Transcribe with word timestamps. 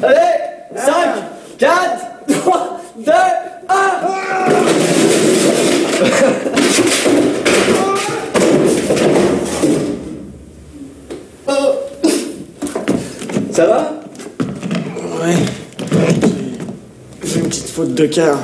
Allez 0.00 0.16
5, 0.76 0.92
4, 1.58 1.72
3, 2.28 2.80
2, 2.98 3.12
1 3.12 3.74
Ça 13.50 13.66
va? 13.66 13.92
Ouais. 15.20 15.34
J'ai 17.24 17.40
une 17.40 17.48
petite 17.48 17.68
faute 17.70 17.94
de 17.94 18.06
cœur. 18.06 18.38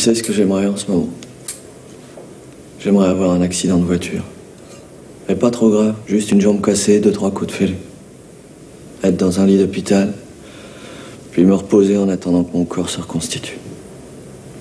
Sais 0.00 0.14
ce 0.14 0.22
que 0.22 0.32
j'aimerais 0.32 0.66
en 0.66 0.76
ce 0.76 0.90
moment? 0.90 1.10
J'aimerais 2.82 3.08
avoir 3.08 3.32
un 3.32 3.42
accident 3.42 3.76
de 3.76 3.84
voiture. 3.84 4.24
Mais 5.28 5.34
pas 5.34 5.50
trop 5.50 5.68
grave, 5.68 5.94
juste 6.06 6.32
une 6.32 6.40
jambe 6.40 6.64
cassée, 6.64 7.00
deux, 7.00 7.12
trois 7.12 7.30
coups 7.30 7.48
de 7.48 7.52
fêlé. 7.52 7.74
Être 9.04 9.18
dans 9.18 9.40
un 9.40 9.46
lit 9.46 9.58
d'hôpital, 9.58 10.14
puis 11.32 11.44
me 11.44 11.54
reposer 11.54 11.98
en 11.98 12.08
attendant 12.08 12.44
que 12.44 12.56
mon 12.56 12.64
corps 12.64 12.88
se 12.88 12.98
reconstitue. 12.98 13.58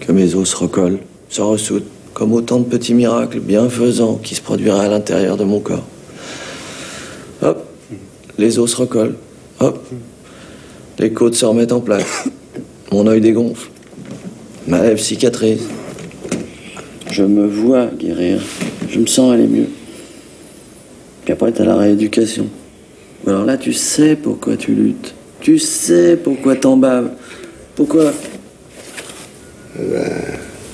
Que 0.01 0.11
mes 0.11 0.35
os 0.35 0.49
se 0.49 0.57
recollent, 0.57 0.99
se 1.29 1.41
ressoutent, 1.41 1.87
comme 2.13 2.33
autant 2.33 2.59
de 2.59 2.65
petits 2.65 2.93
miracles 2.93 3.39
bienfaisants 3.39 4.19
qui 4.21 4.35
se 4.35 4.41
produiraient 4.41 4.85
à 4.85 4.89
l'intérieur 4.89 5.37
de 5.37 5.45
mon 5.45 5.61
corps. 5.61 5.85
Hop, 7.41 7.65
les 8.37 8.59
os 8.59 8.69
se 8.69 8.75
recollent, 8.75 9.15
hop, 9.61 9.87
les 10.99 11.13
côtes 11.13 11.35
se 11.35 11.45
remettent 11.45 11.71
en 11.71 11.79
place, 11.79 12.25
mon 12.91 13.07
œil 13.07 13.21
dégonfle, 13.21 13.69
ma 14.69 14.83
lèvre 14.83 14.99
cicatrise. 14.99 15.63
Je 17.11 17.23
me 17.23 17.47
vois 17.47 17.87
guérir, 17.87 18.39
je 18.87 18.99
me 18.99 19.07
sens 19.07 19.33
aller 19.33 19.47
mieux. 19.47 19.67
Puis 21.25 21.33
après, 21.33 21.51
t'as 21.51 21.65
la 21.65 21.75
rééducation. 21.75 22.47
Alors 23.25 23.45
là, 23.45 23.57
tu 23.57 23.73
sais 23.73 24.15
pourquoi 24.15 24.55
tu 24.55 24.73
luttes. 24.73 25.15
Tu 25.41 25.57
sais 25.57 26.15
pourquoi 26.15 26.55
t'en 26.55 26.77
baves. 26.77 27.09
Pourquoi? 27.75 28.13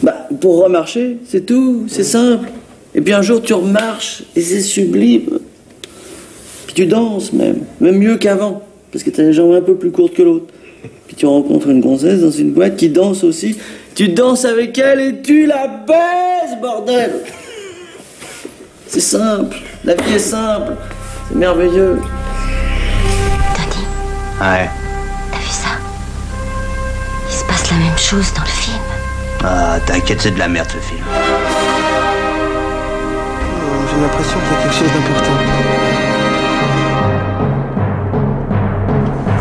Bah, 0.04 0.28
pour 0.42 0.64
remarcher, 0.64 1.18
c'est 1.26 1.46
tout, 1.46 1.86
c'est 1.88 2.04
simple. 2.04 2.50
Et 2.94 3.02
puis 3.02 3.14
un 3.14 3.22
jour, 3.22 3.42
tu 3.42 3.54
remarches, 3.54 4.24
et 4.36 4.42
c'est 4.42 4.62
sublime. 4.62 5.40
Puis 6.66 6.76
tu 6.76 6.86
danses 6.86 7.32
même, 7.32 7.60
même 7.80 7.98
mieux 7.98 8.18
qu'avant, 8.18 8.62
parce 8.92 9.04
que 9.04 9.10
t'as 9.10 9.24
les 9.24 9.34
jambes 9.34 9.54
un 9.54 9.62
peu 9.62 9.76
plus 9.76 9.92
courtes 9.92 10.14
que 10.14 10.24
l'autre. 10.24 10.48
Puis 11.08 11.16
tu 11.16 11.26
rencontres 11.26 11.70
une 11.70 11.82
gonzesse 11.82 12.22
dans 12.22 12.32
une 12.32 12.52
boîte 12.52 12.76
qui 12.76 12.90
danse 12.90 13.24
aussi. 13.24 13.56
Tu 13.96 14.10
danses 14.10 14.44
avec 14.46 14.78
elle 14.78 15.00
et 15.00 15.22
tu 15.22 15.46
la 15.46 15.68
baises, 15.68 16.60
bordel 16.62 17.14
C'est 18.88 19.00
simple, 19.00 19.56
la 19.86 19.96
vie 19.96 20.16
est 20.16 20.20
simple, 20.20 20.74
c'est 21.30 21.36
merveilleux. 21.38 22.02
Tony, 23.56 23.86
Ouais. 24.42 24.70
t'as 25.32 25.38
vu 25.38 25.48
ça? 25.50 25.70
Il 27.30 27.34
se 27.34 27.46
passe 27.46 27.72
la 27.72 27.78
même 27.78 27.98
chose 27.98 28.34
dans 28.34 28.42
le 28.42 28.48
film. 28.48 28.78
Ah, 29.46 29.78
t'inquiète, 29.86 30.20
c'est 30.22 30.32
de 30.32 30.40
la 30.40 30.50
merde 30.50 30.68
ce 30.70 30.78
film. 30.78 31.04
J'ai 33.90 34.02
l'impression 34.02 34.38
qu'il 34.40 34.52
y 34.52 34.56
a 34.56 34.62
quelque 34.62 34.76
chose 34.76 34.92
d'important. 34.94 35.38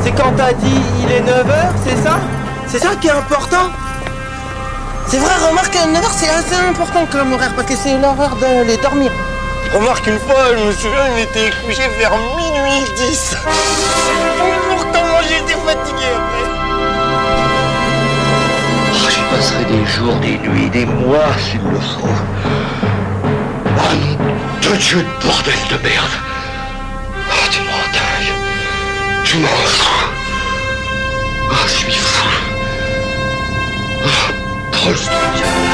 C'est 0.00 0.12
quand 0.12 0.32
t'as 0.36 0.52
dit 0.52 0.80
il 1.02 1.10
est 1.12 1.22
9h, 1.22 1.72
c'est 1.84 1.96
ça? 2.04 2.20
C'est 2.68 2.78
ça 2.78 2.94
qui 3.00 3.08
est 3.08 3.10
important? 3.10 3.70
C'est 5.06 5.18
vrai, 5.18 5.34
remarque, 5.48 5.74
9h 5.74 6.10
c'est 6.16 6.28
assez 6.28 6.54
important 6.54 7.06
comme 7.10 7.32
horaire 7.34 7.52
parce 7.54 7.68
que 7.68 7.76
c'est 7.76 7.98
l'heure 7.98 8.36
d'aller 8.40 8.76
dormir. 8.78 9.12
Remarque, 9.72 10.06
une 10.06 10.18
fois, 10.18 10.56
je 10.56 10.64
me 10.64 10.72
souviens, 10.72 11.08
il 11.16 11.22
était 11.22 11.50
couché 11.64 11.82
vers 11.98 12.12
minuit 12.36 12.84
10. 12.96 13.36
Pourtant, 14.68 15.04
moi 15.10 15.20
j'étais 15.28 15.58
fatigué 15.60 16.08
après. 16.16 16.44
Oh, 18.94 19.08
je 19.08 19.36
passerai 19.36 19.64
des 19.64 19.86
jours, 19.86 20.14
des 20.16 20.38
nuits, 20.38 20.70
des 20.70 20.86
mois 20.86 21.32
s'il 21.38 21.60
le 21.60 21.78
faut. 21.78 22.08
Oh 23.78 23.94
de 24.62 24.76
Dieu 24.76 24.98
de 24.98 25.26
bordel 25.26 25.54
de 25.70 25.76
merde. 25.86 26.10
Oh, 27.30 27.46
tu 27.50 27.60
m'en 27.60 27.84
dingue. 27.92 28.32
Tu 29.24 29.36
m'en 29.38 29.48
fous. 29.48 30.08
Oh, 31.50 31.54
je 31.66 31.72
suis 31.72 31.92
fou. 31.92 32.43
Oh, 34.86 34.92
trop 34.92 35.73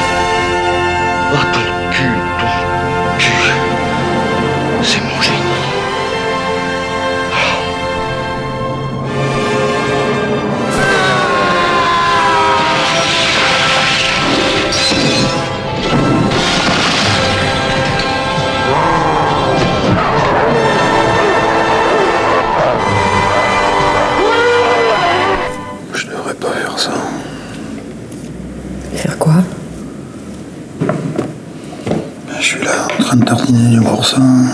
train 33.11 33.19
de 33.19 33.25
tartiner 33.25 33.69
du 33.71 33.81
boursin. 33.81 34.45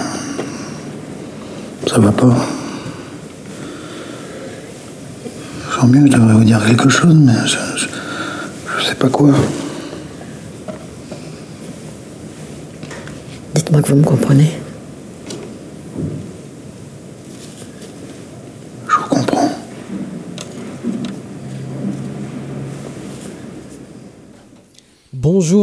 Ça 1.85 2.00
va 2.00 2.12
pas. 2.12 2.35
Je 5.69 5.75
sens 5.75 5.91
bien 5.91 6.01
que 6.01 6.12
je 6.12 6.18
devrais 6.18 6.34
vous 6.34 6.44
dire 6.44 6.66
quelque 6.66 6.90
chose, 6.90 7.13
mais 7.13 7.34
je, 7.45 7.57
je, 7.75 7.88
je 8.79 8.85
sais 8.85 8.95
pas 8.95 9.09
quoi. 9.09 9.29
Dites-moi 13.53 13.81
que 13.84 13.90
vous 13.90 13.97
me 13.97 14.03
comprenez. 14.03 14.59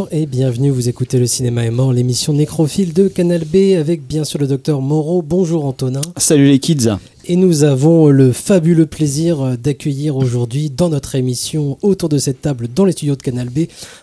Bonjour 0.05 0.21
et 0.21 0.27
bienvenue, 0.27 0.69
vous 0.69 0.91
écoutez 0.91 1.19
le 1.19 1.27
cinéma 1.27 1.65
est 1.65 1.71
mort, 1.71 1.93
l'émission 1.95 2.35
nécrophile 2.35 2.93
de 2.93 3.09
Canal 3.09 3.43
B 3.45 3.75
avec 3.79 4.07
bien 4.07 4.25
sûr 4.25 4.39
le 4.39 4.47
docteur 4.47 4.83
Moreau. 4.83 5.23
Bonjour 5.23 5.65
Antonin. 5.65 6.03
Salut 6.19 6.47
les 6.47 6.59
kids. 6.59 6.91
Et 7.25 7.37
nous 7.37 7.65
avons 7.65 8.11
le 8.11 8.33
fabuleux 8.33 8.85
plaisir 8.85 9.57
d'accueillir 9.57 10.17
aujourd'hui 10.17 10.69
dans 10.69 10.91
notre 10.91 11.15
émission 11.15 11.79
autour 11.81 12.11
de 12.11 12.19
cette 12.19 12.43
table 12.43 12.69
dans 12.69 12.85
les 12.85 12.93
studios 12.93 13.17
de 13.17 13.23
Canal 13.23 13.49
B 13.49 13.61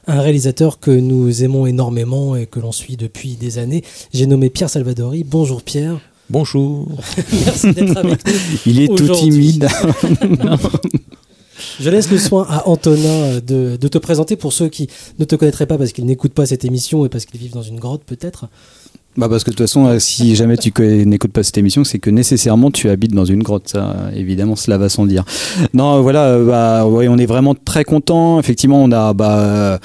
un 0.07 0.22
réalisateur 0.22 0.79
que 0.79 0.90
nous 0.90 1.44
aimons 1.44 1.67
énormément 1.67 2.35
et 2.35 2.47
que 2.47 2.59
l'on 2.59 2.72
suit 2.72 2.97
depuis 2.97 3.35
des 3.35 3.59
années. 3.59 3.84
J'ai 4.11 4.25
nommé 4.25 4.50
Pierre 4.50 4.72
Salvadori. 4.72 5.23
Bonjour 5.23 5.61
Pierre. 5.61 6.00
Bonjour. 6.31 6.88
Merci 7.45 7.73
d'être 7.73 7.97
avec 7.97 8.25
nous. 8.25 8.34
Il 8.66 8.81
est 8.81 8.88
tout 8.88 9.07
timide. 9.09 9.67
Je 11.79 11.89
laisse 11.89 12.09
le 12.09 12.17
soin 12.17 12.45
à 12.50 12.67
Antonin 12.67 13.39
euh, 13.50 13.78
de, 13.78 13.88
te 13.88 13.97
présenter 13.97 14.35
pour 14.35 14.53
ceux 14.53 14.69
qui 14.69 14.88
ne 15.19 15.25
te 15.25 15.35
connaîtraient 15.35 15.66
pas 15.66 15.78
parce 15.78 15.91
qu'ils 15.91 16.06
n'écoutent 16.06 16.34
pas 16.34 16.45
cette 16.45 16.66
émission 16.66 17.06
et 17.06 17.09
parce 17.09 17.25
qu'ils 17.25 17.39
vivent 17.39 17.53
dans 17.53 17.62
une 17.62 17.79
grotte 17.79 18.03
peut-être. 18.06 18.45
bah 19.17 19.28
parce 19.29 19.44
que 19.44 19.51
de 19.51 19.56
toute 19.56 19.66
façon, 19.66 19.85
euh, 19.88 20.00
si 20.00 20.35
jamais 20.35 20.57
tu 20.57 20.72
n'écoutes 21.06 21.34
pas 21.34 21.44
cette 21.44 21.57
émission, 21.57 21.84
c'est 21.84 22.00
que 22.00 22.09
nécessairement 22.09 22.72
tu 22.72 22.90
habites 22.90 23.13
dans 23.13 23.25
une 23.25 23.44
grotte. 23.44 23.69
Ça, 23.69 23.95
évidemment, 24.16 24.56
cela 24.56 24.78
va 24.78 24.90
sans 24.90 25.06
dire. 25.06 25.25
Non, 25.73 25.97
euh, 25.97 26.01
voilà, 26.01 26.38
bah, 26.40 26.85
on 26.85 27.17
est 27.17 27.25
vraiment 27.25 27.56
très 27.56 27.84
content. 27.84 28.40
Effectivement, 28.40 28.81
on 28.81 28.91
a 28.91 29.14
bah, 29.14 29.79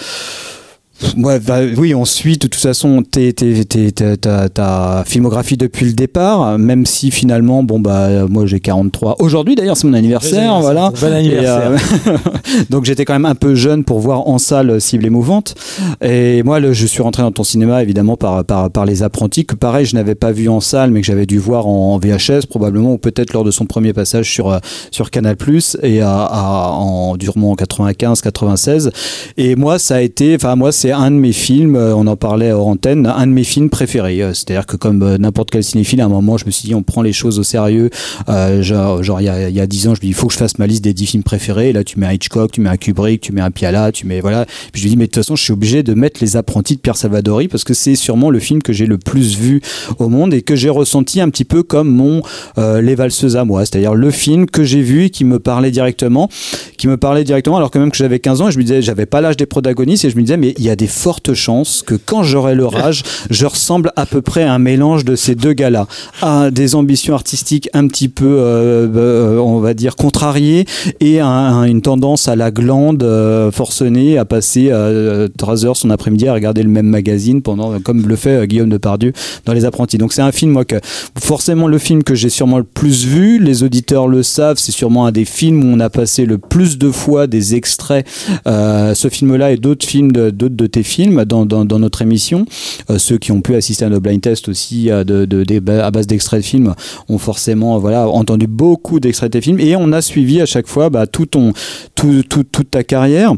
Ouais, 1.18 1.38
bah, 1.40 1.58
oui, 1.76 1.94
on 1.94 2.06
suit 2.06 2.34
de 2.38 2.46
toute 2.46 2.54
façon 2.54 3.02
ta, 3.02 5.02
filmographie 5.06 5.56
depuis 5.58 5.84
le 5.86 5.92
départ, 5.92 6.58
même 6.58 6.86
si 6.86 7.10
finalement, 7.10 7.62
bon 7.62 7.80
bah 7.80 8.26
moi 8.28 8.46
j'ai 8.46 8.60
43. 8.60 9.16
Aujourd'hui 9.18 9.54
d'ailleurs 9.56 9.76
c'est 9.76 9.86
mon 9.86 9.92
anniversaire, 9.94 10.58
voilà. 10.60 10.90
Bon 10.98 11.12
anniversaire. 11.12 11.72
Et, 11.72 12.08
euh, 12.08 12.16
donc 12.70 12.84
j'étais 12.86 13.04
quand 13.04 13.12
même 13.12 13.26
un 13.26 13.34
peu 13.34 13.54
jeune 13.54 13.84
pour 13.84 14.00
voir 14.00 14.26
en 14.26 14.38
salle 14.38 14.70
euh, 14.70 14.80
Cible 14.80 15.04
émouvante. 15.04 15.54
Et 16.02 16.42
moi 16.42 16.60
le- 16.60 16.72
je 16.72 16.86
suis 16.86 17.02
rentré 17.02 17.22
dans 17.22 17.32
ton 17.32 17.44
cinéma 17.44 17.82
évidemment 17.82 18.16
par, 18.16 18.42
par, 18.44 18.70
par 18.70 18.86
Les 18.86 19.02
Apprentis, 19.02 19.44
que 19.44 19.54
pareil 19.54 19.84
je 19.84 19.94
n'avais 19.96 20.14
pas 20.14 20.32
vu 20.32 20.48
en 20.48 20.60
salle 20.60 20.90
mais 20.90 21.00
que 21.02 21.06
j'avais 21.06 21.26
dû 21.26 21.38
voir 21.38 21.66
en, 21.66 21.94
en 21.94 21.98
VHS 21.98 22.46
probablement, 22.48 22.94
ou 22.94 22.98
peut-être 22.98 23.34
lors 23.34 23.44
de 23.44 23.50
son 23.50 23.66
premier 23.66 23.92
passage 23.92 24.30
sur, 24.32 24.50
euh, 24.50 24.58
sur 24.90 25.10
Canal+, 25.10 25.36
et 25.82 26.00
à, 26.00 26.22
à- 26.22 26.70
en, 26.70 27.16
durement 27.16 27.50
en 27.50 27.54
95-96. 27.54 28.90
Et 29.36 29.56
moi 29.56 29.78
ça 29.78 29.96
a 29.96 30.00
été, 30.00 30.34
enfin 30.36 30.56
moi 30.56 30.72
c'est 30.72 30.85
un 30.92 31.10
de 31.10 31.16
mes 31.16 31.32
films, 31.32 31.76
euh, 31.76 31.94
on 31.94 32.06
en 32.06 32.16
parlait 32.16 32.52
hors 32.52 32.66
antenne, 32.66 33.06
un 33.06 33.26
de 33.26 33.32
mes 33.32 33.44
films 33.44 33.70
préférés. 33.70 34.22
Euh, 34.22 34.34
C'est-à-dire 34.34 34.66
que 34.66 34.76
comme 34.76 35.02
euh, 35.02 35.18
n'importe 35.18 35.50
quel 35.50 35.62
cinéphile, 35.64 36.00
à 36.00 36.06
un 36.06 36.08
moment, 36.08 36.36
je 36.36 36.46
me 36.46 36.50
suis 36.50 36.66
dit, 36.66 36.74
on 36.74 36.82
prend 36.82 37.02
les 37.02 37.12
choses 37.12 37.38
au 37.38 37.42
sérieux. 37.42 37.90
Genre, 38.26 39.20
il 39.20 39.24
y 39.24 39.28
a, 39.28 39.48
il 39.48 39.54
y 39.54 39.60
a 39.60 39.66
10 39.66 39.88
ans, 39.88 39.94
je 39.94 40.00
me 40.00 40.02
dis, 40.02 40.08
il 40.08 40.14
faut 40.14 40.26
que 40.26 40.32
je 40.32 40.38
fasse 40.38 40.58
ma 40.58 40.66
liste 40.66 40.84
des 40.84 40.94
10 40.94 41.06
films 41.06 41.22
préférés. 41.22 41.72
Là, 41.72 41.84
tu 41.84 41.98
mets 41.98 42.06
un 42.06 42.12
Hitchcock, 42.12 42.52
tu 42.52 42.60
mets 42.60 42.68
un 42.68 42.76
Kubrick, 42.76 43.20
tu 43.20 43.32
mets 43.32 43.40
un 43.40 43.50
Piala, 43.50 43.92
tu 43.92 44.06
mets, 44.06 44.20
voilà. 44.20 44.46
Puis 44.72 44.82
je 44.82 44.86
me 44.86 44.90
dis, 44.90 44.96
mais 44.96 45.04
de 45.04 45.10
toute 45.10 45.16
façon, 45.22 45.36
je 45.36 45.42
suis 45.42 45.52
obligé 45.52 45.82
de 45.82 45.94
mettre 45.94 46.20
Les 46.20 46.36
Apprentis 46.36 46.76
de 46.76 46.80
Pierre 46.80 46.96
Salvadori 46.96 47.48
parce 47.48 47.64
que 47.64 47.74
c'est 47.74 47.94
sûrement 47.94 48.30
le 48.30 48.38
film 48.38 48.62
que 48.62 48.72
j'ai 48.72 48.86
le 48.86 48.98
plus 48.98 49.36
vu 49.36 49.60
au 49.98 50.08
monde 50.08 50.34
et 50.34 50.42
que 50.42 50.56
j'ai 50.56 50.70
ressenti 50.70 51.20
un 51.20 51.30
petit 51.30 51.44
peu 51.44 51.62
comme 51.62 51.88
mon 51.88 52.22
Les 52.56 52.94
Valseuses 52.94 53.36
à 53.36 53.44
moi. 53.44 53.64
C'est-à-dire 53.64 53.94
le 53.94 54.10
film 54.10 54.46
que 54.46 54.64
j'ai 54.64 54.82
vu 54.82 55.04
et 55.04 55.10
qui 55.10 55.24
me 55.24 55.38
parlait 55.38 55.70
directement, 55.70 56.28
qui 56.76 56.88
me 56.88 56.96
parlait 56.96 57.24
directement 57.24 57.56
alors 57.56 57.70
que 57.70 57.78
même 57.78 57.90
que 57.90 57.96
j'avais 57.96 58.18
15 58.18 58.40
ans, 58.40 58.50
je 58.50 58.58
me 58.58 58.62
disais, 58.62 58.82
j'avais 58.82 59.06
pas 59.06 59.20
l'âge 59.20 59.36
des 59.36 59.46
protagonistes 59.46 60.04
et 60.04 60.10
je 60.10 60.16
me 60.16 60.22
disais, 60.22 60.36
mais 60.36 60.54
il 60.58 60.64
y 60.64 60.70
a 60.70 60.75
des 60.76 60.86
fortes 60.86 61.34
chances 61.34 61.82
que 61.84 61.94
quand 61.94 62.22
j'aurai 62.22 62.54
leur 62.54 62.76
âge, 62.76 63.02
je 63.30 63.46
ressemble 63.46 63.92
à 63.96 64.06
peu 64.06 64.22
près 64.22 64.44
à 64.44 64.52
un 64.54 64.58
mélange 64.58 65.04
de 65.04 65.16
ces 65.16 65.34
deux 65.34 65.52
gars-là. 65.54 65.86
À 66.22 66.50
des 66.50 66.74
ambitions 66.74 67.14
artistiques 67.14 67.68
un 67.74 67.88
petit 67.88 68.08
peu, 68.08 68.24
euh, 68.26 68.86
euh, 68.94 69.38
on 69.38 69.58
va 69.60 69.74
dire, 69.74 69.96
contrariées 69.96 70.64
et 71.00 71.20
un- 71.20 71.64
une 71.64 71.82
tendance 71.82 72.28
à 72.28 72.36
la 72.36 72.50
glande 72.50 73.02
euh, 73.02 73.50
forcenée 73.50 74.18
à 74.18 74.24
passer 74.24 74.68
euh, 74.70 75.28
trois 75.36 75.64
heures 75.64 75.76
son 75.76 75.90
après-midi 75.90 76.28
à 76.28 76.34
regarder 76.34 76.62
le 76.62 76.68
même 76.68 76.86
magazine 76.86 77.42
pendant, 77.42 77.80
comme 77.80 78.06
le 78.06 78.16
fait 78.16 78.46
Guillaume 78.46 78.68
Depardieu 78.68 79.12
dans 79.46 79.52
Les 79.52 79.64
Apprentis. 79.64 79.98
Donc 79.98 80.12
c'est 80.12 80.22
un 80.22 80.32
film, 80.32 80.52
moi, 80.52 80.64
que 80.64 80.76
forcément 81.18 81.66
le 81.66 81.78
film 81.78 82.02
que 82.02 82.14
j'ai 82.14 82.28
sûrement 82.28 82.58
le 82.58 82.64
plus 82.64 83.04
vu, 83.06 83.38
les 83.38 83.62
auditeurs 83.62 84.06
le 84.08 84.22
savent, 84.22 84.58
c'est 84.58 84.72
sûrement 84.72 85.06
un 85.06 85.12
des 85.12 85.24
films 85.24 85.64
où 85.64 85.74
on 85.74 85.80
a 85.80 85.90
passé 85.90 86.26
le 86.26 86.38
plus 86.38 86.76
de 86.78 86.90
fois 86.90 87.26
des 87.26 87.54
extraits, 87.54 88.06
ce 88.46 89.08
film-là 89.10 89.52
et 89.52 89.56
d'autres 89.56 89.86
films, 89.86 90.12
d'autres 90.12 90.54
de 90.56 90.65
tes 90.66 90.82
films 90.82 91.24
dans, 91.24 91.46
dans, 91.46 91.78
notre 91.78 92.02
émission. 92.02 92.46
Euh, 92.90 92.98
ceux 92.98 93.18
qui 93.18 93.32
ont 93.32 93.40
pu 93.40 93.54
assister 93.54 93.84
à 93.84 93.88
nos 93.88 94.00
blind 94.00 94.20
tests 94.20 94.48
aussi 94.48 94.90
euh, 94.90 95.04
de, 95.04 95.24
de, 95.24 95.44
des 95.44 95.60
ba- 95.60 95.86
à 95.86 95.90
base 95.90 96.06
d'extraits 96.06 96.40
de 96.40 96.46
films 96.46 96.74
ont 97.08 97.18
forcément 97.18 97.78
voilà, 97.78 98.08
entendu 98.08 98.46
beaucoup 98.46 99.00
d'extraits 99.00 99.32
de 99.32 99.38
tes 99.38 99.42
films 99.42 99.60
et 99.60 99.76
on 99.76 99.92
a 99.92 100.00
suivi 100.02 100.40
à 100.40 100.46
chaque 100.46 100.66
fois 100.66 100.90
bah, 100.90 101.06
tout 101.06 101.26
ton, 101.26 101.52
tout, 101.94 102.22
tout- 102.28 102.44
toute 102.44 102.70
ta 102.70 102.84
carrière. 102.84 103.34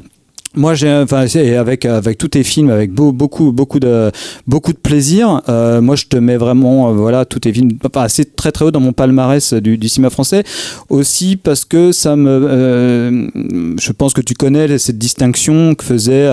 Moi, 0.58 0.74
j'ai, 0.74 0.92
enfin, 0.92 1.24
avec 1.56 1.84
avec 1.84 2.18
tous 2.18 2.26
tes 2.26 2.42
films, 2.42 2.70
avec 2.70 2.90
beau- 2.92 3.12
beaucoup 3.12 3.52
beaucoup 3.52 3.78
de 3.78 4.10
beaucoup 4.48 4.72
de 4.72 4.78
plaisir. 4.78 5.40
Euh, 5.48 5.80
moi, 5.80 5.94
je 5.94 6.06
te 6.06 6.16
mets 6.16 6.36
vraiment, 6.36 6.88
euh, 6.88 6.94
voilà, 6.94 7.24
tous 7.24 7.38
tes 7.38 7.52
films, 7.52 7.78
assez 7.94 8.24
très 8.24 8.50
très 8.50 8.64
haut 8.64 8.72
dans 8.72 8.80
mon 8.80 8.92
palmarès 8.92 9.54
du, 9.54 9.78
du 9.78 9.88
cinéma 9.88 10.10
français. 10.10 10.42
Aussi 10.88 11.36
parce 11.36 11.64
que 11.64 11.92
ça 11.92 12.16
me, 12.16 12.28
euh, 12.28 13.28
je 13.80 13.92
pense 13.92 14.12
que 14.14 14.20
tu 14.20 14.34
connais 14.34 14.78
cette 14.78 14.98
distinction 14.98 15.76
que 15.76 15.84
faisait 15.84 16.28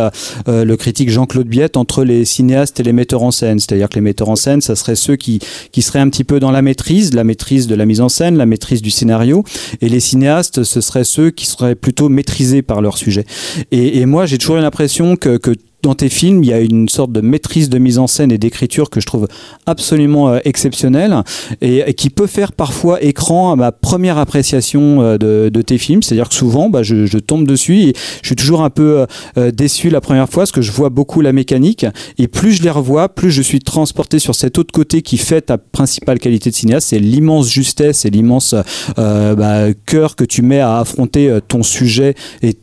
euh, 0.47 0.65
le 0.65 0.75
critique 0.75 1.11
Jean-Claude 1.11 1.47
Biette 1.47 1.77
entre 1.77 2.03
les 2.03 2.25
cinéastes 2.25 2.79
et 2.79 2.83
les 2.83 2.93
metteurs 2.93 3.21
en 3.21 3.29
scène. 3.29 3.59
C'est-à-dire 3.59 3.89
que 3.89 3.95
les 3.95 4.01
metteurs 4.01 4.29
en 4.29 4.35
scène, 4.35 4.59
ça 4.59 4.75
serait 4.75 4.95
ceux 4.95 5.17
qui 5.17 5.37
qui 5.71 5.83
seraient 5.83 5.99
un 5.99 6.09
petit 6.09 6.23
peu 6.23 6.39
dans 6.39 6.51
la 6.51 6.63
maîtrise, 6.63 7.13
la 7.13 7.23
maîtrise 7.23 7.67
de 7.67 7.75
la 7.75 7.85
mise 7.85 8.01
en 8.01 8.09
scène, 8.09 8.37
la 8.37 8.47
maîtrise 8.47 8.81
du 8.81 8.89
scénario, 8.89 9.43
et 9.81 9.87
les 9.87 9.99
cinéastes, 9.99 10.63
ce 10.63 10.81
seraient 10.81 11.03
ceux 11.03 11.29
qui 11.29 11.45
seraient 11.45 11.75
plutôt 11.75 12.09
maîtrisés 12.09 12.63
par 12.63 12.81
leur 12.81 12.97
sujet. 12.97 13.25
Et, 13.71 13.99
et 13.99 14.05
moi, 14.07 14.14
j'ai 14.25 14.37
toujours 14.37 14.57
eu 14.57 14.61
l'impression 14.61 15.17
que, 15.17 15.35
que 15.37 15.51
dans 15.85 15.93
tes 15.93 16.09
films, 16.09 16.43
il 16.43 16.49
y 16.49 16.53
a 16.53 16.59
une 16.61 16.89
sorte 16.89 17.11
de 17.11 17.21
maîtrise 17.21 17.69
de 17.69 17.77
mise 17.77 17.99
en 17.99 18.07
scène 18.07 18.31
et 18.31 18.39
d'écriture 18.39 18.89
que 18.89 18.99
je 18.99 19.05
trouve 19.05 19.27
absolument 19.67 20.29
euh, 20.29 20.39
exceptionnelle 20.43 21.15
et, 21.61 21.93
qui 21.93 22.09
peut 22.09 22.25
faire 22.25 22.53
parfois 22.53 23.03
écran 23.03 23.51
à 23.51 23.55
ma 23.55 23.71
première 23.71 24.17
appréciation 24.17 25.03
euh, 25.03 25.17
de, 25.19 25.61
tes 25.61 25.77
films. 25.77 26.01
C'est-à-dire 26.01 26.29
que 26.29 26.33
souvent, 26.33 26.69
bah, 26.69 26.81
je, 26.81 27.17
tombe 27.19 27.45
dessus 27.47 27.81
et 27.81 27.93
je 28.23 28.27
suis 28.27 28.35
toujours 28.35 28.63
un 28.63 28.71
peu 28.71 29.05
euh, 29.37 29.51
déçu 29.51 29.91
la 29.91 30.01
première 30.01 30.27
fois 30.27 30.41
parce 30.41 30.51
que 30.51 30.63
je 30.63 30.71
vois 30.71 30.89
beaucoup 30.89 31.21
la 31.21 31.33
mécanique 31.33 31.85
et 32.17 32.27
plus 32.27 32.53
je 32.53 32.63
les 32.63 32.71
revois, 32.71 33.07
plus 33.07 33.29
je 33.29 33.43
suis 33.43 33.59
transporté 33.59 34.17
sur 34.17 34.33
cet 34.33 34.57
autre 34.57 34.71
côté 34.71 35.03
qui 35.03 35.17
fait 35.17 35.41
ta 35.41 35.59
principale 35.59 36.17
qualité 36.17 36.49
de 36.49 36.55
cinéaste, 36.55 36.89
c'est 36.89 36.99
l'immense 36.99 37.51
justesse 37.51 38.05
et 38.05 38.09
l'immense 38.09 38.55
bah, 38.97 39.67
cœur 39.85 40.15
que 40.15 40.23
tu 40.23 40.41
mets 40.41 40.61
à 40.61 40.79
affronter 40.79 41.39
ton 41.47 41.61
sujet 41.61 42.15
et 42.41 42.55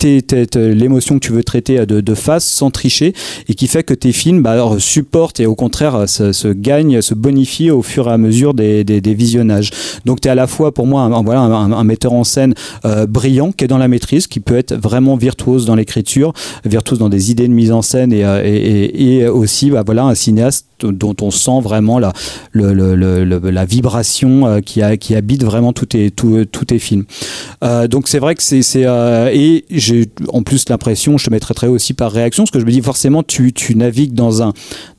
l'émotion 0.57 1.21
que 1.21 1.27
tu 1.27 1.33
veux 1.33 1.45
traiter 1.45 1.87
de 1.87 2.15
face 2.15 2.45
sans 2.45 2.73
tricher 2.73 3.12
et 3.49 3.55
qui 3.55 3.67
fait 3.67 3.83
que 3.83 3.95
tes 3.95 4.13
films 4.13 4.43
bah, 4.43 4.59
supportent 4.79 5.41
et 5.41 5.47
au 5.47 5.55
contraire 5.55 6.09
se, 6.09 6.53
gagnent, 6.53 7.01
se 7.01 7.15
bonifient 7.15 7.71
au 7.71 7.83
fur 7.83 8.09
et 8.09 8.13
à 8.13 8.19
mesure 8.19 8.55
des, 8.55 8.85
visionnages. 9.15 9.71
Donc 10.05 10.21
tu 10.21 10.29
es 10.29 10.31
à 10.31 10.35
la 10.35 10.47
fois 10.47 10.73
pour 10.73 10.87
moi 10.87 11.03
un, 11.03 11.23
voilà, 11.23 11.41
un, 11.41 11.85
metteur 11.85 12.13
en 12.13 12.25
scène 12.25 12.55
euh, 12.85 13.07
brillant 13.07 13.53
qui 13.53 13.65
est 13.65 13.69
dans 13.69 13.79
la 13.79 13.89
maîtrise, 13.89 14.27
qui 14.27 14.41
peut 14.41 14.57
être 14.57 14.75
vraiment 14.75 15.17
virtuose 15.17 15.67
dans 15.67 15.75
l'écriture, 15.75 16.33
virtuose 16.65 16.99
dans 16.99 17.09
des 17.09 17.31
idées 17.31 17.49
de 17.49 17.53
mise 17.53 17.73
en 17.73 17.83
scène 17.83 18.13
et, 18.13 18.25
euh, 18.25 19.33
aussi 19.33 19.71
bah, 19.71 19.83
voilà, 19.85 20.05
un 20.05 20.15
cinéaste 20.15 20.67
dont 20.83 21.15
on 21.21 21.31
sent 21.31 21.61
vraiment 21.63 22.01
la, 22.01 22.13
vibration 23.65 24.47
euh, 24.47 24.61
qui, 24.61 24.83
habite 25.15 25.45
vraiment 25.45 25.73
tous 25.73 25.87
tes, 25.87 26.79
films. 26.79 27.05
Donc 27.89 28.09
c'est 28.09 28.19
vrai 28.19 28.35
que 28.35 28.43
c'est... 28.43 28.83
et 28.83 29.65
j'ai 29.71 30.07
en 30.29 30.43
plus 30.43 30.69
l'impression, 30.69 31.19
je 31.19 31.27
te 31.27 31.31
mettrai 31.31 31.55
très 31.55 31.67
aussi 31.67 31.93
par 31.95 32.11
réaction, 32.11 32.45
parce 32.45 32.51
que 32.51 32.61
je 32.61 32.65
me 32.65 32.71
dis 32.71 32.81
forcément 32.81 33.02
tu, 33.27 33.53
tu 33.53 33.75
navigues 33.75 34.15
dans 34.15 34.43
un, 34.43 34.53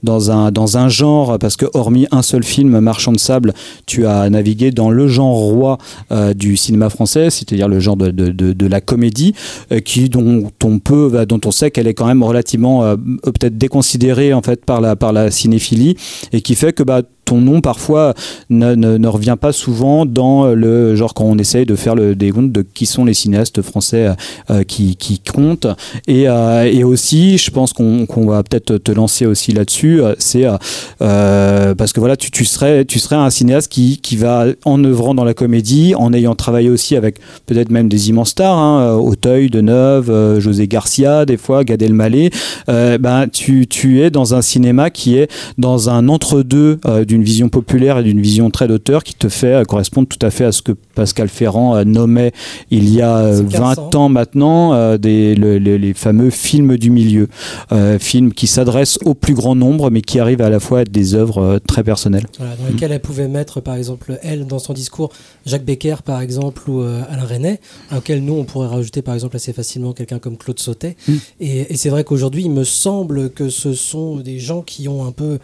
dans, 0.03 0.31
un, 0.31 0.51
dans 0.51 0.77
un 0.77 0.89
genre, 0.89 1.37
parce 1.39 1.55
que 1.55 1.65
hormis 1.73 2.07
un 2.11 2.21
seul 2.21 2.43
film, 2.43 2.79
Marchand 2.79 3.11
de 3.11 3.19
sable, 3.19 3.53
tu 3.85 4.05
as 4.05 4.29
navigué 4.29 4.71
dans 4.71 4.89
le 4.89 5.07
genre 5.07 5.35
roi 5.35 5.77
euh, 6.11 6.33
du 6.33 6.57
cinéma 6.57 6.89
français, 6.89 7.29
c'est-à-dire 7.29 7.67
le 7.67 7.79
genre 7.79 7.97
de, 7.97 8.11
de, 8.11 8.31
de, 8.31 8.67
la 8.67 8.81
comédie, 8.81 9.33
euh, 9.71 9.79
qui, 9.79 10.09
dont, 10.09 10.51
on 10.63 10.79
peut, 10.79 11.09
bah, 11.11 11.25
dont 11.25 11.39
on 11.45 11.51
sait 11.51 11.71
qu'elle 11.71 11.87
est 11.87 11.93
quand 11.93 12.07
même 12.07 12.23
relativement 12.23 12.83
euh, 12.83 12.95
peut-être 13.23 13.57
déconsidérée 13.57 14.33
en 14.33 14.41
fait 14.41 14.65
par 14.65 14.81
la, 14.81 14.95
par 14.95 15.13
la 15.13 15.31
cinéphilie, 15.31 15.95
et 16.31 16.41
qui 16.41 16.55
fait 16.55 16.73
que 16.73 16.83
bah, 16.83 17.01
ton 17.25 17.41
nom 17.41 17.61
parfois 17.61 18.13
ne, 18.49 18.75
ne, 18.75 19.07
revient 19.07 19.37
pas 19.39 19.51
souvent 19.51 20.05
dans 20.05 20.47
le 20.47 20.95
genre 20.95 21.13
quand 21.13 21.25
on 21.25 21.37
essaye 21.37 21.65
de 21.65 21.75
faire 21.75 21.95
le 21.95 22.15
décompte 22.15 22.51
de 22.51 22.61
qui 22.61 22.85
sont 22.85 23.05
les 23.05 23.13
cinéastes 23.13 23.61
français 23.61 24.09
euh, 24.49 24.63
qui, 24.63 24.95
qui 24.95 25.19
comptent. 25.19 25.67
Et, 26.07 26.27
euh, 26.27 26.63
et 26.63 26.83
aussi 26.83 27.37
je 27.37 27.51
pense 27.51 27.73
qu'on 27.73 28.05
qu'on 28.05 28.25
va 28.25 28.43
peut-être 28.43 28.77
te 28.77 28.91
lancer 28.91 29.25
aussi 29.25 29.51
là-dessus 29.51 30.01
euh, 30.01 30.15
c'est 30.17 30.45
parce 30.99 31.93
que 31.93 31.99
voilà 31.99 32.15
tu, 32.17 32.31
tu 32.31 32.45
serais 32.45 32.85
tu 32.85 32.99
serais 32.99 33.15
un 33.15 33.29
cinéaste 33.29 33.71
qui, 33.71 33.99
qui 33.99 34.17
va 34.17 34.45
en 34.65 34.83
œuvrant 34.83 35.13
dans 35.13 35.23
la 35.23 35.33
comédie 35.33 35.95
en 35.95 36.13
ayant 36.13 36.35
travaillé 36.35 36.69
aussi 36.69 36.95
avec 36.95 37.17
peut-être 37.45 37.69
même 37.69 37.89
des 37.89 38.09
immenses 38.09 38.29
stars 38.29 38.57
hein, 38.57 38.95
Auteuil, 38.95 39.49
Deneuve, 39.49 40.39
José 40.39 40.67
Garcia 40.67 41.25
des 41.25 41.37
fois 41.37 41.63
Gad 41.63 41.81
Elmaleh. 41.81 42.29
Ben 42.67 43.27
tu, 43.31 43.67
tu 43.67 44.01
es 44.01 44.09
dans 44.09 44.35
un 44.35 44.41
cinéma 44.41 44.89
qui 44.89 45.17
est 45.17 45.29
dans 45.57 45.89
un 45.89 46.07
entre-deux 46.07 46.79
euh, 46.85 47.05
d'une 47.13 47.23
vision 47.23 47.49
populaire 47.49 47.99
et 47.99 48.03
d'une 48.03 48.19
vision 48.21 48.49
très 48.49 48.67
d'auteur 48.67 49.03
qui 49.03 49.13
te 49.13 49.29
fait 49.29 49.53
euh, 49.53 49.63
correspondre 49.65 50.07
tout 50.07 50.23
à 50.25 50.31
fait 50.31 50.45
à 50.45 50.51
ce 50.51 50.61
que 50.61 50.71
Pascal 50.95 51.29
Ferrand 51.29 51.75
euh, 51.75 51.83
nommait 51.83 52.31
il 52.71 52.89
y 52.89 53.01
a 53.01 53.17
euh, 53.17 53.41
20 53.45 53.95
ans 53.95 54.09
maintenant 54.09 54.73
euh, 54.73 54.97
des, 54.97 55.35
le- 55.35 55.59
le- 55.59 55.77
les 55.77 55.93
fameux 55.93 56.29
films 56.31 56.77
du 56.77 56.89
milieu. 56.89 57.27
Euh, 57.71 57.99
films 57.99 58.33
qui 58.33 58.47
s'adressent 58.47 58.97
au 59.05 59.13
plus 59.13 59.33
grand 59.35 59.55
nombre 59.55 59.91
mais 59.91 60.01
qui 60.01 60.19
arrivent 60.19 60.41
à 60.41 60.49
la 60.49 60.59
fois 60.59 60.79
à 60.79 60.81
être 60.81 60.91
des 60.91 61.13
œuvres 61.13 61.37
euh, 61.41 61.59
très 61.59 61.83
personnelles. 61.83 62.25
Voilà, 62.39 62.55
dans 62.55 62.65
lesquelles 62.67 62.91
elle 62.91 62.99
pouvait 62.99 63.27
mettre, 63.27 63.61
par 63.61 63.75
exemple, 63.75 64.17
elle, 64.23 64.47
dans 64.47 64.59
son 64.59 64.73
discours, 64.73 65.11
Jacques 65.45 65.65
Becker, 65.65 65.97
par 66.03 66.19
exemple, 66.21 66.67
ou 66.69 66.81
euh, 66.81 67.01
Alain 67.09 67.25
Resnais, 67.25 67.59
auquel 67.95 68.23
nous, 68.23 68.33
on 68.33 68.43
pourrait 68.43 68.67
rajouter, 68.67 69.01
par 69.03 69.13
exemple, 69.13 69.35
assez 69.35 69.53
facilement 69.53 69.93
quelqu'un 69.93 70.19
comme 70.19 70.37
Claude 70.37 70.59
Sautet. 70.59 70.95
Mm. 71.07 71.13
Et, 71.41 71.73
et 71.73 71.77
c'est 71.77 71.89
vrai 71.89 72.03
qu'aujourd'hui, 72.03 72.43
il 72.43 72.51
me 72.51 72.63
semble 72.63 73.29
que 73.29 73.49
ce 73.49 73.73
sont 73.73 74.17
des 74.17 74.39
gens 74.39 74.61
qui 74.63 74.87
ont 74.87 75.05
un 75.05 75.11
peu. 75.11 75.37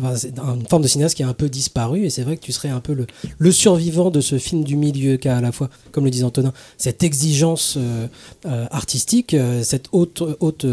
Enfin, 0.00 0.14
une 0.58 0.66
forme 0.68 0.82
de 0.82 0.88
cinéaste 0.88 1.15
qui 1.16 1.22
a 1.22 1.28
un 1.28 1.32
peu 1.32 1.48
disparu. 1.48 2.04
Et 2.04 2.10
c'est 2.10 2.22
vrai 2.22 2.36
que 2.36 2.42
tu 2.42 2.52
serais 2.52 2.68
un 2.68 2.80
peu 2.80 2.94
le, 3.38 3.50
survivant 3.50 4.10
de 4.10 4.20
ce 4.20 4.38
film 4.38 4.62
du 4.64 4.76
milieu, 4.76 5.16
qui 5.16 5.28
a 5.28 5.38
à 5.38 5.40
la 5.40 5.50
fois, 5.50 5.70
comme 5.90 6.04
le 6.04 6.10
disait 6.10 6.24
Antonin, 6.24 6.52
cette 6.76 7.02
exigence 7.02 7.76
euh, 7.78 8.06
euh, 8.44 8.66
artistique, 8.70 9.32
euh, 9.32 9.62
cette 9.62 9.88
haute, 9.92 10.22
haute 10.40 10.66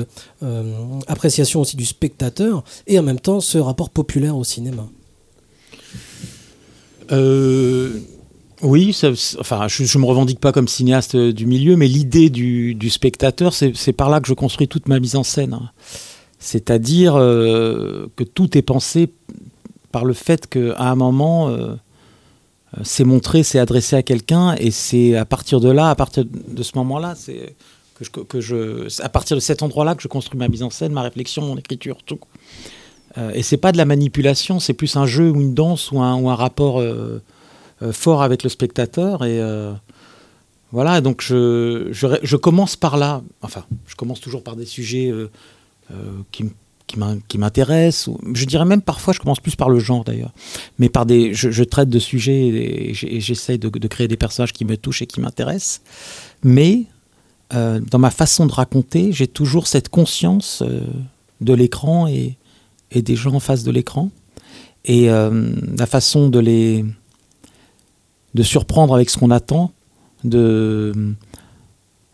appréciation 1.08 1.62
aussi 1.62 1.78
du 1.78 1.86
spectateur, 1.86 2.66
et 2.88 3.00
en 3.00 3.04
même 3.04 3.20
temps 3.22 3.40
ce 3.40 3.58
rapport 3.58 3.90
populaire 3.90 4.36
au 4.36 4.44
cinéma. 4.44 4.86
Oui, 8.62 8.94
ça- 8.94 9.12
enfin, 9.40 9.68
je, 9.68 9.84
je 9.84 9.98
me 9.98 10.06
revendique 10.06 10.40
pas 10.40 10.52
comme 10.52 10.68
cinéaste 10.68 11.16
du 11.16 11.46
milieu, 11.46 11.78
mais 11.78 11.88
l'idée 11.88 12.30
du, 12.30 12.90
spectateur, 12.90 13.54
c'est 13.54 13.94
par 13.94 14.10
là 14.10 14.20
que 14.20 14.28
je 14.28 14.34
construis 14.34 14.68
toute 14.68 14.90
ma 14.90 15.00
mise 15.00 15.16
en 15.16 15.24
scène. 15.24 15.58
C'est-à-dire 16.40 17.14
que 17.14 18.24
tout 18.34 18.58
est 18.58 18.62
pensé 18.62 19.10
par 19.94 20.04
le 20.04 20.14
fait 20.14 20.48
qu'à 20.48 20.90
un 20.92 20.96
moment, 20.96 21.48
euh, 21.48 21.54
euh, 21.54 22.82
c'est 22.84 23.06
montré, 23.06 23.44
c'est 23.44 23.60
adressé 23.60 23.96
à 23.96 24.04
quelqu'un, 24.04 24.56
et 24.56 24.72
c'est 24.72 25.16
à 25.16 25.26
partir 25.26 25.62
de 25.62 25.70
là, 25.70 25.90
à 25.90 25.96
partir 25.96 26.26
de 26.26 26.64
ce 26.64 26.74
moment-là, 26.80 27.14
c'est 27.16 27.56
que 27.96 28.04
je, 28.04 28.10
que 28.10 28.42
je, 28.42 29.02
à 29.02 29.10
partir 29.10 29.38
de 29.38 29.42
cet 29.42 29.62
endroit-là 29.62 29.94
que 29.96 30.02
je 30.02 30.08
construis 30.10 30.38
ma 30.40 30.48
mise 30.50 30.64
en 30.64 30.72
scène, 30.72 30.92
ma 30.92 31.04
réflexion, 31.04 31.44
mon 31.44 31.58
écriture, 31.58 31.98
tout. 32.06 32.20
Euh, 33.18 33.32
et 33.38 33.44
c'est 33.44 33.62
pas 33.66 33.72
de 33.72 33.78
la 33.78 33.86
manipulation, 33.86 34.60
c'est 34.60 34.74
plus 34.74 34.96
un 34.98 35.06
jeu 35.06 35.30
ou 35.30 35.40
une 35.40 35.54
danse 35.54 35.92
ou 35.92 36.02
un, 36.02 36.16
ou 36.16 36.30
un 36.30 36.36
rapport 36.36 36.82
fort 37.92 38.24
avec 38.24 38.44
le 38.44 38.50
spectateur. 38.50 39.24
Et 39.24 39.40
voilà, 40.72 41.02
donc 41.02 41.22
je, 41.22 41.90
je, 41.92 42.08
je 42.24 42.38
commence 42.38 42.76
par 42.76 42.98
là. 42.98 43.22
Enfin, 43.44 43.64
je 43.86 43.96
commence 43.96 44.20
toujours 44.22 44.44
par 44.44 44.56
des 44.56 44.66
sujets 44.66 45.14
qui, 46.32 46.46
me- 46.46 46.50
qui 46.94 47.00
qui 47.00 47.00
m'in- 47.00 47.20
qui 47.28 47.38
m'intéressent. 47.38 48.16
Je 48.34 48.46
dirais 48.46 48.66
même 48.66 48.82
parfois, 48.82 49.14
je 49.14 49.20
commence 49.20 49.40
plus 49.40 49.56
par 49.56 49.70
le 49.70 49.80
genre 49.80 50.04
d'ailleurs, 50.04 50.34
mais 50.80 50.90
par 50.90 51.06
des, 51.06 51.34
je, 51.34 51.64
traite 51.64 51.90
de 51.90 52.00
sujets 52.00 52.48
et 52.48 52.94
j'essaie 52.94 53.58
de, 53.58 53.88
créer 53.88 54.08
des 54.08 54.18
personnages 54.18 54.54
qui 54.54 54.66
me 54.66 54.78
touchent 54.78 55.02
et 55.02 55.08
qui 55.08 55.20
m'intéressent. 55.20 55.82
Mais 56.44 56.84
euh, 57.54 57.80
dans 57.92 58.00
ma 58.00 58.12
façon 58.12 58.46
de 58.46 58.52
raconter, 58.52 59.12
j'ai 59.12 59.28
toujours 59.28 59.68
cette 59.68 59.90
conscience 59.90 60.62
euh, 60.62 60.82
de 61.42 61.54
l'écran 61.54 62.08
et, 62.08 62.38
et 62.92 63.02
des 63.02 63.16
gens 63.16 63.34
en 63.34 63.40
face 63.40 63.64
de 63.64 63.72
l'écran 63.72 64.10
et 64.86 65.10
euh, 65.10 65.54
la 65.78 65.86
façon 65.86 66.30
de 66.30 66.40
les 66.40 66.86
de 68.34 68.44
surprendre 68.44 68.96
avec 68.96 69.12
ce 69.12 69.18
qu'on 69.20 69.30
attend, 69.30 69.72
de 70.24 70.92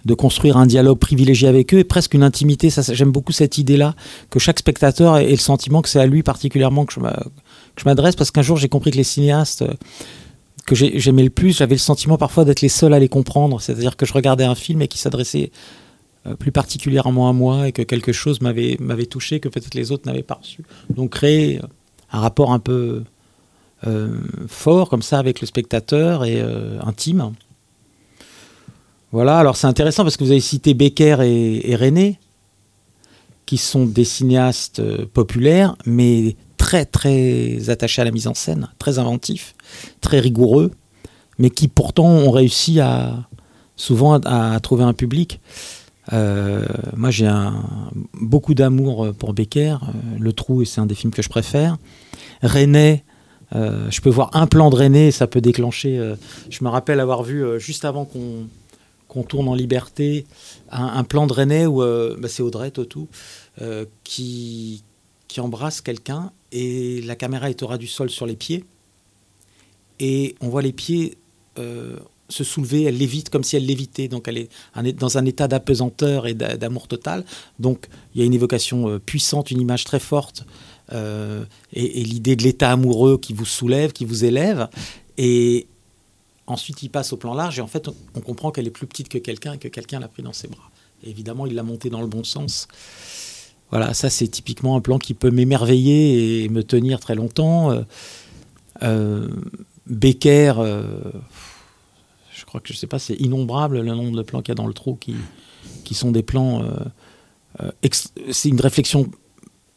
de 0.05 0.13
construire 0.13 0.57
un 0.57 0.65
dialogue 0.65 0.97
privilégié 0.97 1.47
avec 1.47 1.73
eux 1.73 1.79
et 1.79 1.83
presque 1.83 2.13
une 2.13 2.23
intimité. 2.23 2.69
Ça, 2.69 2.81
j'aime 2.93 3.11
beaucoup 3.11 3.33
cette 3.33 3.57
idée-là 3.57 3.95
que 4.29 4.39
chaque 4.39 4.59
spectateur 4.59 5.17
ait 5.17 5.29
le 5.29 5.35
sentiment 5.37 5.81
que 5.81 5.89
c'est 5.89 5.99
à 5.99 6.05
lui 6.05 6.23
particulièrement 6.23 6.85
que 6.85 6.93
je 6.93 7.83
m'adresse 7.85 8.15
parce 8.15 8.31
qu'un 8.31 8.41
jour 8.41 8.57
j'ai 8.57 8.69
compris 8.69 8.91
que 8.91 8.97
les 8.97 9.03
cinéastes 9.03 9.63
euh, 9.63 9.73
que 10.65 10.75
j'ai- 10.75 10.99
j'aimais 10.99 11.23
le 11.23 11.29
plus, 11.29 11.57
j'avais 11.57 11.75
le 11.75 11.79
sentiment 11.79 12.17
parfois 12.17 12.45
d'être 12.45 12.61
les 12.61 12.69
seuls 12.69 12.93
à 12.93 12.99
les 12.99 13.09
comprendre. 13.09 13.59
C'est-à-dire 13.59 13.97
que 13.97 14.05
je 14.05 14.13
regardais 14.13 14.43
un 14.45 14.55
film 14.55 14.81
et 14.81 14.87
qui 14.87 14.99
s'adressait 14.99 15.51
euh, 16.27 16.35
plus 16.35 16.51
particulièrement 16.51 17.27
à 17.29 17.33
moi 17.33 17.67
et 17.67 17.71
que 17.71 17.81
quelque 17.81 18.11
chose 18.13 18.39
m'avait 18.41 18.77
touché 19.05 19.39
que 19.39 19.49
peut-être 19.49 19.73
les 19.73 19.91
autres 19.91 20.03
n'avaient 20.07 20.21
pas 20.23 20.35
reçu. 20.41 20.63
Donc 20.95 21.11
créer 21.11 21.59
un 22.11 22.19
rapport 22.19 22.51
un 22.53 22.59
peu 22.59 23.03
euh, 23.87 24.17
fort 24.47 24.89
comme 24.89 25.01
ça 25.01 25.17
avec 25.19 25.41
le 25.41 25.47
spectateur 25.47 26.23
et 26.25 26.39
euh, 26.41 26.77
intime. 26.85 27.31
Voilà, 29.11 29.39
alors 29.39 29.55
c'est 29.55 29.67
intéressant 29.67 30.03
parce 30.03 30.17
que 30.17 30.23
vous 30.23 30.31
avez 30.31 30.39
cité 30.39 30.73
Becker 30.73 31.17
et, 31.21 31.71
et 31.71 31.75
René, 31.75 32.19
qui 33.45 33.57
sont 33.57 33.85
des 33.85 34.03
cinéastes 34.03 34.79
euh, 34.79 35.05
populaires, 35.11 35.75
mais 35.85 36.35
très 36.57 36.85
très 36.85 37.69
attachés 37.69 38.01
à 38.01 38.05
la 38.05 38.11
mise 38.11 38.27
en 38.27 38.35
scène, 38.35 38.69
très 38.77 38.99
inventifs, 38.99 39.55
très 40.01 40.19
rigoureux, 40.19 40.71
mais 41.39 41.49
qui 41.49 41.67
pourtant 41.67 42.05
ont 42.05 42.31
réussi 42.31 42.79
à 42.79 43.27
souvent 43.75 44.19
à, 44.19 44.59
trouver 44.59 44.83
un 44.83 44.93
public. 44.93 45.39
Euh, 46.11 46.65
moi 46.95 47.11
j'ai 47.11 47.31
beaucoup 48.13 48.53
d'amour 48.53 49.13
pour 49.17 49.33
Becker, 49.33 49.77
euh, 49.83 50.17
Le 50.19 50.33
Trou, 50.33 50.65
c'est 50.65 50.81
un 50.81 50.85
des 50.85 50.95
films 50.95 51.13
que 51.13 51.21
je 51.21 51.29
préfère. 51.29 51.77
René, 52.43 53.03
euh, 53.55 53.89
je 53.89 53.99
peux 54.01 54.09
voir 54.09 54.29
un 54.33 54.45
plan 54.45 54.69
de 54.69 54.75
René 54.75 55.11
ça 55.11 55.25
peut 55.25 55.41
déclencher. 55.41 55.97
euh, 55.97 56.15
je 56.49 56.63
me 56.63 56.69
rappelle 56.69 56.99
avoir 56.99 57.23
vu 57.23 57.43
euh, 57.43 57.57
juste 57.57 57.83
avant 57.83 58.05
qu'on 58.05 58.47
qu'on 59.09 59.23
tourne 59.23 59.49
en 59.49 59.55
liberté 59.55 60.25
un, 60.71 61.03
plan 61.03 61.27
de 61.27 61.33
René 61.33 61.65
où 61.65 61.81
euh, 61.81 62.15
bah, 62.17 62.29
c'est 62.29 62.43
Audrey 62.43 62.71
Tautou 62.71 63.09
euh, 63.61 63.85
qui, 64.05 64.83
qui 65.27 65.41
embrasse 65.41 65.81
quelqu'un 65.81 66.31
et 66.53 67.01
la 67.01 67.15
caméra 67.15 67.49
est 67.49 67.61
au 67.63 67.67
ras 67.67 67.77
du 67.77 67.87
sol 67.87 68.09
sur 68.09 68.25
les 68.25 68.35
pieds 68.35 68.63
et 69.99 70.35
on 70.39 70.47
voit 70.47 70.61
les 70.61 70.71
pieds 70.71 71.17
euh, 71.57 71.97
se 72.29 72.43
soulever, 72.43 72.83
elle 72.83 72.97
lévite 72.97 73.31
comme 73.31 73.43
si 73.43 73.55
elle 73.57 73.65
lévitait, 73.65 74.07
donc 74.07 74.27
elle 74.27 74.37
est 74.37 74.93
dans 74.93 75.17
un 75.17 75.25
état 75.25 75.47
d'apesanteur 75.47 76.27
et 76.27 76.35
d'a- 76.35 76.55
d'amour 76.57 76.87
total. 76.87 77.25
Donc 77.57 77.87
il 78.13 78.21
y 78.21 78.23
a 78.23 78.25
une 78.25 78.35
évocation 78.35 78.99
puissante, 78.99 79.49
une 79.49 79.59
image 79.59 79.83
très 79.83 79.99
forte 79.99 80.45
et, 80.91 80.95
et 81.73 82.03
l'idée 82.03 82.35
de 82.35 82.43
l'état 82.43 82.71
amoureux 82.71 83.17
qui 83.17 83.33
vous 83.33 83.45
soulève, 83.45 83.91
qui 83.91 84.05
vous 84.05 84.25
élève. 84.25 84.69
Et 85.17 85.67
ensuite, 86.49 86.83
il 86.83 86.89
passe 86.89 87.13
au 87.13 87.17
plan 87.17 87.33
large 87.33 87.59
et 87.59 87.61
en 87.61 87.67
fait, 87.67 87.89
on, 88.15 88.21
comprend 88.21 88.51
qu'elle 88.51 88.67
est 88.67 88.71
plus 88.71 88.87
petite 88.87 89.09
que 89.09 89.17
quelqu'un 89.17 89.53
et 89.53 89.57
que 89.57 89.67
quelqu'un 89.67 89.99
l'a 89.99 90.07
pris 90.07 90.23
dans 90.23 90.33
ses 90.33 90.47
bras. 90.47 90.69
Évidemment, 91.03 91.45
il 91.45 91.55
l'a 91.55 91.63
montée 91.63 91.89
dans 91.89 92.01
le 92.01 92.07
bon 92.07 92.23
sens. 92.23 92.67
Voilà, 93.69 93.93
ça 93.93 94.09
c'est 94.09 94.27
typiquement 94.27 94.75
un 94.75 94.81
plan 94.81 94.97
qui 94.97 95.13
peut 95.13 95.29
m'émerveiller 95.29 96.43
et 96.43 96.49
me 96.49 96.63
tenir 96.63 96.99
très 96.99 97.15
longtemps. 97.15 97.71
Euh, 97.71 97.81
euh, 98.81 99.29
Becker, 99.85 100.53
euh, 100.57 100.83
je 102.33 102.45
crois 102.45 102.59
que 102.61 102.73
je 102.73 102.77
sais 102.77 102.87
pas, 102.87 102.99
c'est 102.99 103.15
innombrable 103.15 103.79
le 103.79 103.93
nombre 103.93 104.17
de 104.17 104.23
plans 104.23 104.41
qu'il 104.41 104.49
y 104.49 104.53
a 104.53 104.55
dans 104.55 104.67
le 104.67 104.73
trou 104.73 104.95
qui, 104.95 105.15
sont 105.93 106.11
des 106.11 106.23
plans. 106.23 106.63
c'est 108.31 108.49
une 108.49 108.61
réflexion 108.61 109.09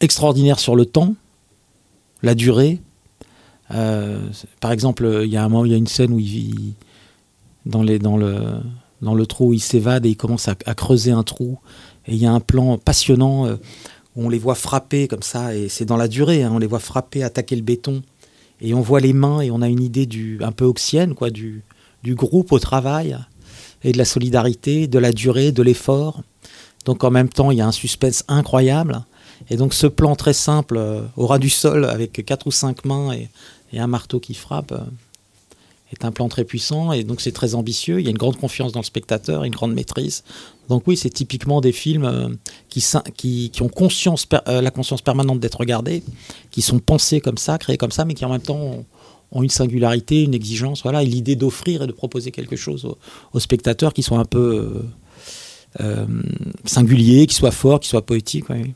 extraordinaire 0.00 0.58
sur 0.58 0.76
le 0.76 0.86
temps, 0.86 1.14
la 2.22 2.34
durée. 2.34 2.80
Euh, 3.72 4.20
par 4.60 4.72
exemple, 4.72 5.22
il 5.24 5.30
y 5.30 5.36
a 5.36 5.44
un 5.44 5.48
moment, 5.48 5.64
il 5.64 5.72
y 5.72 5.74
a 5.74 5.78
une 5.78 5.86
scène 5.86 6.12
où 6.12 6.18
il 6.18 6.26
vit 6.26 6.74
dans, 7.66 7.82
les, 7.82 7.98
dans, 7.98 8.16
le, 8.16 8.36
dans 9.00 9.14
le 9.14 9.26
trou, 9.26 9.52
il 9.52 9.60
s'évade 9.60 10.06
et 10.06 10.10
il 10.10 10.16
commence 10.16 10.48
à, 10.48 10.54
à 10.66 10.74
creuser 10.74 11.12
un 11.12 11.22
trou. 11.22 11.58
Et 12.06 12.12
il 12.12 12.18
y 12.18 12.26
a 12.26 12.32
un 12.32 12.40
plan 12.40 12.78
passionnant 12.78 13.46
euh, 13.46 13.56
où 14.16 14.26
on 14.26 14.28
les 14.28 14.38
voit 14.38 14.54
frapper 14.54 15.08
comme 15.08 15.22
ça, 15.22 15.54
et 15.54 15.68
c'est 15.68 15.84
dans 15.84 15.96
la 15.96 16.08
durée, 16.08 16.42
hein, 16.42 16.52
on 16.52 16.58
les 16.58 16.66
voit 16.66 16.80
frapper, 16.80 17.22
attaquer 17.22 17.56
le 17.56 17.62
béton. 17.62 18.02
Et 18.60 18.74
on 18.74 18.80
voit 18.80 19.00
les 19.00 19.12
mains 19.12 19.40
et 19.40 19.50
on 19.50 19.60
a 19.60 19.68
une 19.68 19.82
idée 19.82 20.06
du, 20.06 20.38
un 20.42 20.52
peu 20.52 20.64
oxienne, 20.64 21.14
quoi, 21.14 21.30
du, 21.30 21.64
du 22.04 22.14
groupe 22.14 22.52
au 22.52 22.60
travail 22.60 23.16
et 23.82 23.90
de 23.90 23.98
la 23.98 24.04
solidarité, 24.04 24.86
de 24.86 24.98
la 24.98 25.12
durée, 25.12 25.50
de 25.50 25.62
l'effort. 25.62 26.22
Donc 26.84 27.02
en 27.02 27.10
même 27.10 27.28
temps, 27.28 27.50
il 27.50 27.58
y 27.58 27.60
a 27.60 27.66
un 27.66 27.72
suspense 27.72 28.24
incroyable. 28.28 29.02
Et 29.50 29.56
donc 29.56 29.74
ce 29.74 29.88
plan 29.88 30.14
très 30.14 30.32
simple, 30.32 30.76
euh, 30.76 31.02
au 31.16 31.26
ras 31.26 31.38
du 31.38 31.50
sol, 31.50 31.84
avec 31.84 32.24
quatre 32.24 32.46
ou 32.46 32.52
cinq 32.52 32.84
mains 32.84 33.12
et, 33.12 33.28
et 33.72 33.80
un 33.80 33.86
marteau 33.86 34.20
qui 34.20 34.34
frappe, 34.34 34.72
euh, 34.72 34.78
est 35.92 36.04
un 36.04 36.12
plan 36.12 36.28
très 36.28 36.44
puissant. 36.44 36.92
Et 36.92 37.04
donc 37.04 37.20
c'est 37.20 37.32
très 37.32 37.54
ambitieux. 37.54 38.00
Il 38.00 38.04
y 38.04 38.08
a 38.08 38.10
une 38.10 38.18
grande 38.18 38.36
confiance 38.36 38.72
dans 38.72 38.80
le 38.80 38.84
spectateur, 38.84 39.44
une 39.44 39.52
grande 39.52 39.74
maîtrise. 39.74 40.24
Donc 40.68 40.84
oui, 40.86 40.96
c'est 40.96 41.10
typiquement 41.10 41.60
des 41.60 41.72
films 41.72 42.04
euh, 42.04 42.28
qui, 42.68 43.52
ont 43.60 43.68
conscience, 43.68 44.26
euh, 44.48 44.60
la 44.60 44.70
conscience 44.70 45.02
permanente 45.02 45.40
d'être 45.40 45.58
regardés, 45.58 46.02
qui 46.50 46.62
sont 46.62 46.78
pensés 46.78 47.20
comme 47.20 47.38
ça, 47.38 47.58
créés 47.58 47.76
comme 47.76 47.92
ça, 47.92 48.04
mais 48.04 48.14
qui 48.14 48.24
en 48.24 48.30
même 48.30 48.40
temps 48.40 48.84
ont, 49.32 49.42
une 49.42 49.48
singularité, 49.48 50.22
une 50.22 50.34
exigence, 50.34 50.82
voilà, 50.82 51.02
et 51.02 51.06
l'idée 51.06 51.36
d'offrir 51.36 51.82
et 51.82 51.86
de 51.86 51.92
proposer 51.92 52.30
quelque 52.30 52.54
chose 52.54 52.84
aux, 52.84 52.98
aux 53.32 53.40
spectateurs 53.40 53.94
qui 53.94 54.02
soit 54.02 54.18
un 54.18 54.26
peu 54.26 54.82
singulier, 56.66 57.26
qui 57.26 57.34
soit 57.34 57.50
fort, 57.50 57.80
qui 57.80 57.88
soit 57.88 58.04
poétique. 58.04 58.50
oui. 58.50 58.74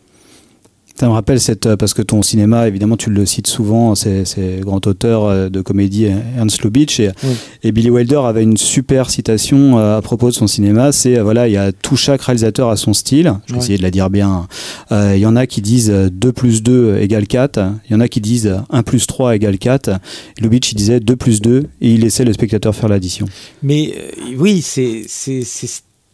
Ça 0.98 1.06
me 1.08 1.12
rappelle 1.12 1.38
cette 1.40 1.66
euh, 1.66 1.76
parce 1.76 1.92
que 1.92 2.00
ton 2.00 2.22
cinéma, 2.22 2.66
évidemment, 2.68 2.96
tu 2.96 3.10
le 3.10 3.26
cites 3.26 3.48
souvent, 3.48 3.94
c'est 3.94 4.24
grand 4.60 4.86
auteur 4.86 5.24
euh, 5.26 5.48
de 5.50 5.60
comédie 5.60 6.06
Ernst 6.38 6.62
Lubitsch 6.62 7.00
et, 7.00 7.10
Oui. 7.22 7.30
et 7.64 7.72
Billy 7.72 7.90
Wilder 7.90 8.20
avait 8.24 8.42
une 8.42 8.56
super 8.56 9.10
citation 9.10 9.78
euh, 9.78 9.98
à 9.98 10.00
propos 10.02 10.30
de 10.30 10.34
son 10.34 10.46
cinéma. 10.46 10.92
C'est 10.92 11.18
euh, 11.18 11.22
voilà, 11.22 11.48
il 11.48 11.52
y 11.52 11.58
a 11.58 11.70
tout 11.72 11.96
chaque 11.96 12.22
réalisateur 12.22 12.70
a 12.70 12.76
son 12.76 12.94
style. 12.94 13.34
Je 13.46 13.52
vais 13.52 13.58
essayer 13.58 13.76
de 13.76 13.82
la 13.82 13.90
dire 13.90 14.08
bien. 14.08 14.48
Euh, 14.90 15.12
Il 15.16 15.20
y 15.20 15.26
en 15.26 15.36
a 15.36 15.46
qui 15.46 15.60
disent 15.60 15.90
euh, 15.90 16.08
2 16.10 16.32
plus 16.32 16.62
2 16.62 16.96
égale 16.98 17.26
4. 17.26 17.60
Il 17.88 17.92
y 17.92 17.94
en 17.94 18.00
a 18.00 18.08
qui 18.08 18.22
disent 18.22 18.46
euh, 18.46 18.56
1 18.70 18.82
plus 18.82 19.06
3 19.06 19.36
égale 19.36 19.58
4. 19.58 19.88
Et 19.90 20.40
Lubitsch 20.40 20.72
il 20.72 20.76
disait 20.76 21.00
2 21.00 21.14
plus 21.16 21.42
2 21.42 21.66
et 21.82 21.90
il 21.90 22.00
laissait 22.00 22.24
le 22.24 22.32
spectateur 22.32 22.74
faire 22.74 22.88
l'addition. 22.88 23.26
Mais 23.62 23.92
euh, 23.98 24.34
oui, 24.38 24.62
c'est 24.62 25.04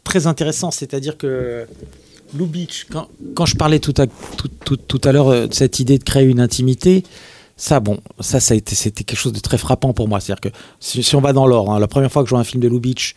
très 0.02 0.26
intéressant. 0.26 0.72
C'est-à-dire 0.72 1.16
que 1.16 1.66
Lubitsch, 2.36 2.86
quand, 2.90 3.08
quand 3.34 3.46
je 3.46 3.56
parlais 3.56 3.78
tout 3.78 3.94
à, 3.98 4.06
tout, 4.06 4.48
tout- 4.64 4.76
tout 4.76 5.00
à 5.04 5.12
l'heure 5.12 5.28
euh, 5.28 5.46
de 5.46 5.54
cette 5.54 5.80
idée 5.80 5.98
de 5.98 6.04
créer 6.04 6.24
une 6.24 6.40
intimité, 6.40 7.04
ça, 7.56 7.80
bon, 7.80 7.98
ça, 8.20 8.40
ça 8.40 8.54
a 8.54 8.56
été, 8.56 8.74
c'était 8.74 9.04
quelque 9.04 9.18
chose 9.18 9.32
de 9.32 9.38
très 9.40 9.58
frappant 9.58 9.92
pour 9.92 10.08
moi. 10.08 10.20
C'est-à-dire 10.20 10.40
que 10.52 10.56
si, 10.80 11.14
on 11.14 11.20
va 11.20 11.32
dans 11.32 11.46
l'ordre, 11.46 11.72
hein, 11.72 11.78
la 11.78 11.88
première 11.88 12.10
fois 12.10 12.22
que 12.22 12.28
je 12.28 12.34
vois 12.34 12.40
un 12.40 12.44
film 12.44 12.62
de 12.62 12.68
Lubitsch 12.68 13.14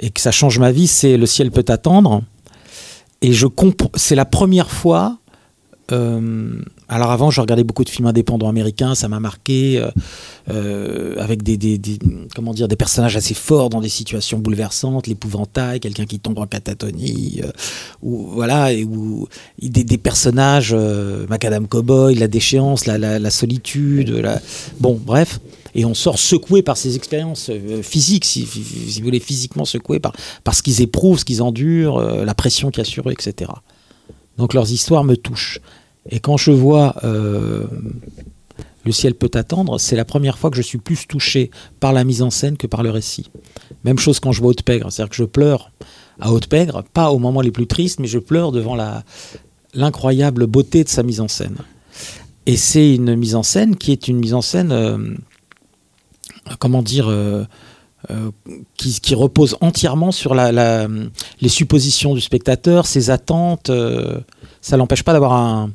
et 0.00 0.10
que 0.10 0.20
ça 0.20 0.32
change 0.32 0.58
ma 0.58 0.72
vie, 0.72 0.86
c'est 0.86 1.16
Le 1.16 1.26
ciel 1.26 1.50
peut 1.50 1.64
attendre. 1.68 2.22
Et 3.22 3.32
je 3.32 3.46
c'est 3.94 4.14
la 4.14 4.24
première 4.26 4.70
fois. 4.70 5.18
Euh, 5.92 6.60
alors 6.88 7.10
avant, 7.10 7.30
je 7.30 7.40
regardais 7.40 7.64
beaucoup 7.64 7.84
de 7.84 7.88
films 7.88 8.06
indépendants 8.06 8.48
américains, 8.48 8.94
ça 8.94 9.08
m'a 9.08 9.20
marqué, 9.20 9.78
euh, 9.78 9.90
euh, 10.50 11.14
avec 11.18 11.42
des, 11.42 11.78
comment 12.34 12.54
dire, 12.54 12.68
des 12.68 12.76
personnages 12.76 13.16
assez 13.16 13.34
forts 13.34 13.70
dans 13.70 13.80
des 13.80 13.88
situations 13.88 14.38
bouleversantes, 14.38 15.06
l'épouvantail, 15.06 15.80
quelqu'un 15.80 16.06
qui 16.06 16.18
tombe 16.18 16.38
en 16.38 16.46
catatonie, 16.46 17.40
ou 18.02 18.28
voilà, 18.32 18.72
et 18.72 18.84
où 18.84 19.28
des, 19.60 19.98
personnages, 19.98 20.74
Macadam 21.28 21.66
Cowboy, 21.68 22.14
la 22.14 22.28
déchéance, 22.28 22.86
la, 22.86 23.30
solitude, 23.30 24.24
bon, 24.80 25.00
bref, 25.04 25.40
et 25.74 25.84
on 25.84 25.94
sort 25.94 26.18
secoué 26.18 26.62
par 26.62 26.76
ces 26.76 26.96
expériences 26.96 27.50
physiques, 27.82 28.24
si, 28.24 28.44
vous 28.44 29.04
voulez, 29.04 29.20
physiquement 29.20 29.64
secoué 29.64 29.98
par, 29.98 30.12
par 30.42 30.54
ce 30.54 30.62
qu'ils 30.62 30.82
éprouvent, 30.82 31.18
ce 31.18 31.24
qu'ils 31.24 31.42
endurent, 31.42 32.00
la 32.00 32.34
pression 32.34 32.70
qu'il 32.70 32.78
y 32.78 32.82
a 32.82 32.84
sur 32.84 33.08
eux, 33.08 33.12
etc. 33.12 33.50
Donc 34.38 34.54
leurs 34.54 34.70
histoires 34.70 35.04
me 35.04 35.16
touchent. 35.16 35.60
Et 36.10 36.20
quand 36.20 36.36
je 36.36 36.52
vois 36.52 36.96
euh, 37.04 37.64
Le 38.84 38.92
ciel 38.92 39.14
peut 39.14 39.30
attendre, 39.34 39.78
c'est 39.78 39.96
la 39.96 40.04
première 40.04 40.38
fois 40.38 40.50
que 40.50 40.56
je 40.56 40.62
suis 40.62 40.78
plus 40.78 41.08
touché 41.08 41.50
par 41.80 41.92
la 41.92 42.04
mise 42.04 42.22
en 42.22 42.30
scène 42.30 42.56
que 42.56 42.68
par 42.68 42.84
le 42.84 42.90
récit. 42.90 43.30
Même 43.84 43.98
chose 43.98 44.20
quand 44.20 44.30
je 44.30 44.40
vois 44.40 44.50
Haute-Pègre, 44.50 44.92
c'est-à-dire 44.92 45.10
que 45.10 45.16
je 45.16 45.24
pleure 45.24 45.72
à 46.20 46.32
Haute-Pègre, 46.32 46.84
pas 46.92 47.10
au 47.10 47.18
moment 47.18 47.40
les 47.40 47.50
plus 47.50 47.66
tristes, 47.66 47.98
mais 47.98 48.06
je 48.06 48.20
pleure 48.20 48.52
devant 48.52 48.76
l'incroyable 49.74 50.46
beauté 50.46 50.84
de 50.84 50.88
sa 50.88 51.02
mise 51.02 51.20
en 51.20 51.28
scène. 51.28 51.56
Et 52.46 52.56
c'est 52.56 52.94
une 52.94 53.16
mise 53.16 53.34
en 53.34 53.42
scène 53.42 53.74
qui 53.76 53.90
est 53.90 54.06
une 54.06 54.18
mise 54.18 54.34
en 54.34 54.40
scène, 54.40 54.70
euh, 54.70 54.98
comment 56.60 56.82
dire, 56.82 57.08
euh, 57.08 57.44
euh, 58.10 58.30
qui, 58.76 59.14
repose 59.14 59.56
entièrement 59.60 60.12
sur 60.12 60.34
les 60.34 61.48
suppositions 61.48 62.14
du 62.14 62.20
spectateur, 62.20 62.86
ses 62.86 63.10
attentes. 63.10 63.70
euh, 63.70 64.20
ça 64.60 64.76
l'empêche 64.76 65.02
pas 65.02 65.12
d'avoir 65.12 65.32
un- 65.32 65.70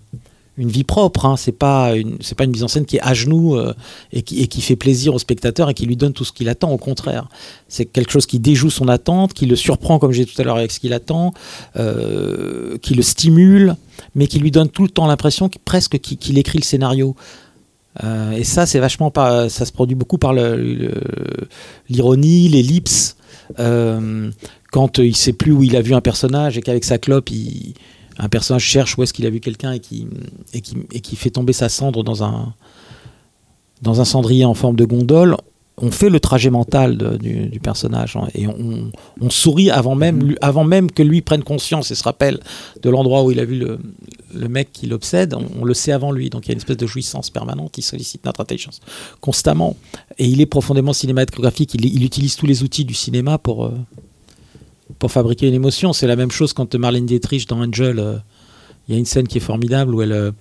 une 0.58 0.70
vie 0.70 0.84
propre. 0.84 1.26
Hein. 1.26 1.36
C'est 1.38 1.52
pas 1.52 1.96
une, 1.96 2.18
mise 2.48 2.64
en 2.64 2.68
scène 2.68 2.86
qui 2.86 2.98
est 2.98 3.02
à 3.02 3.14
genoux 3.14 3.56
euh, 3.56 3.74
et, 4.14 4.22
qui, 4.22 4.62
fait 4.62 4.76
plaisir 4.76 5.14
au 5.16 5.20
spectateur 5.20 5.70
et 5.70 5.74
qui 5.74 5.86
lui 5.86 5.96
donne 5.98 6.14
tout 6.14 6.24
ce 6.24 6.32
qu'il 6.32 6.48
attend. 6.48 6.72
Au 6.72 6.78
contraire, 6.78 7.28
c'est 7.68 7.86
quelque 7.86 8.12
chose 8.12 8.26
qui 8.28 8.40
déjoue 8.40 8.70
son 8.70 8.88
attente, 8.88 9.34
qui 9.34 9.46
le 9.46 9.56
surprend, 9.56 9.98
comme 10.00 10.12
j'ai 10.12 10.26
tout 10.26 10.40
à 10.40 10.46
l'heure, 10.46 10.58
avec 10.58 10.72
ce 10.72 10.80
qu'il 10.80 10.94
attend, 10.94 11.34
qui 11.74 12.94
le 12.94 13.02
stimule, 13.02 13.76
mais 14.16 14.28
qui 14.28 14.40
lui 14.40 14.52
donne 14.52 14.70
tout 14.70 14.84
le 14.84 14.90
temps 14.90 15.08
l'impression 15.08 15.50
qu'il- 15.50 15.62
presque 15.62 16.00
qu'il 16.00 16.38
écrit 16.38 16.60
le 16.60 16.64
scénario. 16.64 17.16
Euh, 18.04 18.32
et 18.32 18.44
ça, 18.44 18.66
c'est 18.66 18.80
vachement 18.80 19.12
pas, 19.12 19.50
ça 19.50 19.66
se 19.66 19.72
produit 19.72 19.96
beaucoup 19.96 20.18
par 20.18 20.34
le- 20.34 20.56
le- 20.56 21.02
l'ironie, 21.90 22.48
l'ellipse. 22.48 23.18
Euh, 23.60 24.32
quand 24.72 24.98
il 25.00 25.16
sait 25.16 25.34
plus 25.34 25.52
où 25.52 25.64
il 25.64 25.76
a 25.76 25.82
vu 25.82 25.94
un 25.94 26.02
personnage 26.02 26.58
et 26.58 26.62
qu'avec 26.62 26.86
sa 26.86 26.98
clope, 26.98 27.30
un 28.18 28.30
personnage 28.30 28.64
cherche 28.64 28.98
où 28.98 29.04
est-ce 29.04 29.14
qu'il 29.14 29.26
a 29.26 29.30
vu 29.30 29.42
quelqu'un 29.42 29.74
et 29.74 29.80
qui, 29.80 30.08
et, 30.54 30.62
qui, 30.62 31.16
fait 31.16 31.32
tomber 31.32 31.54
sa 31.54 31.68
cendre 31.68 32.04
dans 32.04 32.24
un 32.24 34.06
cendrier 34.06 34.46
en 34.46 34.54
forme 34.54 34.78
de 34.78 34.86
gondole, 34.86 35.36
on 35.78 35.90
fait 35.90 36.10
le 36.10 36.20
trajet 36.20 36.50
mental 36.50 36.98
de- 36.98 37.18
du, 37.18 37.48
du 37.48 37.60
personnage 37.60 38.16
hein, 38.16 38.28
et 38.36 38.46
on, 38.46 38.92
on 39.20 39.30
sourit 39.30 39.72
avant 39.72 39.96
même, 39.96 40.22
lui- 40.24 40.38
avant 40.42 40.64
même 40.64 40.92
que 40.92 41.02
lui 41.02 41.22
prenne 41.22 41.44
conscience 41.44 41.90
et 41.92 41.96
se 41.96 42.04
rappelle 42.04 42.40
de 42.84 42.90
l'endroit 42.90 43.24
où 43.24 43.32
il 43.32 43.40
a 43.40 43.46
vu 43.46 43.58
le, 43.58 43.80
le 44.36 44.48
mec 44.50 44.72
qui 44.74 44.86
l'obsède, 44.86 45.34
on, 45.34 45.46
on 45.60 45.66
le 45.66 45.74
sait 45.74 45.92
avant 45.94 46.12
lui. 46.12 46.30
Donc 46.30 46.46
il 46.46 46.50
y 46.50 46.52
a 46.52 46.54
une 46.54 46.60
espèce 46.60 46.78
de 46.78 46.86
jouissance 46.86 47.30
permanente, 47.30 47.78
il 47.78 47.84
sollicite 47.84 48.26
notre 48.26 48.42
intelligence 48.42 48.80
constamment. 49.22 49.76
Et 50.20 50.28
il 50.28 50.42
est 50.42 50.46
profondément 50.46 50.94
cinématographique, 50.94 51.74
il, 51.74 51.86
il 51.86 52.04
utilise 52.04 52.36
tous 52.36 52.46
les 52.46 52.64
outils 52.64 52.86
du 52.86 52.94
cinéma 52.94 53.38
pour, 53.38 53.66
euh, 53.66 53.72
pour 55.00 55.12
fabriquer 55.12 55.48
une 55.48 55.54
émotion. 55.56 55.94
C'est 55.94 56.08
la 56.08 56.18
même 56.18 56.32
chose 56.32 56.54
quand 56.54 56.76
Marlène 56.76 57.06
Dietrich 57.06 57.48
dans 57.48 57.60
Angel, 57.62 57.98
euh, 57.98 58.18
il 58.88 58.94
y 58.94 58.98
a 58.98 59.00
une 59.00 59.06
scène 59.06 59.28
qui 59.28 59.38
est 59.38 59.42
formidable 59.42 59.96
où 59.96 60.02
elle, 60.02 60.12
euh, 60.12 60.32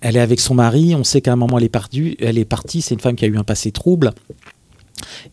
elle 0.00 0.16
est 0.16 0.20
avec 0.20 0.40
son 0.40 0.54
mari, 0.54 0.94
on 0.94 1.04
sait 1.04 1.20
qu'à 1.20 1.32
un 1.32 1.36
moment 1.36 1.58
elle 1.58 1.64
est 1.64 1.68
partie, 1.68 2.16
elle 2.20 2.38
est 2.38 2.44
partie, 2.44 2.82
c'est 2.82 2.94
une 2.94 3.00
femme 3.00 3.16
qui 3.16 3.24
a 3.24 3.28
eu 3.28 3.36
un 3.36 3.44
passé 3.44 3.72
trouble, 3.72 4.12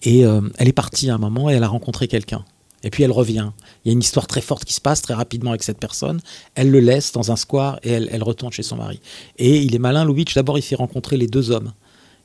et 0.03 0.25
euh, 0.25 0.41
elle 0.57 0.67
est 0.67 0.73
partie 0.73 1.09
à 1.09 1.15
un 1.15 1.17
moment 1.17 1.49
et 1.49 1.53
elle 1.53 1.63
a 1.63 1.67
rencontré 1.67 2.07
quelqu'un. 2.07 2.45
Et 2.83 2.89
puis 2.89 3.03
elle 3.03 3.11
revient. 3.11 3.49
Il 3.83 3.89
y 3.89 3.91
a 3.91 3.93
une 3.93 3.99
histoire 3.99 4.27
très 4.27 4.41
forte 4.41 4.63
qui 4.63 4.73
se 4.73 4.81
passe 4.81 5.01
très 5.01 5.13
rapidement 5.13 5.49
avec 5.49 5.63
cette 5.63 5.79
personne. 5.79 6.21
Elle 6.55 6.69
le 6.69 6.79
laisse 6.79 7.11
dans 7.11 7.31
un 7.31 7.35
square 7.35 7.79
et 7.83 7.91
elle, 7.91 8.23
retourne 8.23 8.51
chez 8.51 8.63
son 8.63 8.77
mari. 8.77 8.99
Et 9.37 9.57
il 9.57 9.73
est 9.75 9.79
malin, 9.79 10.05
Lubitsch. 10.05 10.35
D'abord, 10.35 10.57
il 10.57 10.61
fait 10.61 10.75
rencontrer 10.75 11.17
les 11.17 11.27
deux 11.27 11.49
hommes. 11.49 11.73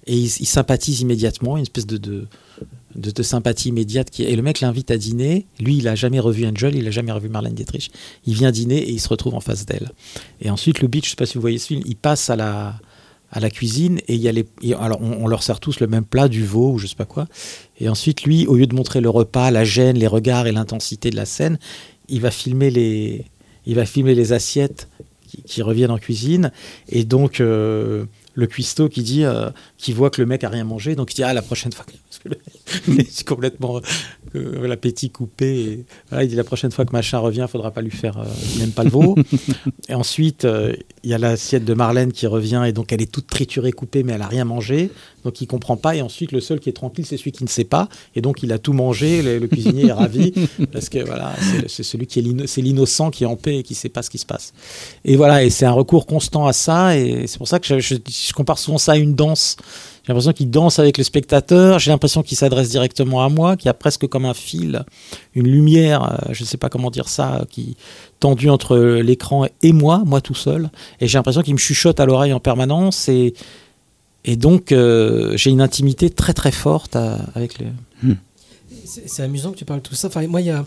Et 0.06 0.16
ils 0.16 0.32
il 0.40 0.46
sympathisent 0.46 1.00
immédiatement, 1.00 1.56
une 1.56 1.62
espèce 1.62 1.86
de, 1.86 2.26
de, 2.94 3.22
sympathie 3.22 3.68
immédiate. 3.68 4.08
Et 4.20 4.34
le 4.34 4.42
mec 4.42 4.60
l'invite 4.60 4.90
à 4.90 4.96
dîner. 4.96 5.46
Lui, 5.60 5.78
il 5.78 5.88
a 5.88 5.94
jamais 5.94 6.20
revu 6.20 6.46
Angel, 6.46 6.74
il 6.74 6.86
a 6.86 6.90
jamais 6.90 7.12
revu 7.12 7.28
Marlène 7.28 7.54
Dietrich. 7.54 7.90
Il 8.26 8.34
vient 8.34 8.50
dîner 8.50 8.78
et 8.78 8.90
il 8.90 9.00
se 9.00 9.08
retrouve 9.08 9.34
en 9.34 9.40
face 9.40 9.66
d'elle. 9.66 9.90
Et 10.40 10.50
ensuite, 10.50 10.80
Lubitsch, 10.80 11.06
je 11.06 11.10
sais 11.10 11.16
pas 11.16 11.26
si 11.26 11.34
vous 11.34 11.40
voyez 11.40 11.58
ce 11.58 11.68
film, 11.68 11.82
il 11.84 11.96
passe 11.96 12.30
à 12.30 12.36
la, 12.36 12.80
à 13.30 13.40
la 13.40 13.50
cuisine 13.50 13.98
et 14.08 14.14
il 14.14 14.20
y 14.20 14.28
a 14.28 14.32
les, 14.32 14.46
alors 14.78 15.00
on, 15.00 15.26
leur 15.26 15.42
sert 15.42 15.58
tous 15.58 15.80
le 15.80 15.86
même 15.86 16.04
plat, 16.04 16.28
du 16.28 16.44
veau 16.44 16.72
ou 16.72 16.78
je 16.78 16.86
sais 16.86 16.96
pas 16.96 17.06
quoi. 17.06 17.26
Et 17.80 17.88
ensuite, 17.88 18.24
lui, 18.24 18.46
au 18.46 18.56
lieu 18.56 18.66
de 18.66 18.74
montrer 18.74 19.00
le 19.00 19.08
repas, 19.08 19.50
la 19.50 19.64
gêne, 19.64 19.98
les 19.98 20.06
regards 20.06 20.46
et 20.46 20.52
l'intensité 20.52 21.10
de 21.10 21.16
la 21.16 21.26
scène, 21.26 21.58
il 22.08 22.20
va 22.20 22.30
filmer 22.30 22.70
les, 22.70 23.24
il 23.66 23.74
va 23.74 23.86
filmer 23.86 24.14
les 24.14 24.32
assiettes 24.34 24.88
qui, 25.26 25.42
qui 25.42 25.62
reviennent 25.62 25.90
en 25.90 25.98
cuisine. 25.98 26.52
Et 26.88 27.04
donc, 27.04 27.40
euh, 27.40 28.04
le 28.34 28.46
cuistot 28.46 28.88
qui 28.88 29.02
dit, 29.02 29.24
euh, 29.24 29.50
qui 29.78 29.92
voit 29.92 30.10
que 30.10 30.20
le 30.20 30.26
mec 30.26 30.42
a 30.44 30.48
rien 30.48 30.64
mangé, 30.64 30.94
donc 30.94 31.12
il 31.12 31.16
dit 31.16 31.22
ah 31.22 31.34
la 31.34 31.42
prochaine 31.42 31.72
fois, 31.72 31.84
parce 32.08 32.18
que 32.18 32.28
le 32.90 32.94
mec 32.96 33.08
est 33.08 33.24
complètement 33.28 33.80
euh, 34.34 34.66
l'appétit 34.66 35.10
coupé. 35.10 35.46
Et, 35.60 35.84
voilà, 36.08 36.24
il 36.24 36.28
dit 36.28 36.36
la 36.36 36.44
prochaine 36.44 36.70
fois 36.70 36.84
que 36.84 36.92
machin 36.92 37.18
revient, 37.18 37.46
faudra 37.50 37.70
pas 37.70 37.82
lui 37.82 37.90
faire, 37.90 38.18
euh, 38.18 38.24
il 38.54 38.60
n'aime 38.60 38.70
pas 38.72 38.84
le 38.84 38.90
veau. 38.90 39.16
et 39.88 39.94
ensuite, 39.94 40.46
il 41.04 41.10
y 41.10 41.14
a 41.14 41.18
l'assiette 41.18 41.64
de 41.64 41.74
Marlène 41.74 42.12
qui 42.12 42.26
revient 42.26 42.62
et 42.66 42.72
donc 42.72 42.92
elle 42.92 43.02
est 43.02 43.10
toute 43.10 43.26
triturée, 43.26 43.72
coupée, 43.72 44.02
mais 44.02 44.12
elle 44.14 44.22
a 44.22 44.26
rien 44.28 44.44
mangé, 44.44 44.90
donc 45.24 45.40
il 45.40 45.46
comprend 45.46 45.76
pas. 45.76 45.94
Et 45.96 46.02
ensuite, 46.02 46.32
le 46.32 46.40
seul 46.40 46.60
qui 46.60 46.68
est 46.68 46.72
tranquille, 46.74 47.04
c'est 47.06 47.16
celui 47.16 47.32
qui 47.32 47.44
ne 47.44 47.48
sait 47.48 47.64
pas, 47.64 47.88
et 48.14 48.20
donc 48.22 48.42
il 48.42 48.52
a 48.52 48.58
tout 48.58 48.72
mangé. 48.72 49.22
Le, 49.22 49.38
le 49.38 49.48
cuisinier 49.48 49.86
est 49.88 49.92
ravi 49.92 50.32
parce 50.72 50.88
que 50.88 51.04
voilà, 51.04 51.34
c'est- 51.40 51.68
c'est 51.68 51.82
celui 51.82 52.06
qui 52.06 52.20
est 52.20 52.46
c'est 52.46 52.62
l'innocent 52.62 53.10
qui 53.10 53.24
est 53.24 53.26
en 53.26 53.36
paix 53.36 53.58
et 53.58 53.62
qui 53.62 53.74
sait 53.74 53.88
pas 53.88 54.02
ce 54.02 54.10
qui 54.10 54.18
se 54.18 54.26
passe. 54.26 54.52
Et 55.04 55.16
voilà, 55.16 55.44
et 55.44 55.50
c'est 55.50 55.66
un 55.66 55.72
recours 55.72 56.06
constant 56.06 56.46
à 56.46 56.52
ça, 56.52 56.96
et 56.96 57.26
c'est 57.26 57.38
pour 57.38 57.48
ça 57.48 57.58
que 57.60 57.66
je, 57.66 57.78
je- 57.80 57.96
je 58.28 58.32
compare 58.32 58.58
souvent 58.58 58.78
ça 58.78 58.92
à 58.92 58.96
une 58.96 59.14
danse. 59.14 59.56
J'ai 60.04 60.08
l'impression 60.12 60.32
qu'il 60.32 60.50
danse 60.50 60.78
avec 60.80 60.98
le 60.98 61.04
spectateur, 61.04 61.78
j'ai 61.78 61.90
l'impression 61.92 62.22
qu'il 62.22 62.36
s'adresse 62.36 62.70
directement 62.70 63.22
à 63.24 63.28
moi, 63.28 63.56
qu'il 63.56 63.66
y 63.66 63.68
a 63.68 63.74
presque 63.74 64.06
comme 64.08 64.24
un 64.24 64.34
fil, 64.34 64.84
une 65.34 65.46
lumière, 65.46 66.02
euh, 66.02 66.32
je 66.32 66.42
ne 66.42 66.46
sais 66.46 66.56
pas 66.56 66.68
comment 66.68 66.90
dire 66.90 67.08
ça, 67.08 67.44
qui 67.50 67.76
tendue 68.18 68.50
entre 68.50 68.76
l'écran 68.76 69.46
et 69.62 69.72
moi, 69.72 70.02
moi 70.04 70.20
tout 70.20 70.34
seul. 70.34 70.70
Et 71.00 71.06
j'ai 71.06 71.18
l'impression 71.18 71.42
qu'il 71.42 71.54
me 71.54 71.58
chuchote 71.58 72.00
à 72.00 72.04
l'oreille 72.06 72.32
en 72.32 72.40
permanence, 72.40 73.08
et, 73.08 73.32
et 74.24 74.34
donc 74.36 74.72
euh, 74.72 75.36
j'ai 75.36 75.50
une 75.50 75.60
intimité 75.60 76.10
très 76.10 76.32
très 76.34 76.52
forte 76.52 76.96
à- 76.96 77.20
avec 77.36 77.60
le... 77.60 77.66
C'est 78.84 79.08
c'est 79.08 79.22
amusant 79.22 79.52
que 79.52 79.58
tu 79.58 79.64
parles 79.64 79.80
de 79.82 79.88
tout 79.88 79.94
ça. 79.94 80.08
Enfin, 80.08 80.26
moi, 80.26 80.40
il 80.40 80.48
y 80.48 80.50
a, 80.50 80.64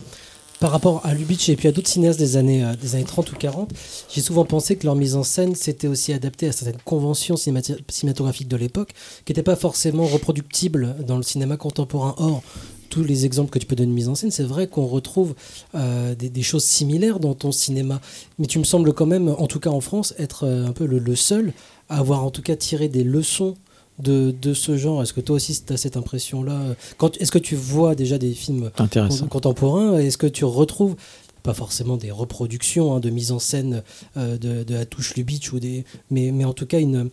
par 0.65 0.71
rapport 0.71 1.06
à 1.06 1.13
Lubitsch 1.13 1.47
et 1.49 1.56
puis 1.56 1.67
à 1.67 1.71
d'autres 1.71 1.89
cinéastes 1.89 2.17
des 2.17 2.38
années, 2.38 2.65
euh, 2.65 2.73
des 2.75 2.95
années 2.95 3.04
30 3.04 3.32
ou 3.32 3.36
40, 3.36 3.71
j'ai 4.12 4.19
souvent 4.19 4.45
pensé 4.45 4.75
que 4.75 4.88
leur 4.88 4.95
mise 4.95 5.15
en 5.15 5.21
scène 5.21 5.54
s'était 5.54 5.88
aussi 5.88 6.12
adaptée 6.12 6.47
à 6.47 6.51
certaines 6.51 6.82
conventions 6.84 7.36
cinématographiques 7.38 8.47
de 8.47 8.58
l'époque, 8.58 8.93
qui 9.25 9.32
n'étaient 9.32 9.43
pas 9.43 9.56
forcément 9.56 10.08
reproductibles 10.08 10.95
dans 11.06 11.17
le 11.17 11.21
cinéma 11.21 11.56
contemporain. 11.56 12.15
Or, 12.17 12.41
tous 12.89 13.04
les 13.04 13.28
exemples 13.28 13.51
que 13.51 13.60
tu 13.60 13.67
peux 13.67 13.75
donner 13.75 13.91
de 13.91 13.93
mise 13.93 14.10
en 14.10 14.15
scène, 14.15 14.32
c'est 14.32 14.41
vrai 14.41 14.65
qu'on 14.65 14.88
retrouve 14.88 15.36
euh, 15.75 16.15
des, 16.15 16.30
des 16.30 16.41
choses 16.41 16.63
similaires 16.63 17.19
dans 17.19 17.36
ton 17.36 17.51
cinéma. 17.51 18.01
Mais 18.39 18.47
tu 18.47 18.58
me 18.58 18.63
sembles 18.63 18.91
quand 18.91 19.06
même, 19.06 19.36
en 19.38 19.45
tout 19.45 19.60
cas 19.60 19.69
en 19.69 19.82
France, 19.82 20.15
être 20.17 20.47
euh, 20.47 20.65
un 20.65 20.71
peu 20.71 20.88
le, 20.88 20.97
le 20.97 21.15
seul 21.15 21.54
à 21.89 21.99
avoir 21.99 22.23
en 22.23 22.32
tout 22.32 22.41
cas 22.41 22.56
tiré 22.56 22.88
des 22.88 23.04
leçons 23.04 23.54
de, 23.99 24.34
de 24.41 24.53
ce 24.53 24.77
genre? 24.77 25.01
Est-ce 25.01 25.13
que 25.13 25.21
toi 25.21 25.36
aussi 25.38 25.60
tu 25.65 25.71
as 25.73 25.77
cette 25.77 25.97
impression-là? 25.97 26.60
Quand- 26.97 27.17
Est-ce 27.21 27.31
que 27.31 27.38
tu 27.39 27.55
vois 27.55 27.95
déjà 27.95 28.17
des 28.17 28.34
films 28.34 28.71
contemporains 29.29 29.97
Est-ce 29.99 30.17
que 30.17 30.27
tu 30.27 30.45
retrouves 30.45 30.95
pas 31.43 31.53
forcément 31.53 31.95
des 31.95 32.10
reproductions 32.12 32.95
hein, 32.95 32.99
de 32.99 33.10
mise 33.12 33.31
en 33.31 33.39
scène 33.39 33.84
euh, 34.17 34.38
de, 34.38 34.63
de 34.63 34.73
la 34.73 34.86
touche 34.86 35.15
Lubitsch 35.15 35.53
ou 35.53 35.60
des 35.60 35.86
mais, 36.10 36.31
mais 36.31 36.43
en 36.43 36.53
tout 36.53 36.65
cas 36.65 36.79
une, 36.79 37.10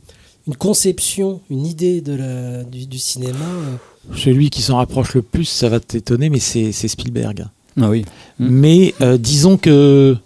une 0.47 0.57
conception, 0.57 1.40
une 1.51 1.66
idée 1.66 2.01
de 2.01 2.14
la, 2.14 2.62
du, 2.64 2.87
du 2.87 2.99
cinéma. 2.99 3.45
euh, 3.45 3.77
Celui 4.16 4.49
qui 4.51 4.62
s'en 4.62 4.79
rapproche 4.79 5.14
le 5.14 5.21
plus, 5.23 5.45
ça 5.45 5.68
va 5.68 5.81
t'étonner, 5.81 6.31
mais 6.31 6.40
c'est 6.40 6.73
c'est 6.73 6.88
Spielberg. 6.88 7.47
Ah 7.81 7.88
oui. 7.90 8.05
Mais 8.38 8.95
euh, 9.03 9.18
disons 9.18 9.57
que 9.59 10.16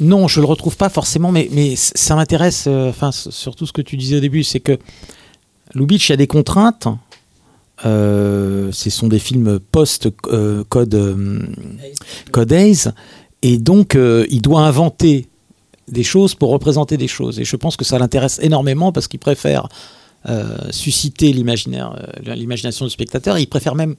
non, 0.00 0.26
je 0.26 0.40
le 0.40 0.46
retrouve 0.46 0.76
pas 0.76 0.88
forcément, 0.88 1.30
mais, 1.30 1.48
mais 1.52 1.76
ça 1.76 2.16
m'intéresse. 2.16 2.64
euh, 2.66 2.88
Enfin, 2.90 3.10
surtout 3.12 3.66
ce 3.66 3.72
que 3.72 3.82
tu 3.82 3.96
disais 3.96 4.16
au 4.16 4.20
début, 4.20 4.42
c'est 4.42 4.58
que 4.60 4.78
Lubitsch 5.74 6.10
a 6.10 6.16
des 6.16 6.26
contraintes. 6.26 6.88
Euh, 7.84 8.70
ce 8.72 8.88
sont 8.90 9.08
des 9.08 9.18
films 9.18 9.58
post-code 9.58 11.46
code 12.30 12.52
Hayes, 12.52 12.88
et 13.42 13.58
donc 13.58 13.94
euh, 13.94 14.26
il 14.30 14.42
doit 14.42 14.60
inventer 14.62 15.26
des 15.88 16.02
choses 16.02 16.34
pour 16.34 16.50
représenter 16.50 16.96
des 16.96 17.08
choses. 17.08 17.38
Et 17.40 17.44
je 17.44 17.56
pense 17.56 17.76
que 17.76 17.84
ça 17.84 17.98
l'intéresse 17.98 18.38
énormément 18.42 18.92
parce 18.92 19.08
qu'il 19.08 19.20
préfère 19.20 19.68
euh, 20.28 20.56
susciter 20.70 21.32
l'imaginaire, 21.32 21.94
euh, 22.26 22.34
l'imagination 22.34 22.86
du 22.86 22.90
spectateur. 22.90 23.38
Il 23.38 23.46
préfère 23.46 23.74
même 23.74 23.94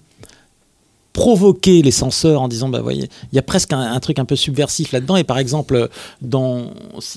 provoquer 1.15 1.81
les 1.81 1.91
censeurs 1.91 2.41
en 2.41 2.49
disant 2.49 2.67
bah 2.67 2.81
voyez 2.81 3.07
il 3.31 3.35
y 3.37 3.39
a 3.39 3.41
presque 3.41 3.71
un, 3.71 3.97
truc 4.01 4.19
un 4.19 4.25
peu 4.25 4.35
subversif 4.35 4.91
là-dedans. 4.91 5.15
Et 5.15 5.23
par 5.23 5.37
exemple 5.37 5.87
dans 6.21 6.71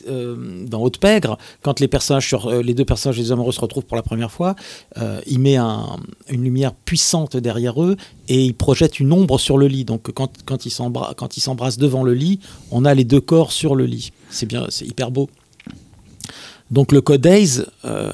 euh, 0.09 0.65
dans 0.67 0.81
Haute 0.83 0.99
Pègre 0.99 1.37
quand 1.63 1.81
les 1.81 1.89
personnages 1.89 2.33
euh, 2.47 2.63
les 2.63 2.75
deux 2.75 2.85
personnages 2.85 3.19
des 3.19 3.33
amoureux 3.33 3.51
se 3.51 3.61
retrouvent 3.61 3.87
pour 3.87 3.97
la 3.97 4.05
première 4.05 4.31
fois 4.31 4.55
euh, 4.99 5.21
il 5.27 5.41
met 5.41 5.57
un- 5.57 5.97
une 6.29 6.45
lumière 6.45 6.75
puissante 6.75 7.37
derrière 7.37 7.83
eux 7.83 7.97
et 8.29 8.45
il 8.45 8.55
projette 8.55 9.01
une 9.01 9.13
ombre 9.13 9.37
sur 9.41 9.59
le 9.59 9.67
lit. 9.67 9.85
Donc 9.85 10.13
quand 10.13 10.31
quand 10.47 10.67
ils 10.67 11.41
s'embrassent 11.41 11.79
devant 11.79 12.05
le 12.05 12.15
lit 12.15 12.39
on 12.71 12.85
a 12.85 12.95
les 12.95 13.05
deux 13.05 13.21
corps 13.21 13.51
sur 13.51 13.75
le 13.75 13.85
lit. 13.85 14.13
C'est 14.31 14.47
bien 14.47 14.67
c'est 14.69 14.87
hyper 14.87 15.11
beau. 15.11 15.29
Donc 16.71 16.93
le 16.93 17.03
euh, 17.03 18.13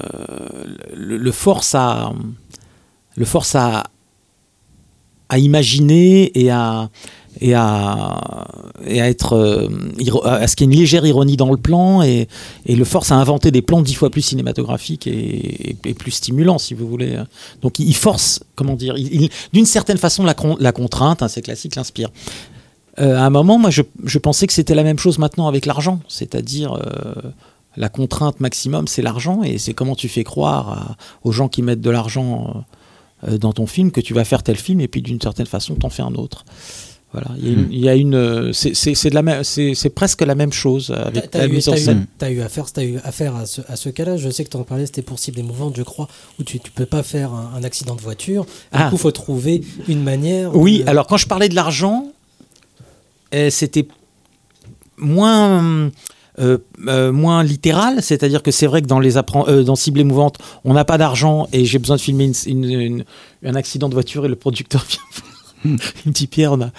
le, 0.95 1.17
le 1.17 1.31
force 1.31 1.75
à 1.75 2.11
le 3.15 3.25
force 3.25 3.53
à 3.53 3.83
à 5.35 5.37
imaginer 5.37 6.31
et 6.39 6.49
à 6.49 6.89
et 7.41 7.53
à, 7.53 8.47
et 8.85 9.01
à 9.01 9.09
être 9.09 9.33
euh, 9.33 9.67
à 10.23 10.47
ce 10.47 10.55
qu'il 10.55 10.67
y 10.67 10.69
ait 10.69 10.73
une 10.73 10.79
légère 10.79 11.05
ironie 11.05 11.35
dans 11.35 11.51
le 11.51 11.57
plan 11.57 12.01
et, 12.01 12.29
et 12.65 12.77
le 12.77 12.85
force 12.85 13.11
à 13.11 13.15
inventer 13.15 13.51
des 13.51 13.61
plans 13.61 13.81
dix 13.81 13.93
fois 13.93 14.09
plus 14.09 14.21
cinématographiques 14.21 15.05
et, 15.05 15.75
plus 15.99 16.11
stimulants 16.11 16.57
si 16.57 16.73
vous 16.73 16.87
voulez. 16.87 17.21
Donc 17.61 17.79
il 17.79 17.93
force 17.93 18.39
comment 18.55 18.75
dire 18.75 18.95
d'une 19.51 19.65
certaine 19.65 19.97
façon 19.97 20.23
la, 20.23 20.33
la 20.61 20.71
contrainte 20.71 21.21
hein, 21.21 21.27
c'est 21.27 21.41
classique 21.41 21.75
l'inspire. 21.75 22.09
Euh, 22.99 23.17
à 23.17 23.25
un 23.25 23.29
moment 23.29 23.59
moi 23.59 23.69
je, 23.69 23.81
je 24.05 24.17
pensais 24.17 24.47
que 24.47 24.53
c'était 24.53 24.75
la 24.75 24.83
même 24.83 24.99
chose 24.99 25.17
maintenant 25.19 25.49
avec 25.49 25.65
l'argent. 25.65 25.99
C'est-à-dire 26.07 26.71
euh, 26.75 27.15
la 27.75 27.89
contrainte 27.89 28.39
maximum 28.39 28.87
c'est 28.87 29.01
l'argent 29.01 29.43
et 29.43 29.57
c'est 29.57 29.73
comment 29.73 29.95
tu 29.95 30.07
fais 30.07 30.23
croire 30.23 30.95
aux 31.25 31.33
gens 31.33 31.49
qui 31.49 31.61
mettent 31.63 31.81
de 31.81 31.89
l'argent 31.89 32.63
dans 33.39 33.53
ton 33.53 33.65
film 33.67 33.91
que 33.91 34.01
tu 34.01 34.13
vas 34.13 34.25
faire 34.25 34.43
tel 34.43 34.55
film 34.57 34.79
et 34.81 34.87
puis 34.87 35.01
d'une 35.01 35.19
certaine 35.21 35.45
façon 35.45 35.75
t'en 35.75 35.89
fais 35.89 36.03
un 36.03 36.15
autre. 36.15 36.45
Voilà, 37.11 37.29
il 37.37 37.45
y 37.45 37.49
a 37.49 37.53
une, 37.53 37.67
il 37.71 37.79
y 37.79 37.89
a 37.89 37.95
une 37.95 38.15
euh, 38.15 38.51
c'est- 38.51 38.73
c'est 38.73 38.93
c'est 38.93 39.09
de 39.09 39.15
la 39.15 39.21
même, 39.21 39.41
c'est 39.45 39.73
c'est 39.73 39.89
presque 39.89 40.21
la 40.21 40.35
même 40.35 40.51
chose 40.51 40.91
avec 40.91 41.31
T'as 41.31 41.39
la 41.39 41.45
eu, 41.45 41.51
mise 41.51 41.69
en 41.69 41.71
t'as 41.71 41.77
eu- 41.77 41.81
scène. 41.81 42.07
t'as 42.17 42.29
eu 42.29 42.41
affaire, 42.41 42.65
t'as 42.73 42.83
eu 42.83 42.97
affaire 43.05 43.35
à 43.37 43.45
ce, 43.45 43.61
à 43.69 43.77
ce 43.77 43.87
cas-là. 43.87 44.17
Je 44.17 44.29
sais 44.29 44.43
que 44.43 44.49
tu 44.49 44.57
en 44.57 44.63
parlais, 44.63 44.85
c'était 44.85 45.01
pour 45.01 45.17
cible 45.17 45.39
émouvante, 45.39 45.77
je 45.77 45.83
crois, 45.83 46.09
où 46.39 46.43
tu 46.43 46.57
ne 46.57 46.61
peux 46.75 46.85
pas 46.85 47.03
faire 47.03 47.31
un, 47.31 47.53
un 47.55 47.63
accident 47.63 47.95
de 47.95 48.01
voiture. 48.01 48.45
Ah. 48.73 48.83
Du 48.85 48.89
coup, 48.89 48.95
il 48.95 48.99
faut 48.99 49.11
trouver 49.11 49.61
une 49.87 50.03
manière. 50.03 50.53
Oui, 50.57 50.83
de- 50.83 50.89
alors 50.89 51.07
quand 51.07 51.15
je 51.15 51.27
parlais 51.27 51.47
de 51.47 51.55
l'argent, 51.55 52.07
euh, 53.33 53.49
c'était 53.49 53.87
moins, 54.97 55.91
euh, 56.39 56.57
euh, 56.87 57.11
moins 57.11 57.43
littéral, 57.43 58.01
c'est-à-dire 58.01 58.43
que 58.43 58.51
c'est 58.51 58.67
vrai 58.67 58.81
que 58.81 58.87
dans 58.87 58.99
les 58.99 59.17
euh, 59.17 59.63
dans 59.63 59.75
cible 59.75 59.99
émouvante, 59.99 60.37
on 60.65 60.73
n'a 60.73 60.83
pas 60.85 60.97
d'argent 60.97 61.47
et 61.53 61.65
j'ai 61.65 61.79
besoin 61.79 61.95
de 61.95 62.01
filmer 62.01 62.25
une- 62.47 62.63
une- 62.63 62.79
une- 62.81 63.05
un 63.45 63.55
accident 63.55 63.87
de 63.89 63.93
voiture 63.93 64.25
et 64.25 64.27
le 64.27 64.35
producteur 64.35 64.85
vient. 64.89 64.99
Il 65.65 65.71
me 66.07 66.11
dit 66.11 66.27
Pierre, 66.27 66.51
on 66.53 66.61
a 66.61 66.69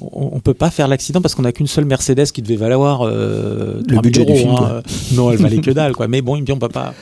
on, 0.00 0.30
on 0.32 0.40
peut 0.40 0.52
pas 0.54 0.70
faire 0.70 0.88
l'accident 0.88 1.20
parce 1.22 1.34
qu'on 1.34 1.42
n'a 1.42 1.52
qu'une 1.52 1.66
seule 1.68 1.84
Mercedes 1.86 2.26
qui 2.32 2.42
devait 2.42 2.56
valoir 2.56 3.02
euh, 3.02 3.76
Le 3.78 3.94
3000 3.94 4.00
budget 4.02 4.24
du 4.24 4.32
euros, 4.32 4.40
film, 4.40 4.54
hein. 4.56 4.82
Non, 5.12 5.30
elle 5.30 5.38
valait 5.38 5.60
que 5.60 5.70
dalle, 5.70 5.92
quoi. 5.94 6.08
Mais 6.08 6.20
bon, 6.20 6.36
il 6.36 6.40
me 6.40 6.46
dit 6.46 6.52
on 6.52 6.58
peut 6.58 6.68
pas. 6.68 6.92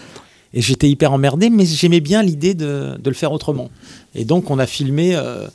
Et 0.54 0.60
j'étais 0.60 0.88
hyper 0.90 1.12
emmerdé, 1.12 1.48
mais 1.50 1.64
j'aimais 1.64 2.00
bien 2.00 2.22
l'idée 2.22 2.52
de, 2.54 2.98
de 3.02 3.08
le 3.10 3.14
faire 3.14 3.32
autrement. 3.32 3.70
Et 4.14 4.24
donc, 4.26 4.50
on 4.50 4.58
a 4.58 4.66
filmé. 4.66 5.16
euh, 5.16 5.48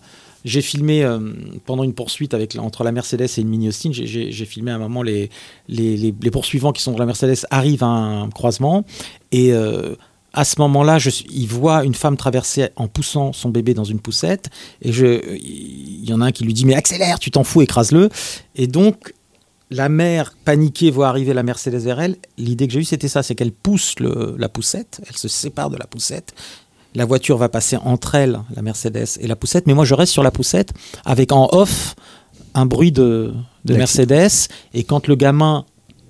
j'ai 0.48 0.62
filmé 0.62 1.04
euh, 1.04 1.20
pendant 1.66 1.84
une 1.84 1.94
poursuite 1.94 2.34
avec, 2.34 2.56
entre 2.58 2.84
la 2.86 2.94
Mercedes 2.94 3.28
et 3.38 3.42
une 3.42 3.50
Mini 3.50 3.68
Austin. 3.68 3.90
j'ai- 3.92 4.46
filmé 4.46 4.72
à 4.72 4.76
un 4.76 4.80
moment 4.80 5.04
les, 5.04 5.30
les, 5.68 6.32
poursuivants 6.32 6.72
qui 6.72 6.82
sont 6.82 6.94
dans 6.94 7.00
la 7.00 7.06
Mercedes 7.06 7.46
arrivent 7.52 7.84
à 7.84 7.88
un 7.88 8.30
croisement. 8.30 8.86
Et 9.34 9.52
euh, 9.52 9.96
à 10.32 10.46
ce 10.46 10.56
moment-là, 10.62 11.00
il 11.30 11.48
voit 11.48 11.84
une 11.84 11.96
femme 11.96 12.16
traverser 12.16 12.70
en 12.78 12.88
poussant 12.88 13.34
son 13.34 13.50
bébé 13.50 13.74
dans 13.74 13.84
une 13.84 14.00
poussette. 14.00 14.50
Et 14.82 14.90
il 14.90 16.10
y 16.10 16.14
en 16.14 16.22
a 16.22 16.28
un 16.28 16.32
qui 16.32 16.46
lui 16.46 16.54
dit 16.54 16.66
Mais 16.66 16.76
accélère, 16.76 17.20
tu 17.20 17.30
t'en 17.30 17.44
fous, 17.44 17.62
écrase-le. 17.62 18.10
Et 18.56 18.68
donc, 18.68 19.14
la 19.70 19.90
mère 19.90 20.34
paniquée 20.46 20.92
voit 20.92 21.10
arriver 21.10 21.34
la 21.34 21.44
Mercedes 21.44 21.82
vers 21.82 22.00
elle. 22.00 22.16
L'idée 22.38 22.68
que 22.68 22.74
j'ai 22.74 22.80
eue, 22.80 22.86
c'était 22.86 23.10
ça 23.10 23.22
c'est 23.22 23.36
qu'elle 23.36 23.52
pousse 23.52 23.96
la 24.00 24.48
poussette, 24.48 25.02
elle 25.10 25.18
se 25.18 25.28
sépare 25.28 25.70
de 25.70 25.78
la 25.78 25.88
poussette. 25.88 26.34
La 26.98 27.06
voiture 27.06 27.38
va 27.38 27.48
passer 27.48 27.78
entre 27.78 28.16
elle, 28.16 28.40
la 28.56 28.64
Mercedes 28.64 29.20
et 29.20 29.28
la 29.28 29.36
poussette, 29.36 29.68
mais 29.68 29.76
moi 29.76 29.86
je 29.86 29.94
reste 29.94 30.12
sur 30.12 30.24
la 30.24 30.32
poussette 30.32 30.74
avec 31.06 31.32
en 31.32 31.48
off 31.52 31.94
un 32.56 32.66
bruit 32.66 32.92
de, 32.92 33.36
de. 33.66 33.76
Mercedes. 33.76 34.50
Et 34.74 34.84
quand 34.84 35.06
le 35.06 35.16
gamin 35.16 35.66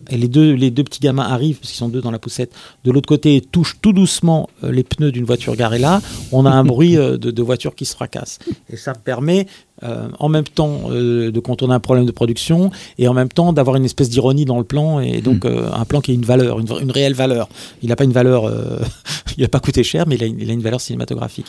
et 0.10 0.18
les 0.18 0.28
deux, 0.28 0.54
les 0.54 0.72
deux 0.72 0.84
petits 0.84 1.00
gamins 1.00 1.26
arrivent, 1.26 1.58
parce 1.58 1.70
qu'ils 1.70 1.78
sont 1.78 1.90
deux 1.90 2.02
dans 2.02 2.12
la 2.12 2.20
poussette, 2.20 2.52
de 2.84 2.92
l'autre 2.92 3.08
côté 3.08 3.36
et 3.36 3.42
touchent 3.42 3.78
tout 3.82 3.94
doucement 3.94 4.50
euh, 4.64 4.72
les 4.72 4.84
pneus 4.84 5.12
d'une 5.12 5.26
voiture 5.26 5.56
garée 5.56 5.80
là, 5.80 6.02
on 6.32 6.46
a 6.46 6.52
un 6.52 6.64
bruit 6.66 6.98
euh, 6.98 7.18
de, 7.18 7.32
de 7.32 7.44
voiture 7.44 7.76
qui 7.76 7.86
se 7.86 7.94
fracasse. 7.94 8.40
Et 8.70 8.78
ça 8.78 8.94
me 8.94 9.00
permet 9.00 9.48
euh, 9.84 10.10
en 10.18 10.28
même 10.28 10.44
temps 10.44 10.90
euh, 10.90 11.32
de 11.32 11.40
contourner 11.40 11.76
un 11.76 11.80
problème 11.80 12.08
de 12.08 12.12
production 12.12 12.72
et 12.98 13.08
en 13.08 13.14
même 13.14 13.30
temps 13.30 13.54
d'avoir 13.54 13.76
une 13.76 13.86
espèce 13.86 14.10
d'ironie 14.10 14.44
dans 14.44 14.58
le 14.58 14.64
plan 14.64 15.00
et 15.00 15.22
donc 15.22 15.46
euh, 15.46 15.70
un 15.72 15.86
plan 15.86 16.02
qui 16.02 16.10
a 16.10 16.14
une 16.16 16.26
valeur, 16.26 16.60
une, 16.60 16.90
réelle 16.90 17.14
valeur. 17.14 17.48
Il 17.84 17.90
n'a 17.90 17.96
pas 17.96 18.06
une 18.06 18.12
valeur, 18.12 18.52
il 19.38 19.42
n'a 19.42 19.48
pas 19.48 19.60
coûté 19.60 19.84
cher, 19.84 20.06
mais 20.08 20.16
il 20.16 20.24
a 20.24 20.26
une, 20.26 20.40
il 20.40 20.50
a 20.50 20.54
une 20.54 20.64
valeur 20.64 20.82
cinématographique. 20.82 21.46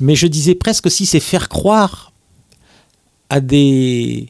Mais 0.00 0.14
je 0.14 0.26
disais 0.26 0.54
presque 0.54 0.84
aussi, 0.84 1.06
c'est 1.06 1.18
faire 1.18 1.48
croire 1.48 2.12
à 3.30 3.40
des 3.40 4.28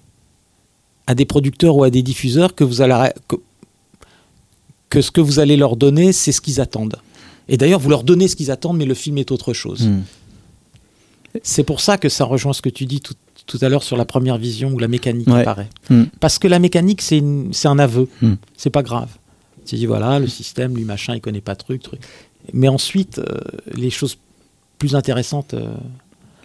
à 1.08 1.16
des 1.16 1.24
producteurs 1.24 1.76
ou 1.76 1.82
à 1.82 1.90
des 1.90 2.02
diffuseurs 2.02 2.54
que 2.54 2.62
vous 2.62 2.80
allez 2.80 3.11
que, 3.26 3.35
que 4.92 5.00
ce 5.00 5.11
que 5.11 5.22
vous 5.22 5.38
allez 5.40 5.57
leur 5.57 5.76
donner, 5.76 6.12
c'est 6.12 6.33
ce 6.33 6.42
qu'ils 6.42 6.61
attendent. 6.61 6.96
Et 7.48 7.57
d'ailleurs, 7.57 7.81
vous 7.81 7.88
leur 7.88 8.05
donnez 8.05 8.28
ce 8.28 8.37
qu'ils 8.37 8.50
attendent, 8.50 8.76
mais 8.76 8.85
le 8.85 8.92
film 8.92 9.16
est 9.16 9.31
autre 9.31 9.55
chose. 9.55 9.88
Hmm. 9.88 10.02
C'est 11.42 11.64
pour 11.64 11.81
ça 11.81 11.96
que 11.96 12.11
ça 12.11 12.24
rejoint 12.26 12.52
ce 12.52 12.61
que 12.61 12.68
tu 12.68 12.85
dis 12.85 13.00
tout, 13.00 13.14
tout 13.46 13.59
à 13.62 13.70
l'heure 13.70 13.83
sur 13.83 13.96
la 13.96 14.05
première 14.05 14.37
vision 14.37 14.70
où 14.70 14.78
la 14.78 14.88
mécanique 14.88 15.28
Ouais. 15.28 15.40
apparaît. 15.40 15.70
Hmm. 15.88 16.05
Parce 16.20 16.38
que 16.38 16.46
la 16.46 16.59
mécanique, 16.59 17.00
c'est 17.00 17.22
un 17.64 17.78
aveu. 17.78 18.07
Hmm. 18.20 18.35
C'est 18.55 18.68
pas 18.70 18.83
grave. 18.83 19.09
Tu 19.64 19.76
dis, 19.76 19.87
voilà, 19.87 20.18
le 20.18 20.26
système, 20.28 20.76
lui, 20.76 20.85
machin, 20.85 21.14
il 21.14 21.20
connaît 21.22 21.40
pas 21.40 21.57
truc, 21.57 21.83
truc. 21.83 22.00
Mais 22.52 22.68
ensuite, 22.68 23.18
euh, 23.18 23.38
les 23.74 23.88
choses 23.90 24.18
plus 24.76 24.94
intéressantes. 24.94 25.55
euh, 25.55 25.72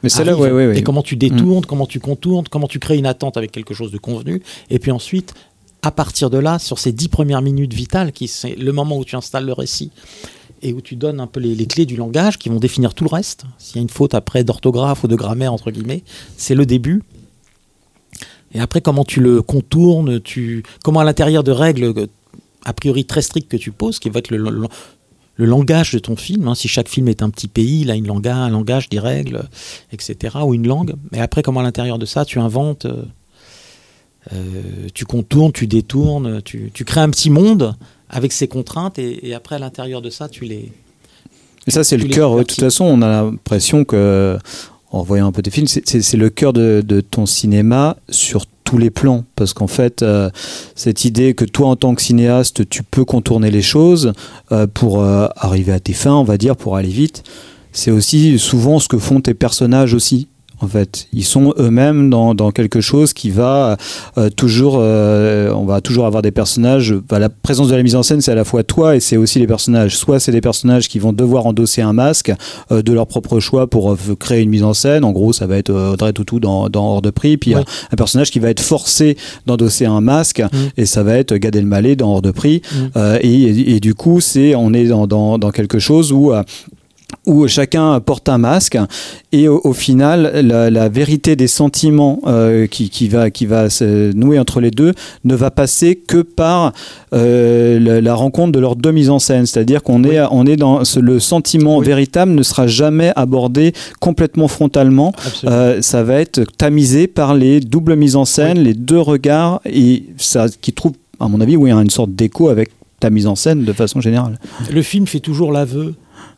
Mais 0.04 0.10
c'est 0.10 0.24
là, 0.24 0.38
ouais, 0.38 0.52
ouais, 0.52 0.68
ouais. 0.68 0.78
Et 0.78 0.84
comment 0.84 1.02
tu 1.02 1.18
détournes, 1.18 1.66
comment 1.66 1.88
tu 1.88 2.00
contournes, 2.00 2.46
comment 2.50 2.68
tu 2.68 2.80
crées 2.80 2.98
une 2.98 3.08
attente 3.08 3.36
avec 3.36 3.52
quelque 3.52 3.74
chose 3.74 3.92
de 3.92 3.98
convenu. 3.98 4.42
Et 4.70 4.80
puis 4.80 4.92
ensuite, 4.92 5.34
à 5.82 5.92
partir 5.92 6.30
de 6.30 6.38
là, 6.38 6.60
sur 6.60 6.80
ces 6.80 6.92
dix 6.92 7.08
premières 7.08 7.42
minutes 7.42 7.74
vitales, 7.74 8.12
qui 8.12 8.28
c'est 8.28 8.56
le 8.56 8.72
moment 8.72 8.98
où 8.98 9.06
tu 9.06 9.16
installes 9.16 9.46
le 9.46 9.54
récit 9.54 9.92
et 10.62 10.74
où 10.74 10.82
tu 10.82 10.96
donnes 10.96 11.20
un 11.20 11.28
peu 11.28 11.40
les, 11.40 11.68
clés 11.68 11.86
du 11.86 11.96
langage 11.96 12.38
qui 12.38 12.50
vont 12.50 12.60
définir 12.60 12.94
tout 12.94 13.04
le 13.04 13.10
reste. 13.10 13.46
S'il 13.58 13.76
y 13.76 13.80
a 13.80 13.82
une 13.82 13.90
faute 13.90 14.16
après 14.16 14.44
d'orthographe 14.44 15.04
ou 15.04 15.08
de 15.08 15.16
grammaire, 15.16 15.54
entre 15.54 15.72
guillemets, 15.72 16.04
c'est 16.36 16.56
le 16.56 16.66
début. 16.66 17.04
Et 18.54 18.60
après, 18.60 18.82
comment 18.82 19.04
tu 19.04 19.22
le 19.22 19.42
contournes, 19.42 20.20
tu, 20.20 20.64
comment 20.84 21.02
à 21.02 21.04
l'intérieur 21.04 21.44
de 21.44 21.52
règles 21.52 22.08
a 22.66 22.74
priori 22.74 23.06
très 23.06 23.22
strictes 23.22 23.50
que 23.50 23.58
tu 23.58 23.72
poses, 23.72 24.00
qui 24.00 24.10
va 24.10 24.20
être 24.20 24.32
le, 24.32 24.68
langage 25.38 25.94
de 25.94 26.00
ton 26.00 26.16
film. 26.16 26.48
hein. 26.48 26.56
Si 26.56 26.68
chaque 26.68 26.90
film 26.90 27.08
est 27.08 27.22
un 27.22 27.30
petit 27.30 27.48
pays, 27.48 27.82
il 27.82 27.92
a 27.92 27.96
une 27.96 28.08
langage, 28.08 28.36
un 28.36 28.50
langage, 28.50 28.90
des 28.90 29.00
règles, 29.00 29.44
etc. 29.92 30.38
Ou 30.44 30.54
une 30.54 30.68
langue. 30.68 30.96
Mais 31.12 31.20
après, 31.20 31.44
comment 31.44 31.60
à 31.60 31.64
l'intérieur 31.64 31.98
de 32.00 32.06
ça, 32.06 32.26
tu 32.26 32.40
inventes, 32.40 32.86
euh, 32.86 33.04
tu 34.94 35.06
contournes, 35.06 35.52
tu 35.52 35.68
détournes, 35.68 36.42
tu, 36.44 36.72
tu 36.74 36.84
crées 36.86 37.02
un 37.02 37.10
petit 37.10 37.30
monde 37.30 37.76
avec 38.10 38.32
ses 38.34 38.48
contraintes. 38.48 39.00
Et, 39.00 39.28
et 39.30 39.34
après, 39.34 39.56
à 39.56 39.60
l'intérieur 39.60 40.02
de 40.02 40.10
ça, 40.10 40.28
tu 40.30 40.46
les. 40.46 40.72
Et 41.68 41.72
ça, 41.72 41.84
c'est 41.84 41.98
le 41.98 42.06
cœur. 42.08 42.36
De 42.38 42.44
toute 42.44 42.60
façon, 42.60 42.86
on 42.86 43.02
a 43.02 43.08
l'impression 43.08 43.84
que, 43.84 44.38
en 44.92 45.04
voyant 45.04 45.28
un 45.28 45.32
peu 45.32 45.42
tes 45.42 45.52
films, 45.52 45.68
c'est- 45.68 46.14
le 46.16 46.30
cœur 46.30 46.54
de, 46.54 46.82
de 46.86 47.02
ton 47.02 47.26
cinéma 47.26 47.98
sur 48.10 48.46
tous 48.64 48.78
les 48.78 48.90
plans. 48.90 49.26
Parce 49.36 49.54
qu'en 49.54 49.68
fait, 49.68 50.02
euh, 50.02 50.30
cette 50.76 51.04
idée 51.06 51.34
que 51.34 51.44
toi, 51.46 51.68
en 51.68 51.76
tant 51.76 51.94
que 51.96 52.02
cinéaste, 52.02 52.68
tu 52.70 52.84
peux 52.84 53.04
contourner 53.06 53.52
les 53.52 53.62
choses 53.62 54.14
euh, 54.54 54.66
pour 54.68 55.02
euh, 55.02 55.28
arriver 55.36 55.74
à 55.74 55.80
tes 55.82 55.94
fins, 55.94 56.16
on 56.16 56.24
va 56.24 56.38
dire, 56.38 56.56
pour 56.56 56.78
aller 56.78 56.90
vite, 56.90 57.24
c'est 57.74 57.92
aussi 57.92 58.40
souvent 58.40 58.80
ce 58.80 58.88
que 58.88 58.98
font 58.98 59.20
tes 59.22 59.34
personnages 59.34 59.94
aussi. 59.94 60.28
En 60.60 60.68
fait, 60.68 61.08
ils 61.14 61.24
sont 61.24 61.54
eux-mêmes 61.60 62.10
dans, 62.10 62.34
dans 62.34 62.52
quelque 62.52 62.82
chose 62.82 63.14
qui 63.14 63.30
va 63.30 63.78
euh, 64.18 64.30
toujours, 64.30 64.78
euh, 64.80 65.52
on 65.54 65.66
va 65.66 65.82
toujours 65.82 66.06
avoir 66.08 66.22
des 66.24 66.32
personnages. 66.32 66.94
bah, 67.08 67.20
la 67.20 67.30
présence 67.30 67.68
de 67.68 67.76
la 67.76 67.84
mise 67.84 67.96
en 67.96 68.02
scène, 68.04 68.22
c'est 68.22 68.32
à 68.32 68.36
la 68.36 68.44
fois 68.44 68.64
toi 68.64 68.96
et 68.96 69.00
c'est 69.00 69.18
aussi 69.18 69.38
les 69.40 69.46
personnages. 69.48 69.96
Soit 69.96 70.20
c'est 70.20 70.32
des 70.32 70.42
personnages 70.42 70.88
qui 70.90 70.98
vont 71.00 71.14
devoir 71.14 71.46
endosser 71.46 71.82
un 71.84 71.94
masque 71.94 72.32
euh, 72.72 72.82
de 72.82 72.92
leur 72.94 73.06
propre 73.08 73.40
choix 73.40 73.68
pour 73.68 73.96
créer 74.20 74.42
une 74.42 74.50
mise 74.50 74.64
en 74.64 74.74
scène. 74.74 75.04
En 75.04 75.12
gros, 75.12 75.32
ça 75.32 75.46
va 75.46 75.58
être 75.58 75.70
Audrey 75.72 76.12
Tautou 76.14 76.40
dans, 76.40 76.70
dans 76.70 76.86
Hors 76.94 77.02
de 77.02 77.10
prix. 77.12 77.38
Puis 77.38 77.52
il 77.52 77.54
y 77.54 77.56
a 77.56 77.60
Ouais. 77.60 77.66
un 77.92 77.96
personnage 77.96 78.32
qui 78.32 78.40
va 78.40 78.50
être 78.50 78.60
forcé 78.62 79.16
d'endosser 79.46 79.86
un 79.86 80.02
masque 80.02 80.42
et 80.78 80.86
ça 80.86 81.04
va 81.04 81.18
être 81.18 81.36
Gad 81.36 81.56
Elmaleh 81.56 81.96
dans 81.96 82.14
Hors 82.14 82.22
de 82.22 82.32
prix. 82.32 82.62
Mm. 82.96 83.00
Et, 83.22 83.28
et- 83.44 83.76
et 83.76 83.80
du 83.80 83.94
coup, 83.94 84.22
c'est 84.22 84.56
on 84.56 84.74
est 84.74 84.86
dans, 84.86 85.06
dans, 85.08 85.38
dans 85.38 85.52
quelque 85.52 85.80
chose 85.80 86.12
où 86.12 86.32
où 87.26 87.48
chacun 87.48 88.00
porte 88.02 88.28
un 88.28 88.38
masque 88.38 88.78
et 89.32 89.48
au, 89.48 89.62
au 89.64 89.72
final 89.74 90.42
la, 90.46 90.70
la 90.70 90.90
vérité 90.90 91.36
des 91.38 91.48
sentiments 91.48 92.20
euh, 92.28 92.68
qui, 92.68 92.90
qui 92.90 93.08
va 93.08 93.30
qui 93.32 93.46
va 93.46 93.70
se 93.70 94.12
nouer 94.14 94.40
entre 94.40 94.60
les 94.60 94.72
deux 94.72 94.94
ne 95.24 95.34
va 95.36 95.50
passer 95.50 95.96
que 95.96 96.22
par 96.22 96.74
euh, 97.14 97.80
la, 97.80 98.02
la 98.02 98.14
rencontre 98.16 98.52
de 98.52 98.60
leurs 98.60 98.76
deux 98.76 98.92
mises 98.92 99.10
en 99.10 99.20
scène. 99.20 99.46
C'est-à-dire 99.46 99.84
qu'on 99.84 100.04
est 100.04 100.20
on 100.32 100.46
est 100.46 100.58
dans 100.58 100.84
ce- 100.84 101.00
le 101.00 101.20
sentiment 101.20 101.80
véritable 101.80 102.34
ne 102.34 102.44
sera 102.44 102.68
jamais 102.68 103.12
abordé 103.16 103.74
complètement 104.00 104.48
frontalement. 104.50 105.14
Euh, 105.46 105.82
ça 105.82 106.04
va 106.04 106.16
être 106.16 106.44
tamisé 106.58 107.08
par 107.08 107.36
les 107.36 107.60
doubles 107.62 107.96
mises 107.96 108.16
en 108.18 108.26
scène 108.26 108.60
les 108.60 108.74
deux 108.74 109.00
regards 109.00 109.62
et 109.66 110.04
ça 110.18 110.48
qui 110.62 110.74
trouve 110.74 110.94
à 111.20 111.28
mon 111.28 111.40
avis 111.42 111.56
oui 111.56 111.72
une 111.72 111.90
sorte 111.90 112.12
d'écho 112.14 112.50
avec 112.50 112.70
ta 113.00 113.10
mise 113.10 113.28
en 113.28 113.36
scène 113.36 113.64
de 113.64 113.74
façon 113.74 114.02
générale. 114.02 114.40
Le 114.74 114.82
film 114.82 115.06
fait 115.08 115.20
toujours 115.20 115.52
l'aveu, 115.52 115.94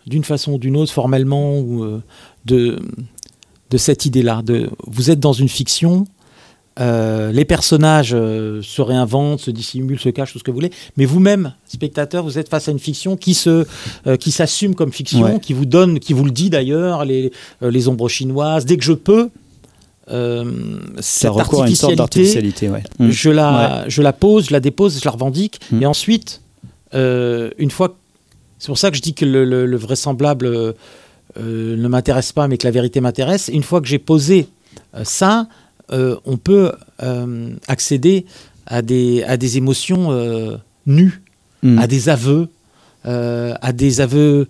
d'une 0.09 0.23
façon 0.23 0.53
ou 0.53 0.57
d'une 0.57 0.75
autre, 0.75 0.91
formellement, 0.91 1.59
ou 1.59 1.83
euh, 1.83 2.01
de, 2.45 2.79
de 3.69 3.77
cette 3.77 4.05
idée-là. 4.05 4.41
Vous 4.87 5.11
êtes 5.11 5.19
dans 5.19 5.33
une 5.33 5.49
fiction, 5.49 6.05
euh, 6.79 7.31
les 7.33 7.45
personnages 7.45 8.11
euh, 8.13 8.61
se 8.61 8.81
réinventent, 8.81 9.41
se 9.41 9.51
dissimulent, 9.51 9.99
se 9.99 10.09
cachent, 10.09 10.31
tout 10.31 10.39
ce 10.39 10.43
que 10.45 10.51
vous 10.51 10.55
voulez, 10.55 10.71
mais 10.95 11.05
vous-même, 11.05 11.53
spectateur, 11.67 12.23
vous 12.23 12.37
êtes 12.37 12.47
face 12.47 12.69
à 12.69 12.71
une 12.71 12.79
fiction 12.79 13.17
qui 13.17 13.33
se, 13.33 13.65
euh, 14.07 14.15
qui 14.15 14.31
s'assume 14.31 14.75
comme 14.75 14.91
fiction, 14.93 15.23
Ouais. 15.23 15.39
qui 15.39 15.53
vous 15.53 15.65
donne, 15.65 15.99
qui 15.99 16.13
vous 16.13 16.23
le 16.23 16.31
dit 16.31 16.49
d'ailleurs, 16.49 17.03
les, 17.03 17.31
les 17.61 17.87
ombres 17.89 18.07
chinoises. 18.07 18.65
Dès 18.65 18.77
que 18.77 18.83
je 18.85 18.93
peux, 18.93 19.29
ça 20.07 20.43
cette 21.01 21.29
recourt 21.31 21.63
à 21.63 21.69
une 21.69 21.75
sorte 21.75 21.99
artificialité, 21.99 22.67
d'artificialité 22.67 22.69
ouais. 22.69 23.11
Je 23.11 23.29
la, 23.29 23.83
je 23.87 24.01
la 24.01 24.13
pose, 24.13 24.47
je 24.47 24.53
la 24.53 24.59
dépose, 24.59 24.99
je 24.99 25.05
la 25.05 25.11
revendique. 25.11 25.59
Mm. 25.71 25.81
Et 25.83 25.85
ensuite, 25.85 26.41
une 26.93 27.71
fois. 27.71 27.95
C'est 28.59 28.67
pour 28.67 28.77
ça 28.77 28.91
que 28.91 28.97
je 28.97 29.01
dis 29.01 29.13
que 29.13 29.25
le, 29.25 29.43
le- 29.45 29.65
le 29.65 29.77
vraisemblable 29.77 30.45
euh, 30.45 30.73
euh, 31.39 31.75
ne 31.77 31.87
m'intéresse 31.87 32.31
pas, 32.33 32.47
mais 32.47 32.57
que 32.57 32.67
la 32.67 32.71
vérité 32.71 33.01
m'intéresse. 33.01 33.49
Une 33.51 33.63
fois 33.63 33.81
que 33.81 33.87
j'ai 33.87 33.99
posé 33.99 34.47
euh, 34.95 35.03
ça, 35.03 35.47
euh, 35.91 36.15
on 36.25 36.37
peut 36.37 36.71
euh, 37.01 37.51
accéder 37.67 38.25
à 38.67 38.81
des, 38.81 39.23
à 39.23 39.37
des 39.37 39.57
émotions 39.57 40.11
euh, 40.11 40.57
nues, 40.85 41.21
Mm. 41.61 41.77
à 41.79 41.87
des 41.87 42.07
aveux, 42.07 42.47
euh, 43.05 43.53
à 43.61 43.73
des 43.73 43.99
aveux 43.99 44.47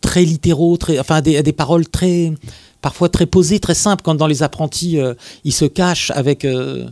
très 0.00 0.24
littéraux, 0.24 0.76
très, 0.76 0.98
enfin 0.98 1.16
à 1.16 1.20
des, 1.20 1.36
à 1.36 1.42
des 1.42 1.52
paroles 1.52 1.88
très, 1.88 2.32
parfois 2.80 3.08
très 3.08 3.26
posé, 3.26 3.58
très 3.60 3.74
simple. 3.74 4.02
Quand 4.04 4.14
dans 4.14 4.26
Les 4.28 4.42
Apprentis, 4.44 4.98
euh, 5.00 5.14
il 5.44 5.52
se 5.52 5.64
cache 5.64 6.10
avec, 6.12 6.44
euh, 6.44 6.86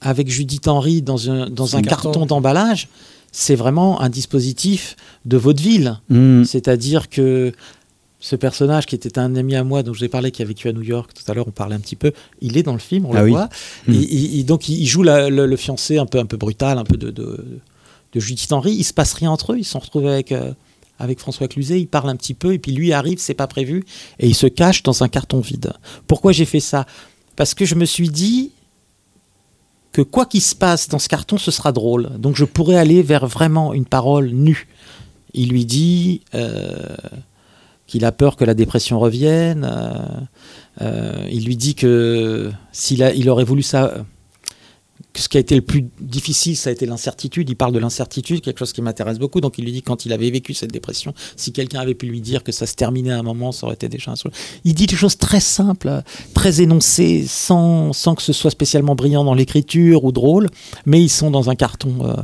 avec 0.00 0.28
Judith 0.28 0.68
Henry 0.68 1.02
dans 1.02 1.30
un, 1.30 1.48
dans 1.50 1.76
un 1.76 1.82
carton. 1.82 2.10
carton 2.12 2.26
d'emballage, 2.26 2.88
c'est 3.32 3.56
vraiment 3.56 4.00
un 4.00 4.08
dispositif 4.08 4.94
de 5.24 5.36
vaudeville. 5.36 5.98
Mm. 6.08 6.44
C'est-à-dire 6.44 7.08
que 7.08 7.52
ce 8.20 8.36
personnage 8.36 8.86
qui 8.86 8.94
était 8.94 9.18
un 9.18 9.34
ami 9.34 9.56
à 9.56 9.64
moi 9.64 9.82
dont 9.82 9.92
je 9.92 9.98
vous 9.98 10.04
ai 10.04 10.08
parlé, 10.08 10.30
qui 10.30 10.42
a 10.42 10.44
vécu 10.44 10.68
à 10.68 10.72
New 10.72 10.82
York, 10.82 11.10
tout 11.12 11.28
à 11.28 11.34
l'heure 11.34 11.48
on 11.48 11.50
parlait 11.50 11.74
un 11.74 11.80
petit 11.80 11.96
peu, 11.96 12.12
il 12.40 12.56
est 12.56 12.62
dans 12.62 12.72
le 12.74 12.78
film, 12.78 13.06
on 13.06 13.12
Ah 13.14 13.18
le 13.20 13.24
oui. 13.24 13.30
voit. 13.32 13.48
Mm. 13.88 13.94
Et 13.94 14.44
donc 14.44 14.68
il, 14.68 14.80
il 14.80 14.86
joue 14.86 15.02
la- 15.02 15.28
le, 15.28 15.46
le 15.46 15.56
fiancé 15.56 15.98
un 15.98 16.06
peu, 16.06 16.18
un 16.20 16.26
peu 16.26 16.36
brutal, 16.36 16.78
un 16.78 16.84
peu 16.84 16.96
de, 16.96 17.10
de, 17.10 17.44
de 18.12 18.20
Judith 18.20 18.52
Henry. 18.52 18.72
Il 18.74 18.84
se 18.84 18.92
passe 18.92 19.14
rien 19.14 19.30
entre 19.30 19.54
eux, 19.54 19.58
ils 19.58 19.64
se 19.64 19.72
sont 19.72 19.80
retrouvés 19.80 20.10
avec, 20.10 20.30
euh, 20.30 20.52
avec 21.00 21.18
François 21.18 21.48
Cluzet, 21.48 21.80
ils 21.80 21.88
parlent 21.88 22.10
un 22.10 22.16
petit 22.16 22.34
peu, 22.34 22.52
et 22.52 22.58
puis 22.60 22.70
lui 22.70 22.92
arrive, 22.92 23.18
c'est 23.18 23.34
pas 23.34 23.48
prévu, 23.48 23.84
et 24.20 24.28
il 24.28 24.34
se 24.36 24.46
cache 24.46 24.84
dans 24.84 25.02
un 25.02 25.08
carton 25.08 25.40
vide. 25.40 25.72
Pourquoi 26.06 26.30
j'ai 26.30 26.44
fait 26.44 26.60
ça? 26.60 26.86
Parce 27.34 27.54
que 27.54 27.64
je 27.64 27.74
me 27.74 27.86
suis 27.86 28.08
dit 28.10 28.52
que 29.92 30.02
quoi 30.02 30.26
qu'il 30.26 30.40
se 30.40 30.54
passe 30.54 30.88
dans 30.88 30.98
ce 30.98 31.08
carton, 31.08 31.38
ce 31.38 31.50
sera 31.50 31.72
drôle. 31.72 32.10
Donc 32.18 32.36
je 32.36 32.44
pourrais 32.44 32.76
aller 32.76 33.02
vers 33.02 33.26
vraiment 33.26 33.74
une 33.74 33.84
parole 33.84 34.30
nue. 34.30 34.66
Il 35.34 35.50
lui 35.50 35.64
dit 35.64 36.22
euh, 36.34 36.96
qu'il 37.86 38.04
a 38.04 38.12
peur 38.12 38.36
que 38.36 38.44
la 38.44 38.54
dépression 38.54 38.98
revienne. 38.98 39.64
euh, 39.70 39.92
euh, 40.80 41.28
il 41.30 41.44
lui 41.44 41.56
dit 41.56 41.74
que 41.74 42.50
s'il 42.72 43.00
il 43.14 43.28
aurait 43.28 43.44
voulu 43.44 43.62
ça. 43.62 44.04
Ce 45.14 45.28
qui 45.28 45.36
a 45.36 45.40
été 45.40 45.54
le 45.54 45.62
plus 45.62 45.84
difficile, 46.00 46.56
ça 46.56 46.70
a 46.70 46.72
été 46.72 46.86
l'incertitude. 46.86 47.48
Il 47.50 47.54
parle 47.56 47.72
de 47.72 47.78
l'incertitude, 47.78 48.40
quelque 48.40 48.58
chose 48.58 48.72
qui 48.72 48.82
m'intéresse 48.82 49.18
beaucoup. 49.18 49.40
Donc 49.40 49.58
il 49.58 49.64
lui 49.64 49.72
dit 49.72 49.82
quand 49.82 50.06
il 50.06 50.12
avait 50.12 50.30
vécu 50.30 50.54
cette 50.54 50.72
dépression, 50.72 51.12
si 51.36 51.52
quelqu'un 51.52 51.80
avait 51.80 51.94
pu 51.94 52.06
lui 52.06 52.20
dire 52.20 52.42
que 52.42 52.52
ça 52.52 52.66
se 52.66 52.74
terminait 52.74 53.12
à 53.12 53.18
un 53.18 53.22
moment, 53.22 53.52
ça 53.52 53.66
aurait 53.66 53.74
été 53.74 53.88
déjà 53.88 54.10
un 54.12 54.16
soulagement. 54.16 54.40
Il 54.64 54.74
dit 54.74 54.86
des 54.86 54.96
choses 54.96 55.18
très 55.18 55.40
simples, 55.40 56.02
très 56.34 56.60
énoncées, 56.60 57.24
sans, 57.28 57.92
sans 57.92 58.14
que 58.14 58.22
ce 58.22 58.32
soit 58.32 58.50
spécialement 58.50 58.94
brillant 58.94 59.24
dans 59.24 59.34
l'écriture 59.34 60.04
ou 60.04 60.12
drôle, 60.12 60.48
mais 60.86 61.02
ils 61.02 61.10
sont 61.10 61.30
dans 61.30 61.50
un 61.50 61.54
carton 61.54 61.92
euh, 62.02 62.14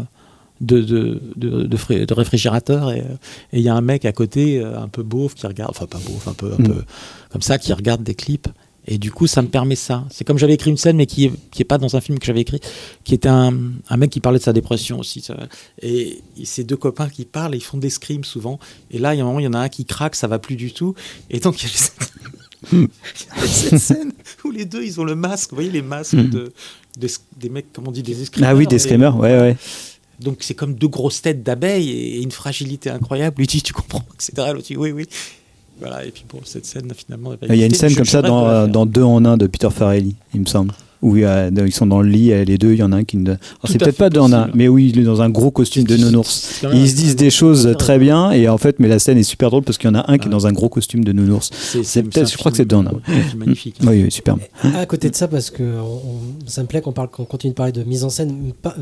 de, 0.61 0.81
de, 0.81 1.23
de, 1.37 1.63
de 1.65 1.77
fri- 1.77 2.05
de 2.07 2.15
réfrigérateur 2.15 2.91
et 2.93 3.01
euh, 3.01 3.05
et 3.53 3.59
il 3.59 3.63
y 3.63 3.69
a 3.69 3.75
un 3.75 3.81
mec 3.81 4.05
à 4.05 4.13
côté, 4.13 4.59
euh, 4.61 4.79
un 4.81 4.89
peu 4.89 5.03
beauf, 5.03 5.35
qui 5.35 5.47
regarde, 5.47 5.71
enfin 5.71 5.87
pas 5.87 5.99
beauf, 5.99 6.27
un 6.29 6.33
peu, 6.35 6.53
un 6.53 6.63
Mm. 6.63 6.69
peu 6.69 6.85
comme 7.31 7.43
ça, 7.43 7.59
qui 7.59 7.73
regarde 7.73 8.03
des 8.03 8.15
clips. 8.15 8.49
Et 8.91 8.97
du 8.97 9.13
coup, 9.13 9.27
ça 9.27 9.43
me 9.43 9.49
permet 9.49 9.77
ça. 9.77 10.07
C'est 10.11 10.25
comme 10.25 10.39
j'avais 10.39 10.55
écrit 10.55 10.71
une 10.71 10.79
scène, 10.79 10.97
mais 10.97 11.05
qui 11.07 11.27
est, 11.27 11.33
qui 11.51 11.61
est 11.61 11.67
pas 11.67 11.77
dans 11.77 11.95
un 11.95 12.01
film 12.01 12.19
que 12.19 12.25
j'avais 12.25 12.41
écrit, 12.41 12.59
qui 13.05 13.15
était 13.15 13.29
un, 13.29 13.55
un 13.89 13.97
mec 13.99 14.11
qui 14.11 14.21
parlait 14.21 14.39
de 14.39 14.45
sa 14.45 14.55
dépression 14.55 14.99
aussi. 14.99 15.21
ça. 15.21 15.37
Et, 15.83 16.23
et 16.41 16.45
ces 16.47 16.65
deux 16.65 16.77
copains 16.77 17.11
qui 17.11 17.27
parlent, 17.27 17.55
ils 17.55 17.63
font 17.63 17.77
des 17.79 17.91
scrims 17.91 18.25
souvent. 18.25 18.59
Et 18.91 18.99
là, 18.99 19.15
il 19.15 19.19
y 19.19 19.21
a 19.21 19.25
un 19.25 19.27
moment, 19.27 19.41
il 19.41 19.45
y 19.45 19.49
en 19.49 19.53
a 19.53 19.59
un 19.59 19.69
qui 19.69 19.85
craque, 19.85 20.15
ça 20.15 20.27
va 20.27 20.39
plus 20.39 20.57
du 20.57 20.73
tout. 20.73 20.95
Et 21.29 21.39
donc, 21.39 21.63
il 21.63 21.69
y 21.69 21.71
a 21.71 22.87
cette, 23.47 23.79
scène 23.79 24.13
où 24.45 24.51
les 24.51 24.65
deux, 24.65 24.83
ils 24.83 25.01
ont 25.01 25.05
le 25.05 25.15
masque. 25.15 25.51
Vous 25.51 25.57
voyez 25.57 25.71
les 25.71 25.83
masques 25.83 26.15
Mm. 26.15 26.31
de, 26.31 26.53
des, 26.97 27.09
des 27.37 27.49
mecs, 27.49 27.73
comment 27.73 27.89
on 27.89 27.93
dit, 27.93 28.03
des 28.03 28.23
escrimeurs. 28.23 28.51
Ah 28.51 28.55
oui, 28.57 28.67
des 28.67 28.79
screamers, 28.79 29.17
ouais, 29.17 29.39
ouais. 29.39 29.57
donc 30.21 30.39
c'est 30.41 30.55
comme 30.55 30.75
deux 30.75 30.89
grosses 30.89 31.23
têtes 31.23 31.43
d'abeilles 31.43 31.91
et 31.91 32.23
une 32.23 32.33
fragilité 32.33 32.91
incroyable. 32.91 33.37
Lui 33.39 33.47
dit 33.47 33.63
tu 33.63 33.73
comprends, 33.73 34.05
etc. 34.15 34.33
L'autre 34.53 34.67
dit 34.67 34.77
oui 34.77 34.93
oui. 34.93 35.07
Voilà 35.81 36.05
et 36.05 36.11
puis 36.11 36.25
bon 36.31 36.41
cette 36.45 36.67
scène 36.67 36.91
finalement. 36.97 37.33
Il 37.49 37.55
y 37.57 37.63
a 37.63 37.67
une 37.67 37.75
scène 37.75 37.95
comme 37.95 38.05
ça 38.05 38.23
dans, 38.23 38.67
dans 38.69 38.87
Deux 38.87 39.03
en 39.03 39.25
un 39.25 39.37
de 39.37 39.47
Peter 39.47 39.69
Farrelly, 39.71 40.15
il 40.35 40.41
me 40.41 40.47
semble. 40.47 40.73
Où 41.01 41.17
il 41.17 41.23
y 41.23 41.25
a- 41.25 41.49
ils 41.49 41.73
sont 41.73 41.87
dans 41.87 42.03
le 42.03 42.09
lit, 42.09 42.33
les 42.45 42.59
deux, 42.59 42.73
il 42.73 42.79
y 42.81 42.83
en 42.83 42.91
a 42.91 42.97
un 42.97 43.05
qui 43.05 43.19
ne. 43.19 43.35
C'est 43.63 43.79
peut-être 43.79 43.97
pas 43.99 44.11
deux 44.11 44.19
en 44.19 44.33
un, 44.33 44.49
mais 44.53 44.67
oui, 44.67 44.91
il 44.93 44.99
est 44.99 45.05
dans 45.05 45.23
un 45.23 45.31
gros 45.31 45.53
costume 45.53 45.85
de 45.85 45.97
nounours. 45.97 46.61
Ils 46.75 46.91
se 46.91 46.97
disent 46.97 47.15
des 47.15 47.31
choses 47.31 47.69
un- 47.69 47.75
très 47.75 48.01
bien, 48.01 48.33
et 48.33 48.49
en 48.49 48.59
fait, 48.59 48.81
mais 48.81 48.89
la 48.89 48.99
scène 48.99 49.17
est 49.17 49.23
super 49.23 49.51
drôle 49.51 49.63
parce 49.63 49.79
qu'il 49.79 49.89
y 49.89 49.93
en 49.93 49.95
a 49.95 50.11
un 50.11 50.19
qui 50.19 50.27
est 50.27 50.31
dans 50.31 50.49
un 50.49 50.53
gros 50.53 50.69
costume 50.69 51.05
de 51.05 51.13
nounours. 51.13 51.51
C'est- 51.85 52.03
peut-être, 52.03 52.29
je 52.33 52.37
crois 52.37 52.51
que 52.51 52.57
c'est 52.57 52.73
en 52.75 52.85
un. 52.85 52.91
magnifique. 53.37 53.77
Oui, 53.85 54.03
oui, 54.03 54.11
superbe. 54.11 54.41
À 54.75 54.87
côté 54.87 55.09
de 55.09 55.15
ça, 55.15 55.29
parce 55.29 55.51
que 55.51 55.63
on- 55.63 56.01
ça 56.49 56.63
me 56.63 56.67
plaît 56.67 56.81
qu'on 56.81 56.91
parle, 56.93 57.11
qu'on 57.11 57.25
continue 57.27 57.53
de 57.53 57.57
parler 57.57 57.71
de 57.71 57.85
mise 57.85 58.03
en 58.03 58.11
scène, 58.11 58.53
pas- 58.61 58.75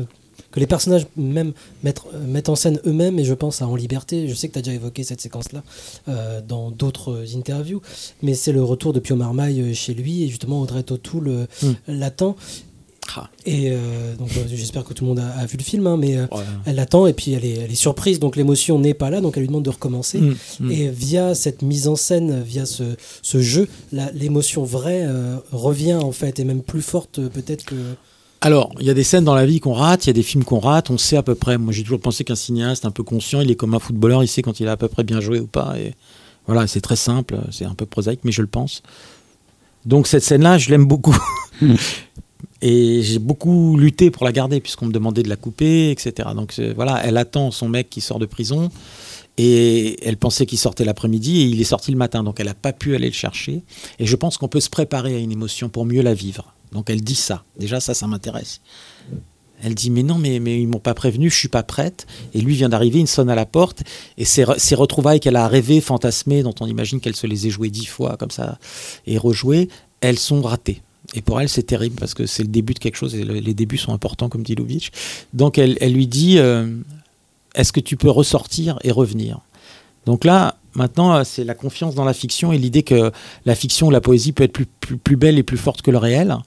que 0.57 0.61
les 0.61 0.65
personnages 0.67 1.05
même 1.15 1.53
mettent, 1.83 2.01
euh, 2.15 2.25
mettent 2.25 2.49
en 2.49 2.55
scène 2.55 2.79
eux-mêmes, 2.87 3.19
et 3.19 3.23
je 3.25 3.35
pense 3.35 3.61
à 3.61 3.67
En 3.67 3.75
Liberté. 3.75 4.27
Je 4.27 4.33
sais 4.33 4.47
que 4.47 4.53
tu 4.53 4.59
as 4.59 4.63
déjà 4.63 4.73
évoqué 4.75 5.03
cette 5.03 5.21
séquence-là 5.21 5.61
euh, 6.09 6.41
dans 6.41 6.71
d'autres 6.71 7.23
interviews, 7.35 7.79
mais 8.23 8.33
c'est 8.33 8.51
le 8.51 8.63
retour 8.63 8.91
de 8.91 8.99
Pio 8.99 9.15
Marmaille 9.15 9.61
euh, 9.61 9.73
chez 9.75 9.93
lui, 9.93 10.23
et 10.23 10.27
justement 10.29 10.59
Audrey 10.61 10.81
Tautou 10.81 11.21
euh, 11.27 11.45
Mm. 11.61 11.71
l'attend. 11.89 12.35
Ah. 13.15 13.29
Et 13.45 13.69
euh, 13.71 14.15
donc 14.15 14.29
euh, 14.35 14.41
j'espère 14.49 14.83
que 14.83 14.93
tout 14.93 15.03
le 15.05 15.09
monde 15.09 15.19
a, 15.19 15.27
a 15.29 15.45
vu 15.45 15.57
le 15.57 15.63
film, 15.63 15.85
hein, 15.87 15.95
mais 15.95 16.17
euh, 16.17 16.25
Ouais. 16.31 16.43
elle 16.65 16.75
l'attend 16.75 17.05
et 17.07 17.13
puis 17.13 17.31
elle 17.33 17.45
est, 17.45 17.53
elle 17.59 17.71
est 17.71 17.75
surprise, 17.75 18.19
donc 18.19 18.35
l'émotion 18.35 18.79
n'est 18.79 18.93
pas 18.95 19.09
là, 19.11 19.21
donc 19.21 19.37
elle 19.37 19.41
lui 19.43 19.47
demande 19.47 19.63
de 19.63 19.69
recommencer. 19.69 20.17
Mm, 20.19 20.35
mm. 20.61 20.71
Et 20.71 20.89
via 20.89 21.35
cette 21.35 21.61
mise 21.61 21.87
en 21.87 21.95
scène, 21.95 22.41
via 22.41 22.65
ce, 22.65 22.83
ce 23.21 23.41
jeu, 23.41 23.67
l'émotion 24.13 24.63
vraie 24.63 25.03
euh, 25.05 25.37
revient 25.51 25.93
en 25.95 26.11
fait, 26.11 26.39
et 26.39 26.43
même 26.43 26.61
plus 26.63 26.81
forte 26.81 27.19
euh, 27.19 27.29
peut-être 27.29 27.63
que... 27.65 27.75
Alors, 28.41 28.71
il 28.79 28.85
y 28.85 28.89
a 28.89 28.93
des 28.93 29.03
scènes 29.03 29.23
dans 29.23 29.33
la 29.35 29.45
vie 29.45 29.59
qu'on 29.59 29.73
rate, 29.73 30.05
il 30.05 30.07
y 30.07 30.11
a 30.11 30.13
des 30.13 30.23
films 30.23 30.43
qu'on 30.43 30.59
rate, 30.59 30.89
on 30.91 30.97
sait 30.97 31.17
à 31.17 31.23
peu 31.23 31.33
près. 31.35 31.57
Moi, 31.57 31.73
j'ai 31.73 31.83
toujours 31.83 31.99
pensé 31.99 32.23
qu'un 32.23 32.35
cinéaste 32.35 32.85
un 32.85 32.91
peu 32.91 33.03
conscient, 33.03 33.41
il 33.41 33.49
est 33.49 33.55
comme 33.55 33.73
un 33.73 33.79
footballeur, 33.79 34.23
il 34.23 34.27
sait 34.27 34.41
quand 34.43 34.59
il 34.59 34.67
a 34.67 34.73
à 34.73 34.77
peu 34.77 34.87
près 34.87 35.03
bien 35.03 35.19
joué 35.21 35.39
ou 35.39 35.47
pas. 35.47 35.75
Et 35.79 35.95
voilà, 36.45 36.67
c'est 36.67 36.81
très 36.81 36.95
simple, 36.95 37.39
c'est 37.51 37.65
un 37.65 37.73
peu 37.73 37.85
prosaïque, 37.85 38.21
mais 38.23 38.31
je 38.31 38.41
le 38.41 38.47
pense. 38.47 38.83
Donc, 39.85 40.05
cette 40.07 40.23
scène-là, 40.23 40.57
je 40.59 40.69
l'aime 40.69 40.85
beaucoup. 40.85 41.17
Et 42.61 43.01
j'ai 43.03 43.19
beaucoup 43.19 43.77
lutté 43.77 44.09
pour 44.11 44.25
la 44.25 44.31
garder, 44.31 44.59
puisqu'on 44.59 44.87
me 44.87 44.91
demandait 44.91 45.21
de 45.23 45.29
la 45.29 45.35
couper, 45.35 45.91
etc. 45.91 46.29
Donc 46.35 46.51
c'est- 46.51 46.73
voilà, 46.73 47.01
elle 47.05 47.17
attend 47.17 47.51
son 47.51 47.69
mec 47.69 47.87
qui 47.89 48.01
sort 48.01 48.17
de 48.17 48.25
prison, 48.25 48.69
et 49.37 49.95
elle 50.07 50.17
pensait 50.17 50.47
qu'il 50.47 50.57
sortait 50.57 50.83
l'après-midi, 50.83 51.41
et 51.41 51.43
il 51.45 51.61
est 51.61 51.65
sorti 51.65 51.91
le 51.91 51.97
matin, 51.97 52.23
donc 52.23 52.39
elle 52.39 52.47
n'a 52.47 52.55
pas 52.55 52.73
pu 52.73 52.95
aller 52.95 53.07
le 53.07 53.13
chercher. 53.13 53.61
Et 53.99 54.07
je 54.07 54.15
pense 54.15 54.37
qu'on 54.37 54.47
peut 54.47 54.59
se 54.59 54.71
préparer 54.71 55.15
à 55.15 55.19
une 55.19 55.31
émotion 55.31 55.69
pour 55.69 55.85
mieux 55.85 56.01
la 56.01 56.15
vivre. 56.15 56.53
Donc 56.71 56.89
elle 56.89 57.01
dit 57.01 57.15
ça. 57.15 57.43
Déjà, 57.59 57.79
ça, 57.79 57.93
ça 57.93 58.07
m'intéresse. 58.07 58.61
Elle 59.63 59.73
dit 59.73 59.89
mais 59.89 60.03
non 60.03 60.19
mais 60.19 60.39
mais 60.39 60.61
ils 60.61 60.67
m'ont 60.67 60.77
pas 60.79 60.93
prévenu, 60.93 61.31
je 61.31 61.35
suis 61.35 61.47
pas 61.47 61.63
prête. 61.63 62.05
Et 62.35 62.41
lui 62.41 62.53
vient 62.55 62.69
d'arriver, 62.69 62.99
il 62.99 63.07
sonne 63.07 63.29
à 63.29 63.35
la 63.35 63.47
porte 63.47 63.81
et 64.17 64.23
ces, 64.25 64.43
re- 64.43 64.59
ces 64.59 64.75
retrouvailles 64.75 65.19
qu'elle 65.19 65.35
a 65.35 65.47
rêvé, 65.47 65.81
fantasmées, 65.81 66.43
dont 66.43 66.53
on 66.59 66.67
imagine 66.67 66.99
qu'elle 66.99 67.15
se 67.15 67.25
les 67.25 67.47
ait 67.47 67.49
jouées 67.49 67.71
dix 67.71 67.87
fois 67.87 68.17
comme 68.17 68.29
ça 68.29 68.59
et 69.07 69.17
rejouées, 69.17 69.67
elles 70.01 70.19
sont 70.19 70.41
ratées. 70.43 70.81
Et 71.15 71.21
pour 71.23 71.41
elle 71.41 71.49
c'est 71.49 71.63
terrible 71.63 71.95
parce 71.99 72.13
que 72.13 72.27
c'est 72.27 72.43
le 72.43 72.49
début 72.49 72.75
de 72.75 72.79
quelque 72.79 72.97
chose 72.97 73.15
et 73.15 73.23
le- 73.23 73.39
les 73.39 73.53
débuts 73.55 73.77
sont 73.79 73.93
importants 73.93 74.29
comme 74.29 74.43
dit 74.43 74.53
Lubitsch. 74.53 74.91
Donc 75.33 75.57
elle, 75.57 75.75
elle 75.81 75.93
lui 75.93 76.05
dit 76.05 76.37
euh, 76.37 76.67
est-ce 77.55 77.71
que 77.73 77.79
tu 77.79 77.97
peux 77.97 78.11
ressortir 78.11 78.77
et 78.83 78.91
revenir? 78.91 79.39
Donc 80.07 80.23
là 80.23 80.55
maintenant 80.73 81.13
euh, 81.13 81.23
c'est 81.25 81.43
la 81.43 81.53
confiance 81.53 81.93
dans 81.93 82.05
la 82.05 82.13
fiction 82.13 82.53
et 82.53 82.57
l'idée 82.57 82.81
que 82.81 83.11
la 83.45 83.55
fiction, 83.55 83.89
la 83.89 83.99
poésie 83.99 84.31
peut 84.31 84.45
être 84.45 84.57
plus, 84.79 85.17
belle 85.17 85.37
et 85.37 85.43
plus 85.43 85.57
forte 85.57 85.81
que 85.81 85.91
le 85.91 85.97
réel 85.97 86.37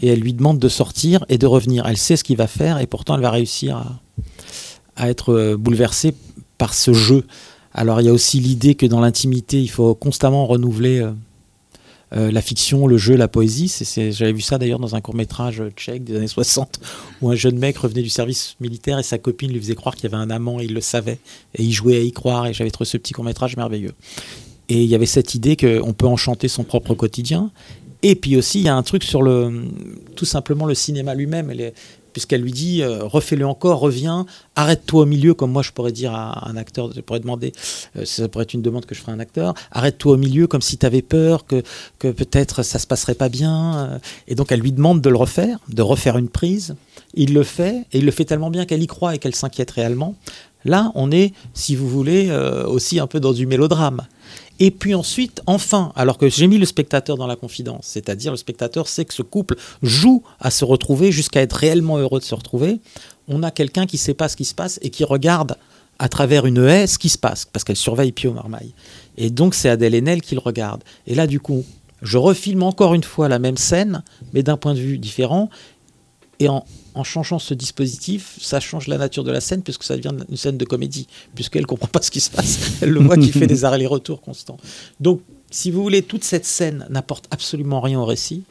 et 0.00 0.08
elle 0.08 0.20
lui 0.20 0.34
demande 0.34 0.58
de 0.58 0.68
sortir 0.68 1.24
et 1.30 1.38
de 1.38 1.46
revenir. 1.46 1.86
Elle 1.86 1.96
sait 1.96 2.16
ce 2.16 2.24
qu'il 2.24 2.36
va 2.36 2.46
faire 2.46 2.78
et 2.78 2.86
pourtant 2.86 3.14
elle 3.14 3.22
va 3.22 3.30
réussir 3.30 3.98
à, 4.96 5.08
être 5.08 5.32
euh, 5.32 5.56
bouleversée 5.56 6.14
par 6.58 6.74
ce 6.74 6.92
jeu. 6.92 7.26
Alors 7.72 8.02
il 8.02 8.04
y 8.04 8.10
a 8.10 8.12
aussi 8.12 8.38
l'idée 8.38 8.74
que 8.74 8.84
dans 8.84 9.00
l'intimité, 9.00 9.62
il 9.62 9.70
faut 9.70 9.94
constamment 9.94 10.46
renouveler 10.46 11.06
euh, 12.16 12.30
la 12.32 12.40
fiction, 12.40 12.86
le 12.86 12.96
jeu, 12.96 13.14
la 13.14 13.28
poésie. 13.28 13.72
J'avais 14.10 14.32
vu 14.32 14.40
ça 14.40 14.58
d'ailleurs 14.58 14.78
dans 14.78 14.94
un 14.94 15.00
court 15.00 15.14
métrage 15.14 15.62
tchèque 15.76 16.04
des 16.04 16.16
années 16.16 16.26
60 16.26 16.80
où 17.22 17.30
un 17.30 17.34
jeune 17.34 17.58
mec 17.58 17.76
revenait 17.78 18.02
du 18.02 18.08
service 18.08 18.56
militaire 18.60 18.98
et 18.98 19.02
sa 19.02 19.18
copine 19.18 19.52
lui 19.52 19.60
faisait 19.60 19.74
croire 19.74 19.94
qu'il 19.94 20.10
y 20.10 20.14
avait 20.14 20.22
un 20.22 20.30
amant 20.30 20.60
et 20.60 20.64
il 20.64 20.74
le 20.74 20.80
savait 20.80 21.18
et 21.54 21.62
il 21.62 21.72
jouait 21.72 21.96
à 21.96 22.00
y 22.00 22.12
croire 22.12 22.46
et 22.46 22.54
j'avais 22.54 22.70
trouvé 22.70 22.88
ce 22.88 22.96
petit 22.96 23.12
court 23.12 23.24
métrage 23.24 23.56
merveilleux. 23.56 23.92
Et 24.68 24.82
il 24.82 24.88
y 24.88 24.94
avait 24.94 25.06
cette 25.06 25.34
idée 25.34 25.56
qu'on 25.56 25.92
peut 25.92 26.06
enchanter 26.06 26.48
son 26.48 26.64
propre 26.64 26.94
quotidien. 26.94 27.52
Et 28.02 28.14
puis 28.14 28.36
aussi, 28.36 28.60
il 28.60 28.64
y 28.64 28.68
a 28.68 28.74
un 28.74 28.82
truc 28.82 29.04
sur 29.04 29.22
le, 29.22 29.64
tout 30.16 30.24
simplement 30.24 30.66
le 30.66 30.74
cinéma 30.74 31.14
lui-même. 31.14 31.50
Est- 31.50 31.74
Puisqu'elle 32.16 32.40
lui 32.40 32.52
dit, 32.52 32.80
euh, 32.80 33.04
refais-le 33.04 33.46
encore, 33.46 33.78
reviens, 33.78 34.24
arrête-toi 34.54 35.02
au 35.02 35.04
milieu, 35.04 35.34
comme 35.34 35.52
moi 35.52 35.60
je 35.60 35.70
pourrais 35.70 35.92
dire 35.92 36.14
à 36.14 36.48
un 36.48 36.56
acteur, 36.56 36.90
je 36.96 37.02
pourrais 37.02 37.20
demander, 37.20 37.52
euh, 37.94 38.06
ça 38.06 38.26
pourrait 38.26 38.44
être 38.44 38.54
une 38.54 38.62
demande 38.62 38.86
que 38.86 38.94
je 38.94 39.00
ferais 39.02 39.12
à 39.12 39.14
un 39.16 39.20
acteur, 39.20 39.52
arrête-toi 39.70 40.14
au 40.14 40.16
milieu 40.16 40.46
comme 40.46 40.62
si 40.62 40.78
tu 40.78 40.86
avais 40.86 41.02
peur, 41.02 41.44
que, 41.44 41.62
que 41.98 42.08
peut-être 42.08 42.62
ça 42.62 42.78
se 42.78 42.86
passerait 42.86 43.16
pas 43.16 43.28
bien. 43.28 43.76
euh. 43.76 43.98
Et 44.28 44.34
donc 44.34 44.50
elle 44.50 44.60
lui 44.60 44.72
demande 44.72 45.02
de 45.02 45.10
le 45.10 45.16
refaire, 45.18 45.58
de 45.68 45.82
refaire 45.82 46.16
une 46.16 46.30
prise. 46.30 46.74
Il 47.12 47.34
le 47.34 47.42
fait, 47.42 47.84
et 47.92 47.98
il 47.98 48.06
le 48.06 48.10
fait 48.10 48.24
tellement 48.24 48.48
bien 48.48 48.64
qu'elle 48.64 48.82
y 48.82 48.86
croit 48.86 49.14
et 49.14 49.18
qu'elle 49.18 49.34
s'inquiète 49.34 49.72
réellement. 49.72 50.14
Là, 50.64 50.92
on 50.94 51.12
est, 51.12 51.34
si 51.52 51.76
vous 51.76 51.86
voulez, 51.86 52.30
aussi 52.66 52.98
un 52.98 53.06
peu 53.06 53.20
dans 53.20 53.34
du 53.34 53.46
mélodrame. 53.46 54.06
Et 54.58 54.70
puis 54.70 54.94
ensuite, 54.94 55.42
enfin, 55.46 55.92
alors 55.96 56.16
que 56.16 56.28
j'ai 56.28 56.46
mis 56.46 56.58
le 56.58 56.64
spectateur 56.64 57.16
dans 57.16 57.26
la 57.26 57.36
confidence, 57.36 57.86
c'est-à-dire 57.86 58.30
le 58.30 58.38
spectateur 58.38 58.88
sait 58.88 59.04
que 59.04 59.12
ce 59.12 59.22
couple 59.22 59.56
joue 59.82 60.22
à 60.40 60.50
se 60.50 60.64
retrouver 60.64 61.12
jusqu'à 61.12 61.42
être 61.42 61.52
réellement 61.52 61.98
heureux 61.98 62.20
de 62.20 62.24
se 62.24 62.34
retrouver, 62.34 62.80
on 63.28 63.42
a 63.42 63.50
quelqu'un 63.50 63.86
qui 63.86 63.98
sait 63.98 64.14
pas 64.14 64.28
ce 64.28 64.36
qui 64.36 64.44
se 64.44 64.54
passe 64.54 64.78
et 64.82 64.90
qui 64.90 65.04
regarde 65.04 65.56
à 65.98 66.08
travers 66.08 66.46
une 66.46 66.64
haie 66.64 66.86
ce 66.86 66.98
qui 66.98 67.08
se 67.08 67.18
passe, 67.18 67.44
parce 67.44 67.64
qu'elle 67.64 67.76
surveille 67.76 68.12
Pio 68.12 68.32
Marmaille. 68.32 68.72
Et 69.16 69.30
donc 69.30 69.54
c'est 69.54 69.68
Adèle 69.68 69.94
Haenel 69.94 70.22
qui 70.22 70.34
le 70.34 70.40
regarde. 70.40 70.82
Et 71.06 71.14
là, 71.14 71.26
du 71.26 71.40
coup, 71.40 71.64
je 72.02 72.18
refilme 72.18 72.62
encore 72.62 72.94
une 72.94 73.04
fois 73.04 73.28
la 73.28 73.38
même 73.38 73.56
scène, 73.56 74.02
mais 74.32 74.42
d'un 74.42 74.56
point 74.56 74.74
de 74.74 74.80
vue 74.80 74.98
différent. 74.98 75.50
Et 76.38 76.48
en, 76.48 76.64
en 76.96 77.04
changeant 77.04 77.38
ce 77.38 77.54
dispositif, 77.54 78.38
ça 78.40 78.58
change 78.58 78.86
la 78.86 78.96
nature 78.96 79.22
de 79.22 79.30
la 79.30 79.40
scène, 79.40 79.62
puisque 79.62 79.84
ça 79.84 79.96
devient 79.96 80.16
une 80.28 80.36
scène 80.36 80.56
de 80.56 80.64
comédie, 80.64 81.06
puisqu'elle 81.34 81.66
comprend 81.66 81.88
pas 81.88 82.00
ce 82.00 82.10
qui 82.10 82.20
se 82.20 82.30
passe. 82.30 82.58
Elle 82.80 82.90
le 82.90 83.00
voit 83.00 83.18
qui 83.18 83.30
fait 83.30 83.46
des 83.46 83.64
allers-retours 83.66 84.22
constants. 84.22 84.56
Donc, 84.98 85.20
si 85.50 85.70
vous 85.70 85.82
voulez, 85.82 86.02
toute 86.02 86.24
cette 86.24 86.46
scène 86.46 86.86
n'apporte 86.88 87.26
absolument 87.30 87.80
rien 87.82 88.00
au 88.00 88.06
récit, 88.06 88.44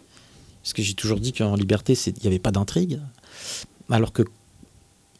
parce 0.61 0.73
que 0.73 0.83
j'ai 0.83 0.93
toujours 0.93 1.19
dit 1.19 1.33
qu'en 1.33 1.55
Liberté, 1.55 1.97
il 2.05 2.13
n'y 2.21 2.27
avait 2.27 2.39
pas 2.39 2.51
d'intrigue, 2.51 2.99
alors 3.89 4.13
que 4.13 4.23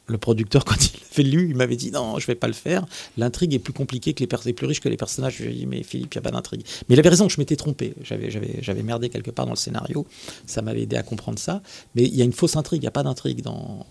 le 0.07 0.17
producteur, 0.17 0.65
quand 0.65 0.75
il 0.75 0.91
l'avait 1.17 1.29
lu, 1.29 1.49
il 1.49 1.55
m'avait 1.55 1.75
dit 1.75 1.91
non, 1.91 2.19
je 2.19 2.27
vais 2.27 2.35
pas 2.35 2.47
le 2.47 2.53
faire. 2.53 2.85
L'intrigue 3.17 3.53
est 3.53 3.59
plus 3.59 3.73
compliquée 3.73 4.13
que 4.13 4.19
les 4.19 4.27
personnages, 4.27 4.55
plus 4.55 4.67
riche 4.67 4.79
que 4.79 4.89
les 4.89 4.97
personnages. 4.97 5.37
Je 5.37 5.43
lui 5.45 5.51
ai 5.51 5.55
dit 5.55 5.65
mais 5.65 5.81
Philippe, 5.83 6.13
il 6.13 6.17
n'y 6.17 6.19
a 6.19 6.21
pas 6.21 6.31
d'intrigue. 6.31 6.61
Mais 6.87 6.95
il 6.95 6.99
avait 6.99 7.09
raison, 7.09 7.27
je 7.29 7.39
m'étais 7.39 7.55
trompé. 7.55 7.93
J'avais, 8.03 8.29
j'avais, 8.29 8.83
merdé 8.83 9.09
quelque 9.09 9.31
part 9.31 9.45
dans 9.45 9.53
le 9.53 9.57
scénario. 9.57 10.05
Ça 10.45 10.61
m'avait 10.61 10.83
aidé 10.83 10.95
à 10.95 11.03
comprendre 11.03 11.39
ça. 11.39 11.61
Mais 11.95 12.03
il 12.03 12.15
y 12.15 12.21
a 12.21 12.25
une 12.25 12.33
fausse 12.33 12.55
intrigue, 12.55 12.81
il 12.81 12.85
n'y 12.85 12.87
a 12.87 12.91
pas 12.91 13.03
d'intrigue 13.03 13.41
dans 13.41 13.85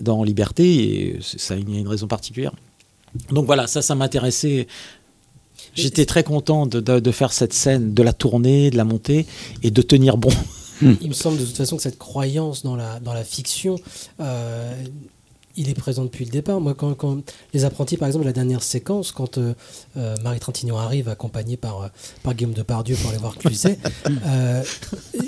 dans 0.00 0.24
Liberté 0.24 0.64
et 1.14 1.18
ça 1.20 1.54
il 1.56 1.70
y 1.72 1.76
a 1.76 1.80
une 1.80 1.88
raison 1.88 2.06
particulière. 2.06 2.52
Donc 3.30 3.46
voilà, 3.46 3.66
ça, 3.66 3.82
ça 3.82 3.94
m'intéressait. 3.94 4.66
J'étais 5.74 6.06
très 6.06 6.24
content 6.24 6.66
de, 6.66 6.80
de- 6.80 6.98
de 7.00 7.10
faire 7.12 7.32
cette 7.32 7.52
scène, 7.52 7.94
de 7.94 8.02
la 8.02 8.12
tourner, 8.12 8.70
de 8.70 8.76
la 8.76 8.84
monter 8.84 9.26
et 9.62 9.70
de 9.70 9.82
tenir 9.82 10.16
bon. 10.16 10.30
Il 11.00 11.08
me 11.08 11.14
semble 11.14 11.38
de 11.38 11.44
toute 11.44 11.56
façon 11.56 11.76
que 11.76 11.82
cette 11.82 11.98
croyance 11.98 12.62
dans 12.62 12.76
la, 12.76 13.00
dans 13.00 13.14
la 13.14 13.24
fiction, 13.24 13.76
euh, 14.20 14.84
il 15.56 15.68
est 15.68 15.74
présent 15.74 16.04
depuis 16.04 16.24
le 16.24 16.30
départ. 16.30 16.60
Moi, 16.60 16.74
quand, 16.74 16.94
quand 16.94 17.18
les 17.54 17.64
apprentis, 17.64 17.96
par 17.96 18.08
exemple, 18.08 18.24
la 18.24 18.32
dernière 18.32 18.62
séquence, 18.62 19.12
quand 19.12 19.38
euh, 19.38 19.54
euh, 19.96 20.14
Marie 20.22 20.40
Trintignant 20.40 20.78
arrive, 20.78 21.08
accompagnée 21.08 21.56
par, 21.56 21.82
euh, 21.82 21.88
par 22.22 22.34
Guillaume 22.34 22.54
Depardieu 22.54 22.96
pour 22.96 23.10
aller 23.10 23.18
voir 23.18 23.36
Cluzet, 23.36 23.78
euh, 24.26 24.62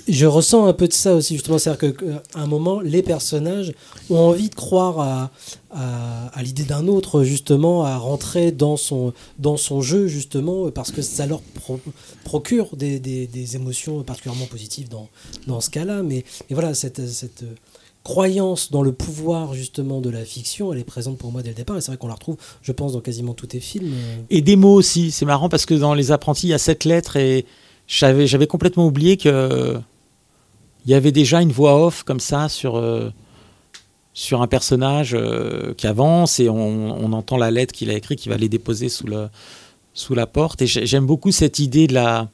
je 0.08 0.26
ressens 0.26 0.66
un 0.66 0.72
peu 0.72 0.88
de 0.88 0.92
ça 0.92 1.14
aussi, 1.14 1.34
justement. 1.34 1.58
C'est-à-dire 1.58 1.94
qu'à 1.96 2.22
un 2.40 2.46
moment, 2.46 2.80
les 2.80 3.02
personnages 3.02 3.72
ont 4.10 4.16
envie 4.18 4.48
de 4.48 4.54
croire 4.54 5.00
à, 5.00 5.30
à, 5.70 6.26
à 6.28 6.42
l'idée 6.42 6.64
d'un 6.64 6.86
autre, 6.88 7.22
justement, 7.22 7.84
à 7.84 7.96
rentrer 7.96 8.52
dans 8.52 8.76
son, 8.76 9.12
dans 9.38 9.56
son 9.56 9.80
jeu, 9.82 10.06
justement, 10.06 10.70
parce 10.70 10.90
que 10.92 11.02
ça 11.02 11.26
leur 11.26 11.40
pro- 11.40 11.80
procure 12.24 12.76
des, 12.76 12.98
des- 13.00 13.26
des 13.26 13.56
émotions 13.56 14.02
particulièrement 14.02 14.46
positives 14.46 14.88
dans, 14.88 15.08
dans 15.46 15.60
ce 15.60 15.70
cas-là. 15.70 16.02
Mais, 16.02 16.24
mais 16.48 16.54
voilà, 16.54 16.74
cette, 16.74 17.06
cette 17.08 17.44
croyance 18.04 18.70
dans 18.70 18.82
le 18.82 18.92
pouvoir, 18.92 19.54
justement, 19.54 20.00
de 20.00 20.10
la 20.10 20.24
fiction, 20.24 20.72
elle 20.72 20.78
est 20.78 20.84
présente 20.84 21.18
pour 21.18 21.32
moi 21.32 21.42
dès 21.42 21.48
le 21.48 21.54
départ. 21.56 21.76
Et 21.76 21.80
c'est 21.80 21.90
vrai 21.90 21.96
qu'on 21.98 22.06
la 22.06 22.14
retrouve, 22.14 22.36
je 22.62 22.70
pense, 22.70 22.92
dans 22.92 23.00
quasiment 23.00 23.34
tous 23.34 23.48
tes 23.48 23.60
films. 23.60 23.92
Et 24.30 24.42
des 24.42 24.56
mots 24.56 24.74
aussi. 24.74 25.10
C'est 25.10 25.24
marrant 25.24 25.48
parce 25.48 25.66
que 25.66 25.74
dans 25.74 25.94
Les 25.94 26.12
Apprentis, 26.12 26.46
il 26.46 26.50
y 26.50 26.54
a 26.54 26.58
sept 26.58 26.84
lettres 26.84 27.16
et 27.16 27.46
j'avais, 27.88 28.46
complètement 28.46 28.86
oublié 28.86 29.16
que 29.16 29.76
il 30.86 30.90
y 30.90 30.94
avait 30.94 31.12
déjà 31.12 31.40
une 31.40 31.50
voix 31.52 31.82
off 31.82 32.02
comme 32.02 32.20
ça 32.20 32.50
sur, 32.50 32.76
euh, 32.76 33.10
sur 34.12 34.42
un 34.42 34.46
personnage 34.46 35.14
euh, 35.14 35.72
qui 35.74 35.86
avance 35.86 36.40
et 36.40 36.48
on, 36.50 37.12
entend 37.14 37.38
la 37.38 37.50
lettre 37.50 37.72
qu'il 37.72 37.88
a 37.90 37.94
écrite 37.94 38.20
qui 38.20 38.28
va 38.28 38.36
les 38.36 38.50
déposer 38.50 38.90
sous, 38.90 39.06
le, 39.06 39.28
sous 39.94 40.14
la 40.14 40.26
porte. 40.26 40.60
Et 40.60 40.66
j'ai- 40.66 40.84
j'aime 40.84 41.06
beaucoup 41.06 41.32
cette 41.32 41.58
idée 41.58 41.86
de 41.86 41.94
la, 41.94 42.28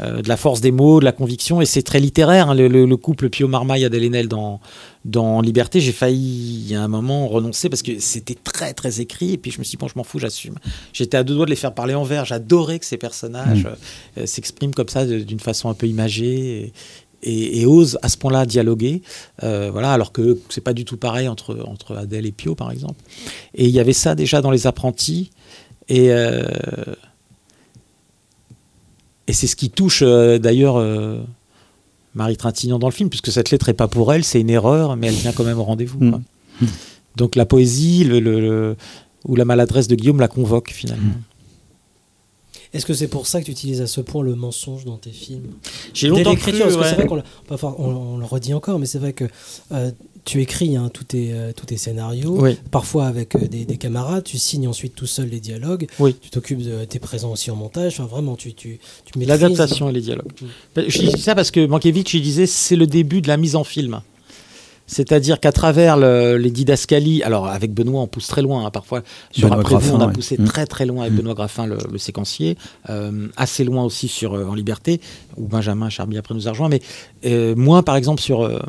euh, 0.00 0.22
de 0.22 0.28
la 0.28 0.36
force 0.36 0.60
des 0.60 0.70
mots, 0.70 1.00
de 1.00 1.04
la 1.04 1.12
conviction. 1.12 1.60
Et 1.60 1.66
c'est 1.66 1.82
très 1.82 1.98
littéraire, 1.98 2.50
hein, 2.50 2.54
le, 2.54 2.68
le- 2.68 2.86
le 2.86 2.96
couple 2.96 3.30
Pio 3.30 3.48
Marmaille 3.48 3.84
Adèle 3.84 4.04
Haenel 4.04 4.28
dans, 4.28 4.60
dans 5.08 5.40
Liberté. 5.40 5.80
J'ai 5.80 5.92
failli, 5.92 6.74
à 6.76 6.82
un 6.82 6.88
moment, 6.88 7.26
renoncer 7.26 7.68
parce 7.68 7.82
que 7.82 7.98
c'était 7.98 8.36
très, 8.36 8.72
très 8.74 9.00
écrit. 9.00 9.32
Et 9.32 9.38
puis 9.38 9.50
je 9.50 9.58
me 9.58 9.64
suis 9.64 9.72
dit, 9.72 9.80
bon, 9.80 9.88
je 9.88 9.94
m'en 9.96 10.04
fous, 10.04 10.20
j'assume. 10.20 10.56
J'étais 10.92 11.16
à 11.16 11.24
deux 11.24 11.34
doigts 11.34 11.46
de 11.46 11.50
les 11.50 11.56
faire 11.56 11.74
parler 11.74 11.94
en 11.94 12.04
vers. 12.04 12.24
J'adorais 12.24 12.78
que 12.78 12.86
ces 12.86 12.98
personnages 12.98 13.64
Mm. 13.64 14.18
euh, 14.18 14.26
s'expriment 14.26 14.74
comme 14.74 14.88
ça 14.88 15.04
d'une 15.06 15.40
façon 15.40 15.68
un 15.70 15.74
peu 15.74 15.86
imagée. 15.88 16.64
Et, 16.64 16.72
et, 17.22 17.60
et 17.60 17.66
osent 17.66 17.98
à 18.02 18.08
ce 18.08 18.16
point-là 18.16 18.46
dialoguer, 18.46 19.02
Euh, 19.42 19.70
voilà, 19.72 19.92
alors 19.92 20.12
que 20.12 20.38
c'est 20.50 20.60
pas 20.60 20.72
du 20.72 20.84
tout 20.84 20.96
pareil 20.96 21.26
entre, 21.26 21.58
entre 21.66 21.96
Adèle 21.96 22.26
et 22.26 22.32
Pio, 22.32 22.54
par 22.54 22.70
exemple. 22.70 23.00
Et 23.54 23.64
il 23.66 23.72
y 23.72 23.80
avait 23.80 23.92
ça 24.04 24.14
déjà 24.14 24.40
dans 24.40 24.52
Les 24.52 24.68
Apprentis, 24.68 25.30
et, 25.88 26.12
euh, 26.12 26.44
et 29.26 29.32
c'est 29.32 29.48
ce 29.48 29.56
qui 29.56 29.70
touche 29.70 30.02
euh, 30.06 30.38
d'ailleurs 30.38 30.76
euh, 30.76 31.18
Marie 32.18 32.36
Trintignant 32.36 32.78
dans 32.78 32.88
le 32.88 32.92
film, 32.92 33.08
puisque 33.08 33.32
cette 33.32 33.50
lettre 33.50 33.68
est 33.70 33.74
pas 33.74 33.88
pour 33.88 34.12
elle, 34.12 34.24
c'est 34.24 34.40
une 34.40 34.50
erreur, 34.50 34.96
mais 34.96 35.06
elle 35.06 35.14
vient 35.14 35.32
quand 35.32 35.44
même 35.44 35.58
au 35.58 35.64
rendez-vous. 35.64 35.98
quoi. 36.10 36.20
Donc 37.16 37.34
la 37.36 37.46
poésie 37.46 38.04
le, 38.04 38.20
le- 38.20 38.40
le- 38.40 38.76
ou 39.26 39.34
la 39.36 39.44
maladresse 39.44 39.88
de 39.88 39.94
Guillaume 39.94 40.20
la 40.20 40.28
convoque 40.28 40.70
finalement. 40.70 41.14
Est-ce 42.74 42.84
que 42.84 42.92
c'est 42.92 43.08
pour 43.08 43.26
ça 43.26 43.40
que 43.40 43.46
tu 43.46 43.52
utilises 43.52 43.80
à 43.80 43.86
ce 43.86 44.02
point 44.02 44.22
le 44.22 44.34
mensonge 44.34 44.84
dans 44.84 44.98
tes 44.98 45.10
films? 45.10 45.46
J'ai 45.94 46.08
Dès 46.10 46.16
longtemps 46.18 46.30
l'écriture, 46.32 46.66
cru, 46.66 46.74
parce 46.74 46.76
que 46.76 46.82
c'est 46.96 47.00
ouais. 47.02 47.06
vrai 47.06 47.22
qu'on 47.56 47.74
on 47.78 48.18
le 48.18 48.24
redit 48.26 48.52
encore, 48.52 48.78
mais 48.78 48.84
c'est 48.86 48.98
vrai 48.98 49.14
que 49.14 49.24
euh, 49.72 49.90
tu 50.28 50.42
écris 50.42 50.76
hein, 50.76 50.90
tous, 50.92 51.04
tes, 51.04 51.32
euh, 51.32 51.52
tous 51.56 51.64
tes 51.66 51.78
scénarios, 51.78 52.36
Oui. 52.38 52.56
parfois 52.70 53.06
avec 53.06 53.34
euh, 53.34 53.48
des, 53.48 53.64
des 53.64 53.76
camarades, 53.78 54.24
tu 54.24 54.36
signes 54.36 54.68
ensuite 54.68 54.94
tout 54.94 55.06
seul 55.06 55.28
les 55.28 55.40
dialogues, 55.40 55.86
Oui. 55.98 56.14
tu 56.20 56.28
t'occupes 56.28 56.62
de 56.62 56.84
tes 56.84 56.98
présents 56.98 57.32
aussi 57.32 57.50
en 57.50 57.56
montage, 57.56 57.94
enfin 57.94 58.04
vraiment 58.04 58.36
tu, 58.36 58.52
tu, 58.52 58.78
tu 59.06 59.18
L'adaptation 59.20 59.88
et 59.88 59.92
les 59.92 60.02
dialogues. 60.02 60.30
Ben, 60.76 60.84
Je 60.86 60.98
dis 60.98 61.18
ça 61.20 61.34
parce 61.34 61.50
que 61.50 61.64
Mankiewicz, 61.66 62.12
il 62.12 62.20
disait, 62.22 62.46
c'est 62.46 62.76
le 62.76 62.86
début 62.86 63.22
de 63.22 63.28
la 63.28 63.38
mise 63.38 63.56
en 63.56 63.64
film. 63.64 64.02
C'est-à-dire 64.90 65.38
qu'à 65.38 65.52
travers 65.52 65.98
le- 65.98 66.38
les 66.38 66.50
didascalies, 66.50 67.22
alors 67.22 67.46
avec 67.48 67.72
Benoît, 67.74 68.00
on 68.00 68.06
pousse 68.06 68.26
très 68.26 68.40
loin. 68.40 68.64
hein, 68.64 68.70
parfois, 68.70 69.02
sur 69.32 69.48
Benoît 69.48 69.60
Après 69.60 69.74
vous, 69.76 69.90
on 69.92 69.96
a 69.96 69.98
Graffin, 69.98 70.06
ouais. 70.08 70.12
poussé 70.14 70.36
Mm. 70.38 70.44
très 70.46 70.66
très 70.66 70.86
loin 70.86 71.02
avec 71.04 71.14
Benoît 71.14 71.34
Graffin, 71.34 71.66
le, 71.66 71.76
le 71.92 71.98
séquencier. 71.98 72.56
Euh, 72.88 73.28
assez 73.36 73.64
loin 73.64 73.84
aussi 73.84 74.08
sur 74.08 74.32
euh, 74.34 74.46
En 74.46 74.54
Liberté, 74.54 75.00
où 75.36 75.46
Benjamin 75.46 75.90
Charby 75.90 76.16
après 76.16 76.34
nous 76.34 76.48
a 76.48 76.52
rejoint. 76.52 76.70
Mais 76.70 76.80
euh, 77.26 77.54
moins, 77.54 77.82
par 77.82 77.96
exemple, 77.96 78.22
sur 78.22 78.40
euh, 78.42 78.60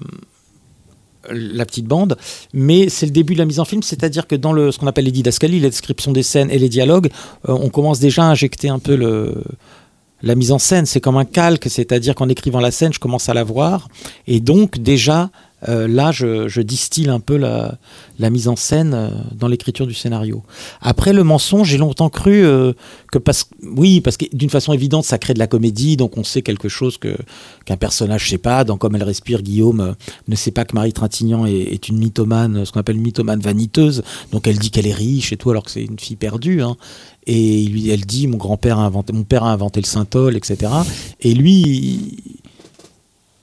la 1.30 1.66
petite 1.66 1.86
bande, 1.86 2.18
mais 2.54 2.90
c'est 2.90 3.06
le 3.06 3.12
début 3.12 3.34
de 3.34 3.40
la 3.40 3.46
mise 3.46 3.60
en 3.60 3.66
film, 3.66 3.84
c'est-à-dire 3.84 4.28
que 4.28 4.36
dans 4.36 4.54
le, 4.54 4.72
ce 4.72 4.80
qu'on 4.80 4.88
appelle 4.88 5.06
les 5.06 5.12
didascalies, 5.12 5.60
la 5.60 5.70
description 5.70 6.12
des 6.12 6.24
scènes 6.24 6.50
et 6.52 6.60
les 6.60 6.70
dialogues, 6.70 7.10
euh, 7.48 7.54
on 7.54 7.70
commence 7.70 8.00
déjà 8.00 8.24
à 8.24 8.28
injecter 8.28 8.70
un 8.70 8.80
peu 8.80 8.96
le, 8.96 9.44
la 10.22 10.36
mise 10.36 10.52
en 10.52 10.60
scène. 10.60 10.86
C'est 10.86 11.02
comme 11.02 11.18
un 11.18 11.26
calque, 11.26 11.70
c'est-à-dire 11.70 12.16
qu'en 12.16 12.30
écrivant 12.30 12.60
la 12.60 12.72
scène, 12.72 12.94
je 12.94 13.00
commence 13.00 13.30
à 13.30 13.34
la 13.34 13.44
voir, 13.44 13.90
et 14.28 14.40
donc 14.40 14.80
déjà 14.80 15.30
euh, 15.68 15.88
là, 15.88 16.12
je, 16.12 16.62
distille 16.62 17.10
un 17.10 17.20
peu 17.20 17.38
la, 17.38 17.78
mise 18.30 18.48
en 18.48 18.56
scène 18.56 18.94
euh, 18.94 19.10
dans 19.34 19.48
l'écriture 19.48 19.88
du 19.88 19.94
scénario. 19.94 20.44
Après, 20.82 21.14
le 21.14 21.24
mensonge, 21.24 21.70
j'ai 21.70 21.78
longtemps 21.78 22.10
cru 22.10 22.46
euh, 22.46 22.74
que 23.12 23.18
parce 23.18 23.50
oui, 23.64 24.02
parce 24.02 24.18
que 24.18 24.26
d'une 24.34 24.50
façon 24.50 24.72
évidente, 24.72 25.04
ça 25.04 25.18
crée 25.18 25.34
de 25.34 25.40
la 25.40 25.48
comédie, 25.48 25.98
donc 25.98 26.18
on 26.18 26.24
sait 26.24 26.42
quelque 26.42 26.70
chose 26.70 26.98
que 26.98 27.16
qu'un 27.66 27.78
personnage 27.78 28.30
sait 28.30 28.38
pas. 28.38 28.64
Dans 28.64 28.78
Comme 28.78 28.96
elle 28.96 29.04
respire, 29.04 29.42
Guillaume 29.42 29.96
ne 30.28 30.36
sait 30.36 30.52
pas 30.52 30.64
que 30.66 30.76
Marie 30.76 30.94
Trintignant 30.94 31.46
est, 31.46 31.90
une 31.90 31.98
mythomane, 31.98 32.66
ce 32.66 32.72
qu'on 32.72 32.80
appelle 32.80 32.98
mythomane 32.98 33.40
vaniteuse. 33.40 34.04
Donc 34.32 34.48
elle 34.48 34.58
dit 34.58 34.72
qu'elle 34.72 34.88
est 34.88 34.94
riche 34.94 35.34
et 35.34 35.38
tout, 35.38 35.50
alors 35.50 35.64
que 35.64 35.72
c'est 35.72 35.84
une 35.84 36.00
fille 36.00 36.16
perdue. 36.16 36.62
hein. 36.62 36.78
Et 37.28 37.66
lui, 37.66 37.90
elle 37.90 38.06
dit 38.06 38.28
mon 38.28 38.38
grand-père 38.38 38.80
a 38.80 38.86
inventé, 38.86 39.14
mon 39.14 39.24
père 39.24 39.44
a 39.44 39.52
inventé 39.52 39.82
le 39.82 39.86
synthol, 39.86 40.36
etc. 40.36 40.72
Et 41.22 41.34
lui, 41.34 42.18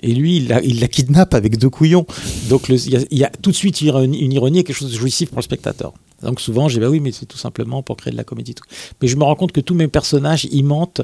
et 0.00 0.12
lui, 0.14 0.36
il 0.38 0.48
la, 0.48 0.62
il 0.62 0.80
la 0.80 0.88
kidnappe 0.88 1.34
avec 1.34 1.58
deux 1.58 1.70
couillons. 1.70 2.06
Donc 2.48 2.68
il 2.68 2.90
y, 2.90 2.96
a- 2.96 3.00
il 3.10 3.18
y 3.18 3.24
a 3.24 3.30
tout 3.42 3.50
de 3.50 3.56
suite 3.56 3.80
une 3.80 3.86
ironie, 3.88 4.18
une 4.18 4.32
ironie 4.32 4.58
et 4.60 4.64
quelque 4.64 4.76
chose 4.76 4.92
de 4.92 4.96
jouissif 4.98 5.30
pour 5.30 5.38
le 5.38 5.42
spectateur. 5.42 5.92
Donc 6.22 6.40
souvent, 6.40 6.68
j'ai 6.68 6.80
bah 6.80 6.88
oui, 6.88 6.98
mais 7.00 7.12
c'est 7.12 7.26
tout 7.26 7.36
simplement 7.36 7.82
pour 7.82 7.96
créer 7.98 8.10
de 8.10 8.16
la 8.16 8.24
comédie. 8.24 8.54
Mais 9.02 9.08
je 9.08 9.16
me 9.16 9.24
rends 9.24 9.34
compte 9.34 9.52
que 9.52 9.60
tous 9.60 9.74
mes 9.74 9.86
personnages, 9.88 10.46
ils 10.50 10.64
mentent 10.64 11.02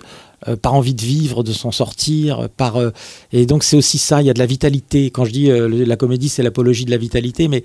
euh, 0.49 0.57
par 0.57 0.73
envie 0.73 0.95
de 0.95 1.03
vivre, 1.03 1.43
de 1.43 1.53
s'en 1.53 1.71
sortir, 1.71 2.41
euh, 2.41 2.49
par 2.57 2.77
euh, 2.77 2.91
et 3.31 3.45
donc 3.45 3.63
c'est 3.63 3.77
aussi 3.77 3.99
ça. 3.99 4.23
Il 4.23 4.27
y 4.27 4.31
a 4.31 4.35
de 4.35 4.39
la 4.39 4.47
vitalité. 4.47 5.11
Quand 5.11 5.27
je 5.27 5.33
dis 5.33 5.51
euh, 5.51 5.69
le- 5.69 5.85
la 5.85 5.97
comédie, 5.97 6.31
c'est 6.31 6.43
l'apologie 6.43 6.87
de 6.87 6.91
la 6.91 6.97
vitalité, 6.97 7.49
mais 7.49 7.63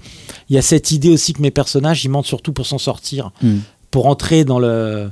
il 0.50 0.56
y 0.56 0.60
a 0.60 0.62
cette 0.62 0.92
idée 0.92 1.10
aussi 1.10 1.32
que 1.34 1.42
mes 1.42 1.52
personnages, 1.52 2.04
ils 2.04 2.10
mentent 2.10 2.26
surtout 2.26 2.52
pour 2.52 2.66
s'en 2.66 2.78
sortir, 2.80 3.32
Mm. 3.42 3.56
pour 3.92 4.08
entrer 4.08 4.44
dans 4.44 4.60
le 4.60 5.10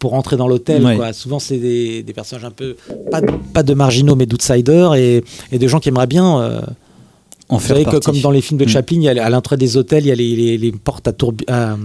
pour 0.00 0.14
entrer 0.14 0.36
dans 0.36 0.48
l'hôtel. 0.48 0.84
Ouais. 0.84 0.96
quoi. 0.96 1.12
Souvent, 1.12 1.38
c'est 1.38 1.58
des, 1.58 2.02
des 2.02 2.12
personnages 2.12 2.44
un 2.44 2.50
peu, 2.50 2.74
pas, 3.12 3.20
de- 3.20 3.30
pas 3.54 3.62
de 3.62 3.74
marginaux, 3.74 4.16
mais 4.16 4.26
d'outsiders 4.26 4.94
et, 4.96 5.22
et 5.52 5.58
de 5.60 5.68
gens 5.68 5.78
qui 5.78 5.90
aimeraient 5.90 6.08
bien. 6.08 6.40
euh, 6.40 6.60
En 7.50 7.58
vous 7.58 7.66
savez, 7.68 7.84
que, 7.84 7.98
comme 7.98 8.18
dans 8.20 8.30
les 8.32 8.40
films 8.40 8.58
de 8.58 8.64
Mm. 8.64 8.68
Chaplin, 8.68 8.96
il 8.96 9.02
y 9.04 9.08
a, 9.08 9.24
à 9.24 9.30
l'entrée 9.30 9.56
des 9.56 9.76
hôtels, 9.76 10.04
il 10.04 10.08
y 10.08 10.12
a 10.12 10.14
les, 10.14 10.34
les- 10.36 10.58
les 10.58 10.72
portes 10.72 11.06
à, 11.06 11.12
tourbi- 11.12 11.44
à, 11.48 11.76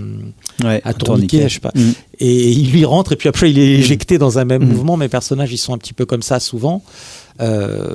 Ouais, 0.63 0.81
à 0.85 0.93
tourniquet, 0.93 1.49
je 1.49 1.55
sais 1.55 1.59
pas. 1.59 1.71
Mm. 1.75 1.91
Et 2.21 2.49
il 2.51 2.71
lui 2.71 2.85
rentre, 2.85 3.11
et 3.11 3.15
puis 3.17 3.27
après, 3.29 3.51
il 3.51 3.59
est 3.59 3.73
éjecté 3.73 4.17
dans 4.17 4.39
un 4.39 4.45
même 4.45 4.63
mouvement. 4.65 4.95
Mes 4.97 5.09
personnages, 5.09 5.51
ils 5.51 5.57
sont 5.57 5.73
un 5.73 5.77
petit 5.77 5.93
peu 5.93 6.05
comme 6.05 6.21
ça 6.21 6.39
souvent. 6.39 6.81
Euh, 7.41 7.93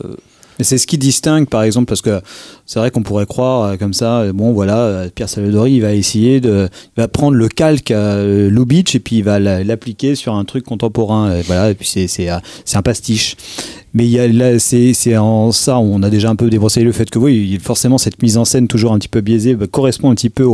Mais 0.61 0.65
c'est 0.65 0.77
ce 0.77 0.87
qui 0.87 0.99
distingue, 0.99 1.49
par 1.49 1.63
exemple, 1.63 1.87
parce 1.87 2.03
que 2.03 2.21
c'est 2.67 2.79
vrai 2.79 2.91
qu'on 2.91 3.03
pourrait 3.03 3.25
croire 3.25 3.63
euh, 3.63 3.77
comme 3.79 3.95
ça, 3.95 4.19
euh, 4.21 4.33
bon 4.35 4.53
voilà, 4.53 4.77
euh, 4.77 5.09
Pierre 5.13 5.31
Salvadori, 5.31 5.73
il 5.73 5.81
va 5.81 5.95
essayer 5.95 6.39
de, 6.41 6.69
va 6.99 7.09
prendre 7.09 7.35
le 7.35 7.49
calque 7.49 7.89
Lubitsch 7.97 8.95
et 8.95 9.01
puis 9.01 9.17
il 9.17 9.25
va 9.25 9.39
la- 9.39 9.65
l'appliquer 9.65 10.15
sur 10.15 10.35
un 10.35 10.45
truc 10.45 10.65
contemporain, 10.67 11.41
voilà, 11.47 11.73
c'est 11.83 12.29
un 12.75 12.83
pastiche. 12.83 13.37
Mais 13.95 14.05
il 14.05 14.11
y 14.11 14.19
a 14.19 14.29
là, 14.29 14.59
c'est 14.59 15.17
en 15.17 15.53
ça 15.53 15.79
on 15.79 16.03
a 16.03 16.11
déjà 16.11 16.31
un 16.31 16.37
peu 16.37 16.49
débroussaillé 16.49 16.85
le 16.85 16.93
fait 16.93 17.11
que 17.11 17.19
oui, 17.19 17.59
forcément 17.61 17.99
cette 17.99 18.23
mise 18.23 18.37
en 18.37 18.45
scène 18.45 18.69
toujours 18.69 18.93
un 18.93 18.99
petit 18.99 19.09
peu 19.09 19.21
biaisée 19.21 19.55
bah, 19.55 19.67
correspond 19.67 20.11
un 20.11 20.15
petit 20.15 20.31
peu 20.31 20.47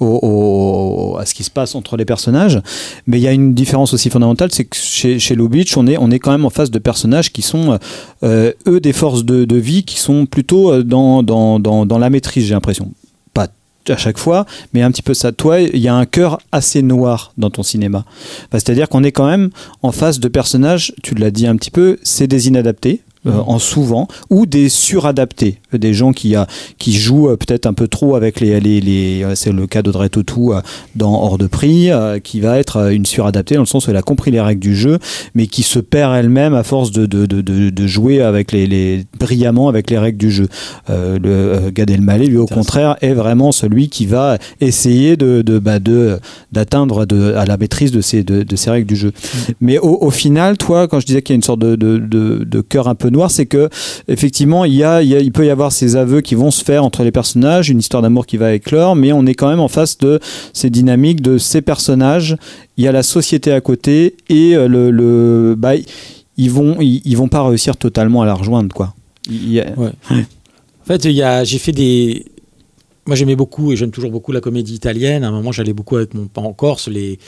à 0.00 1.26
ce 1.26 1.34
qui 1.34 1.44
se 1.44 1.50
passe 1.50 1.74
entre 1.74 1.96
les 1.96 2.04
personnages. 2.04 2.60
Mais 3.06 3.18
il 3.18 3.22
y 3.22 3.28
a 3.28 3.32
une 3.32 3.54
différence 3.54 3.94
aussi 3.94 4.10
fondamentale, 4.10 4.50
c'est 4.52 4.64
que 4.64 4.76
chez, 4.76 5.18
chez 5.18 5.34
Lubitsch, 5.34 5.76
on 5.76 5.86
est, 5.86 5.96
on 5.96 6.10
est 6.10 6.18
quand 6.18 6.32
même 6.32 6.44
en 6.44 6.50
face 6.50 6.70
de 6.70 6.78
personnages 6.78 7.32
qui 7.32 7.42
sont, 7.42 7.78
euh, 8.22 8.52
eux, 8.66 8.80
des 8.80 8.92
forces 8.92 9.24
de, 9.24 9.56
vie 9.56 9.84
qui 9.84 9.98
sont 9.98 10.26
plutôt 10.26 10.72
euh, 10.72 10.82
dans, 10.82 11.22
dans, 11.22 11.58
dans 11.58 11.98
la 11.98 12.10
maîtrise, 12.10 12.46
j'ai 12.46 12.54
l'impression. 12.54 12.90
À 13.88 13.96
chaque 13.96 14.18
fois, 14.18 14.46
mais 14.72 14.82
un 14.82 14.90
petit 14.90 15.02
peu 15.02 15.14
ça. 15.14 15.32
Toi, 15.32 15.60
il 15.60 15.78
y 15.78 15.88
a 15.88 15.94
un 15.94 16.06
cœur 16.06 16.40
assez 16.52 16.82
noir 16.82 17.32
dans 17.36 17.50
ton 17.50 17.62
cinéma. 17.62 18.04
Bah, 18.50 18.58
C'est-à-dire 18.60 18.88
qu'on 18.88 19.02
est 19.02 19.12
quand 19.12 19.26
même 19.26 19.50
en 19.82 19.90
face 19.90 20.20
de 20.20 20.28
personnages, 20.28 20.94
tu 21.02 21.14
l'as 21.14 21.32
dit 21.32 21.46
un 21.46 21.56
petit 21.56 21.70
peu, 21.70 21.98
c'est 22.02 22.28
des 22.28 22.48
inadaptés. 22.48 23.02
Euh, 23.26 23.40
en 23.46 23.58
souvent 23.60 24.08
ou 24.30 24.46
des 24.46 24.68
suradaptés 24.68 25.60
euh, 25.72 25.78
des 25.78 25.94
gens 25.94 26.12
qui 26.12 26.34
a 26.34 26.48
qui 26.78 26.92
jouent 26.92 27.28
euh, 27.28 27.36
peut-être 27.36 27.66
un 27.66 27.72
peu 27.72 27.86
trop 27.86 28.16
avec 28.16 28.40
les 28.40 28.58
les, 28.58 28.80
les 28.80 29.22
euh, 29.22 29.34
c'est 29.36 29.52
le 29.52 29.68
cas 29.68 29.82
d'Audrey 29.82 30.08
Tautou 30.08 30.52
euh, 30.52 30.60
dans 30.96 31.12
Hors 31.22 31.38
de 31.38 31.46
prix 31.46 31.92
euh, 31.92 32.18
qui 32.18 32.40
va 32.40 32.58
être 32.58 32.78
euh, 32.78 32.90
une 32.90 33.06
suradaptée 33.06 33.54
dans 33.54 33.60
le 33.60 33.66
sens 33.66 33.86
où 33.86 33.90
elle 33.90 33.96
a 33.96 34.02
compris 34.02 34.32
les 34.32 34.40
règles 34.40 34.60
du 34.60 34.74
jeu 34.74 34.98
mais 35.36 35.46
qui 35.46 35.62
se 35.62 35.78
perd 35.78 36.16
elle-même 36.16 36.52
à 36.54 36.64
force 36.64 36.90
de, 36.90 37.06
de, 37.06 37.26
de, 37.26 37.86
jouer 37.86 38.22
avec 38.22 38.50
les, 38.50 38.66
les 38.66 39.04
brillamment 39.18 39.68
avec 39.68 39.90
les 39.90 39.98
règles 39.98 40.18
du 40.18 40.30
jeu. 40.30 40.48
Euh, 40.90 41.18
le 41.18 41.30
euh, 41.30 41.70
Gad 41.72 41.90
Elmaleh 41.90 42.26
lui 42.26 42.38
au 42.38 42.46
contraire 42.46 42.96
est 43.02 43.14
vraiment 43.14 43.52
celui 43.52 43.88
qui 43.88 44.06
va 44.06 44.38
essayer 44.60 45.16
de 45.16 45.42
de 45.42 45.60
bah, 45.60 45.78
de 45.78 46.18
d'atteindre 46.50 47.06
à 47.36 47.44
la 47.44 47.56
maîtrise 47.56 47.92
de 47.92 48.00
ces 48.00 48.24
de, 48.24 48.56
ces 48.56 48.70
règles 48.70 48.88
du 48.88 48.96
jeu. 48.96 49.12
Mais 49.60 49.78
au, 49.78 49.98
au 50.00 50.10
final 50.10 50.58
toi 50.58 50.88
quand 50.88 50.98
je 50.98 51.06
disais 51.06 51.22
qu'il 51.22 51.34
y 51.34 51.36
a 51.36 51.36
une 51.36 51.42
sorte 51.42 51.60
de, 51.60 51.76
de 51.76 52.60
cœur 52.60 52.88
un 52.88 52.96
peu 52.96 53.11
noir 53.12 53.30
c'est 53.30 53.46
que 53.46 53.68
effectivement 54.08 54.64
il 54.64 54.74
y 54.74 54.82
a, 54.82 55.02
il 55.02 55.08
y 55.08 55.14
a 55.14 55.20
il 55.20 55.30
peut 55.32 55.46
y 55.46 55.50
avoir 55.50 55.70
ces 55.72 55.94
aveux 55.96 56.20
qui 56.20 56.34
vont 56.34 56.50
se 56.50 56.64
faire 56.64 56.84
entre 56.84 57.04
les 57.04 57.12
personnages 57.12 57.70
une 57.70 57.78
histoire 57.78 58.02
d'amour 58.02 58.26
qui 58.26 58.36
va 58.36 58.52
éclore 58.54 58.96
mais 58.96 59.12
on 59.12 59.24
est 59.26 59.34
quand 59.34 59.48
même 59.48 59.60
en 59.60 59.68
face 59.68 59.98
de 59.98 60.18
ces 60.52 60.70
dynamiques 60.70 61.20
de 61.22 61.38
ces 61.38 61.62
personnages 61.62 62.36
il 62.76 62.84
y 62.84 62.88
a 62.88 62.92
la 62.92 63.02
société 63.02 63.52
à 63.52 63.60
côté 63.60 64.16
et 64.28 64.56
euh, 64.56 64.66
le, 64.68 64.90
le 64.90 65.54
bah, 65.56 65.72
ils 66.36 66.50
vont 66.50 66.76
ils, 66.80 67.02
ils 67.04 67.16
vont 67.16 67.28
pas 67.28 67.46
réussir 67.46 67.76
totalement 67.76 68.22
à 68.22 68.26
la 68.26 68.34
rejoindre 68.34 68.74
quoi 68.74 68.94
Il 69.30 69.52
y 69.52 69.60
a- 69.60 69.70
Ouais. 69.76 69.90
En 70.10 70.84
fait, 70.84 71.04
il 71.04 71.12
y 71.12 71.22
a, 71.22 71.44
j'ai 71.44 71.58
fait 71.58 71.70
des. 71.70 72.24
Moi, 73.06 73.14
j'aimais 73.14 73.36
beaucoup 73.36 73.70
et 73.72 73.76
j'aime 73.76 73.92
toujours 73.92 74.10
beaucoup 74.10 74.32
la 74.32 74.40
comédie 74.40 74.74
italienne. 74.74 75.22
À 75.22 75.28
un 75.28 75.30
moment, 75.30 75.52
j'allais 75.52 75.72
beaucoup 75.72 75.94
avec 75.96 76.12
mon 76.14 76.26
père 76.26 76.44
en 76.44 76.52
Corse. 76.52 76.88
Les... 76.88 77.20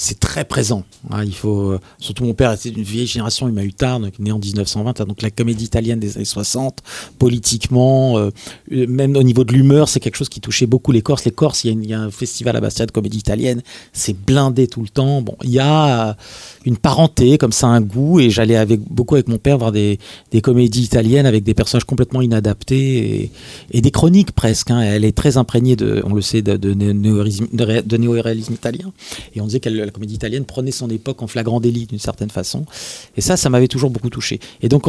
C'est 0.00 0.20
très 0.20 0.44
présent. 0.44 0.84
hein. 1.10 1.24
Il 1.24 1.34
faut, 1.34 1.72
euh, 1.72 1.80
surtout 1.98 2.22
mon 2.24 2.32
père 2.32 2.52
était 2.52 2.70
d'une 2.70 2.84
vieille 2.84 3.08
génération, 3.08 3.48
il 3.48 3.52
m'a 3.52 3.64
eu 3.64 3.72
tard, 3.72 3.98
né 3.98 4.30
en 4.30 4.38
1920. 4.38 5.00
hein. 5.00 5.04
Donc 5.04 5.22
la 5.22 5.32
comédie 5.32 5.64
italienne 5.64 5.98
des 5.98 6.14
années 6.14 6.24
60, 6.24 6.84
politiquement, 7.18 8.16
euh, 8.16 8.30
euh, 8.70 8.86
même 8.86 9.16
au 9.16 9.24
niveau 9.24 9.42
de 9.42 9.52
l'humeur, 9.52 9.88
c'est 9.88 9.98
quelque 9.98 10.14
chose 10.14 10.28
qui 10.28 10.40
touchait 10.40 10.66
beaucoup 10.66 10.92
les 10.92 11.02
Corses. 11.02 11.24
Les 11.24 11.32
Corses, 11.32 11.64
il 11.64 11.84
y 11.84 11.92
a, 11.94 12.00
un 12.00 12.12
festival 12.12 12.54
à 12.54 12.60
Bastia 12.60 12.86
de 12.86 12.92
comédie 12.92 13.18
italienne, 13.18 13.60
c'est 13.92 14.16
blindé 14.16 14.68
tout 14.68 14.82
le 14.82 14.88
temps. 14.88 15.20
Bon, 15.20 15.34
il 15.42 15.50
y 15.50 15.58
a 15.58 16.16
une 16.64 16.76
parenté, 16.76 17.36
comme 17.36 17.50
ça, 17.50 17.66
un 17.66 17.80
goût, 17.80 18.20
et 18.20 18.30
j'allais 18.30 18.54
avec, 18.54 18.78
beaucoup 18.88 19.16
avec 19.16 19.26
mon 19.26 19.38
père 19.38 19.58
voir 19.58 19.72
des, 19.72 19.98
comédies 20.44 20.82
italiennes 20.82 21.26
avec 21.26 21.42
des 21.42 21.54
personnages 21.54 21.84
complètement 21.84 22.22
inadaptés 22.22 23.32
et, 23.72 23.80
des 23.80 23.90
chroniques 23.90 24.30
presque. 24.30 24.70
hein. 24.70 24.80
Elle 24.80 25.04
est 25.04 25.16
très 25.16 25.38
imprégnée 25.38 25.74
de, 25.74 26.02
on 26.06 26.14
le 26.14 26.22
sait, 26.22 26.40
de, 26.42 26.72
néoréalisme, 27.96 28.52
italien. 28.54 28.92
Et 29.34 29.40
on 29.40 29.46
disait 29.46 29.58
que 29.58 29.87
la 29.88 29.92
comédie 29.92 30.14
italienne 30.14 30.44
prenait 30.44 30.70
son 30.70 30.90
époque 30.90 31.22
en 31.22 31.26
flagrant 31.26 31.60
délit 31.60 31.86
d'une 31.86 31.98
certaine 31.98 32.30
façon. 32.30 32.64
Et 33.16 33.20
ça, 33.20 33.36
ça 33.36 33.48
m'avait 33.50 33.68
toujours 33.68 33.90
beaucoup 33.90 34.10
touché. 34.10 34.38
Et 34.62 34.68
donc, 34.68 34.84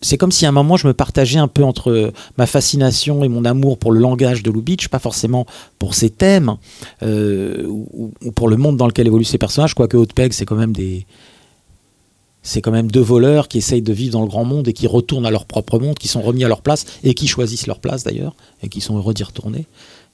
c'est 0.00 0.16
comme 0.16 0.32
si 0.32 0.46
à 0.46 0.48
un 0.48 0.52
moment, 0.52 0.76
je 0.76 0.86
me 0.86 0.94
partageais 0.94 1.38
un 1.38 1.48
peu 1.48 1.62
entre 1.62 2.12
ma 2.36 2.46
fascination 2.46 3.24
et 3.24 3.28
mon 3.28 3.44
amour 3.44 3.78
pour 3.78 3.92
le 3.92 4.00
langage 4.00 4.42
de 4.42 4.50
Lubitsch, 4.50 4.88
pas 4.88 4.98
forcément 4.98 5.46
pour 5.78 5.94
ses 5.94 6.10
thèmes 6.10 6.56
euh, 7.02 7.64
ou, 7.66 8.12
ou 8.24 8.32
pour 8.32 8.48
le 8.48 8.56
monde 8.56 8.76
dans 8.76 8.86
lequel 8.86 9.06
évoluent 9.06 9.24
ces 9.24 9.38
personnages, 9.38 9.74
quoique 9.74 9.96
Haute-Peg, 9.96 10.32
c'est 10.32 10.46
quand 10.46 10.56
même 10.56 10.72
des 10.72 11.06
c'est 12.42 12.62
quand 12.62 12.70
même 12.70 12.90
deux 12.90 13.02
voleurs 13.02 13.48
qui 13.48 13.58
essayent 13.58 13.82
de 13.82 13.92
vivre 13.92 14.12
dans 14.12 14.22
le 14.22 14.28
grand 14.28 14.44
monde 14.44 14.68
et 14.68 14.72
qui 14.72 14.86
retournent 14.86 15.26
à 15.26 15.30
leur 15.30 15.44
propre 15.44 15.78
monde, 15.78 15.98
qui 15.98 16.08
sont 16.08 16.22
remis 16.22 16.44
à 16.44 16.48
leur 16.48 16.62
place 16.62 16.86
et 17.02 17.12
qui 17.12 17.26
choisissent 17.26 17.66
leur 17.66 17.78
place 17.78 18.04
d'ailleurs 18.04 18.34
et 18.62 18.68
qui 18.68 18.80
sont 18.80 18.96
heureux 18.96 19.12
d'y 19.12 19.24
retourner. 19.24 19.66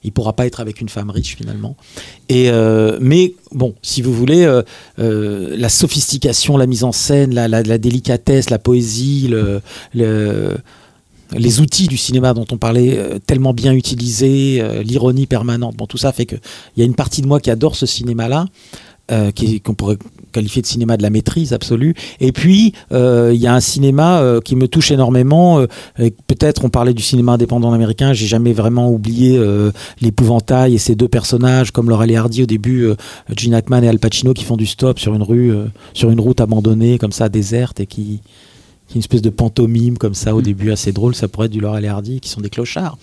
Il 0.05 0.11
pourra 0.13 0.33
pas 0.33 0.45
être 0.45 0.59
avec 0.61 0.79
une 0.79 0.87
femme 0.89 1.09
riche 1.09 1.35
finalement. 1.35 1.75
Et 2.29 2.49
euh, 2.49 2.97
mais 3.01 3.33
bon, 3.51 3.75
si 3.81 4.01
vous 4.01 4.13
voulez, 4.13 4.43
euh, 4.45 4.61
euh, 4.99 5.55
la 5.57 5.69
sophistication, 5.69 6.55
la 6.57 6.67
mise 6.67 6.83
en 6.83 6.91
scène, 6.91 7.33
la, 7.33 7.47
délicatesse, 7.77 8.49
la 8.49 8.59
poésie, 8.59 9.27
le- 9.29 9.61
le- 9.93 10.55
les 11.35 11.59
outils 11.59 11.87
du 11.87 11.97
cinéma 11.97 12.33
dont 12.35 12.45
on 12.51 12.57
parlait, 12.57 12.99
tellement 13.25 13.53
bien 13.53 13.73
utilisés, 13.73 14.63
l'ironie 14.83 15.25
permanente, 15.25 15.75
bon 15.75 15.87
tout 15.87 15.97
ça 15.97 16.11
fait 16.11 16.27
que 16.27 16.35
il 16.75 16.79
y 16.79 16.83
a 16.83 16.85
une 16.85 16.93
partie 16.93 17.23
de 17.23 17.27
moi 17.27 17.39
qui 17.39 17.49
adore 17.49 17.75
ce 17.75 17.87
cinéma-là 17.87 18.45
euh, 19.11 19.31
qu'on 19.63 19.75
pourrait 19.75 19.97
qualifier 20.31 20.61
de 20.61 20.67
cinéma 20.67 20.97
de 20.97 21.03
la 21.03 21.09
maîtrise 21.09 21.53
absolue. 21.53 21.93
Et 22.19 22.31
puis, 22.31 22.73
euh, 22.91 23.31
il 23.33 23.39
y 23.39 23.45
a 23.45 23.53
un 23.53 23.59
cinéma 23.59 24.19
euh, 24.19 24.41
qui 24.41 24.55
me 24.55 24.67
touche 24.67 24.91
énormément. 24.91 25.63
Peut-être 26.27 26.65
on 26.65 26.69
parlait 26.69 26.93
du 26.93 27.03
cinéma 27.03 27.33
indépendant 27.33 27.71
américain, 27.71 28.13
j'ai 28.13 28.25
jamais 28.25 28.53
vraiment 28.53 28.89
oublié 28.89 29.39
l'épouvantail 30.01 30.75
et 30.75 30.77
ces 30.77 30.95
deux 30.95 31.07
personnages, 31.07 31.71
comme 31.71 31.89
Laurel 31.89 32.11
et 32.11 32.15
Hardy 32.15 32.43
au 32.43 32.45
début, 32.45 32.89
Gene 33.35 33.53
Hackman 33.53 33.83
et 33.83 33.87
Al 33.87 33.99
Pacino 33.99 34.33
qui 34.33 34.43
font 34.43 34.57
du 34.57 34.65
stop 34.65 34.99
sur 34.99 35.13
une 35.13 35.23
rue, 35.23 35.53
sur 35.93 36.09
une 36.09 36.19
route 36.19 36.41
abandonnée, 36.41 36.97
comme 36.97 37.11
ça, 37.11 37.29
déserte, 37.29 37.79
et 37.79 37.85
qui, 37.85 38.21
une 38.93 38.99
espèce 38.99 39.21
de 39.21 39.29
pantomime 39.29 39.97
comme 39.97 40.13
ça 40.13 40.35
au 40.35 40.41
début 40.41 40.71
assez 40.71 40.91
drôle, 40.91 41.15
ça 41.15 41.27
pourrait 41.27 41.47
être 41.47 41.51
du 41.51 41.59
Laurel 41.59 41.83
et 41.85 41.87
Hardy, 41.87 42.19
qui 42.19 42.29
sont 42.29 42.41
des 42.41 42.49
clochards 42.49 42.97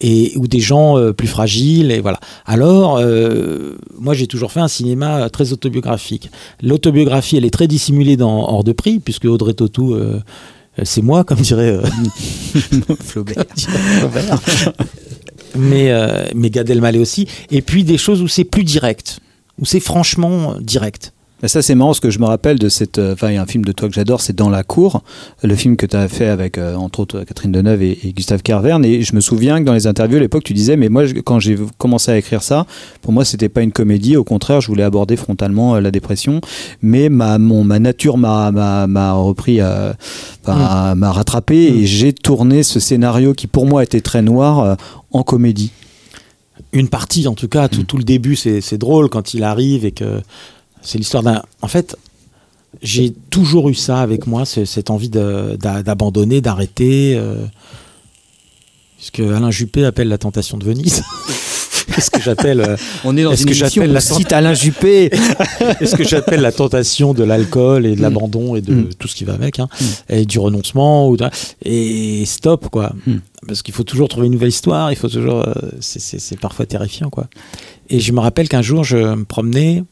et 0.00 0.32
ou 0.36 0.46
des 0.46 0.60
gens 0.60 0.96
euh, 0.96 1.12
plus 1.12 1.26
fragiles 1.26 1.90
et 1.90 2.00
voilà. 2.00 2.18
Alors 2.46 2.98
euh, 2.98 3.76
moi 3.98 4.14
j'ai 4.14 4.26
toujours 4.26 4.52
fait 4.52 4.60
un 4.60 4.68
cinéma 4.68 5.22
euh, 5.22 5.28
très 5.28 5.52
autobiographique. 5.52 6.30
L'autobiographie 6.62 7.36
elle 7.36 7.44
est 7.44 7.50
très 7.50 7.66
dissimulée 7.66 8.16
dans 8.16 8.48
Hors 8.48 8.64
de 8.64 8.72
prix 8.72 9.00
puisque 9.00 9.26
Audrey 9.26 9.54
Tautou 9.54 9.94
euh, 9.94 10.20
c'est 10.82 11.02
moi 11.02 11.24
comme 11.24 11.40
dirait 11.40 11.78
Flaubert. 13.00 13.44
Flaubert. 13.56 14.40
mais 15.56 15.92
mais 16.34 16.50
Gad 16.50 16.70
Elmaleh 16.70 17.00
aussi 17.00 17.26
et 17.50 17.62
puis 17.62 17.84
des 17.84 17.98
choses 17.98 18.22
où 18.22 18.28
c'est 18.28 18.44
plus 18.44 18.64
direct 18.64 19.20
où 19.60 19.64
c'est 19.64 19.80
franchement 19.80 20.54
direct. 20.60 21.12
Mais 21.40 21.46
ça, 21.48 21.62
c'est 21.62 21.76
marrant, 21.76 21.94
ce 21.94 22.00
que 22.00 22.10
je 22.10 22.18
me 22.18 22.24
rappelle 22.24 22.58
de 22.58 22.68
cette. 22.68 22.98
euh, 22.98 23.12
Enfin, 23.12 23.30
il 23.30 23.34
y 23.34 23.36
a 23.36 23.42
un 23.42 23.46
film 23.46 23.64
de 23.64 23.70
toi 23.70 23.88
que 23.88 23.94
j'adore, 23.94 24.20
c'est 24.20 24.34
Dans 24.34 24.48
la 24.50 24.64
cour, 24.64 25.02
le 25.44 25.54
film 25.54 25.76
que 25.76 25.86
tu 25.86 25.94
as 25.96 26.08
fait 26.08 26.26
avec, 26.26 26.58
euh, 26.58 26.74
entre 26.74 26.98
autres, 27.00 27.22
Catherine 27.22 27.52
Deneuve 27.52 27.82
et, 27.82 27.96
et 28.02 28.12
Gustave 28.12 28.42
Carverne. 28.42 28.84
Et 28.84 29.02
je 29.02 29.14
me 29.14 29.20
souviens 29.20 29.60
que 29.60 29.64
dans 29.64 29.72
les 29.72 29.86
interviews 29.86 30.16
à 30.16 30.20
l'époque, 30.20 30.42
tu 30.42 30.52
disais, 30.52 30.76
mais 30.76 30.88
moi, 30.88 31.04
je- 31.06 31.14
quand 31.14 31.38
j'ai 31.38 31.56
commencé 31.78 32.10
à 32.10 32.18
écrire 32.18 32.42
ça, 32.42 32.66
pour 33.02 33.12
moi, 33.12 33.24
c'était 33.24 33.48
pas 33.48 33.62
une 33.62 33.70
comédie. 33.70 34.16
Au 34.16 34.24
contraire, 34.24 34.60
je 34.60 34.66
voulais 34.66 34.82
aborder 34.82 35.16
frontalement 35.16 35.76
euh, 35.76 35.80
la 35.80 35.92
dépression. 35.92 36.40
Mais 36.82 37.08
ma, 37.08 37.38
mon, 37.38 37.62
ma 37.62 37.78
nature 37.78 38.16
m'a, 38.18 38.50
m'a, 38.50 38.88
m'a 38.88 39.12
repris, 39.12 39.60
euh, 39.60 39.92
enfin, 40.44 40.94
m'a 40.96 41.12
rattrapé 41.12 41.56
et 41.68 41.86
j'ai 41.86 42.12
tourné 42.12 42.64
ce 42.64 42.80
scénario 42.80 43.32
qui, 43.32 43.46
pour 43.46 43.64
moi, 43.66 43.84
était 43.84 44.00
très 44.00 44.22
noir 44.22 44.76
en 45.12 45.22
comédie. 45.22 45.70
une 46.72 46.88
partie 46.88 47.26
en 47.28 47.34
tout 47.34 47.48
cas, 47.48 47.68
tout, 47.68 47.84
tout 47.84 47.96
le 47.96 48.02
début 48.04 48.36
c'est 48.36 48.76
drôle 48.78 49.08
quand 49.08 49.32
il 49.34 49.42
arrive 49.42 49.84
et 49.86 49.92
que 49.92 50.20
c'est 50.82 50.98
l'histoire 50.98 51.22
d'un... 51.22 51.42
En 51.62 51.68
fait, 51.68 51.96
j'ai 52.82 53.12
toujours 53.30 53.68
eu 53.68 53.74
ça 53.74 54.00
avec 54.00 54.26
moi, 54.26 54.44
ce- 54.44 54.64
cette 54.64 54.90
envie 54.90 55.08
d'abandonner, 55.10 56.40
d'arrêter. 56.40 57.14
euh, 57.16 57.44
ce 58.98 59.10
que 59.12 59.22
Alain 59.22 59.50
Juppé 59.50 59.84
appelle 59.84 60.08
la 60.08 60.18
tentation 60.18 60.58
de 60.58 60.64
Venise. 60.64 61.02
ce 61.98 62.10
que 62.10 62.20
j'appelle... 62.20 62.60
euh, 62.60 62.76
On 63.04 63.16
est 63.16 63.22
dans 63.22 63.30
est-ce 63.32 63.42
une 63.42 63.48
que 63.48 63.54
j'appelle 63.54 63.92
la 63.92 64.00
cite 64.00 64.32
Alain 64.32 64.54
Juppé. 64.54 65.04
est-ce 65.80 65.94
que 65.96 66.04
j'appelle 66.04 66.40
la 66.40 66.50
tentation 66.52 67.14
de 67.14 67.22
l'alcool 67.24 67.86
et 67.86 67.94
de 67.94 68.02
l'abandon 68.02 68.56
et 68.56 68.60
de 68.60 68.74
Mm. 68.74 68.88
tout 68.98 69.06
ce 69.08 69.14
qui 69.14 69.24
va 69.24 69.34
avec, 69.34 69.60
hein, 69.60 69.68
et 70.08 70.24
du 70.26 70.38
renoncement 70.38 71.08
ou 71.08 71.16
de- 71.16 71.28
et 71.64 72.24
stop 72.26 72.68
quoi, 72.70 72.92
parce 73.46 73.62
qu'il 73.62 73.72
faut 73.74 73.84
toujours 73.84 74.08
trouver 74.08 74.26
une 74.26 74.32
nouvelle 74.34 74.48
histoire, 74.50 74.90
il 74.92 74.96
faut 74.96 75.08
toujours, 75.08 75.42
euh, 75.46 75.54
c'est 75.80 76.38
parfois 76.40 76.66
terrifiant 76.66 77.08
quoi. 77.08 77.28
Et 77.88 78.00
je 78.00 78.12
me 78.12 78.20
rappelle 78.20 78.48
qu'un 78.48 78.62
jour 78.62 78.82
je 78.84 78.96
me 78.98 79.24
promenais 79.24 79.84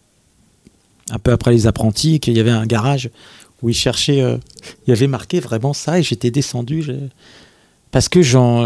un 1.11 1.19
peu 1.19 1.33
après 1.33 1.53
les 1.53 1.67
apprentis, 1.67 2.21
qu'il 2.21 2.37
y 2.37 2.41
avait 2.41 2.51
un 2.51 2.67
garage 2.67 3.11
où 3.63 3.69
ils 3.71 3.75
cherchaient, 3.75 4.21
euh, 4.23 4.37
il 4.87 4.91
y 4.91 4.93
avait 4.93 5.07
marqué 5.07 5.41
vraiment 5.41 5.73
ça 5.73 5.99
et 5.99 6.03
j'étais 6.03 6.31
descendu. 6.31 6.83
je- 6.83 6.93
parce 7.93 8.09
que 8.11 8.21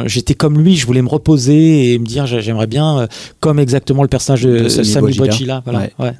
j'étais 0.06 0.34
comme 0.34 0.58
lui, 0.60 0.76
je 0.76 0.86
voulais 0.86 1.02
me 1.02 1.08
reposer 1.08 1.92
et 1.92 1.98
me 2.00 2.06
dire 2.06 2.26
j'ai- 2.26 2.42
j'aimerais 2.42 2.66
bien, 2.66 3.00
euh, 3.00 3.06
comme 3.38 3.60
exactement 3.60 4.02
le 4.02 4.08
personnage 4.08 4.42
de, 4.42 4.64
De 4.64 4.68
voilà, 5.64 5.80
Ouais. 5.98 6.14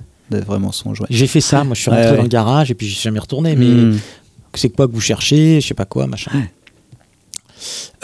J'ai 1.11 1.27
fait 1.27 1.41
ça, 1.41 1.65
moi 1.65 1.75
je 1.75 1.81
suis 1.81 1.91
rentré 1.91 2.11
Ouais, 2.11 2.17
dans 2.19 2.23
le 2.23 2.29
garage 2.29 2.71
et 2.71 2.75
puis 2.75 2.87
je 2.87 2.93
suis 2.95 3.03
jamais 3.03 3.19
retourné, 3.19 3.57
mais 3.57 3.65
Mm. 3.67 3.99
c'est 4.55 4.69
quoi 4.69 4.87
que 4.87 4.93
vous 4.93 5.01
cherchez, 5.01 5.61
je 5.61 5.67
sais 5.67 5.75
pas 5.75 5.87
quoi, 5.87 6.07
machin. 6.07 6.31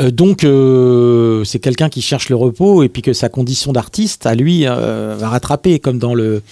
Euh, 0.00 0.10
donc 0.10 0.44
euh, 0.44 1.44
c'est 1.44 1.58
quelqu'un 1.58 1.88
qui 1.88 2.02
cherche 2.02 2.28
le 2.28 2.36
repos 2.36 2.82
et 2.82 2.88
puis 2.88 3.02
que 3.02 3.12
sa 3.12 3.28
condition 3.28 3.72
d'artiste 3.72 4.26
à 4.26 4.34
lui 4.34 4.66
euh, 4.66 5.16
va 5.18 5.28
rattraper 5.28 5.78
comme 5.78 5.98
dans 5.98 6.14
le 6.14 6.42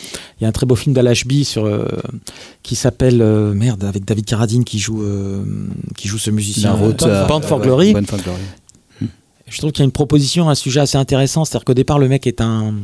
il 0.40 0.42
y 0.42 0.46
a 0.46 0.48
un 0.48 0.52
très 0.52 0.66
beau 0.66 0.74
film 0.74 0.94
d'Al 0.94 1.14
sur 1.44 1.70
qui 2.62 2.76
s'appelle 2.76 3.22
merde 3.54 3.84
avec 3.84 4.04
David 4.04 4.24
Carradine 4.24 4.64
qui 4.64 4.78
joue 4.78 5.04
qui 5.96 6.08
joue 6.08 6.18
ce 6.18 6.30
musicien 6.30 6.76
Bound 7.28 7.44
for 7.44 7.60
Glory 7.60 7.92
for 8.06 8.18
Glory. 8.18 9.10
je 9.46 9.58
trouve 9.58 9.72
qu'il 9.72 9.80
y 9.80 9.82
a 9.82 9.86
une 9.86 9.92
proposition, 9.92 10.48
un 10.48 10.54
sujet 10.54 10.80
assez 10.80 10.98
intéressant. 10.98 11.44
C'est-à-dire 11.44 11.64
qu'au 11.64 11.74
départ, 11.74 11.98
le 11.98 12.08
mec 12.08 12.26
est 12.26 12.40
un. 12.40 12.74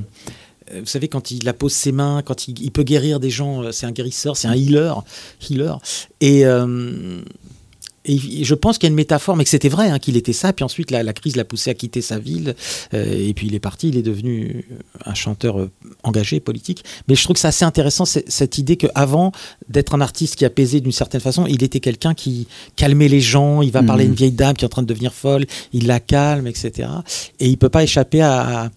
Vous 0.72 0.86
savez, 0.86 1.08
quand 1.08 1.32
il 1.32 1.48
appose 1.48 1.72
ses 1.72 1.90
mains, 1.90 2.22
quand 2.24 2.46
il, 2.46 2.62
il 2.62 2.70
peut 2.70 2.84
guérir 2.84 3.18
des 3.18 3.30
gens, 3.30 3.72
c'est 3.72 3.86
un 3.86 3.90
guérisseur, 3.90 4.36
c'est 4.36 4.46
un 4.46 4.54
healer. 4.54 4.94
healer. 5.48 5.78
Et, 6.20 6.46
euh, 6.46 7.20
et 8.06 8.44
je 8.44 8.54
pense 8.54 8.78
qu'il 8.78 8.86
y 8.86 8.88
a 8.88 8.92
une 8.92 8.96
métaphore, 8.96 9.36
mais 9.36 9.44
que 9.44 9.50
c'était 9.50 9.68
vrai, 9.68 9.90
hein, 9.90 9.98
qu'il 9.98 10.16
était 10.16 10.32
ça. 10.32 10.52
Puis 10.54 10.64
ensuite, 10.64 10.90
la, 10.90 11.02
la 11.02 11.12
crise 11.12 11.36
l'a 11.36 11.44
poussé 11.44 11.68
à 11.70 11.74
quitter 11.74 12.00
sa 12.00 12.18
ville. 12.18 12.54
euh, 12.94 13.28
et 13.28 13.34
puis 13.34 13.46
il 13.46 13.54
est 13.54 13.60
parti, 13.60 13.88
il 13.88 13.96
est 13.98 14.02
devenu 14.02 14.64
un 15.04 15.14
chanteur 15.14 15.60
euh, 15.60 15.70
engagé, 16.02 16.40
politique. 16.40 16.82
Mais 17.08 17.14
je 17.14 17.22
trouve 17.24 17.34
que 17.34 17.40
c'est 17.40 17.48
assez 17.48 17.64
intéressant 17.64 18.04
cette 18.06 18.56
idée 18.58 18.76
qu'avant 18.76 19.32
d'être 19.68 19.94
un 19.94 20.00
artiste 20.00 20.36
qui 20.36 20.44
apaisait 20.46 20.80
d'une 20.80 20.92
certaine 20.92 21.20
façon, 21.20 21.46
il 21.46 21.62
était 21.62 21.80
quelqu'un 21.80 22.14
qui 22.14 22.46
calmait 22.76 23.08
les 23.08 23.20
gens. 23.20 23.60
Il 23.60 23.70
va 23.70 23.82
parler 23.82 24.04
à 24.04 24.06
une 24.06 24.14
vieille 24.14 24.32
dame 24.32 24.56
qui 24.56 24.64
est 24.64 24.66
en 24.66 24.70
train 24.70 24.82
de 24.82 24.86
devenir 24.88 25.12
folle, 25.12 25.44
il 25.74 25.86
la 25.86 26.00
calme, 26.00 26.46
etc. 26.46 26.88
Et 27.38 27.48
il 27.48 27.58
peut 27.58 27.68
pas 27.68 27.82
échapper 27.82 28.22
à, 28.22 28.62
à- 28.64 28.70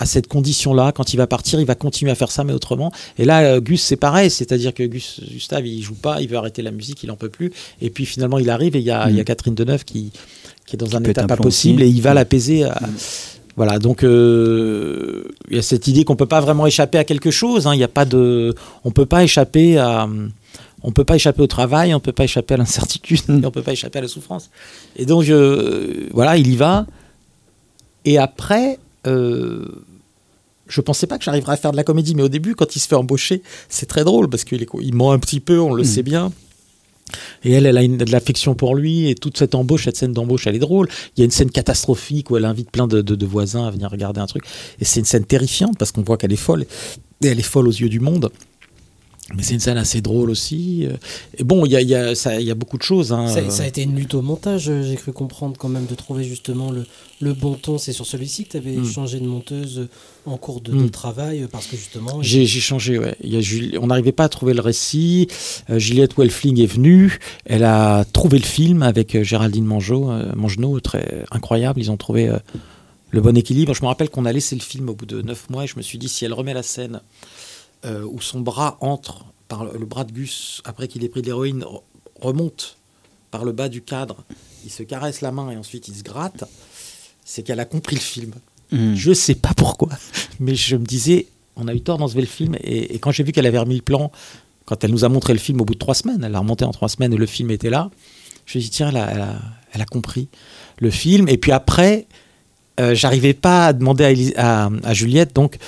à 0.00 0.06
cette 0.06 0.28
condition-là. 0.28 0.92
Quand 0.92 1.12
il 1.12 1.16
va 1.16 1.26
partir, 1.26 1.60
il 1.60 1.66
va 1.66 1.74
continuer 1.74 2.10
à 2.12 2.14
faire 2.14 2.30
ça, 2.30 2.44
mais 2.44 2.52
autrement. 2.52 2.92
Et 3.18 3.24
là, 3.24 3.40
euh, 3.42 3.60
Gus, 3.60 3.82
c'est 3.82 3.96
pareil. 3.96 4.30
C'est-à-dire 4.30 4.72
que 4.72 4.82
Gus, 4.84 5.20
Gustave, 5.30 5.66
il 5.66 5.82
joue 5.82 5.94
pas, 5.96 6.20
il 6.22 6.28
veut 6.28 6.36
arrêter 6.36 6.62
la 6.62 6.70
musique, 6.70 7.02
il 7.02 7.10
en 7.10 7.16
peut 7.16 7.28
plus. 7.28 7.52
Et 7.80 7.90
puis 7.90 8.06
finalement, 8.06 8.38
il 8.38 8.48
arrive 8.50 8.76
et 8.76 8.78
il 8.80 8.84
y 8.84 8.90
a, 8.90 9.08
il 9.10 9.16
y 9.16 9.20
a 9.20 9.24
Catherine 9.24 9.54
Deneuve 9.54 9.84
qui, 9.84 10.12
qui 10.66 10.76
est 10.76 10.78
dans 10.78 10.94
un 10.96 11.00
état 11.10 11.22
un 11.24 11.26
pas 11.26 11.36
possible 11.42 11.82
et 11.82 11.88
il 11.88 12.00
va 12.02 12.14
l'apaiser. 12.14 12.64
à- 12.64 12.78
Voilà, 13.56 13.80
donc 13.80 14.04
euh, 14.04 15.24
il 15.50 15.56
y 15.56 15.58
a 15.58 15.62
cette 15.62 15.88
idée 15.88 16.04
qu'on 16.04 16.14
peut 16.16 16.26
pas 16.26 16.40
vraiment 16.40 16.66
échapper 16.66 16.98
à 16.98 17.04
quelque 17.04 17.32
chose. 17.32 17.66
hein. 17.66 17.74
Il 17.74 17.80
y 17.80 17.84
a 17.84 17.88
pas 17.88 18.04
de, 18.04 18.54
on 18.84 18.92
peut 18.92 19.06
pas 19.06 19.24
échapper 19.24 19.78
à, 19.78 20.08
on 20.84 20.92
peut 20.92 21.02
pas 21.04 21.16
échapper 21.16 21.42
au 21.42 21.48
travail, 21.48 21.92
on 21.92 21.98
peut 21.98 22.12
pas 22.12 22.22
échapper 22.22 22.54
à 22.54 22.56
l'incertitude, 22.58 23.20
on 23.28 23.50
peut 23.50 23.62
pas 23.62 23.72
échapper 23.72 23.98
à 23.98 24.02
la 24.02 24.08
souffrance. 24.08 24.50
Et 24.94 25.06
donc 25.06 25.28
euh, 25.28 26.06
voilà, 26.12 26.36
il 26.36 26.46
y 26.46 26.54
va. 26.56 26.86
Et 28.04 28.16
après, 28.16 28.78
je 30.68 30.80
pensais 30.80 31.06
pas 31.06 31.18
que 31.18 31.24
j'arriverais 31.24 31.54
à 31.54 31.56
faire 31.56 31.72
de 31.72 31.76
la 31.76 31.84
comédie, 31.84 32.14
mais 32.14 32.22
au 32.22 32.28
début, 32.28 32.54
quand 32.54 32.76
il 32.76 32.80
se 32.80 32.86
fait 32.88 32.94
embaucher, 32.94 33.42
c'est 33.68 33.86
très 33.86 34.04
drôle 34.04 34.28
parce 34.28 34.44
qu'il 34.44 34.66
il 34.82 34.94
ment 34.94 35.12
un 35.12 35.18
petit 35.18 35.40
peu, 35.40 35.58
on 35.60 35.72
le 35.72 35.84
sait 35.84 36.02
bien. 36.02 36.32
Et 37.42 37.52
elle, 37.52 37.64
elle 37.64 37.78
a 37.78 37.82
une, 37.82 37.96
de 37.96 38.12
l'affection 38.12 38.54
pour 38.54 38.74
lui, 38.76 39.08
et 39.08 39.14
toute 39.14 39.38
cette 39.38 39.54
embauche, 39.54 39.84
cette 39.84 39.96
scène 39.96 40.12
d'embauche, 40.12 40.46
elle 40.46 40.56
est 40.56 40.58
drôle. 40.58 40.88
Il 41.16 41.20
y 41.20 41.22
a 41.22 41.24
une 41.24 41.30
scène 41.30 41.50
catastrophique 41.50 42.30
où 42.30 42.36
elle 42.36 42.44
invite 42.44 42.70
plein 42.70 42.86
de, 42.86 43.00
de- 43.00 43.14
de 43.14 43.26
voisins 43.26 43.66
à 43.66 43.70
venir 43.70 43.90
regarder 43.90 44.20
un 44.20 44.26
truc. 44.26 44.44
Et 44.78 44.84
c'est 44.84 45.00
une 45.00 45.06
scène 45.06 45.24
terrifiante 45.24 45.78
parce 45.78 45.90
qu'on 45.90 46.02
voit 46.02 46.18
qu'elle 46.18 46.34
est 46.34 46.36
folle, 46.36 46.66
et 47.22 47.28
elle 47.28 47.38
est 47.38 47.42
folle 47.42 47.66
aux 47.66 47.72
yeux 47.72 47.88
du 47.88 48.00
monde. 48.00 48.30
Mais 49.36 49.42
c'est 49.42 49.52
une 49.52 49.60
scène 49.60 49.76
assez 49.76 50.00
drôle 50.00 50.30
aussi. 50.30 50.86
euh. 50.86 50.94
Et 51.36 51.44
bon, 51.44 51.66
il 51.66 51.72
y 51.72 51.76
a, 51.76 51.82
il 51.82 51.88
y 51.88 51.94
a- 51.94 52.14
ça- 52.14 52.40
il 52.40 52.46
y 52.46 52.50
a 52.50 52.54
beaucoup 52.54 52.78
de 52.78 52.82
choses. 52.82 53.12
hein. 53.12 53.28
Ça, 53.28 53.50
ça 53.50 53.62
a 53.64 53.66
été 53.66 53.82
une 53.82 53.94
lutte 53.94 54.14
au 54.14 54.22
montage, 54.22 54.70
euh, 54.70 54.82
j'ai 54.82 54.96
cru 54.96 55.12
comprendre 55.12 55.56
quand 55.58 55.68
même, 55.68 55.84
de 55.84 55.94
trouver 55.94 56.24
justement 56.24 56.70
le, 56.70 56.86
le 57.20 57.34
bon 57.34 57.52
ton. 57.54 57.76
C'est 57.76 57.92
sur 57.92 58.06
celui-ci 58.06 58.44
que 58.44 58.52
tu 58.52 58.56
avais 58.56 58.72
Mm. 58.76 58.86
changé 58.86 59.20
de 59.20 59.26
monteuse 59.26 59.80
euh, 59.80 59.88
en 60.24 60.38
cours 60.38 60.62
de, 60.62 60.72
de 60.72 60.84
Mm. 60.84 60.90
travail, 60.90 61.42
euh, 61.42 61.46
parce 61.50 61.66
que 61.66 61.76
justement... 61.76 62.22
J'ai 62.22 62.46
changé, 62.46 62.98
ouais. 62.98 63.16
Y 63.22 63.74
a 63.76 63.80
on 63.80 63.88
n'arrivait 63.88 64.12
pas 64.12 64.24
à 64.24 64.28
trouver 64.30 64.54
le 64.54 64.62
récit. 64.62 65.28
Euh, 65.68 65.78
Juliette 65.78 66.16
Welfling 66.16 66.58
est 66.62 66.66
venue. 66.66 67.18
Elle 67.44 67.64
a 67.64 68.06
trouvé 68.10 68.38
le 68.38 68.44
film 68.46 68.82
avec 68.82 69.14
euh, 69.14 69.22
Géraldine 69.22 69.66
Mangeot, 69.66 70.10
euh, 70.10 70.32
Mangenot, 70.36 70.80
très 70.80 71.24
incroyable. 71.30 71.80
Ils 71.80 71.90
ont 71.90 71.98
trouvé 71.98 72.28
euh, 72.28 72.38
le 73.10 73.20
bon 73.20 73.36
équilibre. 73.36 73.74
Je 73.74 73.82
me 73.82 73.88
rappelle 73.88 74.08
qu'on 74.08 74.24
a 74.24 74.32
laissé 74.32 74.54
le 74.56 74.62
film 74.62 74.88
au 74.88 74.94
bout 74.94 75.06
de 75.06 75.20
neuf 75.20 75.48
mois 75.50 75.64
et 75.64 75.66
je 75.66 75.76
me 75.76 75.82
suis 75.82 75.98
dit, 75.98 76.08
si 76.08 76.24
elle 76.24 76.32
remet 76.32 76.54
la 76.54 76.62
scène 76.62 77.00
euh, 77.84 78.04
où 78.04 78.20
son 78.20 78.40
bras 78.40 78.76
entre 78.80 79.24
par 79.48 79.64
le, 79.64 79.78
le 79.78 79.86
bras 79.86 80.04
de 80.04 80.12
Gus, 80.12 80.60
après 80.64 80.88
qu'il 80.88 81.04
ait 81.04 81.08
pris 81.08 81.22
de 81.22 81.26
l'héroïne, 81.26 81.62
re- 81.62 81.82
remonte 82.20 82.76
par 83.30 83.44
le 83.44 83.52
bas 83.52 83.68
du 83.68 83.82
cadre, 83.82 84.24
il 84.64 84.70
se 84.70 84.82
caresse 84.82 85.20
la 85.20 85.30
main 85.32 85.50
et 85.50 85.56
ensuite 85.56 85.88
il 85.88 85.94
se 85.94 86.02
gratte, 86.02 86.44
c'est 87.24 87.42
qu'elle 87.42 87.60
a 87.60 87.64
compris 87.64 87.96
le 87.96 88.00
film. 88.00 88.32
Mhm. 88.72 88.94
Je 88.94 89.12
sais 89.12 89.34
pas 89.34 89.54
pourquoi, 89.56 89.90
mais 90.40 90.54
je 90.54 90.76
me 90.76 90.84
disais, 90.84 91.26
on 91.56 91.68
a 91.68 91.74
eu 91.74 91.80
tort 91.80 91.98
dans 91.98 92.08
ce 92.08 92.20
film. 92.22 92.56
Et, 92.62 92.94
et 92.94 92.98
quand 92.98 93.10
j'ai 93.10 93.22
vu 93.24 93.32
qu'elle 93.32 93.46
avait 93.46 93.58
remis 93.58 93.76
le 93.76 93.82
plan, 93.82 94.10
quand 94.64 94.84
elle 94.84 94.90
nous 94.90 95.04
a 95.04 95.08
montré 95.08 95.32
le 95.32 95.38
film 95.38 95.60
au 95.60 95.64
bout 95.64 95.74
de 95.74 95.78
trois 95.78 95.94
semaines, 95.94 96.22
elle 96.24 96.32
l'a 96.32 96.38
remonté 96.40 96.64
en 96.64 96.70
trois 96.72 96.88
semaines 96.88 97.12
et 97.12 97.16
le 97.16 97.26
film 97.26 97.50
était 97.50 97.70
là, 97.70 97.90
je 98.44 98.58
me 98.58 98.62
suis 98.62 98.70
dit, 98.70 98.76
tiens, 98.76 98.88
elle 98.90 98.96
a, 98.96 99.10
elle 99.12 99.20
a- 99.20 99.38
elle 99.72 99.82
a 99.82 99.86
compris 99.86 100.28
le 100.78 100.90
film. 100.90 101.28
Et 101.28 101.36
puis 101.36 101.52
après, 101.52 102.06
euh, 102.80 102.94
j'arrivais 102.94 103.34
pas 103.34 103.66
à 103.66 103.72
demander 103.74 104.32
à- 104.36 104.70
à 104.82 104.94
Juliette, 104.94 105.34
donc 105.34 105.58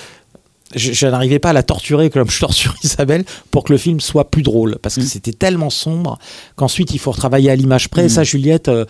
je, 0.75 0.93
je 0.93 1.07
n'arrivais 1.07 1.39
pas 1.39 1.49
à 1.49 1.53
la 1.53 1.63
torturer 1.63 2.09
comme 2.09 2.29
je 2.29 2.39
torture 2.39 2.75
Isabelle 2.83 3.25
pour 3.49 3.63
que 3.63 3.73
le 3.73 3.77
film 3.77 3.99
soit 3.99 4.29
plus 4.29 4.43
drôle 4.43 4.77
parce 4.81 4.95
que 4.95 5.01
c'était 5.01 5.33
tellement 5.33 5.69
sombre 5.69 6.19
qu'ensuite 6.55 6.93
il 6.93 6.99
faut 6.99 7.11
retravailler 7.11 7.49
à 7.49 7.55
l'image 7.55 7.89
près. 7.89 8.09
Ça, 8.09 8.23
Juliette, 8.23 8.67
euh, 8.67 8.85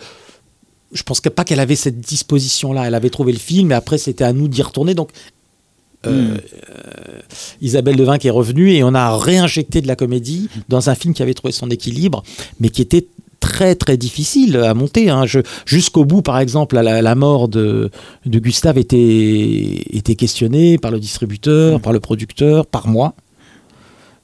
je 0.92 1.02
pense 1.02 1.20
que 1.20 1.28
pas 1.28 1.44
qu'elle 1.44 1.60
avait 1.60 1.76
cette 1.76 2.00
disposition-là. 2.00 2.86
Elle 2.86 2.94
avait 2.94 3.10
trouvé 3.10 3.32
le 3.32 3.38
film 3.38 3.72
et 3.72 3.74
après 3.74 3.98
c'était 3.98 4.24
à 4.24 4.32
nous 4.32 4.48
d'y 4.48 4.62
retourner. 4.62 4.94
Donc 4.94 5.10
euh, 6.06 6.36
euh, 6.68 7.20
Isabelle 7.60 7.96
Devin 7.96 8.18
qui 8.18 8.26
est 8.26 8.32
revenue 8.32 8.72
et 8.72 8.82
on 8.82 8.94
a 8.94 9.16
réinjecté 9.16 9.80
de 9.80 9.86
la 9.86 9.96
comédie 9.96 10.48
dans 10.68 10.90
un 10.90 10.94
film 10.94 11.14
qui 11.14 11.22
avait 11.22 11.34
trouvé 11.34 11.52
son 11.52 11.70
équilibre, 11.70 12.22
mais 12.58 12.70
qui 12.70 12.82
était 12.82 13.06
très 13.42 13.74
très 13.74 13.96
difficile 13.96 14.56
à 14.56 14.72
monter. 14.72 15.10
hein. 15.10 15.24
Jusqu'au 15.66 16.04
bout, 16.04 16.22
par 16.22 16.38
exemple, 16.38 16.76
la, 16.76 17.02
la 17.02 17.14
mort 17.14 17.48
de, 17.48 17.90
de 18.24 18.38
Gustave 18.38 18.78
était, 18.78 19.82
était 19.90 20.14
questionnée 20.14 20.78
par 20.78 20.90
le 20.90 20.98
distributeur, 21.00 21.80
par 21.80 21.92
le 21.92 22.00
producteur, 22.00 22.64
par 22.66 22.86
moi. 22.86 23.14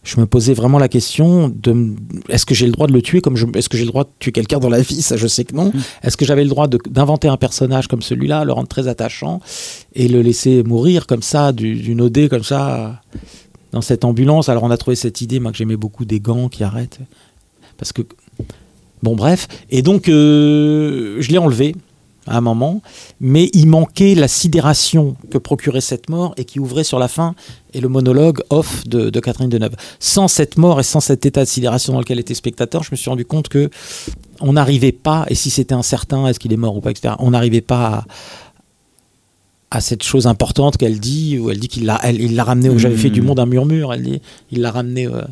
Je 0.04 0.18
me 0.20 0.26
posais 0.26 0.54
vraiment 0.54 0.78
la 0.78 0.88
question 0.88 1.48
de 1.54 1.94
est-ce 2.30 2.46
que 2.46 2.54
j'ai 2.54 2.64
le 2.66 2.72
droit 2.72 2.86
de 2.86 2.92
le 2.92 3.02
tuer 3.02 3.20
comme 3.20 3.36
est-ce 3.54 3.68
que 3.68 3.76
j'ai 3.76 3.84
le 3.84 3.90
droit 3.90 4.04
de 4.04 4.10
tuer 4.20 4.32
quelqu'un 4.32 4.58
dans 4.58 4.70
la 4.70 4.80
vie? 4.80 5.02
Ça 5.02 5.16
je 5.18 5.26
sais 5.26 5.44
que 5.44 5.54
non 5.54 5.70
est-ce 6.02 6.16
que 6.16 6.24
j'avais 6.24 6.44
le 6.44 6.48
droit 6.48 6.66
d'inventer 6.68 7.28
un 7.28 7.36
personnage 7.36 7.88
comme 7.88 8.00
celui-là 8.00 8.44
le 8.44 8.52
rendre 8.52 8.68
très 8.68 8.86
attachant 8.88 9.40
et 9.94 10.08
le 10.08 10.22
laisser 10.22 10.62
mourir 10.62 11.06
comme 11.06 11.20
ça 11.20 11.52
du- 11.52 11.74
d'une 11.74 12.00
OD 12.00 12.28
comme 12.28 12.44
ça 12.44 13.02
dans 13.72 13.82
cette 13.82 14.04
ambulance? 14.04 14.48
Alors 14.48 14.62
on 14.62 14.70
a 14.70 14.78
trouvé 14.78 14.94
cette 14.96 15.20
idée 15.20 15.40
moi 15.40 15.50
que 15.50 15.58
j'aimais 15.58 15.76
beaucoup 15.76 16.06
des 16.06 16.20
gants 16.20 16.48
qui 16.48 16.62
arrêtent 16.64 17.00
parce 17.76 17.92
que 17.92 18.02
bon 19.02 19.14
bref 19.16 19.48
et 19.70 19.82
donc 19.82 20.08
euh, 20.08 21.16
je 21.20 21.28
l'ai 21.30 21.38
enlevé 21.38 21.74
à 22.26 22.36
un 22.36 22.40
moment, 22.42 22.82
mais 23.22 23.48
il 23.54 23.66
manquait 23.68 24.14
la 24.14 24.28
sidération 24.28 25.16
que 25.30 25.38
procurait 25.38 25.80
cette 25.80 26.10
mort 26.10 26.34
et 26.36 26.44
qui 26.44 26.60
ouvrait 26.60 26.84
sur 26.84 26.98
la 26.98 27.08
fin 27.08 27.34
et 27.72 27.80
le 27.80 27.88
monologue 27.88 28.42
off 28.50 28.86
de, 28.86 29.08
de 29.08 29.20
Catherine 29.20 29.48
Deneuve. 29.48 29.76
Sans 29.98 30.28
cette 30.28 30.58
mort 30.58 30.78
et 30.78 30.82
sans 30.82 31.00
cet 31.00 31.24
état 31.24 31.42
de 31.44 31.48
sidération 31.48 31.94
dans 31.94 32.00
lequel 32.00 32.18
était 32.18 32.34
spectateur, 32.34 32.82
je 32.82 32.90
me 32.90 32.96
suis 32.96 33.08
rendu 33.08 33.24
compte 33.24 33.48
que 33.48 33.70
on 34.40 34.52
n'arrivait 34.52 34.92
pas, 34.92 35.24
et 35.30 35.34
si 35.34 35.48
c'était 35.48 35.74
incertain, 35.74 36.26
est-ce 36.26 36.38
qu'il 36.38 36.52
est 36.52 36.58
mort 36.58 36.76
ou 36.76 36.82
pas, 36.82 36.90
etc., 36.90 37.14
on 37.18 37.30
n'arrivait 37.30 37.62
pas 37.62 38.04
à, 39.70 39.78
à 39.78 39.80
cette 39.80 40.02
chose 40.02 40.26
importante 40.26 40.76
qu'elle 40.76 41.00
dit, 41.00 41.38
où 41.38 41.50
elle 41.50 41.58
dit 41.58 41.68
qu'il 41.68 41.86
l'a, 41.86 41.98
elle- 42.02 42.20
il 42.20 42.34
l'a 42.36 42.44
ramené, 42.44 42.68
au, 42.68 42.76
j'avais 42.78 42.96
fait 42.96 43.08
du 43.10 43.22
monde 43.22 43.40
un 43.40 43.46
murmure, 43.46 43.92
elle 43.94 44.02
dit, 44.02 44.20
il 44.52 44.60
l'a 44.60 44.70
ramené, 44.70 45.06
euh, 45.06 45.22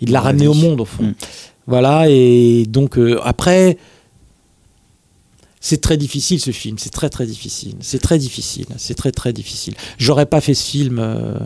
il 0.00 0.12
l'a 0.12 0.20
ramené 0.20 0.46
au 0.46 0.54
monde 0.54 0.80
au 0.80 0.84
fond. 0.86 1.12
Voilà, 1.68 2.06
et 2.08 2.64
donc 2.64 2.96
euh, 2.96 3.20
après, 3.22 3.76
c'est 5.60 5.82
très 5.82 5.98
difficile 5.98 6.40
ce 6.40 6.50
film, 6.50 6.78
c'est 6.78 6.88
très 6.88 7.10
très 7.10 7.26
difficile, 7.26 7.74
c'est 7.80 7.98
très 7.98 8.18
difficile, 8.18 8.64
c'est 8.78 8.94
très 8.94 9.12
très 9.12 9.34
difficile. 9.34 9.74
J'aurais 9.98 10.24
pas 10.24 10.40
fait 10.40 10.54
ce 10.54 10.64
film. 10.64 10.98
euh, 10.98 11.38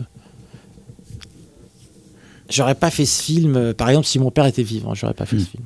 J'aurais 2.49 2.75
pas 2.75 2.89
fait 2.89 3.05
ce 3.05 3.21
film, 3.21 3.57
euh, 3.57 3.73
par 3.73 3.89
exemple, 3.89 4.07
si 4.07 4.17
mon 4.17 4.31
père 4.31 4.45
était 4.45 4.63
vivant, 4.63 4.93
j'aurais 4.93 5.13
pas 5.13 5.25
fait 5.25 5.39
ce 5.39 5.45
film. 5.45 5.63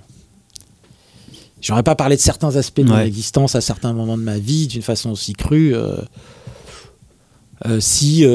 J'aurais 1.62 1.84
pas 1.84 1.96
parlé 1.96 2.16
de 2.16 2.22
certains 2.22 2.56
aspects 2.56 2.82
de 2.82 2.90
mon 2.90 2.98
existence 3.00 3.54
à 3.54 3.62
certains 3.62 3.94
moments 3.94 4.18
de 4.18 4.24
ma 4.24 4.40
vie 4.40 4.66
d'une 4.66 4.82
façon 4.82 5.12
aussi 5.12 5.34
crue. 5.34 5.76
si 7.80 8.26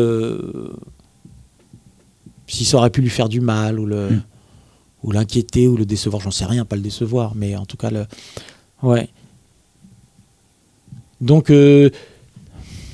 si 2.46 2.64
ça 2.64 2.76
aurait 2.76 2.90
pu 2.90 3.00
lui 3.00 3.10
faire 3.10 3.28
du 3.28 3.40
mal 3.40 3.80
ou 3.80 3.86
le 3.86 4.20
ou 5.02 5.12
l'inquiéter 5.12 5.68
ou 5.68 5.76
le 5.76 5.84
décevoir, 5.84 6.22
j'en 6.22 6.30
sais 6.30 6.44
rien, 6.44 6.64
pas 6.64 6.76
le 6.76 6.82
décevoir, 6.82 7.34
mais 7.34 7.56
en 7.56 7.66
tout 7.66 7.76
cas 7.76 7.90
le 7.90 8.06
ouais. 8.82 9.08
Donc 11.20 11.50
euh, 11.50 11.90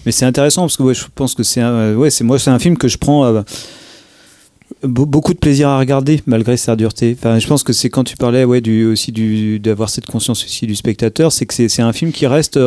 Mais 0.07 0.13
c'est 0.13 0.25
intéressant 0.25 0.63
parce 0.63 0.77
que 0.77 0.93
je 0.95 1.05
pense 1.15 1.35
que 1.35 1.43
c'est 1.43 1.61
un, 1.61 1.73
euh, 1.73 2.11
moi 2.23 2.39
c'est 2.39 2.51
un 2.51 2.59
film 2.59 2.79
que 2.79 2.89
je 2.89 2.97
prends 2.99 3.25
euh, 3.27 3.43
be- 4.83 5.07
beaucoup 5.07 5.35
de 5.35 5.39
plaisir 5.39 5.69
à 5.69 5.79
regarder 5.79 6.23
malgré 6.27 6.57
sa 6.57 6.77
dureté. 6.77 7.15
Enfin, 7.19 7.39
je 7.39 7.47
pense 7.47 7.63
que 7.63 7.73
c'est 7.75 7.91
quand 7.91 8.05
tu 8.05 8.17
parlais 8.17 8.45
ouais 8.45 8.61
du 8.63 8.87
aussi 8.87 9.13
d'avoir 9.61 9.91
cette 9.91 10.07
conscience 10.07 10.45
aussi 10.45 10.67
du 10.67 10.77
spectateur, 10.77 11.31
c'est 11.33 11.45
que 11.47 11.55
c'est 11.69 11.83
un 11.83 11.93
film 11.93 12.13
qui 12.13 12.27
reste 12.27 12.59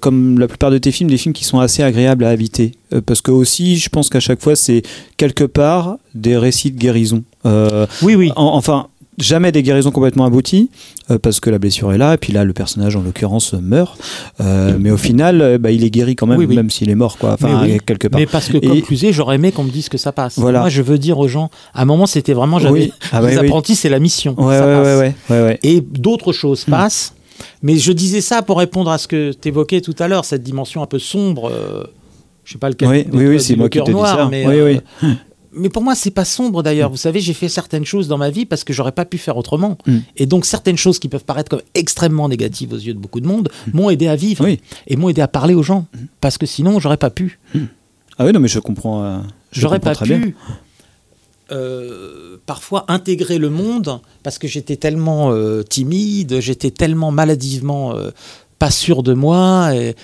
comme 0.00 0.38
la 0.38 0.48
plupart 0.48 0.70
de 0.70 0.78
tes 0.78 0.92
films 0.92 1.08
des 1.10 1.18
films 1.18 1.34
qui 1.34 1.44
sont 1.44 1.58
assez 1.58 1.82
agréables 1.82 2.24
à 2.24 2.30
habiter 2.30 2.72
parce 3.06 3.22
que 3.22 3.30
aussi 3.30 3.76
je 3.78 3.88
pense 3.88 4.10
qu'à 4.10 4.20
chaque 4.20 4.42
fois 4.42 4.56
c'est 4.56 4.82
quelque 5.16 5.44
part 5.44 5.96
des 6.14 6.36
récits 6.36 6.70
de 6.70 6.78
guérison. 6.78 7.24
Euh, 7.46 7.86
oui 8.02 8.14
oui. 8.14 8.30
enfin 8.36 8.86
jamais 9.18 9.52
des 9.52 9.62
guérisons 9.62 9.90
complètement 9.90 10.24
abouties 10.24 10.70
euh, 11.10 11.18
parce 11.18 11.38
que 11.40 11.50
la 11.50 11.58
blessure 11.58 11.92
est 11.92 11.98
là 11.98 12.14
et 12.14 12.16
puis 12.16 12.32
là 12.32 12.44
le 12.44 12.52
personnage 12.52 12.96
en 12.96 13.02
l'occurrence 13.02 13.52
meurt 13.54 13.98
Euh, 14.40 14.76
mais 14.80 14.90
au 14.90 14.96
final 14.96 15.40
euh, 15.42 15.58
bah, 15.58 15.70
il 15.70 15.84
est 15.84 15.90
guéri 15.90 16.16
quand 16.16 16.26
même 16.26 16.38
Oui, 16.38 16.46
oui. 16.48 16.56
même 16.56 16.70
s'il 16.70 16.88
est 16.88 16.94
mort 16.94 17.18
quoi 17.18 17.32
enfin 17.34 17.62
oui. 17.64 17.78
quelque 17.84 18.08
part 18.08 18.18
Mais 18.20 18.26
parce 18.26 18.48
que, 18.48 18.56
Et- 18.56 18.60
comme 18.60 18.80
Cluzet, 18.82 19.12
j'aurais 19.12 19.34
aimé 19.36 19.52
qu'on 19.52 19.64
me 19.64 19.70
dise 19.70 19.88
que 19.88 19.98
ça 19.98 20.12
passe. 20.12 20.38
Voilà. 20.38 20.60
Moi, 20.60 20.68
je 20.70 20.80
veux 20.82 20.98
dire 20.98 21.18
aux 21.18 21.28
gens, 21.28 21.50
à 21.74 21.82
un 21.82 21.84
moment, 21.84 22.06
c'était 22.06 22.32
vraiment, 22.32 22.58
j'avais. 22.58 22.90
Ah 23.12 23.20
les 23.20 23.36
oui. 23.38 23.44
apprentis, 23.46 23.74
c'est 23.74 23.88
la 23.90 23.98
mission. 23.98 24.34
Ouais, 24.38 24.56
ça 24.58 24.66
ouais, 24.66 25.12
passe. 25.28 25.30
ouais. 25.30 25.58
Et 25.62 25.80
d'autres 25.80 26.32
choses 26.32 26.64
passent. 26.64 27.12
Mais 27.62 27.76
je 27.76 27.92
disais 27.92 28.20
ça 28.20 28.40
pour 28.42 28.58
répondre 28.58 28.90
à 28.90 28.98
ce 28.98 29.08
que 29.08 29.32
tu 29.32 29.48
évoquais 29.48 29.80
tout 29.80 29.94
à 29.98 30.08
l'heure, 30.08 30.24
cette 30.24 30.42
dimension 30.42 30.82
un 30.82 30.86
peu 30.86 30.98
sombre. 30.98 31.50
je 32.44 32.52
sais 32.52 32.58
pas 32.58 32.70
lequel. 32.70 32.88
Oui, 32.88 33.26
oui, 33.26 33.40
c'est 33.40 33.56
moi 33.56 33.68
qui 33.68 33.78
te 33.80 33.90
dis 33.90 34.00
ça. 34.00 34.28
Mais, 34.30 34.46
Oui, 34.46 34.80
oui. 35.02 35.10
mais 35.54 35.68
pour 35.68 35.82
moi, 35.82 35.94
c'est 35.94 36.10
pas 36.10 36.24
sombre 36.24 36.62
d'ailleurs. 36.62 36.90
Vous 36.90 36.96
savez, 36.96 37.20
j'ai 37.20 37.34
fait 37.34 37.48
certaines 37.48 37.84
choses 37.84 38.08
dans 38.08 38.18
ma 38.18 38.30
vie 38.30 38.46
parce 38.46 38.64
que 38.64 38.72
j'aurais 38.72 38.92
pas 38.92 39.04
pu 39.04 39.18
faire 39.18 39.36
autrement. 39.36 39.76
Mm. 39.86 39.98
Et 40.16 40.26
donc, 40.26 40.44
certaines 40.46 40.76
choses 40.78 40.98
qui 40.98 41.08
peuvent 41.08 41.24
paraître 41.24 41.50
comme 41.50 41.62
extrêmement 41.74 42.28
négatives 42.28 42.72
aux 42.72 42.78
yeux 42.78 42.94
de 42.94 42.98
beaucoup 42.98 43.20
de 43.20 43.26
monde 43.26 43.48
m'ont 43.72 43.90
aidé 43.90 44.08
à 44.08 44.16
vivre 44.16 44.44
Oui. 44.44 44.60
et 44.86 44.96
m'ont 44.96 45.08
aidé 45.08 45.20
à 45.20 45.28
parler 45.28 45.54
aux 45.54 45.62
gens. 45.62 45.86
Parce 46.20 46.38
que 46.38 46.46
sinon, 46.46 46.80
j'aurais 46.80 46.96
pas 46.96 47.10
pu. 47.10 47.38
Ah 48.18 48.24
oui, 48.24 48.32
non, 48.32 48.40
mais 48.40 48.48
je 48.48 48.58
comprends. 48.60 49.04
euh, 49.04 49.18
J'aurais 49.52 49.80
pas 49.80 49.94
très 49.94 50.06
bien. 50.06 50.20
pu 50.20 50.36
euh, 51.50 52.36
parfois 52.46 52.84
intégrer 52.88 53.38
le 53.38 53.50
monde 53.50 54.00
parce 54.22 54.38
que 54.38 54.48
j'étais 54.48 54.76
tellement 54.76 55.32
euh, 55.32 55.62
timide, 55.62 56.40
j'étais 56.40 56.70
tellement 56.70 57.10
maladivement 57.10 57.94
euh, 57.94 58.10
pas 58.58 58.70
sûr 58.70 59.02
de 59.02 59.12
moi 59.12 59.74
et 59.74 59.94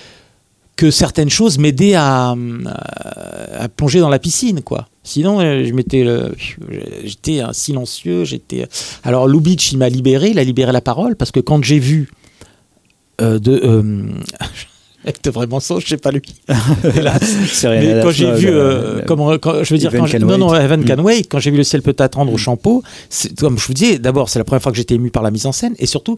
que 0.77 0.91
certaines 0.91 1.31
choses 1.31 1.59
m'aidaient 1.59 1.95
à, 1.95 2.31
à, 2.67 3.63
à 3.65 3.69
plonger 3.69 4.01
dans 4.01 4.09
la 4.11 4.19
piscine, 4.19 4.61
quoi. 4.63 4.89
Sinon, 5.09 5.41
euh, 5.41 5.65
je 5.65 5.73
m'étais, 5.73 6.07
euh, 6.07 6.29
j'étais 7.03 7.41
un 7.41 7.55
silencieux, 7.55 8.25
j'étais. 8.25 8.67
Alors, 9.03 9.27
Lubitsch, 9.27 9.73
il 9.73 9.79
m'a 9.79 9.89
libéré, 9.89 10.29
il 10.29 10.39
a 10.39 10.45
libéré 10.45 10.71
la 10.71 10.83
parole 10.83 11.17
parce 11.17 11.31
que 11.31 11.41
quand 11.41 11.65
j'ai 11.65 11.79
vu 11.79 12.11
euh, 13.23 13.39
de 13.39 13.59
euh, 13.65 14.03
de 15.25 15.31
vrai 15.31 15.47
mensonge, 15.47 15.85
c'est 15.89 15.97
pas 16.03 16.11
lui. 16.11 16.21
Hélas. 16.95 17.23
Mais 17.65 18.01
quand 18.03 18.11
j'ai 18.11 18.31
vu, 18.33 18.49
euh, 18.51 19.01
comment, 19.07 19.39
quand, 19.39 19.65
je 19.65 19.73
veux 19.73 19.79
dire, 19.79 19.95
Evan 19.95 20.07
quand 20.11 20.19
non, 20.21 20.37
non. 20.37 20.55
Evan 20.55 20.81
Mm. 20.83 20.85
Can 20.85 21.03
Wait, 21.03 21.23
quand 21.25 21.39
j'ai 21.39 21.51
vu 21.51 21.57
le 21.57 21.65
ciel 21.65 21.81
peut 21.81 21.97
attendre 21.99 22.31
au 22.31 22.37
shampoo, 22.37 22.83
c'est- 23.09 23.35
comme 23.41 23.59
je 23.59 23.67
vous 23.67 23.73
disais, 23.73 23.99
d'abord, 23.99 24.29
c'est 24.29 24.39
la 24.39 24.45
première 24.45 24.63
fois 24.63 24.73
que 24.73 24.77
j'étais 24.79 24.97
ému 24.97 25.11
par 25.11 25.23
la 25.23 25.31
mise 25.31 25.47
en 25.47 25.53
scène, 25.53 25.75
et 25.79 25.87
surtout, 25.87 26.17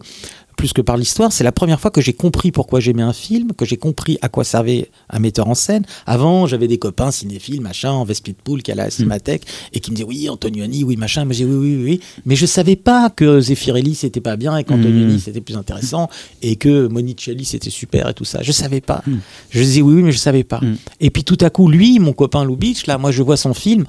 plus 0.57 0.73
que 0.73 0.81
par 0.81 0.97
l'histoire, 0.97 1.31
c'est 1.31 1.43
la 1.43 1.51
première 1.51 1.79
fois 1.79 1.91
que 1.91 2.01
j'ai 2.01 2.13
compris 2.13 2.51
pourquoi 2.51 2.79
j'aimais 2.79 3.03
un 3.03 3.13
film, 3.13 3.53
que 3.53 3.65
j'ai 3.65 3.77
compris 3.77 4.17
à 4.21 4.29
quoi 4.29 4.43
servait 4.43 4.89
un 5.09 5.19
metteur 5.19 5.47
en 5.47 5.55
scène. 5.55 5.85
Avant, 6.05 6.47
j'avais 6.47 6.67
des 6.67 6.77
copains 6.77 7.11
cinéphiles, 7.11 7.61
machin, 7.61 7.91
en 7.91 8.03
veste 8.03 8.31
pool 8.43 8.61
qui 8.61 8.71
allaient 8.71 8.81
à 8.81 8.85
la 8.85 8.91
cinémathèque, 8.91 9.43
et 9.73 9.79
qui 9.79 9.91
me 9.91 9.95
disaient 9.95 10.07
oui, 10.07 10.29
Antonioni, 10.29 10.83
oui, 10.83 10.95
machin, 10.97 11.25
mais 11.25 11.33
j'ai 11.33 11.45
oui, 11.45 11.55
oui, 11.55 11.75
oui, 11.77 11.83
oui. 11.83 11.99
Mais 12.25 12.35
je 12.35 12.45
savais 12.45 12.75
pas 12.75 13.09
que 13.09 13.39
Zeffirelli 13.41 13.95
c'était 13.95 14.21
pas 14.21 14.35
bien, 14.35 14.57
et 14.57 14.63
qu'Antonioni 14.63 15.15
Mm. 15.15 15.19
c'était 15.19 15.41
plus 15.41 15.57
intéressant, 15.57 16.09
et 16.41 16.55
que 16.55 16.87
Monicelli 16.87 17.45
c'était 17.45 17.69
super, 17.69 18.09
et 18.09 18.13
tout 18.13 18.25
ça. 18.25 18.41
Je 18.43 18.51
savais 18.51 18.81
pas. 18.81 19.03
Je 19.49 19.61
disais 19.61 19.81
oui, 19.81 19.95
oui, 19.95 20.03
mais 20.03 20.11
je 20.11 20.17
savais 20.17 20.43
pas. 20.43 20.61
Et 20.99 21.09
puis 21.09 21.23
tout 21.23 21.37
à 21.41 21.49
coup, 21.49 21.67
lui, 21.67 21.99
mon 21.99 22.13
copain 22.13 22.45
Lubitsch, 22.45 22.85
là, 22.87 22.97
moi 22.97 23.11
je 23.11 23.23
vois 23.23 23.37
son 23.37 23.53
film. 23.53 23.85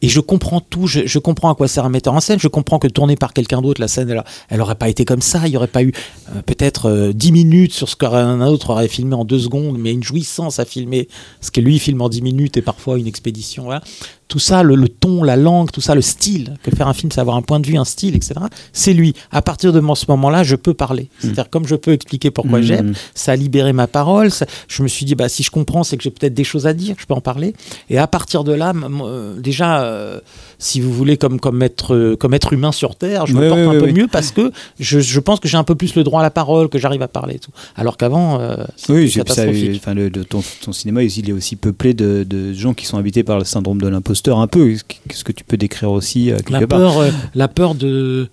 Et 0.00 0.08
je 0.08 0.20
comprends 0.20 0.60
tout, 0.60 0.86
je, 0.86 1.18
comprends 1.18 1.50
à 1.50 1.54
quoi 1.56 1.66
sert 1.66 1.84
un 1.84 1.88
metteur 1.88 2.14
en 2.14 2.20
scène, 2.20 2.38
je 2.38 2.46
comprends 2.46 2.78
que 2.78 2.86
tourné 2.86 3.16
par 3.16 3.32
quelqu'un 3.32 3.60
d'autre, 3.60 3.80
la 3.80 3.88
scène, 3.88 4.08
elle, 4.10 4.22
elle 4.48 4.60
aurait 4.60 4.76
pas 4.76 4.88
été 4.88 5.04
comme 5.04 5.22
ça, 5.22 5.42
il 5.46 5.52
y 5.52 5.56
aurait 5.56 5.66
pas 5.66 5.82
eu 5.82 5.92
euh, 6.30 6.42
peut-être 6.42 6.86
euh, 6.86 7.12
10 7.12 7.32
minutes 7.32 7.72
sur 7.72 7.88
ce 7.88 7.96
qu'un 7.96 8.40
autre 8.42 8.70
aurait 8.70 8.86
filmé 8.86 9.16
en 9.16 9.24
deux 9.24 9.40
secondes, 9.40 9.76
mais 9.76 9.92
une 9.92 10.04
jouissance 10.04 10.60
à 10.60 10.64
filmer 10.64 11.08
ce 11.40 11.50
que 11.50 11.60
lui 11.60 11.80
filme 11.80 12.00
en 12.00 12.08
10 12.08 12.22
minutes 12.22 12.56
et 12.56 12.62
parfois 12.62 12.98
une 12.98 13.08
expédition. 13.08 13.64
Voilà. 13.64 13.82
Tout 14.28 14.38
ça, 14.38 14.62
le, 14.62 14.74
le 14.74 14.88
ton, 14.88 15.22
la 15.22 15.36
langue, 15.36 15.70
tout 15.70 15.80
ça, 15.80 15.94
le 15.94 16.02
style, 16.02 16.54
que 16.62 16.70
faire 16.70 16.86
un 16.86 16.92
film, 16.92 17.10
c'est 17.10 17.20
avoir 17.20 17.36
un 17.36 17.42
point 17.42 17.60
de 17.60 17.66
vue, 17.66 17.78
un 17.78 17.84
style, 17.86 18.14
etc. 18.14 18.34
C'est 18.74 18.92
lui. 18.92 19.14
À 19.32 19.40
partir 19.40 19.72
de 19.72 19.80
ce 19.94 20.04
moment-là, 20.10 20.42
je 20.44 20.54
peux 20.54 20.74
parler. 20.74 21.08
C'est-à-dire, 21.18 21.48
comme 21.48 21.66
je 21.66 21.74
peux 21.76 21.92
expliquer 21.92 22.30
pourquoi 22.30 22.58
Mm. 22.58 22.62
j'aime, 22.62 22.92
ça 23.14 23.32
a 23.32 23.36
libéré 23.36 23.72
ma 23.72 23.86
parole. 23.86 24.30
ça- 24.30 24.44
je 24.68 24.82
me 24.82 24.88
suis 24.88 25.06
dit, 25.06 25.14
bah, 25.14 25.28
si 25.30 25.42
je 25.42 25.50
comprends, 25.50 25.82
c'est 25.82 25.96
que 25.96 26.02
j'ai 26.02 26.10
peut-être 26.10 26.34
des 26.34 26.44
choses 26.44 26.66
à 26.66 26.74
dire, 26.74 26.94
je 26.98 27.06
peux 27.06 27.14
en 27.14 27.20
parler. 27.22 27.54
Et 27.88 27.96
à 27.98 28.06
partir 28.06 28.44
de 28.44 28.52
là, 28.52 28.72
euh, 28.74 29.38
déjà, 29.40 29.82
euh, 29.82 30.20
si 30.58 30.80
vous 30.80 30.92
voulez, 30.92 31.16
comme, 31.16 31.40
comme, 31.40 31.62
être, 31.62 31.94
euh, 31.94 32.16
comme 32.16 32.34
être 32.34 32.52
humain 32.52 32.70
sur 32.72 32.96
Terre, 32.96 33.26
je 33.26 33.32
me 33.32 33.48
porte 33.48 33.60
oui, 33.60 33.66
un 33.66 33.70
oui, 33.70 33.78
peu 33.80 33.92
mieux 33.92 34.08
parce 34.08 34.30
que 34.32 34.52
je, 34.78 35.00
je 35.00 35.20
pense 35.20 35.40
que 35.40 35.48
j'ai 35.48 35.56
un 35.56 35.64
peu 35.64 35.74
plus 35.74 35.94
le 35.94 36.04
droit 36.04 36.20
à 36.20 36.22
la 36.22 36.30
parole, 36.30 36.68
que 36.68 36.78
j'arrive 36.78 37.00
à 37.02 37.08
parler 37.08 37.36
et 37.36 37.38
tout. 37.38 37.50
Alors 37.76 37.96
qu'avant, 37.96 38.40
euh, 38.40 38.56
c'était 38.76 38.92
Oui, 38.92 39.10
c'est- 39.10 39.20
ça, 39.20 39.24
catastrophique. 39.24 39.76
enfin, 39.76 39.94
le, 39.94 40.08
le- 40.10 40.24
ton, 40.26 40.42
ton 40.62 40.72
cinéma, 40.72 41.02
il 41.02 41.30
est 41.30 41.32
aussi 41.32 41.56
peuplé 41.56 41.94
de, 41.94 42.24
de 42.28 42.52
gens 42.52 42.74
qui 42.74 42.84
sont 42.84 42.98
habités 42.98 43.22
par 43.24 43.38
le 43.38 43.44
syndrome 43.44 43.80
de 43.80 43.88
l'imposteur, 43.88 44.17
un 44.26 44.46
peu. 44.46 44.74
Qu'est-ce 45.08 45.24
que 45.24 45.32
tu 45.32 45.44
peux 45.44 45.56
décrire 45.56 45.90
aussi 45.90 46.30
euh, 46.30 46.36
quelque 46.36 46.52
la 46.52 46.66
part 46.66 46.78
peur, 46.78 46.98
euh, 46.98 47.10
la 47.34 47.48
peur 47.48 47.74
de 47.74 48.28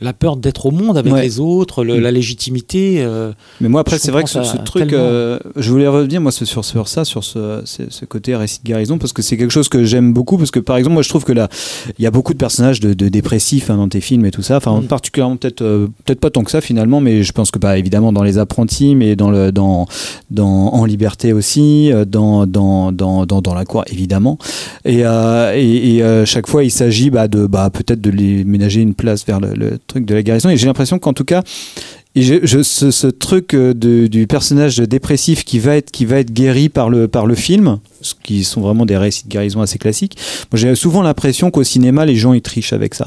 la 0.00 0.12
peur 0.12 0.36
d'être 0.36 0.66
au 0.66 0.70
monde 0.70 0.96
avec 0.96 1.12
Ouais. 1.12 1.22
les 1.22 1.40
autres, 1.40 1.84
le- 1.84 1.98
Mm. 1.98 2.00
la 2.00 2.10
légitimité. 2.10 2.96
euh, 3.02 3.32
Mais 3.60 3.68
moi, 3.68 3.82
après, 3.82 3.98
c'est 3.98 4.10
vrai 4.10 4.24
que 4.24 4.30
ce, 4.30 4.56
truc, 4.64 4.92
euh, 4.92 5.38
je 5.56 5.70
voulais 5.70 5.88
revenir 5.88 6.20
moi 6.20 6.32
sur, 6.32 6.64
sur 6.64 6.88
ça, 6.88 7.04
sur 7.04 7.22
ce, 7.24 7.60
ce, 7.64 7.82
ce 7.88 8.04
côté 8.04 8.34
récit 8.36 8.60
de 8.62 8.68
guérison, 8.68 8.98
parce 8.98 9.12
que 9.12 9.22
c'est 9.22 9.36
quelque 9.36 9.50
chose 9.50 9.68
que 9.68 9.84
j'aime 9.84 10.12
beaucoup, 10.12 10.38
parce 10.38 10.50
que 10.50 10.60
par 10.60 10.76
exemple, 10.76 10.94
moi, 10.94 11.02
je 11.02 11.08
trouve 11.08 11.24
que 11.24 11.32
là, 11.32 11.48
il 11.98 12.02
y 12.02 12.06
a 12.06 12.10
beaucoup 12.10 12.32
de 12.32 12.38
personnages 12.38 12.80
de, 12.80 12.94
de 12.94 13.08
dépressifs 13.08 13.68
hein, 13.70 13.76
dans 13.76 13.88
tes 13.88 14.00
films 14.00 14.24
et 14.24 14.30
tout 14.30 14.42
ça, 14.42 14.56
enfin, 14.56 14.80
Mm. 14.80 14.84
particulièrement 14.84 15.36
peut-être, 15.36 15.62
euh, 15.62 15.88
peut-être 16.04 16.20
pas 16.20 16.30
tant 16.30 16.44
que 16.44 16.50
ça 16.50 16.60
finalement, 16.60 17.00
mais 17.00 17.22
je 17.22 17.32
pense 17.32 17.50
que 17.50 17.58
bah, 17.58 17.76
évidemment 17.76 18.12
dans 18.12 18.22
les 18.22 18.38
apprentis, 18.38 18.94
mais 18.94 19.16
dans 19.16 19.30
le, 19.30 19.52
dans, 19.52 19.86
dans 20.30 20.48
en 20.72 20.84
liberté 20.84 21.32
aussi, 21.32 21.90
dans, 22.06 22.46
dans, 22.46 22.92
dans, 22.92 23.26
dans, 23.26 23.40
dans 23.42 23.54
la 23.54 23.64
cour 23.64 23.84
évidemment, 23.90 24.38
et, 24.84 25.00
et, 25.00 25.96
et, 25.98 26.26
chaque 26.26 26.46
fois, 26.46 26.64
il 26.64 26.70
s'agit 26.70 27.10
bah, 27.10 27.28
de, 27.28 27.46
bah, 27.46 27.70
peut-être 27.70 28.00
de 28.00 28.10
les 28.10 28.44
ménager 28.44 28.80
une 28.80 28.94
place 28.94 29.26
vers 29.26 29.40
le, 29.40 29.54
le 29.54 29.78
truc 29.90 30.04
de 30.06 30.14
la 30.14 30.22
guérison, 30.22 30.48
et 30.50 30.56
j'ai 30.56 30.66
l'impression 30.66 30.98
qu'en 30.98 31.12
tout 31.12 31.24
cas, 31.24 31.42
et 32.16 32.22
je, 32.22 32.62
ce, 32.62 32.90
ce 32.90 33.06
truc 33.06 33.54
euh, 33.54 33.72
de- 33.74 34.06
du 34.08 34.26
personnage 34.26 34.78
dépressif 34.78 35.44
qui 35.44 35.58
va 35.60 35.76
être 35.76 35.90
qui 35.92 36.04
va 36.06 36.16
être 36.18 36.32
guéri 36.32 36.68
par 36.68 36.88
le 36.90 37.06
par 37.06 37.24
le 37.26 37.34
film, 37.36 37.78
qui 38.22 38.44
sont 38.44 38.60
vraiment 38.60 38.86
des 38.86 38.96
récits 38.96 39.24
de 39.24 39.28
guérison 39.28 39.60
assez 39.60 39.78
classiques. 39.78 40.16
Moi, 40.52 40.58
j'ai 40.58 40.74
souvent 40.74 41.02
l'impression 41.02 41.50
qu'au 41.50 41.64
cinéma, 41.64 42.04
les 42.06 42.16
gens 42.16 42.32
ils 42.32 42.42
trichent 42.42 42.72
avec 42.72 42.94
ça. 42.94 43.06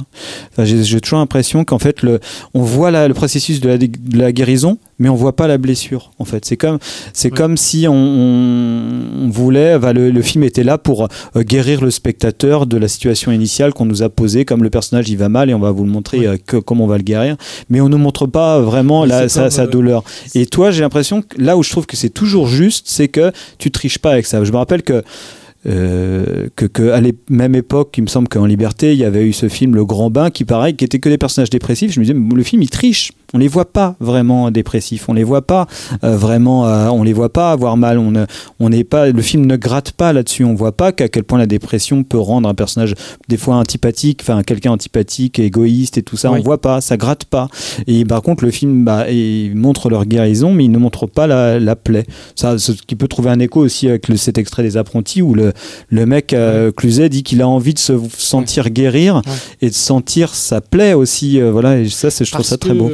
Enfin, 0.51 0.65
j'ai 0.65 0.99
toujours 1.01 1.19
l'impression 1.19 1.63
qu'en 1.65 1.79
fait, 1.79 2.01
le, 2.01 2.19
on 2.53 2.61
voit 2.61 2.91
la- 2.91 3.07
le 3.07 3.13
processus 3.13 3.59
de 3.59 3.69
la, 3.69 3.77
dé- 3.77 3.87
de 3.87 4.17
la 4.17 4.31
guérison, 4.31 4.77
mais 4.99 5.09
on 5.09 5.15
voit 5.15 5.35
pas 5.35 5.47
la 5.47 5.57
blessure. 5.57 6.11
En 6.19 6.25
fait, 6.25 6.45
c'est 6.45 6.57
comme 6.57 6.77
c'est 7.13 7.29
comme 7.29 7.57
si 7.57 7.87
on, 7.87 9.29
voulait, 9.29 9.77
le, 9.93 10.11
le 10.11 10.21
film 10.21 10.43
était 10.43 10.63
là 10.63 10.77
pour 10.77 11.07
euh, 11.35 11.41
guérir 11.43 11.81
le 11.81 11.91
spectateur 11.91 12.65
de 12.65 12.77
la 12.77 12.87
situation 12.87 13.31
initiale 13.31 13.73
qu'on 13.73 13.85
nous 13.85 14.03
a 14.03 14.09
posée, 14.09 14.45
comme 14.45 14.63
le 14.63 14.69
personnage 14.69 15.09
il 15.09 15.17
va 15.17 15.29
mal 15.29 15.49
et 15.49 15.53
on 15.53 15.59
va 15.59 15.71
vous 15.71 15.83
le 15.83 15.89
montrer 15.91 16.25
euh, 16.27 16.37
que, 16.45 16.57
comment 16.57 16.83
on 16.85 16.87
va 16.87 16.97
le 16.97 17.03
guérir, 17.03 17.35
mais 17.69 17.81
on 17.81 17.89
ne 17.89 17.95
montre 17.95 18.27
pas 18.27 18.59
vraiment 18.61 19.05
la, 19.05 19.27
sa 19.29 19.45
euh, 19.63 19.67
douleur. 19.67 20.03
Et 20.35 20.45
toi, 20.45 20.71
j'ai 20.71 20.81
l'impression 20.81 21.21
que 21.21 21.41
là 21.41 21.57
où 21.57 21.63
je 21.63 21.71
trouve 21.71 21.85
que 21.85 21.97
c'est 21.97 22.09
toujours 22.09 22.47
juste, 22.47 22.85
c'est 22.87 23.07
que 23.07 23.31
tu 23.57 23.71
triches 23.71 23.97
pas 23.99 24.11
avec 24.11 24.25
ça. 24.25 24.43
Je 24.43 24.51
me 24.51 24.57
rappelle 24.57 24.82
euh, 24.91 26.49
que, 26.55 26.65
que 26.65 26.91
à 26.91 26.99
la 26.99 27.09
même 27.29 27.55
époque, 27.55 27.95
il 27.97 28.01
me 28.01 28.07
semble 28.07 28.27
qu'en 28.27 28.45
Liberté, 28.45 28.93
il 28.93 28.99
y 28.99 29.05
avait 29.05 29.25
eu 29.25 29.33
ce 29.33 29.47
film 29.47 29.75
Le 29.75 29.85
Grand 29.85 30.09
Bain 30.09 30.29
qui, 30.29 30.43
pareil, 30.43 30.75
qui 30.75 30.83
était 30.83 30.99
que 30.99 31.09
des 31.09 31.17
personnages 31.17 31.49
dépressifs. 31.49 31.93
Je 31.93 31.99
me 31.99 32.05
disais, 32.05 32.35
le 32.35 32.43
film, 32.43 32.61
il 32.61 32.69
triche. 32.69 33.11
On 33.33 33.39
les 33.39 33.47
voit 33.47 33.65
pas 33.71 33.95
vraiment 33.99 34.51
dépressifs. 34.51 35.09
On 35.09 35.13
les 35.13 35.23
voit 35.23 35.41
pas 35.41 35.67
euh, 36.03 36.15
vraiment. 36.15 36.67
euh, 36.67 36.87
on 36.89 37.03
les 37.03 37.13
voit 37.13 37.31
pas 37.33 37.51
avoir 37.51 37.77
mal. 37.77 37.97
On 37.97 38.11
ne- 38.11 38.25
on 38.59 38.69
n'est 38.69 38.83
pas. 38.83 39.09
Le 39.09 39.21
film 39.21 39.45
ne 39.45 39.55
gratte 39.55 39.91
pas 39.91 40.13
là-dessus. 40.13 40.43
On 40.43 40.53
voit 40.53 40.71
pas 40.71 40.91
qu'à 40.91 41.07
quel 41.09 41.23
point 41.23 41.39
la 41.39 41.45
dépression 41.47 42.03
peut 42.03 42.19
rendre 42.19 42.47
un 42.47 42.53
personnage 42.53 42.93
des 43.29 43.37
fois 43.37 43.55
antipathique, 43.55 44.19
enfin 44.21 44.43
quelqu'un 44.43 44.71
antipathique, 44.71 45.39
égoïste 45.39 45.97
et 45.97 46.03
tout 46.03 46.17
ça. 46.17 46.31
Oui. 46.31 46.39
On 46.39 46.43
voit 46.43 46.61
pas. 46.61 46.79
Ça 46.81 46.95
gratte 46.97 47.25
pas. 47.25 47.47
Et 47.87 48.05
par 48.05 48.21
contre, 48.21 48.43
le 48.45 48.51
film 48.51 48.85
bah, 48.85 49.09
il 49.09 49.55
montre 49.55 49.89
leur 49.89 50.05
guérison, 50.05 50.53
mais 50.53 50.65
il 50.65 50.71
ne 50.71 50.77
montre 50.77 51.07
pas 51.07 51.25
la, 51.27 51.59
la 51.59 51.75
plaie. 51.75 52.05
Ça, 52.35 52.57
ce 52.59 52.71
qui 52.73 52.95
peut 52.95 53.07
trouver 53.07 53.29
un 53.31 53.39
écho 53.39 53.59
aussi 53.61 53.87
avec 53.89 54.07
le- 54.09 54.17
cet 54.17 54.37
extrait 54.37 54.63
des 54.63 54.77
apprentis 54.77 55.21
où 55.21 55.33
le, 55.33 55.53
le 55.89 56.05
mec 56.05 56.33
euh, 56.33 56.71
Cluzet 56.71 57.09
dit 57.09 57.23
qu'il 57.23 57.41
a 57.41 57.47
envie 57.47 57.73
de 57.73 57.79
se 57.79 57.93
sentir 58.17 58.69
guérir 58.69 59.21
et 59.61 59.69
de 59.69 59.73
sentir 59.75 60.33
sa 60.35 60.61
plaie 60.61 60.93
aussi. 60.93 61.39
euh, 61.41 61.51
voilà, 61.51 61.79
et 61.79 61.89
ça, 61.89 62.09
je 62.09 62.15
trouve 62.25 62.31
Parce 62.31 62.49
ça 62.49 62.57
très 62.57 62.73
beau. 62.73 62.91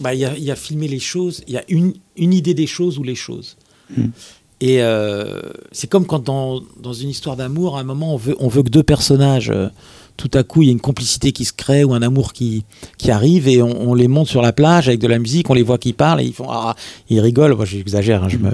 Bah, 0.00 0.14
Il 0.14 0.20
y, 0.20 0.24
a, 0.24 0.36
y 0.36 0.50
a 0.50 0.56
filmé 0.56 0.88
les 0.88 1.00
choses, 1.00 1.42
il 1.46 1.54
y 1.54 1.58
a 1.58 1.64
une, 1.68 1.94
une 2.16 2.32
idée 2.32 2.54
des 2.54 2.66
choses 2.66 2.98
ou 2.98 3.02
les 3.02 3.14
choses. 3.14 3.56
Mm. 3.96 4.06
Et 4.60 4.82
euh, 4.82 5.42
c'est 5.70 5.88
comme 5.88 6.06
quand 6.06 6.24
dans, 6.24 6.62
dans 6.80 6.94
une 6.94 7.10
histoire 7.10 7.36
d'amour, 7.36 7.76
à 7.76 7.80
un 7.80 7.84
moment, 7.84 8.14
on 8.14 8.16
veut, 8.16 8.36
on 8.38 8.48
veut 8.48 8.62
que 8.62 8.70
deux 8.70 8.82
personnages, 8.82 9.50
euh, 9.50 9.68
tout 10.16 10.30
à 10.32 10.44
coup, 10.44 10.62
il 10.62 10.66
y 10.66 10.68
a 10.70 10.72
une 10.72 10.80
complicité 10.80 11.32
qui 11.32 11.44
se 11.44 11.52
crée 11.52 11.84
ou 11.84 11.92
un 11.92 12.00
amour 12.00 12.32
qui, 12.32 12.64
qui 12.96 13.10
arrive 13.10 13.48
et 13.48 13.60
on, 13.60 13.90
on 13.90 13.94
les 13.94 14.08
monte 14.08 14.28
sur 14.28 14.40
la 14.40 14.54
plage 14.54 14.88
avec 14.88 14.98
de 14.98 15.08
la 15.08 15.18
musique, 15.18 15.50
on 15.50 15.54
les 15.54 15.62
voit 15.62 15.76
qui 15.76 15.92
parlent 15.92 16.22
et 16.22 16.24
ils 16.24 16.32
font 16.32 16.46
ah, 16.48 16.74
ils 17.10 17.20
rigolent. 17.20 17.54
Moi, 17.54 17.66
j'exagère, 17.66 18.24
hein, 18.24 18.28
je 18.28 18.38
me. 18.38 18.50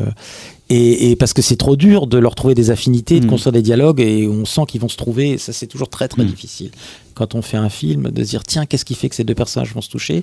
Et, 0.75 1.11
et 1.11 1.16
parce 1.16 1.33
que 1.37 1.43
c'est 1.43 1.57
trop 1.66 1.77
dur 1.77 2.07
de 2.07 2.18
leur 2.18 2.35
trouver 2.35 2.55
des 2.55 2.70
affinités, 2.70 3.20
de 3.20 3.27
Mm. 3.27 3.31
construire 3.31 3.53
des 3.53 3.62
dialogues 3.70 4.01
et 4.01 4.27
on 4.29 4.45
sent 4.55 4.62
qu'ils 4.68 4.81
vont 4.81 4.89
se 4.89 4.97
trouver. 4.97 5.31
Et 5.35 5.39
ça, 5.39 5.53
c'est 5.53 5.66
toujours 5.66 5.91
très 5.97 6.09
très 6.09 6.25
Mm. 6.25 6.29
difficile 6.35 6.70
quand 7.14 7.35
on 7.35 7.43
fait 7.43 7.59
un 7.59 7.68
film 7.68 8.03
de 8.11 8.25
se 8.25 8.31
dire 8.31 8.43
tiens, 8.53 8.64
qu'est-ce 8.66 8.85
qui 8.85 8.95
fait 8.95 9.09
que 9.11 9.14
ces 9.20 9.25
deux 9.31 9.35
personnages 9.35 9.73
vont 9.75 9.83
se 9.89 9.91
toucher 9.91 10.23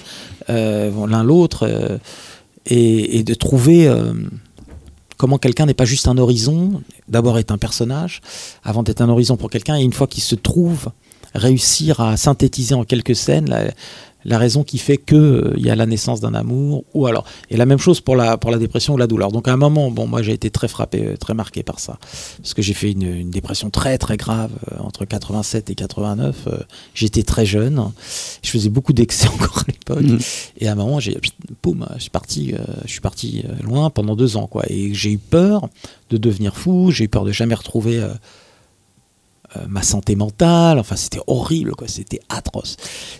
euh, 0.50 0.89
l'un 1.08 1.24
l'autre 1.24 1.68
euh, 1.68 1.97
et, 2.66 3.18
et 3.20 3.24
de 3.24 3.34
trouver 3.36 3.88
euh, 3.88 4.14
comment 5.18 5.38
quelqu'un 5.38 5.66
n'est 5.68 5.74
pas 5.84 5.86
juste 5.86 6.08
un 6.08 6.18
horizon, 6.18 6.82
d'abord 7.10 7.38
est 7.38 7.52
un 7.52 7.58
personnage, 7.58 8.22
avant 8.64 8.84
d'être 8.84 9.02
un 9.02 9.10
horizon 9.10 9.36
pour 9.38 9.50
quelqu'un, 9.50 9.76
et 9.78 9.84
une 9.84 9.93
fois 9.93 10.08
qu'il 10.08 10.24
se 10.24 10.36
trouve, 10.36 10.89
réussir 11.36 12.00
à 12.00 12.18
synthétiser 12.18 12.74
en 12.74 12.86
quelques 12.86 13.16
scènes 13.16 13.50
la, 13.50 13.66
la 14.26 14.38
raison 14.38 14.63
qui 14.63 14.78
fait 14.78 14.97
que 14.97 15.15
euh, 15.15 15.53
il 15.57 15.65
y 15.65 15.70
a 15.70 15.76
la 15.76 15.86
naissance 15.86 16.20
d'un 16.20 16.34
amour, 16.34 16.84
ou 16.93 17.07
alors, 17.07 17.26
et 17.49 17.57
la 17.57 17.65
même 17.65 17.78
chose 17.80 18.01
pour 18.01 18.15
la, 18.15 18.38
pour 18.38 18.51
la 18.51 18.57
dépression 18.57 18.93
ou 18.95 18.97
la 18.97 19.07
douleur. 19.07 19.32
Donc 19.32 19.47
à 19.47 19.53
un 19.53 19.57
moment, 19.57 19.91
bon, 19.91 20.07
moi 20.07 20.22
j'ai 20.22 20.34
été 20.34 20.49
très 20.49 20.67
frappé, 20.67 21.05
euh, 21.05 21.15
très 21.17 21.34
marqué 21.34 21.63
par 21.63 21.80
ça, 21.80 21.97
parce 22.41 22.53
que 22.53 22.61
j'ai 22.61 22.74
fait 22.74 22.91
une, 22.91 23.03
une 23.03 23.30
dépression 23.30 23.70
très 23.70 23.97
très 23.97 24.17
grave 24.17 24.51
euh, 24.74 24.80
entre 24.80 25.05
87 25.05 25.70
et 25.70 25.76
89. 25.76 26.36
euh, 26.47 26.57
J'étais 26.93 27.24
très 27.24 27.45
jeune, 27.45 27.82
je 28.43 28.49
faisais 28.49 28.70
beaucoup 28.70 28.93
d'excès 28.93 29.28
encore 29.34 29.59
à 29.59 29.72
l'époque, 29.72 30.01
Mhm. 30.01 30.20
et 30.59 30.67
à 30.67 30.74
un 30.74 30.76
moment, 30.76 30.99
j'ai, 30.99 31.17
poum, 31.61 31.86
je 31.95 32.01
suis 32.01 32.09
parti, 32.09 32.53
je 32.86 32.91
suis 32.91 33.01
parti 33.01 33.43
loin 33.63 33.89
pendant 33.89 34.15
deux 34.15 34.38
ans, 34.38 34.47
quoi. 34.47 34.63
Et 34.70 34.93
j'ai 34.93 35.11
eu 35.11 35.17
peur 35.17 35.67
de 36.09 36.17
devenir 36.17 36.55
fou, 36.55 36.91
j'ai 36.91 37.05
eu 37.05 37.09
peur 37.09 37.26
de 37.26 37.32
jamais 37.32 37.55
retrouver 37.55 38.05
euh, 39.58 39.66
ma 39.68 39.82
santé 39.82 40.16
mentale. 40.16 40.80
Enfin, 40.80 40.95
c'était 40.95 41.20
horrible, 41.28 41.76
quoi. 41.76 41.88
C'était 41.88 42.20
atroce. 42.30 42.78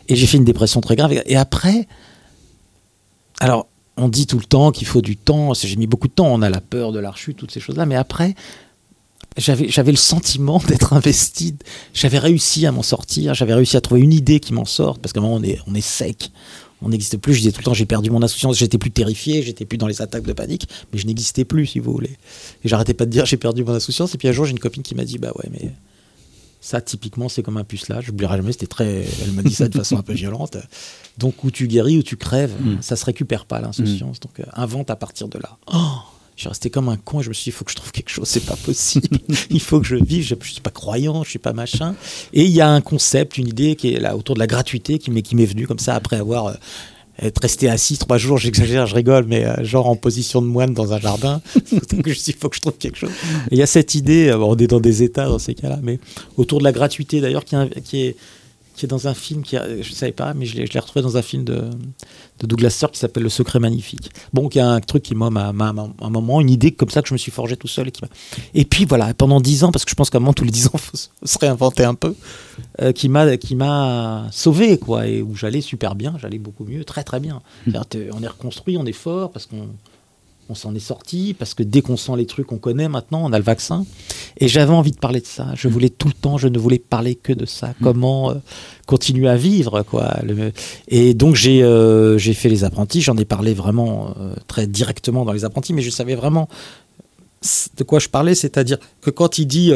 Et 0.08 0.16
j'ai 0.16 0.28
fait 0.28 0.38
une 0.38 0.46
dépression 0.46 0.82
très 0.82 0.96
grave. 0.96 1.12
Et 1.26 1.36
après, 1.36 1.88
alors, 3.40 3.68
on 3.98 4.10
dit 4.10 4.28
tout 4.28 4.38
le 4.38 4.46
temps 4.46 4.72
qu'il 4.72 4.88
faut 4.88 5.02
du 5.02 5.18
temps. 5.18 5.54
J'ai 5.54 5.76
mis 5.76 5.88
beaucoup 5.88 6.08
de 6.08 6.14
temps. 6.14 6.28
On 6.28 6.42
a 6.42 6.50
la 6.50 6.62
peur 6.62 6.92
de 6.92 7.00
la 7.00 7.12
rechute, 7.12 7.38
toutes 7.38 7.52
ces 7.52 7.60
choses-là. 7.60 7.86
Mais 7.86 7.96
après, 7.96 8.36
j'avais, 9.38 9.70
j'avais 9.70 9.92
le 9.92 9.98
sentiment 9.98 10.62
d'être 10.68 10.94
investi. 10.94 11.56
J'avais 11.94 12.20
réussi 12.20 12.66
à 12.66 12.72
m'en 12.72 12.84
sortir. 12.84 13.34
J'avais 13.34 13.54
réussi 13.54 13.76
à 13.78 13.82
trouver 13.82 14.02
une 14.02 14.14
idée 14.14 14.40
qui 14.40 14.54
m'en 14.54 14.66
sorte. 14.66 15.02
Parce 15.02 15.14
qu'à 15.14 15.20
un 15.20 15.24
moment, 15.24 15.36
on 15.36 15.44
est, 15.44 15.60
on 15.68 15.74
est 15.74 15.82
sec. 15.82 16.32
On 16.82 16.90
n'existe 16.90 17.18
plus. 17.18 17.34
Je 17.34 17.40
disais 17.40 17.52
tout 17.52 17.60
le 17.60 17.66
temps, 17.66 17.74
j'ai 17.74 17.86
perdu 17.86 18.12
mon 18.12 18.22
insouciance. 18.22 18.58
J'étais 18.58 18.78
plus 18.78 18.92
terrifié. 18.92 19.42
J'étais 19.42 19.66
plus 19.66 19.78
dans 19.78 19.88
les 19.88 20.02
attaques 20.02 20.26
de 20.26 20.34
panique. 20.34 20.68
Mais 20.94 21.00
je 21.00 21.08
n'existais 21.08 21.44
plus, 21.44 21.66
si 21.66 21.80
vous 21.80 21.92
voulez. 21.92 22.18
Et 22.64 22.70
j'arrêtais 22.70 22.94
pas 22.94 23.06
de 23.06 23.12
dire, 23.12 23.26
j'ai 23.26 23.38
perdu 23.38 23.64
mon 23.64 23.74
insouciance. 23.74 24.14
Et 24.16 24.18
puis 24.18 24.28
un 24.28 24.32
jour, 24.32 24.46
j'ai 24.46 24.52
une 24.52 24.60
copine 24.60 24.84
qui 24.84 24.96
m'a 24.96 25.06
dit, 25.06 25.18
bah 25.18 25.32
ouais, 25.36 25.50
mais 25.52 25.72
ça, 26.62 26.82
typiquement, 26.82 27.30
c'est 27.30 27.42
comme 27.44 27.58
un 27.58 27.64
pucelage. 27.64 28.06
Je 28.06 28.12
n'oublierai 28.12 28.38
jamais, 28.38 28.52
c'était 28.52 28.68
très. 28.68 29.06
Elle 29.24 29.32
m'a 29.32 29.44
dit 29.44 29.54
ça 29.54 29.68
de 29.68 29.78
façon 29.78 29.98
un 29.98 30.02
peu 30.02 30.14
violente. 30.24 30.58
Donc, 31.18 31.44
où 31.44 31.52
tu 31.52 31.68
guéris, 31.68 31.98
ou 31.98 32.04
tu 32.04 32.18
crèves, 32.18 32.54
Mm. 32.60 32.78
ça 32.82 32.96
se 32.96 33.06
récupère 33.06 33.46
pas, 33.46 33.62
l'insouciance. 33.62 34.20
Donc, 34.20 34.40
euh, 34.40 34.44
invente 34.54 34.90
à 34.90 34.96
partir 34.96 35.28
de 35.28 35.38
là. 35.40 35.58
Oh 35.74 35.78
je 36.36 36.44
suis 36.44 36.50
resté 36.50 36.70
comme 36.70 36.88
un 36.88 36.96
con 36.96 37.20
et 37.20 37.24
je 37.24 37.28
me 37.28 37.34
suis 37.34 37.46
dit, 37.46 37.50
il 37.50 37.52
faut 37.52 37.66
que 37.66 37.72
je 37.72 37.76
trouve 37.76 37.92
quelque 37.92 38.10
chose, 38.10 38.26
c'est 38.26 38.46
pas 38.46 38.56
possible. 38.56 39.18
il 39.50 39.60
faut 39.60 39.82
que 39.82 39.86
je 39.86 39.98
vive, 39.98 40.24
je, 40.24 40.36
je 40.42 40.52
suis 40.54 40.62
pas 40.62 40.70
croyant, 40.70 41.22
je 41.26 41.32
suis 41.32 41.38
pas 41.40 41.52
machin. 41.52 41.96
Et 42.32 42.46
il 42.46 42.52
y 42.52 42.62
a 42.62 42.70
un 42.70 42.80
concept, 42.80 43.38
une 43.38 43.50
idée 43.50 43.76
qui 43.76 43.94
est 43.94 44.00
là 44.00 44.16
autour 44.16 44.36
de 44.36 44.40
la 44.40 44.48
gratuité 44.48 45.00
qui 45.00 45.12
m'est 45.12 45.22
qui 45.22 45.36
m'est 45.36 45.46
venue 45.46 45.68
comme 45.68 45.80
ça 45.80 45.96
après 45.96 46.16
avoir 46.16 46.46
euh, 46.48 46.54
être 47.22 47.42
resté 47.42 47.70
assis 47.70 47.98
trois 47.98 48.18
jours, 48.18 48.38
j'exagère, 48.38 48.86
je 48.88 48.96
rigole, 48.96 49.26
mais 49.28 49.46
euh, 49.46 49.64
genre 49.64 49.88
en 49.88 49.96
position 49.96 50.42
de 50.42 50.48
moine 50.48 50.74
dans 50.74 50.94
un 50.94 51.00
jardin. 51.00 51.42
Il 51.72 52.36
faut 52.36 52.50
que 52.50 52.56
je 52.56 52.62
trouve 52.62 52.78
quelque 52.78 52.98
chose. 52.98 53.12
Il 53.52 53.58
y 53.58 53.62
a 53.62 53.66
cette 53.66 53.96
idée, 53.96 54.28
euh, 54.28 54.38
on 54.38 54.56
est 54.56 54.68
dans 54.68 54.80
des 54.80 55.04
états 55.04 55.26
dans 55.26 55.40
ces 55.40 55.54
cas-là, 55.54 55.80
mais 55.84 56.00
autour 56.38 56.60
de 56.60 56.64
la 56.64 56.72
gratuité 56.72 57.22
d'ailleurs, 57.22 57.44
qui 57.46 58.02
est 58.02 58.16
qui 58.80 58.86
est 58.86 58.88
dans 58.88 59.10
un 59.10 59.14
film 59.14 59.44
qui 59.44 59.58
a- 59.58 59.68
je 59.68 59.90
ne 59.90 59.96
savais 59.96 60.14
pas 60.14 60.34
mais 60.34 60.46
je 60.46 60.56
l'ai 60.56 60.66
je 60.66 60.72
l'ai 60.74 60.80
retrouvé 60.80 61.02
dans 61.04 61.18
un 61.18 61.22
film 61.22 61.44
de, 61.44 61.70
de 62.40 62.48
Douglas 62.48 62.70
Sirk 62.70 62.94
qui 62.94 63.00
s'appelle 63.00 63.24
Le 63.24 63.30
Secret 63.30 63.60
Magnifique. 63.60 64.10
Bon 64.32 64.48
qui 64.48 64.60
a 64.62 64.70
un 64.70 64.80
truc 64.80 65.04
qui 65.04 65.16
m'a 65.16 65.30
m'a- 65.30 65.50
un 66.02 66.10
moment 66.10 66.40
une 66.40 66.50
idée 66.50 66.72
comme 66.72 66.90
ça 66.90 67.02
que 67.02 67.10
je 67.10 67.14
me 67.14 67.18
suis 67.18 67.32
forgé 67.32 67.58
tout 67.58 67.68
seul 67.68 67.90
et 67.90 67.92
qui 67.92 68.02
m'a 68.02 68.08
et 68.54 68.64
puis 68.64 68.86
voilà 68.86 69.14
pendant 69.14 69.42
dix 69.42 69.66
ans 69.66 69.72
parce 69.74 69.84
que 69.84 69.92
je 69.92 69.96
pense 69.96 70.10
qu'à 70.10 70.18
un 70.18 70.22
moment 70.22 70.34
tous 70.34 70.46
les 70.46 70.52
dix 70.52 70.68
ans 70.68 70.78
faut, 70.78 70.96
se- 70.96 71.08
faut 71.20 71.26
se 71.28 71.38
réinventer 71.40 71.84
un 71.84 71.94
peu 71.96 72.16
euh, 72.82 72.94
qui 72.94 73.10
m'a 73.10 73.36
qui 73.36 73.56
m'a 73.56 74.28
sauvé 74.32 74.78
quoi 74.78 75.06
et 75.08 75.22
où 75.22 75.36
j'allais 75.36 75.62
super 75.62 75.96
bien 75.96 76.16
j'allais 76.22 76.40
beaucoup 76.40 76.64
mieux 76.64 76.86
très 76.86 77.04
très 77.04 77.20
bien. 77.20 77.42
T'es- 77.90 78.10
on 78.14 78.24
est 78.24 78.28
reconstruit 78.28 78.78
on 78.78 78.86
est 78.86 78.94
fort 78.94 79.32
parce 79.32 79.46
qu'on 79.46 79.68
on 80.50 80.56
s'en 80.56 80.74
est 80.76 80.80
sorti 80.80 81.36
parce 81.38 81.54
que 81.54 81.64
dès 81.64 81.82
qu'on 81.82 81.96
sent 81.98 82.14
les 82.18 82.26
trucs 82.26 82.48
qu'on 82.48 82.58
connaît 82.58 82.90
maintenant, 82.90 83.22
on 83.24 83.32
a 83.32 83.38
le 83.38 83.44
vaccin. 83.44 83.86
Et 84.38 84.48
j'avais 84.48 84.74
envie 84.74 84.92
de 84.92 84.98
parler 84.98 85.22
de 85.22 85.26
ça. 85.28 85.48
Je 85.56 85.68
voulais 85.68 85.90
tout 85.90 86.08
le 86.08 86.14
temps, 86.14 86.38
je 86.38 86.48
ne 86.48 86.58
voulais 86.58 86.80
parler 86.80 87.16
que 87.16 87.34
de 87.34 87.46
ça. 87.46 87.74
Comment 87.84 88.32
euh, 88.32 88.36
continuer 88.88 89.30
à 89.30 89.36
vivre, 89.38 89.84
quoi. 89.84 90.18
Le- 90.24 90.52
et 90.88 91.14
donc 91.14 91.36
j'ai 91.36 91.62
euh, 91.64 92.18
j'ai 92.18 92.34
fait 92.34 92.50
les 92.50 92.64
apprentis. 92.64 93.02
J'en 93.02 93.16
ai 93.18 93.26
parlé 93.26 93.54
vraiment 93.54 94.14
euh, 94.20 94.34
très 94.48 94.66
directement 94.68 95.24
dans 95.26 95.34
les 95.34 95.46
apprentis, 95.46 95.74
mais 95.74 95.82
je 95.84 95.90
savais 95.92 96.16
vraiment 96.16 96.50
de 97.78 97.84
quoi 97.86 98.00
je 98.00 98.10
parlais, 98.10 98.36
c'est-à-dire 98.36 98.78
que 99.02 99.10
quand 99.12 99.38
il 99.38 99.46
dit 99.46 99.72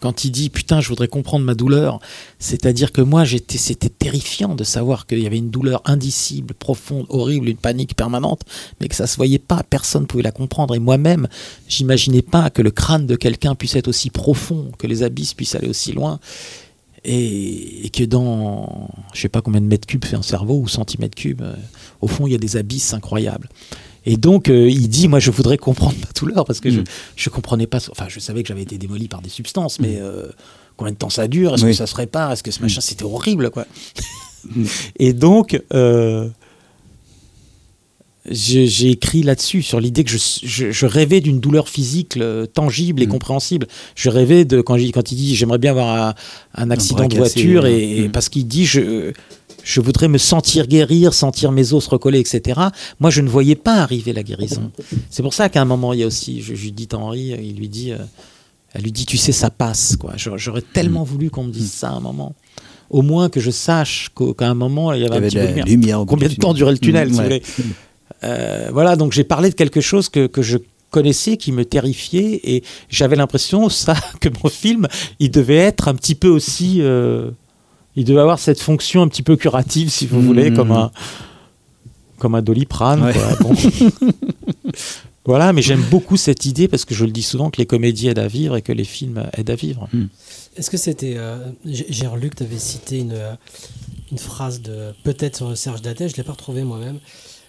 quand 0.00 0.24
il 0.24 0.30
dit 0.30 0.50
putain 0.50 0.80
je 0.80 0.88
voudrais 0.88 1.08
comprendre 1.08 1.44
ma 1.44 1.54
douleur 1.54 2.00
c'est-à-dire 2.38 2.92
que 2.92 3.00
moi 3.00 3.24
j'étais 3.24 3.58
c'était 3.58 3.88
terrifiant 3.88 4.54
de 4.54 4.64
savoir 4.64 5.06
qu'il 5.06 5.20
y 5.20 5.26
avait 5.26 5.38
une 5.38 5.50
douleur 5.50 5.82
indicible 5.84 6.54
profonde 6.54 7.06
horrible 7.08 7.48
une 7.48 7.56
panique 7.56 7.94
permanente 7.94 8.42
mais 8.80 8.88
que 8.88 8.94
ça 8.94 9.06
se 9.06 9.16
voyait 9.16 9.38
pas 9.38 9.62
personne 9.62 10.06
pouvait 10.06 10.22
la 10.22 10.32
comprendre. 10.32 10.74
Et 10.74 10.78
moi-même 10.78 11.28
j'imaginais 11.68 12.22
pas 12.22 12.50
que 12.50 12.62
le 12.62 12.70
crâne 12.70 13.06
de 13.06 13.16
quelqu'un 13.16 13.54
puisse 13.54 13.76
être 13.76 13.88
aussi 13.88 14.10
profond 14.10 14.70
que 14.78 14.86
les 14.86 15.02
abysses 15.02 15.34
puissent 15.34 15.54
aller 15.54 15.68
aussi 15.68 15.92
loin. 15.92 16.20
Et, 17.02 17.90
que 17.94 18.04
dans 18.04 18.90
je 19.14 19.22
sais 19.22 19.30
pas 19.30 19.40
combien 19.40 19.62
de 19.62 19.66
mètres 19.66 19.86
cubes 19.86 20.04
fait 20.04 20.16
un 20.16 20.22
cerveau 20.22 20.60
ou 20.60 20.68
centimètres 20.68 21.14
cubes 21.14 21.40
euh, 21.40 21.56
au 22.02 22.08
fond 22.08 22.26
il 22.26 22.32
y 22.32 22.34
a 22.34 22.38
des 22.38 22.58
abysses 22.58 22.92
incroyables 22.92 23.48
et 24.06 24.16
donc, 24.16 24.48
euh, 24.48 24.68
il 24.70 24.88
dit, 24.88 25.08
moi, 25.08 25.18
je 25.18 25.30
voudrais 25.30 25.58
comprendre 25.58 25.94
ma 26.00 26.10
douleur 26.18 26.44
parce 26.44 26.60
que 26.60 26.70
je, 26.70 26.80
je 27.16 27.28
comprenais 27.30 27.66
pas. 27.66 27.78
Enfin, 27.90 28.06
je 28.08 28.18
savais 28.20 28.42
que 28.42 28.48
j'avais 28.48 28.62
été 28.62 28.78
démoli 28.78 29.08
par 29.08 29.20
des 29.22 29.28
substances, 29.28 29.78
mais 29.78 29.96
euh, 30.00 30.26
combien 30.76 30.92
de 30.92 30.98
temps 30.98 31.10
ça 31.10 31.28
dure? 31.28 31.54
Est-ce 31.54 31.64
Oui. 31.64 31.70
que 31.72 31.76
ça 31.76 31.86
se 31.86 31.94
répare 31.94 32.32
Est-ce 32.32 32.42
que 32.42 32.50
ce 32.50 32.60
machin, 32.60 32.80
c'était 32.80 33.04
horrible, 33.04 33.50
quoi? 33.50 33.66
Et 34.98 35.12
donc, 35.12 35.60
euh, 35.74 36.28
j'ai 38.30 38.90
écrit 38.90 39.22
là-dessus 39.22 39.62
sur 39.62 39.80
l'idée 39.80 40.04
que 40.04 40.10
je, 40.10 40.18
je- 40.44 40.70
je 40.70 40.86
rêvais 40.86 41.20
d'une 41.20 41.40
douleur 41.40 41.68
physique 41.68 42.18
tangible 42.52 43.02
et 43.02 43.06
compréhensible. 43.06 43.66
Je 43.94 44.10
rêvais 44.10 44.44
de 44.44 44.60
quand, 44.60 44.76
il- 44.76 44.92
quand 44.92 45.10
il 45.10 45.16
dit 45.16 45.34
j'aimerais 45.34 45.58
bien 45.58 45.70
avoir 45.70 46.08
un, 46.08 46.14
un 46.54 46.70
accident 46.70 47.08
de 47.08 47.16
voiture 47.16 47.64
et, 47.66 47.98
et 47.98 48.08
Mm. 48.08 48.12
parce 48.12 48.28
qu'il 48.28 48.46
dit 48.46 48.66
je 48.66 49.12
je 49.64 49.80
voudrais 49.80 50.08
me 50.08 50.18
sentir 50.18 50.66
guérir, 50.66 51.12
sentir 51.14 51.52
mes 51.52 51.72
os 51.72 51.84
se 51.84 51.90
recoller, 51.90 52.18
etc. 52.20 52.60
Moi, 52.98 53.10
je 53.10 53.20
ne 53.20 53.28
voyais 53.28 53.54
pas 53.56 53.76
arriver 53.76 54.12
la 54.12 54.22
guérison. 54.22 54.70
C'est 55.10 55.22
pour 55.22 55.34
ça 55.34 55.48
qu'à 55.48 55.60
un 55.62 55.64
moment, 55.64 55.92
il 55.92 56.00
y 56.00 56.02
a 56.02 56.06
aussi 56.06 56.40
je- 56.42 56.54
Judith 56.54 56.94
Henry, 56.94 57.34
il 57.42 57.56
lui 57.56 57.68
dit, 57.68 57.92
euh, 57.92 57.98
elle 58.72 58.82
lui 58.82 58.92
dit, 58.92 59.06
tu 59.06 59.16
sais, 59.16 59.32
ça 59.32 59.50
passe. 59.50 59.96
quoi. 59.96 60.12
J'aurais 60.16 60.62
tellement 60.62 61.02
voulu 61.04 61.30
qu'on 61.30 61.44
me 61.44 61.52
dise 61.52 61.72
ça 61.72 61.88
à 61.90 61.92
un 61.92 62.00
moment. 62.00 62.34
Au 62.88 63.02
moins 63.02 63.28
que 63.28 63.38
je 63.40 63.50
sache 63.50 64.10
qu'à 64.36 64.48
un 64.48 64.54
moment, 64.54 64.92
il 64.92 65.02
y 65.02 65.06
avait, 65.06 65.06
Il 65.06 65.12
y 65.12 65.14
un 65.14 65.16
avait 65.18 65.26
petit 65.28 65.36
de 65.36 65.40
peu 65.42 65.46
lumière. 65.48 65.64
lumière 65.66 66.04
Combien 66.06 66.28
de 66.28 66.34
temps 66.34 66.54
durait 66.54 66.72
le 66.72 66.78
tunnel, 66.78 67.08
Mm, 67.08 67.10
si 67.10 67.16
vous 67.16 67.18
ouais. 67.20 67.24
voulez 67.24 67.42
Euh, 68.24 68.68
Voilà, 68.72 68.96
donc 68.96 69.12
j'ai 69.12 69.24
parlé 69.24 69.50
de 69.50 69.54
quelque 69.54 69.80
chose 69.80 70.08
que, 70.08 70.26
que 70.26 70.42
je 70.42 70.58
connaissais, 70.90 71.36
qui 71.36 71.52
me 71.52 71.64
terrifiait, 71.64 72.40
et 72.42 72.64
j'avais 72.88 73.14
l'impression, 73.16 73.68
ça, 73.68 73.94
que 74.20 74.28
mon 74.42 74.50
film, 74.50 74.88
il 75.20 75.30
devait 75.30 75.56
être 75.56 75.86
un 75.88 75.94
petit 75.94 76.14
peu 76.16 76.28
aussi... 76.28 76.78
euh, 76.80 77.30
il 78.00 78.04
devait 78.06 78.20
avoir 78.20 78.38
cette 78.38 78.60
fonction 78.60 79.02
un 79.02 79.08
petit 79.08 79.22
peu 79.22 79.36
curative, 79.36 79.90
si 79.90 80.06
vous 80.06 80.22
voulez, 80.22 80.52
comme 80.52 80.72
un, 80.72 80.90
comme 82.18 82.34
un 82.34 82.40
doliprane. 82.42 83.02
Ouais. 83.04 83.12
quoi. 83.12 83.36
Bon. 83.40 83.54
voilà, 85.26 85.52
mais 85.52 85.62
j'aime 85.62 85.82
beaucoup 85.90 86.16
cette 86.16 86.46
idée 86.46 86.66
parce 86.66 86.84
que 86.84 86.94
je 86.94 87.04
le 87.04 87.10
dis 87.12 87.22
souvent 87.22 87.50
que 87.50 87.58
les 87.58 87.66
comédies 87.66 88.08
aident 88.08 88.18
à 88.20 88.26
vivre 88.26 88.56
et 88.56 88.62
que 88.62 88.72
les 88.72 88.84
films 88.84 89.24
aident 89.36 89.50
à 89.50 89.54
vivre. 89.54 89.88
Est-ce 90.56 90.70
que 90.70 90.76
c'était. 90.76 91.14
euh, 91.16 91.36
j'ai 91.66 92.06
relu 92.06 92.30
que 92.30 92.36
tu 92.36 92.42
avais 92.42 92.58
cité 92.58 92.98
une, 93.00 93.12
euh, 93.12 93.32
une 94.10 94.18
phrase 94.18 94.62
de. 94.62 94.92
Peut-être 95.04 95.36
sur 95.36 95.56
Serge 95.58 95.82
Dadet, 95.82 96.08
je 96.08 96.14
ne 96.14 96.16
l'ai 96.18 96.24
pas 96.24 96.32
retrouvé 96.32 96.64
moi-même. 96.64 96.98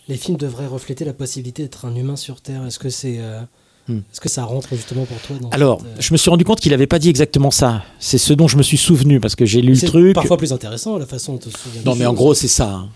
Les 0.07 0.17
films 0.17 0.37
devraient 0.37 0.67
refléter 0.67 1.05
la 1.05 1.13
possibilité 1.13 1.63
d'être 1.63 1.85
un 1.85 1.95
humain 1.95 2.15
sur 2.17 2.41
Terre. 2.41 2.65
Est-ce 2.65 2.79
que 2.79 2.89
c'est. 2.89 3.17
euh, 3.19 3.41
Hmm. 3.41 3.45
Est-ce 3.89 4.21
que 4.21 4.29
ça 4.29 4.43
rentre 4.45 4.69
justement 4.75 5.05
pour 5.05 5.17
toi 5.21 5.35
dans 5.41 5.49
Alors, 5.49 5.81
cette, 5.81 5.89
euh, 5.89 5.95
je 6.01 6.13
me 6.13 6.17
suis 6.17 6.29
rendu 6.29 6.45
compte 6.45 6.59
qu'il 6.61 6.71
n'avait 6.71 6.87
pas 6.87 6.99
dit 6.99 7.09
exactement 7.09 7.51
ça. 7.51 7.83
C'est 7.99 8.17
ce 8.17 8.31
dont 8.33 8.47
je 8.47 8.55
me 8.57 8.63
suis 8.63 8.77
souvenu 8.77 9.19
parce 9.19 9.35
que 9.35 9.45
j'ai 9.45 9.61
lu 9.61 9.69
le 9.69 9.75
c'est 9.75 9.87
truc. 9.87 10.13
parfois 10.13 10.37
plus 10.37 10.53
intéressant 10.53 10.97
la 10.97 11.05
façon 11.05 11.33
dont 11.33 11.39
tu 11.39 11.49
te 11.49 11.57
souviens. 11.57 11.81
Non, 11.85 11.95
mais 11.95 12.05
en 12.05 12.13
gros, 12.13 12.33
c'est 12.33 12.47
ça. 12.47 12.69
hein. 12.69 12.89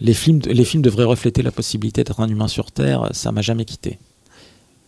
Les, 0.00 0.14
films, 0.14 0.40
les 0.46 0.64
films 0.64 0.82
devraient 0.82 1.04
refléter 1.04 1.42
la 1.42 1.50
possibilité 1.50 2.04
d'être 2.04 2.20
un 2.20 2.28
humain 2.28 2.48
sur 2.48 2.70
Terre. 2.72 3.08
Ça 3.12 3.32
m'a 3.32 3.42
jamais 3.42 3.64
quitté. 3.64 3.98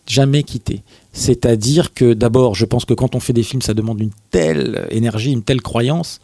Jamais 0.07 0.41
quitté. 0.43 0.81
C'est-à-dire 1.13 1.93
que 1.93 2.13
d'abord, 2.13 2.55
je 2.55 2.65
pense 2.65 2.85
que 2.85 2.93
quand 2.95 3.13
on 3.13 3.19
fait 3.19 3.33
des 3.33 3.43
films, 3.43 3.61
ça 3.61 3.73
demande 3.75 3.99
une 4.01 4.11
telle 4.31 4.87
énergie, 4.89 5.31
une 5.31 5.43
telle 5.43 5.61
croyance, 5.61 6.19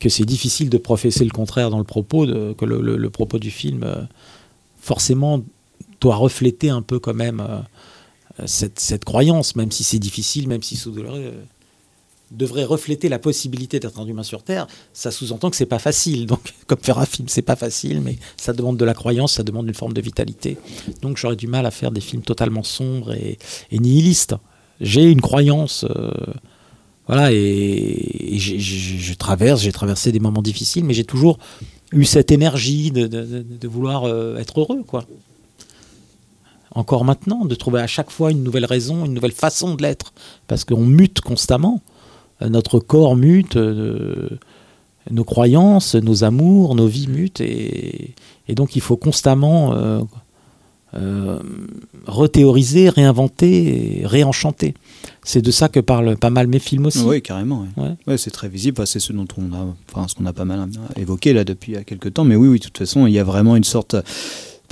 que 0.00 0.08
c'est 0.08 0.24
difficile 0.24 0.70
de 0.70 0.78
professer 0.78 1.24
le 1.24 1.30
contraire 1.30 1.68
dans 1.70 1.78
le 1.78 1.84
propos, 1.84 2.24
de- 2.24 2.54
que 2.56 2.64
le, 2.64 2.80
le- 2.80 2.96
le 2.96 3.10
propos 3.10 3.38
du 3.38 3.50
film, 3.50 3.82
euh, 3.84 3.96
forcément, 4.80 5.42
doit 6.00 6.16
refléter 6.16 6.70
un 6.70 6.82
peu 6.82 6.98
quand 6.98 7.14
même 7.14 7.40
euh, 7.40 7.58
cette, 8.46 8.80
cette 8.80 9.04
croyance, 9.04 9.56
même 9.56 9.70
si 9.70 9.84
c'est 9.84 9.98
difficile, 9.98 10.48
même 10.48 10.62
si 10.62 10.76
c'est 10.76 10.90
douloureux. 10.90 11.18
euh, 11.18 11.42
devrait 12.32 12.64
refléter 12.64 13.08
la 13.08 13.18
possibilité 13.18 13.78
d'être 13.78 14.00
un 14.00 14.06
humain 14.06 14.22
sur 14.22 14.42
Terre, 14.42 14.66
ça 14.92 15.10
sous-entend 15.10 15.50
que 15.50 15.56
c'est 15.56 15.66
pas 15.66 15.78
facile. 15.78 16.26
Donc, 16.26 16.54
comme 16.66 16.78
faire 16.78 16.98
un 16.98 17.06
film, 17.06 17.28
c'est 17.28 17.42
pas 17.42 17.56
facile, 17.56 18.00
mais 18.00 18.18
ça 18.36 18.52
demande 18.52 18.76
de 18.76 18.84
la 18.84 18.94
croyance, 18.94 19.34
ça 19.34 19.42
demande 19.42 19.68
une 19.68 19.74
forme 19.74 19.92
de 19.92 20.00
vitalité. 20.00 20.56
Donc, 21.02 21.18
j'aurais 21.18 21.36
du 21.36 21.46
mal 21.46 21.66
à 21.66 21.70
faire 21.70 21.90
des 21.90 22.00
films 22.00 22.22
totalement 22.22 22.62
sombres 22.62 23.12
et, 23.12 23.38
nihilistes. 23.72 24.34
J'ai 24.80 25.04
une 25.04 25.20
croyance, 25.20 25.84
euh, 25.84 26.10
voilà, 27.06 27.30
et, 27.32 28.38
je 28.38 29.14
traverse, 29.14 29.60
j'ai 29.60 29.72
traversé 29.72 30.10
des 30.10 30.20
moments 30.20 30.42
difficiles, 30.42 30.84
mais 30.84 30.94
j'ai 30.94 31.04
toujours 31.04 31.38
eu 31.92 32.04
cette 32.04 32.32
énergie 32.32 32.90
de 32.90 33.68
vouloir 33.68 34.04
euh, 34.04 34.38
être 34.38 34.60
heureux, 34.60 34.82
quoi. 34.86 35.04
Encore 36.74 37.04
maintenant, 37.04 37.44
de 37.44 37.54
trouver 37.54 37.80
à 37.80 37.86
chaque 37.86 38.10
fois 38.10 38.30
une 38.30 38.42
nouvelle 38.42 38.64
raison, 38.64 39.04
une 39.04 39.14
nouvelle 39.14 39.32
façon 39.32 39.74
de 39.74 39.82
l'être, 39.82 40.12
parce 40.48 40.64
qu'on 40.64 40.84
mute 40.84 41.20
constamment. 41.20 41.80
Euh, 42.40 42.48
Notre 42.48 42.80
corps 42.80 43.14
mute, 43.14 43.56
euh, 43.56 44.38
nos 45.10 45.24
croyances, 45.24 45.94
nos 45.96 46.24
amours, 46.24 46.74
nos 46.74 46.86
vies 46.86 47.08
mutent, 47.08 47.40
et, 47.40 48.14
et 48.48 48.54
donc 48.54 48.74
il 48.76 48.80
faut 48.80 48.96
constamment 48.96 49.74
euh, 49.74 50.00
euh, 50.94 51.38
rethéoriser, 52.06 52.88
réinventer, 52.88 54.00
et 54.00 54.06
réenchanter. 54.06 54.74
C'est 55.24 55.42
de 55.42 55.50
ça 55.50 55.68
que 55.68 55.80
parlent 55.80 56.16
pas 56.16 56.30
mal 56.30 56.46
mes 56.46 56.58
films 56.58 56.86
aussi. 56.86 57.02
Oui, 57.04 57.20
carrément. 57.22 57.66
Ouais. 57.76 57.94
Ouais, 58.06 58.18
c'est 58.18 58.30
très 58.30 58.48
visible. 58.48 58.76
Enfin, 58.78 58.86
c'est 58.86 59.00
ce 59.00 59.12
dont 59.12 59.28
on 59.38 59.52
a, 59.54 59.74
enfin, 59.92 60.08
ce 60.08 60.14
qu'on 60.14 60.26
a 60.26 60.32
pas 60.32 60.44
mal 60.44 60.68
évoqué 60.96 61.32
là 61.32 61.44
depuis 61.44 61.76
quelques 61.84 62.14
temps. 62.14 62.24
Mais 62.24 62.36
oui, 62.36 62.48
oui, 62.48 62.58
de 62.58 62.64
toute 62.64 62.78
façon, 62.78 63.06
il 63.06 63.12
y 63.12 63.18
a 63.18 63.24
vraiment 63.24 63.56
une 63.56 63.64
sorte. 63.64 63.94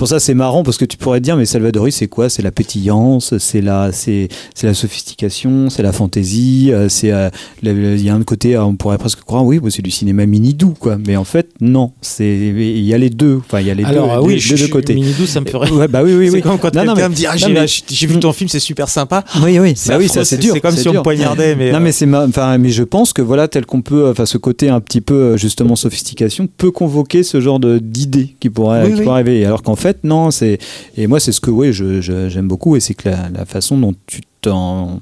Pour 0.01 0.09
ça 0.09 0.18
c'est 0.18 0.32
marrant 0.32 0.62
parce 0.62 0.78
que 0.78 0.86
tu 0.86 0.96
pourrais 0.96 1.20
te 1.20 1.24
dire 1.24 1.36
mais 1.36 1.44
Salvadori 1.44 1.92
c'est 1.92 2.07
quoi? 2.09 2.30
C'est 2.30 2.40
la 2.40 2.51
pétillance, 2.51 3.36
c'est 3.36 3.61
la 3.61 3.92
c'est 3.92 4.28
c'est 4.55 4.66
la 4.66 4.72
sophistication, 4.72 5.68
c'est 5.68 5.82
la 5.82 5.92
fantaisie, 5.92 6.70
euh, 6.72 6.88
c'est 6.88 7.12
euh, 7.12 7.28
il 7.62 8.01
y 8.03 8.09
a 8.09 8.14
un 8.14 8.22
côté 8.22 8.57
euh, 8.57 8.64
on 8.64 8.76
pourrait 8.76 8.96
presque 8.96 9.20
croire 9.20 9.44
oui 9.44 9.59
bah, 9.59 9.68
c'est 9.70 9.82
du 9.82 9.90
cinéma 9.90 10.24
mini 10.24 10.55
doux 10.55 10.72
quoi, 10.80 10.96
mais 11.07 11.18
en 11.18 11.24
fait 11.24 11.51
non, 11.61 11.92
c'est 12.01 12.24
il 12.34 12.80
y 12.80 12.94
a 12.94 12.98
les 12.98 13.11
deux, 13.11 13.40
enfin 13.44 13.61
il 13.61 13.66
y 13.66 13.70
a 13.70 13.74
les 13.74 13.84
Alors 13.84 14.22
deux, 14.22 14.26
oui, 14.28 14.34
deux, 14.36 14.40
je 14.40 14.51
deux 14.53 14.57
suis 14.57 14.70
côtés. 14.70 14.94
Minidou, 14.94 15.26
ça 15.26 15.42
me 15.42 15.46
ferait. 15.46 15.70
Ouais, 15.70 15.86
bah 15.86 16.01
oui 16.03 16.14
oui 16.14 16.30
oui. 16.32 16.40
comme 16.40 16.59
quand 16.59 16.74
Non, 16.74 16.86
non, 16.86 16.94
mais- 16.96 17.07
me 17.07 17.14
dit 17.14 17.26
ah, 17.26 17.36
j'ai 17.36 18.07
vu 18.07 18.18
ton 18.18 18.32
film, 18.32 18.48
c'est 18.48 18.59
super 18.59 18.88
sympa. 18.88 19.22
Oui, 19.42 19.59
oui, 19.59 19.74
C'est 19.76 19.90
bah 19.90 19.98
oui, 19.98 20.09
ça 20.09 20.24
c'est 20.24 20.38
dur. 20.38 20.55
c'est 20.55 20.61
comme 20.61 20.76
si 20.76 20.88
on 20.88 21.03
poignardait, 21.03 21.55
mais, 21.55 21.72
non, 21.72 21.80
mais 21.80 21.92
c'est, 21.92 22.09
enfin, 22.14 22.57
mais 22.57 22.70
je 22.70 22.84
pense 22.84 23.12
que 23.12 23.20
voilà, 23.20 23.48
tel 23.48 23.66
qu'on 23.66 23.82
peut, 23.82 24.09
enfin, 24.09 24.24
ce 24.24 24.38
côté 24.38 24.70
un 24.70 24.80
petit 24.80 25.03
peu 25.03 25.36
justement 25.36 25.76
sophistication 25.76 26.48
peut 26.57 26.70
convoquer 26.70 27.22
ce 27.22 27.42
genre 27.42 27.61
de 27.61 27.78
d'idées 27.78 28.36
qui 28.40 28.48
pourrait, 28.48 28.90
qui 28.90 29.03
pourrait 29.03 29.20
arriver. 29.20 29.44
Alors 29.44 29.62
qu'en 29.62 29.76
fait, 29.76 29.89
non, 30.05 30.30
c'est 30.30 30.59
et 30.97 31.07
moi 31.07 31.20
c'est 31.20 31.32
ce 31.32 31.41
que 31.41 31.51
oui, 31.51 31.72
je, 31.72 32.01
je- 32.01 32.28
j'aime 32.28 32.49
beaucoup 32.49 32.76
et 32.76 32.80
c'est 32.80 32.95
que 32.95 33.09
la 33.09 33.45
façon 33.47 33.78
dont 33.78 33.95
tu 34.07 34.20
t'en 34.41 35.01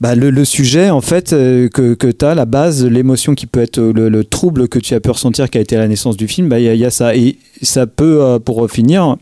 bah, 0.00 0.14
le, 0.14 0.30
le 0.30 0.44
sujet, 0.44 0.90
en 0.90 1.00
fait, 1.00 1.32
euh, 1.32 1.68
que, 1.68 1.94
que 1.94 2.06
tu 2.06 2.24
as, 2.24 2.34
la 2.34 2.44
base, 2.44 2.84
l'émotion 2.84 3.34
qui 3.34 3.46
peut 3.46 3.60
être 3.60 3.78
euh, 3.78 3.92
le, 3.92 4.08
le 4.08 4.24
trouble 4.24 4.68
que 4.68 4.78
tu 4.78 4.94
as 4.94 5.00
pu 5.00 5.10
ressentir 5.10 5.50
qui 5.50 5.58
a 5.58 5.60
été 5.60 5.76
la 5.76 5.88
naissance 5.88 6.16
du 6.16 6.28
film, 6.28 6.48
bah, 6.48 6.60
il 6.60 6.64
y, 6.64 6.68
a- 6.68 6.74
il 6.74 6.80
y 6.80 6.84
a 6.84 6.90
ça. 6.90 7.16
Et 7.16 7.36
ça 7.62 7.86
peut, 7.88 8.22
euh, 8.22 8.38
pour 8.38 8.70
finir, 8.70 9.16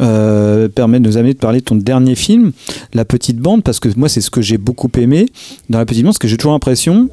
euh, 0.00 0.68
permettre 0.68 1.02
de 1.02 1.08
nous 1.08 1.16
amener 1.16 1.34
de 1.34 1.38
parler 1.38 1.58
de 1.58 1.64
ton 1.64 1.74
dernier 1.74 2.14
film, 2.14 2.52
La 2.94 3.04
Petite 3.04 3.38
Bande, 3.38 3.64
parce 3.64 3.80
que 3.80 3.88
moi, 3.96 4.08
c'est 4.08 4.20
ce 4.20 4.30
que 4.30 4.40
j'ai 4.40 4.58
beaucoup 4.58 4.90
aimé 4.96 5.26
dans 5.68 5.78
La 5.78 5.86
Petite 5.86 6.04
Bande, 6.04 6.12
parce 6.12 6.18
que 6.18 6.28
j'ai 6.28 6.36
toujours 6.36 6.52
l'impression 6.52 7.08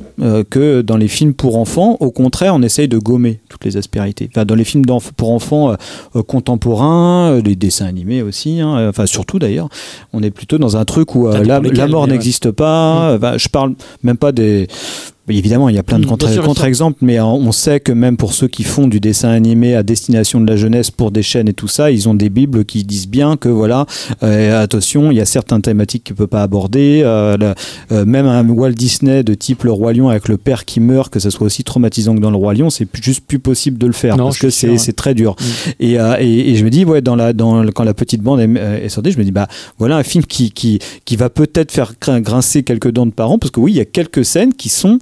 que 0.50 0.82
dans 0.82 0.98
les 0.98 1.08
films 1.08 1.34
pour 1.34 1.58
enfants, 1.58 1.98
au 2.00 2.12
contraire, 2.12 2.54
on 2.54 2.62
essaye 2.62 2.88
de 2.88 2.98
gommer 3.00 3.40
toutes 3.50 3.66
les 3.66 3.78
aspérités. 3.78 4.30
Enfin, 4.32 4.46
dans 4.46 4.56
les 4.56 4.64
films 4.64 4.86
pour 5.18 5.32
enfants 5.32 5.76
contemporains, 6.28 7.40
les 7.44 7.56
dessins 7.56 7.86
animés 7.86 8.22
aussi, 8.22 8.60
hein, 8.60 8.90
enfin, 8.90 9.06
surtout 9.06 9.40
d'ailleurs, 9.40 9.70
on 10.14 10.22
est 10.24 10.32
plutôt 10.32 10.58
dans 10.58 10.78
un 10.78 10.86
truc 10.86 11.16
où 11.16 11.28
la, 11.28 11.60
mort 11.88 12.04
ouais. 12.04 12.10
n'existe 12.10 12.52
Enfin, 13.16 13.38
je 13.38 13.48
parle 13.48 13.74
même 14.04 14.18
pas 14.18 14.32
des. 14.32 14.68
Évidemment, 15.30 15.70
il 15.70 15.76
y 15.76 15.80
a 15.80 15.84
plein 15.84 16.00
de 16.00 16.06
Mm, 16.06 16.10
contre- 16.10 16.42
contre-exemples, 16.42 16.98
mais 17.02 17.20
on 17.20 17.52
sait 17.52 17.80
que 17.80 17.92
même 17.92 18.18
pour 18.18 18.34
ceux 18.34 18.48
qui 18.48 18.64
font 18.64 18.88
du 18.88 19.00
dessin 19.00 19.30
animé 19.30 19.76
à 19.76 19.84
destination 19.84 20.42
de 20.42 20.48
la 20.50 20.56
jeunesse 20.58 20.92
pour 20.92 21.12
des 21.12 21.22
chaînes 21.24 21.48
et 21.48 21.54
tout 21.54 21.68
ça, 21.68 21.92
ils 21.92 22.10
ont 22.10 22.14
des 22.16 22.30
bibles 22.30 22.66
qui 22.66 22.84
disent 22.84 23.08
bien 23.08 23.38
que 23.38 23.50
voilà, 23.50 23.86
euh, 24.24 24.64
attention, 24.64 25.12
il 25.12 25.18
y 25.18 25.22
a 25.22 25.26
certaines 25.26 25.62
thématiques 25.62 26.04
qu'il 26.04 26.14
ne 26.14 26.18
peut 26.18 26.28
pas 26.28 26.44
aborder. 26.44 27.02
euh, 27.04 27.38
la- 27.38 27.56
euh, 27.92 28.06
même 28.06 28.26
un 28.26 28.48
Walt 28.50 28.72
Disney 28.72 29.24
de 29.24 29.34
type 29.34 29.64
Le 29.64 29.72
Roi 29.72 29.94
Lion 29.94 30.10
avec 30.10 30.28
le 30.28 30.38
père 30.38 30.66
qui 30.66 30.80
meurt, 30.80 31.12
que 31.12 31.20
ça 31.20 31.30
soit 31.32 31.46
aussi 31.46 31.64
traumatisant 31.64 32.16
que 32.16 32.20
dans 32.20 32.32
Le 32.32 32.38
Roi 32.38 32.54
Lion, 32.54 32.70
c'est 32.70 32.88
juste 33.02 33.22
plus 33.26 33.40
possible 33.40 33.78
de 33.78 33.88
le 33.88 33.94
faire 33.94 34.18
Non, 34.18 34.26
parce 34.26 34.38
que 34.40 34.50
c'est 34.50 34.70
ouais. 34.70 34.92
très 34.94 35.14
dur. 35.14 35.36
Mm. 35.40 35.70
Et, 35.82 35.92
et, 35.94 36.50
et 36.52 36.56
je 36.56 36.64
me 36.66 36.70
dis, 36.70 36.86
ouais, 36.86 37.02
dans 37.02 37.16
la, 37.16 37.34
dans, 37.34 37.62
le- 37.64 37.72
quand 37.72 37.84
la 37.84 37.94
petite 37.94 38.22
bande 38.22 38.40
est, 38.40 38.50
est 38.86 38.90
sortie, 38.90 39.12
je 39.12 39.18
me 39.20 39.24
dis, 39.24 39.32
bah 39.32 39.48
voilà 39.78 39.98
un 39.98 40.04
film 40.04 40.24
qui, 40.26 40.52
qui, 40.52 40.80
qui 41.06 41.16
va 41.16 41.30
peut-être 41.30 41.72
faire 41.72 41.94
grin- 42.02 42.22
grincer 42.22 42.64
quelques 42.64 42.92
dents 42.92 43.06
de 43.06 43.12
parents, 43.12 43.38
parce 43.40 43.52
que 43.52 43.60
oui, 43.60 43.74
il 43.74 43.78
y 43.78 43.82
a 43.82 43.86
quelques 43.86 44.26
scènes 44.26 44.54
qui 44.54 44.70
sont 44.70 45.00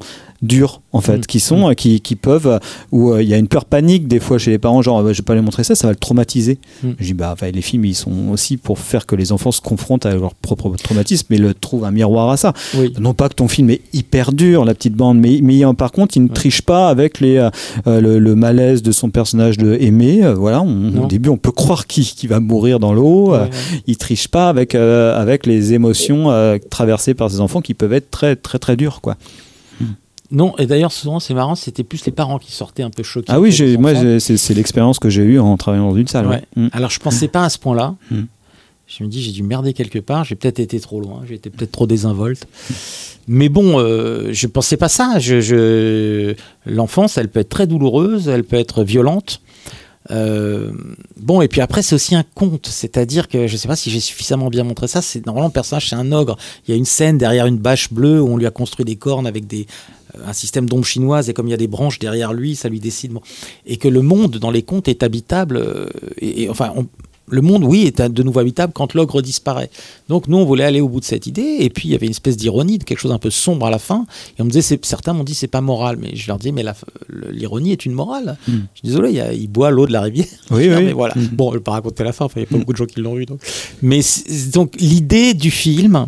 dures 0.47 0.81
en 0.93 1.01
fait 1.01 1.17
Mm. 1.17 1.25
qui 1.27 1.39
sont 1.39 1.69
euh, 1.69 1.73
qui, 1.73 2.01
qui 2.01 2.15
peuvent 2.15 2.47
euh, 2.47 2.59
où 2.91 3.11
euh, 3.11 3.21
il 3.21 3.29
y 3.29 3.33
a 3.33 3.37
une 3.37 3.47
peur 3.47 3.65
panique 3.65 4.07
des 4.07 4.19
fois 4.19 4.37
chez 4.37 4.49
les 4.51 4.57
parents 4.57 4.81
genre 4.81 4.99
euh, 4.99 5.13
je 5.13 5.17
vais 5.21 5.25
pas 5.25 5.35
lui 5.35 5.41
montrer 5.41 5.63
ça 5.63 5.75
ça 5.75 5.87
va 5.87 5.93
le 5.93 5.99
traumatiser 5.99 6.57
Mm. 6.83 6.89
je 6.99 7.05
dis 7.05 7.13
bah 7.13 7.31
enfin, 7.33 7.51
les 7.51 7.61
films 7.61 7.85
ils 7.85 7.95
sont 7.95 8.29
aussi 8.31 8.57
pour 8.57 8.79
faire 8.79 9.05
que 9.05 9.15
les 9.15 9.31
enfants 9.31 9.51
se 9.51 9.61
confrontent 9.61 10.05
à 10.05 10.15
leur 10.15 10.33
propre 10.33 10.73
traumatisme 10.81 11.27
mais 11.29 11.37
le 11.37 11.53
trouvent 11.53 11.85
un 11.85 11.91
miroir 11.91 12.29
à 12.29 12.37
ça 12.37 12.53
Oui. 12.77 12.93
non 12.99 13.13
pas 13.13 13.29
que 13.29 13.35
ton 13.35 13.47
film 13.47 13.69
est 13.69 13.81
hyper 13.93 14.31
dur, 14.31 14.63
la 14.65 14.73
petite 14.73 14.93
bande, 14.95 15.17
mais, 15.19 15.39
mais 15.43 15.61
par 15.77 15.91
contre, 15.91 16.17
il 16.17 16.23
ne 16.23 16.27
triche 16.29 16.61
pas 16.61 16.89
avec 16.89 17.19
les, 17.19 17.37
euh, 17.37 17.49
le, 18.01 18.19
le 18.19 18.35
malaise 18.35 18.81
de 18.83 18.91
son 18.91 19.09
personnage 19.09 19.57
de 19.57 19.75
Aimé. 19.79 20.23
euh, 20.23 20.33
voilà, 20.33 20.61
on- 20.61 21.03
au 21.03 21.07
début, 21.07 21.29
on 21.29 21.37
peut 21.37 21.51
croire 21.51 21.87
qu'il 21.87 22.03
qu'il 22.05 22.29
va 22.29 22.39
mourir 22.39 22.79
dans 22.79 22.93
l'eau. 22.93 23.31
Ouais, 23.31 23.39
ouais. 23.39 23.49
il 23.87 23.97
triche 23.97 24.27
pas 24.27 24.49
avec, 24.49 24.75
avec 24.75 25.45
les 25.45 25.73
émotions 25.73 26.29
traversées 26.69 27.13
par 27.13 27.29
ses 27.31 27.39
enfants 27.41 27.61
qui 27.61 27.73
peuvent 27.73 27.93
être 27.93 28.09
très, 28.11 28.35
très, 28.35 28.59
très 28.59 28.75
dures, 28.77 29.01
quoi. 29.01 29.15
Non, 30.29 30.53
et 30.57 30.65
d'ailleurs, 30.65 30.91
souvent, 30.91 31.19
c'est 31.19 31.33
marrant, 31.33 31.55
c'était 31.55 31.83
plus 31.83 32.05
les 32.05 32.11
parents 32.11 32.37
qui 32.37 32.51
sortaient 32.51 32.83
un 32.83 32.89
peu 32.89 33.03
choqués. 33.03 33.31
Ah 33.31 33.39
oui, 33.39 33.51
j'ai, 33.51 33.77
moi, 33.77 33.93
c'est, 34.19 34.53
l'expérience 34.53 34.99
que 34.99 35.09
j'ai 35.09 35.23
eue 35.23 35.39
en 35.39 35.55
travaillant 35.57 35.89
dans 35.89 35.95
une 35.95 36.07
salle. 36.07 36.27
Ouais. 36.27 36.43
ouais. 36.57 36.63
Mm. 36.63 36.69
Alors, 36.73 36.89
je 36.89 36.99
pensais 36.99 37.27
pas 37.27 37.45
à 37.45 37.49
ce 37.49 37.57
point-là. 37.57 37.95
Mm. 38.11 38.23
Je 38.87 39.03
me 39.03 39.09
dis, 39.09 39.21
j'ai 39.21 39.31
dû 39.31 39.43
merder 39.43 39.73
quelque 39.73 39.99
part. 39.99 40.23
J'ai 40.23 40.35
peut-être 40.35 40.59
été 40.59 40.79
trop 40.79 41.01
loin. 41.01 41.23
J'ai 41.27 41.35
été 41.35 41.49
peut-être 41.49 41.71
trop 41.71 41.87
désinvolte. 41.87 42.47
Mais 43.27 43.49
bon, 43.49 43.79
euh, 43.79 44.29
je 44.31 44.47
pensais 44.47 44.77
pas 44.77 44.89
ça. 44.89 45.19
Je, 45.19 45.41
je... 45.41 46.35
L'enfance, 46.65 47.17
elle 47.17 47.27
peut 47.27 47.41
être 47.41 47.49
très 47.49 47.67
douloureuse, 47.67 48.29
elle 48.29 48.45
peut 48.45 48.55
être 48.55 48.83
violente. 48.83 49.41
Euh, 50.11 50.71
bon, 51.17 51.41
et 51.41 51.47
puis 51.49 51.61
après, 51.61 51.81
c'est 51.81 51.95
aussi 51.95 52.15
un 52.15 52.23
conte. 52.35 52.67
C'est-à-dire 52.67 53.27
que 53.27 53.47
je 53.47 53.57
sais 53.57 53.67
pas 53.67 53.75
si 53.75 53.89
j'ai 53.89 53.99
suffisamment 53.99 54.49
bien 54.49 54.63
montré 54.63 54.87
ça. 54.87 55.01
C'est 55.01 55.25
normalement 55.25 55.49
le 55.49 55.53
personnage, 55.53 55.89
c'est 55.89 55.95
un 55.95 56.11
ogre. 56.11 56.37
Il 56.67 56.71
y 56.71 56.73
a 56.73 56.77
une 56.77 56.85
scène 56.85 57.17
derrière 57.17 57.45
une 57.45 57.57
bâche 57.57 57.91
bleue 57.91 58.21
où 58.21 58.29
on 58.29 58.37
lui 58.37 58.45
a 58.45 58.51
construit 58.51 58.85
des 58.85 58.95
cornes 58.95 59.27
avec 59.27 59.47
des 59.47 59.67
un 60.25 60.33
système 60.33 60.67
d'ombre 60.67 60.85
chinoise 60.85 61.29
et 61.29 61.33
comme 61.33 61.47
il 61.47 61.51
y 61.51 61.53
a 61.53 61.57
des 61.57 61.67
branches 61.67 61.99
derrière 61.99 62.33
lui, 62.33 62.55
ça 62.55 62.69
lui 62.69 62.79
décide. 62.79 63.11
bon. 63.11 63.21
Et 63.65 63.77
que 63.77 63.87
le 63.87 64.01
monde 64.01 64.37
dans 64.37 64.51
les 64.51 64.63
contes 64.63 64.87
est 64.87 65.03
habitable. 65.03 65.57
euh, 65.57 65.87
et, 66.19 66.43
et, 66.43 66.49
enfin, 66.49 66.71
on- 66.75 66.87
le 67.29 67.41
monde, 67.41 67.65
oui, 67.65 67.83
est 67.85 68.01
de 68.01 68.23
nouveau 68.23 68.39
habitable 68.39 68.71
quand 68.73 68.93
l'ogre 68.93 69.21
disparaît. 69.21 69.69
Donc 70.07 70.29
nous, 70.29 70.37
on 70.37 70.45
voulait 70.45 70.63
aller 70.63 70.79
au 70.79 70.87
bout 70.87 71.01
de 71.01 71.05
cette 71.05 71.27
idée. 71.27 71.57
Et 71.59 71.69
puis 71.69 71.89
il 71.89 71.91
y 71.91 71.95
avait 71.95 72.05
une 72.05 72.11
espèce 72.13 72.37
d'ironie, 72.37 72.77
de 72.77 72.85
quelque 72.85 72.99
chose 72.99 73.11
un 73.11 73.17
peu 73.19 73.29
sombre 73.31 73.65
à 73.65 73.69
la 73.69 73.79
fin. 73.79 74.05
Et 74.39 74.41
on 74.41 74.45
me 74.45 74.49
disait, 74.49 74.79
certains 74.81 75.11
m'ont 75.11 75.25
dit, 75.25 75.33
c'est 75.33 75.47
pas 75.47 75.59
moral. 75.59 75.97
Mais 75.99 76.15
je 76.15 76.25
leur 76.29 76.39
dis, 76.39 76.53
mais 76.53 76.63
l'ironie 77.31 77.73
est 77.73 77.85
une 77.85 77.91
morale. 77.91 78.37
Mm. 78.47 78.51
Je 78.53 78.79
suis 78.79 78.87
désolé, 78.87 79.09
il, 79.09 79.15
y 79.17 79.19
a- 79.19 79.33
il 79.33 79.49
boit 79.49 79.71
l'eau 79.71 79.85
de 79.87 79.91
la 79.91 80.03
rivière. 80.03 80.25
Oui, 80.51 80.69
oui. 80.69 80.83
mais 80.85 80.93
voilà. 80.93 81.15
Mm. 81.17 81.27
Bon, 81.33 81.51
je 81.51 81.57
vais 81.57 81.63
pas 81.63 81.71
raconter 81.73 82.05
la 82.05 82.13
fin. 82.13 82.27
Il 82.37 82.39
n'y 82.39 82.43
a 82.45 82.47
pas 82.47 82.57
beaucoup 82.59 82.71
de 82.71 82.77
gens 82.77 82.85
qui 82.85 83.01
l'ont 83.01 83.15
vu. 83.15 83.25
Donc. 83.25 83.41
Mais 83.81 83.99
donc 84.53 84.75
l'idée 84.79 85.33
du 85.33 85.51
film. 85.51 86.07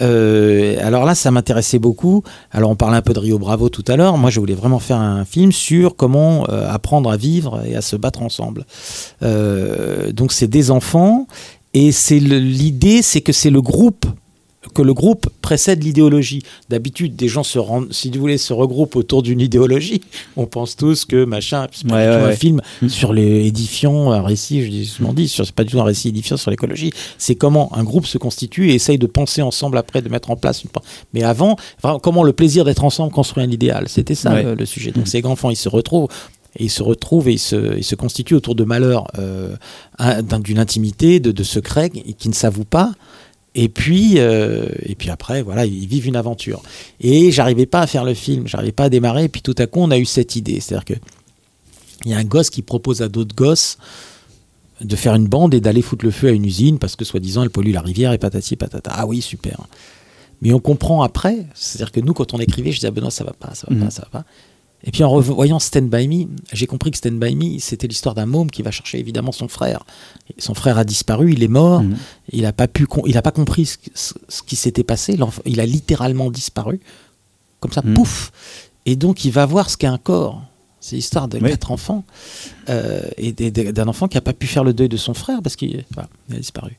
Euh, 0.00 0.76
alors 0.80 1.04
là, 1.04 1.14
ça 1.14 1.30
m'intéressait 1.30 1.78
beaucoup. 1.78 2.22
Alors, 2.50 2.70
on 2.70 2.76
parlait 2.76 2.96
un 2.96 3.02
peu 3.02 3.12
de 3.12 3.18
Rio 3.18 3.38
Bravo 3.38 3.68
tout 3.68 3.84
à 3.88 3.96
l'heure. 3.96 4.16
Moi, 4.16 4.30
je 4.30 4.40
voulais 4.40 4.54
vraiment 4.54 4.78
faire 4.78 4.98
un 4.98 5.24
film 5.24 5.52
sur 5.52 5.96
comment 5.96 6.46
euh, 6.48 6.70
apprendre 6.70 7.10
à 7.10 7.16
vivre 7.16 7.62
et 7.66 7.76
à 7.76 7.82
se 7.82 7.96
battre 7.96 8.22
ensemble. 8.22 8.64
Euh, 9.22 10.12
donc, 10.12 10.32
c'est 10.32 10.48
des 10.48 10.70
enfants. 10.70 11.26
Et 11.74 11.90
c'est 11.90 12.18
l'idée, 12.18 13.00
c'est 13.00 13.22
que 13.22 13.32
c'est 13.32 13.50
le 13.50 13.62
groupe 13.62 14.04
que 14.74 14.82
le 14.82 14.94
groupe 14.94 15.28
précède 15.42 15.82
l'idéologie. 15.82 16.42
D'habitude, 16.68 17.16
des 17.16 17.28
gens 17.28 17.42
se 17.42 17.58
rendent, 17.58 17.92
si 17.92 18.10
vous 18.10 18.20
voulez, 18.20 18.38
se 18.38 18.52
regroupent 18.52 18.96
autour 18.96 19.22
d'une 19.22 19.40
idéologie. 19.40 20.02
On 20.36 20.46
pense 20.46 20.76
tous 20.76 21.04
que 21.04 21.24
machin, 21.24 21.66
c'est 21.72 21.86
pas 21.86 21.94
Ouais, 21.96 22.06
du 22.06 22.12
tout 22.12 22.16
ouais, 22.18 22.22
un 22.24 22.26
ouais. 22.28 22.36
film 22.36 22.60
Mm. 22.80 22.88
sur 22.88 23.12
les 23.12 23.46
édifiants, 23.46 24.12
un 24.12 24.22
récit, 24.22 24.62
je 24.64 24.68
dis 24.70 24.86
souvent 24.86 25.12
dit, 25.12 25.28
c'est 25.28 25.50
pas 25.52 25.64
du 25.64 25.72
tout 25.72 25.80
un 25.80 25.84
récit 25.84 26.08
édifiant 26.08 26.36
sur 26.36 26.50
l'écologie. 26.50 26.92
C'est 27.18 27.34
comment 27.34 27.74
un 27.76 27.82
groupe 27.84 28.06
se 28.06 28.18
constitue 28.18 28.70
et 28.70 28.74
essaye 28.74 28.98
de 28.98 29.06
penser 29.06 29.42
ensemble 29.42 29.78
après, 29.78 30.00
de 30.00 30.08
mettre 30.08 30.30
en 30.30 30.36
place 30.36 30.62
une. 30.62 30.70
Mais 31.12 31.22
avant, 31.24 31.56
comment 32.02 32.22
le 32.22 32.32
plaisir 32.32 32.64
d'être 32.64 32.84
ensemble 32.84 33.12
construit 33.12 33.42
un 33.42 33.50
idéal. 33.50 33.88
C'était 33.88 34.14
ça 34.14 34.32
Ouais. 34.32 34.42
le, 34.44 34.54
le 34.54 34.66
sujet. 34.66 34.92
Donc 34.92 35.08
ces 35.08 35.24
enfants, 35.24 35.50
ils 35.50 35.56
se 35.56 35.68
retrouvent. 35.68 36.08
Et 36.58 36.64
ils 36.64 36.70
se 36.70 36.82
retrouvent 36.82 37.28
et 37.28 37.32
ils 37.32 37.38
se, 37.38 37.78
ils 37.78 37.84
se 37.84 37.94
constituent 37.94 38.34
autour 38.34 38.54
de 38.54 38.62
malheurs, 38.64 39.06
euh, 39.18 39.56
un- 39.98 40.22
d'un- 40.22 40.38
d'une 40.38 40.58
intimité, 40.58 41.18
de, 41.18 41.32
de 41.32 41.42
secrets 41.42 41.88
qui 41.90 42.28
ne 42.28 42.34
s'avouent 42.34 42.64
pas. 42.66 42.92
Et 43.54 43.68
puis, 43.68 44.14
euh, 44.16 44.66
et 44.82 44.94
puis 44.94 45.10
après, 45.10 45.42
voilà, 45.42 45.66
ils 45.66 45.86
vivent 45.86 46.06
une 46.06 46.16
aventure. 46.16 46.62
Et 47.00 47.30
j'arrivais 47.30 47.66
pas 47.66 47.80
à 47.80 47.86
faire 47.86 48.04
le 48.04 48.14
film, 48.14 48.48
j'arrivais 48.48 48.72
pas 48.72 48.84
à 48.84 48.88
démarrer. 48.88 49.24
Et 49.24 49.28
puis 49.28 49.42
tout 49.42 49.54
à 49.58 49.66
coup, 49.66 49.80
on 49.80 49.90
a 49.90 49.98
eu 49.98 50.06
cette 50.06 50.36
idée, 50.36 50.58
c'est-à-dire 50.60 50.84
que 50.86 50.94
il 52.04 52.10
y 52.10 52.14
a 52.14 52.18
un 52.18 52.24
gosse 52.24 52.50
qui 52.50 52.62
propose 52.62 53.02
à 53.02 53.08
d'autres 53.08 53.34
gosses 53.36 53.78
de 54.80 54.96
faire 54.96 55.14
une 55.14 55.28
bande 55.28 55.54
et 55.54 55.60
d'aller 55.60 55.82
foutre 55.82 56.04
le 56.04 56.10
feu 56.10 56.28
à 56.28 56.32
une 56.32 56.44
usine 56.44 56.78
parce 56.80 56.96
que 56.96 57.04
soi-disant 57.04 57.44
elle 57.44 57.50
pollue 57.50 57.72
la 57.72 57.80
rivière 57.82 58.12
et 58.12 58.18
patati 58.18 58.56
patata. 58.56 58.90
Ah 58.92 59.06
oui, 59.06 59.20
super. 59.22 59.60
Mais 60.40 60.52
on 60.52 60.58
comprend 60.58 61.02
après, 61.02 61.46
c'est-à-dire 61.54 61.92
que 61.92 62.00
nous, 62.00 62.14
quand 62.14 62.34
on 62.34 62.38
écrivait, 62.38 62.72
je 62.72 62.76
disais 62.78 62.88
ah 62.88 62.90
Benoît, 62.90 63.10
ça 63.12 63.22
va 63.22 63.32
pas, 63.32 63.54
ça 63.54 63.66
va 63.70 63.76
Mhm. 63.76 63.84
pas, 63.84 63.90
ça 63.90 64.02
va 64.10 64.20
pas. 64.20 64.24
Et 64.84 64.90
puis 64.90 65.04
en 65.04 65.10
revoyant 65.10 65.58
Stand 65.60 65.88
By 65.88 66.08
Me, 66.08 66.26
j'ai 66.52 66.66
compris 66.66 66.90
que 66.90 66.96
Stand 66.98 67.18
By 67.18 67.36
Me, 67.36 67.60
c'était 67.60 67.86
l'histoire 67.86 68.14
d'un 68.16 68.26
môme 68.26 68.50
qui 68.50 68.62
va 68.62 68.70
chercher 68.72 68.98
évidemment 68.98 69.30
son 69.30 69.46
frère. 69.46 69.84
Et 70.36 70.40
son 70.40 70.54
frère 70.54 70.76
a 70.76 70.84
disparu, 70.84 71.32
il 71.32 71.42
est 71.44 71.48
mort, 71.48 71.82
Mhm. 71.82 71.96
il 72.32 72.42
n'a 72.42 72.52
pas 72.52 72.66
pu, 72.66 72.86
con- 72.86 73.04
il 73.06 73.16
a 73.16 73.22
pas 73.22 73.30
compris 73.30 73.66
ce, 73.66 73.76
ce- 73.94 74.14
ce 74.28 74.42
qui 74.42 74.56
s'était 74.56 74.82
passé. 74.82 75.16
Il 75.46 75.60
a 75.60 75.66
littéralement 75.66 76.30
disparu, 76.32 76.80
comme 77.60 77.70
ça, 77.70 77.82
Mhm. 77.84 77.94
pouf. 77.94 78.32
Et 78.84 78.96
donc 78.96 79.24
il 79.24 79.30
va 79.30 79.46
voir 79.46 79.70
ce 79.70 79.76
qu'est 79.76 79.86
un 79.86 79.98
corps. 79.98 80.42
C'est 80.80 80.96
l'histoire 80.96 81.28
de 81.28 81.38
Oui. 81.38 81.48
quatre 81.50 81.70
enfants 81.70 82.02
euh, 82.68 83.02
et 83.16 83.30
d'un 83.32 83.86
enfant 83.86 84.08
qui 84.08 84.16
n'a 84.16 84.20
pas 84.20 84.32
pu 84.32 84.48
faire 84.48 84.64
le 84.64 84.72
deuil 84.74 84.88
de 84.88 84.96
son 84.96 85.14
frère 85.14 85.40
parce 85.42 85.54
qu'il 85.54 85.84
voilà, 85.94 86.08
a 86.32 86.36
disparu. 86.38 86.76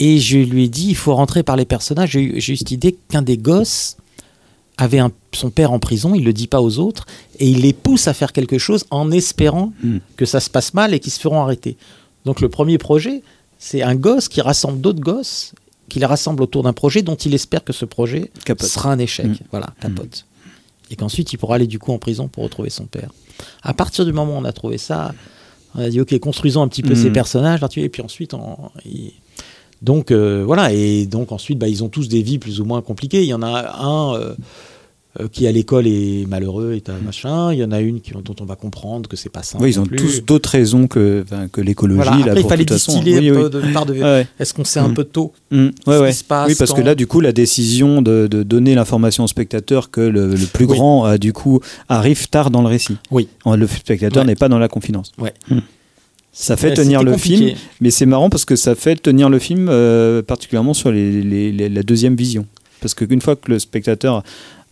Et 0.00 0.18
je 0.18 0.38
lui 0.38 0.64
ai 0.64 0.68
dit, 0.68 0.88
il 0.88 0.96
faut 0.96 1.14
rentrer 1.14 1.44
par 1.44 1.54
les 1.54 1.64
personnages. 1.66 2.10
J'ai 2.10 2.22
eu, 2.22 2.40
j'ai 2.40 2.54
eu 2.54 2.56
cette 2.56 2.72
idée 2.72 2.96
qu'un 3.08 3.22
des 3.22 3.38
gosses 3.38 3.96
avait 4.76 4.98
un- 4.98 5.12
son 5.32 5.50
père 5.50 5.72
en 5.72 5.78
prison, 5.78 6.14
il 6.14 6.24
le 6.24 6.32
dit 6.32 6.46
pas 6.48 6.60
aux 6.60 6.78
autres, 6.78 7.06
et 7.38 7.48
il 7.48 7.60
les 7.60 7.72
pousse 7.72 8.08
à 8.08 8.14
faire 8.14 8.32
quelque 8.32 8.58
chose 8.58 8.84
en 8.90 9.10
espérant 9.10 9.72
Mm. 9.82 9.98
que 10.16 10.24
ça 10.26 10.40
se 10.40 10.50
passe 10.50 10.74
mal 10.74 10.94
et 10.94 11.00
qu'ils 11.00 11.12
se 11.12 11.20
feront 11.20 11.40
arrêter. 11.42 11.76
Donc 12.24 12.40
le 12.40 12.48
premier 12.48 12.78
projet, 12.78 13.22
c'est 13.58 13.82
un 13.82 13.94
gosse 13.94 14.28
qui 14.28 14.40
rassemble 14.40 14.80
d'autres 14.80 15.00
gosses, 15.00 15.52
qui 15.88 16.00
les 16.00 16.06
rassemble 16.06 16.42
autour 16.42 16.62
d'un 16.64 16.72
projet 16.72 17.02
dont 17.02 17.14
il 17.14 17.34
espère 17.34 17.62
que 17.62 17.72
ce 17.72 17.84
projet 17.84 18.30
Capote. 18.44 18.68
sera 18.68 18.90
un 18.92 18.98
échec. 18.98 19.26
Mm. 19.26 19.36
Voilà, 19.50 19.68
capote. 19.80 20.26
Et 20.90 20.96
qu'ensuite 20.96 21.32
il 21.32 21.36
pourra 21.38 21.54
aller 21.56 21.66
du 21.66 21.78
coup 21.78 21.92
en 21.92 21.98
prison 21.98 22.26
pour 22.28 22.42
retrouver 22.44 22.70
son 22.70 22.84
père. 22.86 23.10
À 23.62 23.74
partir 23.74 24.04
du 24.04 24.12
moment 24.12 24.34
où 24.34 24.38
on 24.40 24.44
a 24.44 24.52
trouvé 24.52 24.78
ça, 24.78 25.12
On 25.76 25.80
a 25.80 25.88
dit 25.90 26.00
ok, 26.00 26.16
construisons 26.20 26.62
un 26.62 26.68
petit 26.68 26.82
peu 26.84 26.94
ces 26.94 27.10
personnages, 27.10 27.58
et 27.76 27.88
puis 27.88 28.00
ensuite, 28.00 28.32
on- 28.32 28.70
il- 28.84 29.12
donc 29.82 30.10
euh, 30.10 30.42
voilà, 30.46 30.72
et 30.72 31.06
donc 31.06 31.32
ensuite, 31.32 31.58
bah, 31.58 31.68
ils 31.68 31.84
ont 31.84 31.88
tous 31.88 32.08
des 32.08 32.22
vies 32.22 32.38
plus 32.38 32.60
ou 32.60 32.64
moins 32.64 32.80
compliquées. 32.82 33.22
Il 33.22 33.28
y 33.28 33.34
en 33.34 33.42
a 33.42 33.74
un 33.78 34.14
euh, 34.14 34.34
euh, 35.20 35.28
qui 35.30 35.46
à 35.46 35.52
l'école 35.52 35.86
est 35.86 36.26
malheureux, 36.28 36.72
est 36.74 36.88
un 36.90 36.98
machin. 37.04 37.52
Il 37.52 37.58
y 37.60 37.64
en 37.64 37.70
a 37.70 37.80
une 37.80 38.00
qui, 38.00 38.10
dont 38.12 38.34
on 38.40 38.44
va 38.44 38.56
comprendre 38.56 39.08
que 39.08 39.16
c'est 39.16 39.28
pas 39.28 39.42
simple. 39.44 39.62
Oui, 39.62 39.70
ils 39.70 39.78
ont 39.78 39.84
plus. 39.86 39.96
tous 39.96 40.24
d'autres 40.24 40.48
raisons 40.50 40.88
que, 40.88 41.24
l'écologie. 41.58 41.96
Voilà, 42.02 42.16
là, 42.18 42.24
après, 42.32 42.40
il 42.40 42.48
fallait 42.48 42.64
distiller 42.64 43.18
Oui, 43.20 43.28
un 43.30 43.34
oui. 43.34 43.42
peu 43.42 43.50
de 43.50 43.72
part 43.72 43.86
de. 43.86 43.92
Ouais. 43.94 44.26
Est-ce 44.40 44.52
qu'on 44.54 44.64
sait 44.64 44.80
un 44.80 44.88
Mm. 44.88 44.94
peu 44.94 45.04
tôt 45.04 45.32
Mm, 45.52 45.56
ouais, 45.66 45.70
ce 45.86 46.00
ouais. 46.00 46.10
qui 46.10 46.16
se 46.16 46.24
passe 46.24 46.48
Oui, 46.48 46.54
parce 46.58 46.72
que 46.72 46.80
là, 46.80 46.94
du 46.96 47.06
coup, 47.06 47.20
la 47.20 47.30
décision 47.32 48.02
de, 48.02 48.26
de 48.26 48.42
donner 48.42 48.74
l'information 48.74 49.22
au 49.22 49.28
spectateur 49.28 49.90
que 49.92 50.00
le, 50.00 50.34
le 50.34 50.46
plus 50.46 50.66
grand, 50.66 51.06
euh, 51.06 51.16
du 51.16 51.32
coup, 51.32 51.60
arrive 51.88 52.28
tard 52.28 52.50
dans 52.50 52.62
le 52.62 52.68
récit. 52.68 52.96
Oui. 53.12 53.28
Le 53.46 53.66
spectateur 53.68 54.24
n'est 54.24 54.34
pas 54.36 54.48
dans 54.48 54.58
la 54.58 54.68
confidence. 54.68 55.12
Ouais. 55.18 55.32
Mm. 55.48 55.58
Ça 56.36 56.56
fait 56.56 56.70
Ouais, 56.70 56.74
tenir 56.74 57.02
le 57.04 57.12
compliqué. 57.12 57.36
film, 57.36 57.58
mais 57.80 57.90
c'est 57.90 58.06
marrant 58.06 58.28
parce 58.28 58.44
que 58.44 58.56
ça 58.56 58.74
fait 58.74 58.96
tenir 58.96 59.30
le 59.30 59.38
film 59.38 59.68
euh, 59.70 60.20
particulièrement 60.20 60.74
sur 60.74 60.90
les, 60.90 61.22
les- 61.22 61.52
les- 61.52 61.68
la 61.68 61.82
deuxième 61.84 62.16
vision. 62.16 62.44
Parce 62.80 62.92
qu'une 62.94 63.20
fois 63.20 63.36
que 63.36 63.50
le 63.52 63.58
spectateur, 63.60 64.24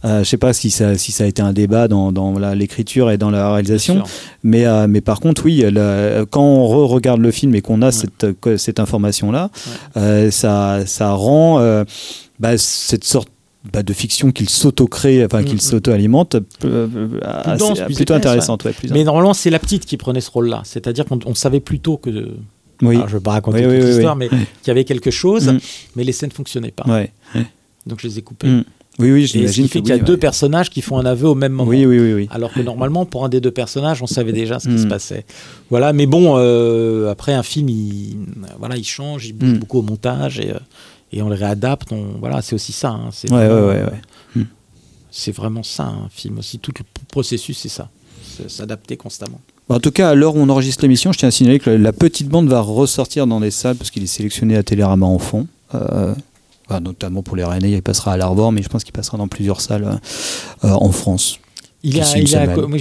euh, 0.05 0.25
je 0.25 0.29
sais 0.29 0.37
pas 0.37 0.53
si 0.53 0.71
ça, 0.73 0.99
si 0.99 1.13
ça 1.13 1.23
a 1.23 1.27
été 1.29 1.41
un 1.41 1.53
débat 1.53 1.87
dans, 1.87 2.11
l'écriture 2.55 3.13
et 3.13 3.17
dans 3.17 3.31
la 3.31 3.53
réalisation, 3.53 4.03
mais, 4.43 4.67
euh, 4.67 4.89
mais 4.89 5.01
par 5.01 5.21
contre, 5.21 5.45
oui, 5.45 5.65
la- 5.71 6.27
quand 6.29 6.43
on 6.43 6.67
re-regarde 6.67 7.21
le 7.21 7.31
film 7.31 7.55
et 7.55 7.61
qu'on 7.61 7.81
a 7.81 7.93
cette, 7.93 8.27
information-là, 8.81 9.51
euh, 9.97 10.33
ça, 10.33 10.81
ça 10.87 11.13
rend 11.13 11.61
bah, 12.41 12.59
cette 12.59 13.05
sorte 13.05 13.29
bah, 13.71 13.83
de 13.83 13.93
fiction 13.93 14.33
qu'il 14.33 14.49
s'auto-crée, 14.49 15.25
enfin 15.25 15.43
qu'il 15.43 15.55
Mm, 15.55 15.57
mm. 15.57 15.61
s'auto-alimente, 15.61 16.37
euh, 16.65 16.87
plus 16.89 17.95
plutôt 17.95 18.15
épaisse, 18.15 18.17
intéressante. 18.17 18.65
ouais. 18.65 18.71
ouais, 18.71 18.75
plus 18.77 18.91
Mais 18.91 19.05
normalement, 19.05 19.35
c'est 19.35 19.51
la 19.51 19.59
petite 19.59 19.85
qui 19.87 19.97
prenait 19.97 20.21
ce 20.21 20.31
rôle-là. 20.31 20.63
C'est-à-dire 20.65 21.05
qu'on 21.05 21.19
on 21.27 21.35
savait 21.35 21.61
plutôt 21.61 21.97
que. 21.97 22.11
Oui. 22.81 22.97
Alors, 22.97 23.09
je 23.09 23.13
ne 23.15 23.19
veux 23.19 23.23
pas 23.23 23.33
raconter 23.33 23.59
Oui, 23.59 23.65
toute 23.65 23.73
oui, 23.75 23.81
oui, 23.83 23.91
l'histoire, 23.91 24.17
oui. 24.19 24.29
mais 24.33 24.39
qu'il 24.39 24.69
y 24.69 24.71
avait 24.71 24.85
quelque 24.85 25.11
chose, 25.13 25.49
Mm. 25.49 25.59
mais 25.97 26.05
les 26.05 26.13
scènes 26.13 26.31
ne 26.31 26.35
fonctionnaient 26.35 26.73
pas. 26.73 26.85
Ouais. 26.89 27.13
Donc 27.87 28.01
je 28.01 28.09
les 28.09 28.19
ai 28.19 28.23
coupées. 28.23 28.49
Mm. 28.49 28.65
Oui, 28.99 29.11
oui, 29.11 29.27
j'imagine 29.27 29.65
qui 29.65 29.71
fait 29.71 29.79
que 29.79 29.85
qu'il 29.87 29.95
y 29.95 29.99
a 29.99 30.01
oui, 30.01 30.05
deux 30.05 30.13
ouais. 30.15 30.19
personnages 30.19 30.69
qui 30.69 30.83
font 30.83 30.99
un 30.99 31.07
aveu 31.07 31.27
au 31.27 31.35
même 31.35 31.53
moment. 31.53 31.71
Oui, 31.71 31.87
oui, 31.87 31.99
oui, 31.99 32.13
oui. 32.13 32.29
Alors 32.31 32.53
que 32.53 32.61
normalement, 32.61 33.07
pour 33.07 33.25
un 33.25 33.31
des 33.31 33.41
deux 33.41 33.51
personnages, 33.51 34.03
on 34.03 34.07
savait 34.07 34.33
déjà 34.35 34.59
ce 34.61 34.69
qui 34.69 34.75
Mm. 34.75 34.83
se 34.83 34.87
passait. 34.87 35.25
Voilà, 35.71 35.93
mais 35.95 36.05
bon, 36.07 36.35
euh, 36.37 37.11
après 37.11 37.33
un 37.33 37.43
film, 37.43 37.71
il, 37.71 38.17
voilà, 38.59 38.77
il 38.77 38.85
change, 38.85 39.27
il 39.27 39.33
bouge 39.33 39.51
Mm. 39.55 39.59
beaucoup 39.59 39.79
au 39.79 39.83
montage 39.83 40.41
et, 40.41 40.51
euh, 40.51 40.59
et 41.13 41.23
on 41.23 41.29
le 41.29 41.35
réadapte. 41.35 41.93
On, 41.93 42.19
voilà, 42.19 42.43
c'est 42.43 42.55
aussi 42.55 42.73
ça. 42.73 42.91
hein, 42.91 43.11
c'est 43.13 43.31
Ouais, 43.31 43.47
vraiment, 43.49 43.69
ouais, 43.69 43.83
ouais, 43.85 44.01
euh. 44.39 44.45
C'est 45.11 45.33
vraiment 45.33 45.63
ça, 45.63 45.85
un 45.85 46.09
film 46.11 46.39
aussi. 46.39 46.59
Tout 46.59 46.73
le 46.79 46.85
processus, 47.09 47.59
c'est 47.59 47.69
ça. 47.69 47.91
S'adapter 48.49 48.97
constamment. 48.97 49.41
En 49.69 49.79
tout 49.79 49.91
cas, 49.91 50.11
à 50.11 50.15
l'heure 50.15 50.37
où 50.37 50.39
on 50.39 50.49
enregistre 50.49 50.83
l'émission, 50.83 51.13
je 51.13 51.19
tiens 51.19 51.29
à 51.29 51.31
signaler 51.31 51.59
que 51.59 51.71
la 51.71 51.93
petite 51.93 52.29
bande 52.29 52.49
va 52.49 52.61
ressortir 52.61 53.27
dans 53.27 53.39
les 53.39 53.51
salles 53.51 53.77
parce 53.77 53.91
qu'il 53.91 54.03
est 54.03 54.07
sélectionné 54.07 54.57
à 54.57 54.63
Télérama 54.63 55.07
Enfant. 55.07 55.47
Euh, 55.75 56.15
enfin, 56.67 56.81
notamment 56.81 57.23
pour 57.23 57.37
les 57.37 57.45
Rennais, 57.45 57.73
il 57.73 57.83
passera 57.83 58.15
à 58.15 58.17
l'Arvor, 58.17 58.53
mais 58.53 58.63
je 58.63 58.69
pense 58.69 58.85
qu'il 58.85 58.93
passera 58.93 59.19
dans 59.19 59.29
plusieurs 59.29 59.61
salles 59.61 60.01
euh, 60.65 60.69
en 60.69 60.93
France. 60.93 61.39
Il 61.83 62.01
a, 62.01 62.19
il 62.19 62.29
moi, 62.69 62.79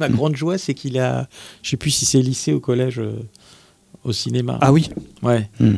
ma 0.00 0.08
grande 0.08 0.36
joie, 0.36 0.58
c'est 0.58 0.74
qu'il 0.74 0.98
a, 0.98 1.28
je 1.62 1.70
sais 1.70 1.76
plus 1.76 1.90
si 1.90 2.06
c'est 2.06 2.20
lycée 2.22 2.52
ou 2.52 2.60
collège, 2.60 2.98
euh, 3.00 3.12
au 4.04 4.12
cinéma. 4.12 4.58
Ah 4.60 4.72
oui 4.72 4.90
Ouais. 5.22 5.48
Hmm. 5.60 5.76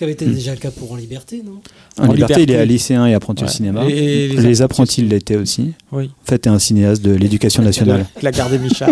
Ce 0.00 0.02
qui 0.02 0.04
avait 0.06 0.14
été 0.14 0.24
déjà 0.24 0.52
le 0.52 0.56
cas 0.58 0.70
pour 0.70 0.92
En 0.92 0.96
Liberté, 0.96 1.42
non? 1.44 1.60
En, 1.98 2.08
En 2.08 2.12
liberté, 2.14 2.44
il 2.44 2.50
est 2.50 2.64
lycéen 2.64 3.04
et 3.04 3.12
apprenti 3.12 3.42
au 3.44 3.46
Ouais. 3.46 3.52
cinéma. 3.52 3.84
Et 3.86 4.28
les 4.28 4.40
les, 4.40 4.62
apprentis 4.62 5.02
l'étaient 5.02 5.36
aussi. 5.36 5.72
Oui. 5.92 6.04
En 6.06 6.26
fait, 6.26 6.38
t'es 6.38 6.48
un 6.48 6.58
cinéaste 6.58 7.02
de 7.02 7.10
l'éducation 7.12 7.62
nationale. 7.62 8.06
De 8.16 8.22
la 8.24 8.30
gare 8.32 8.48
des 8.48 8.58
Michas. 8.58 8.88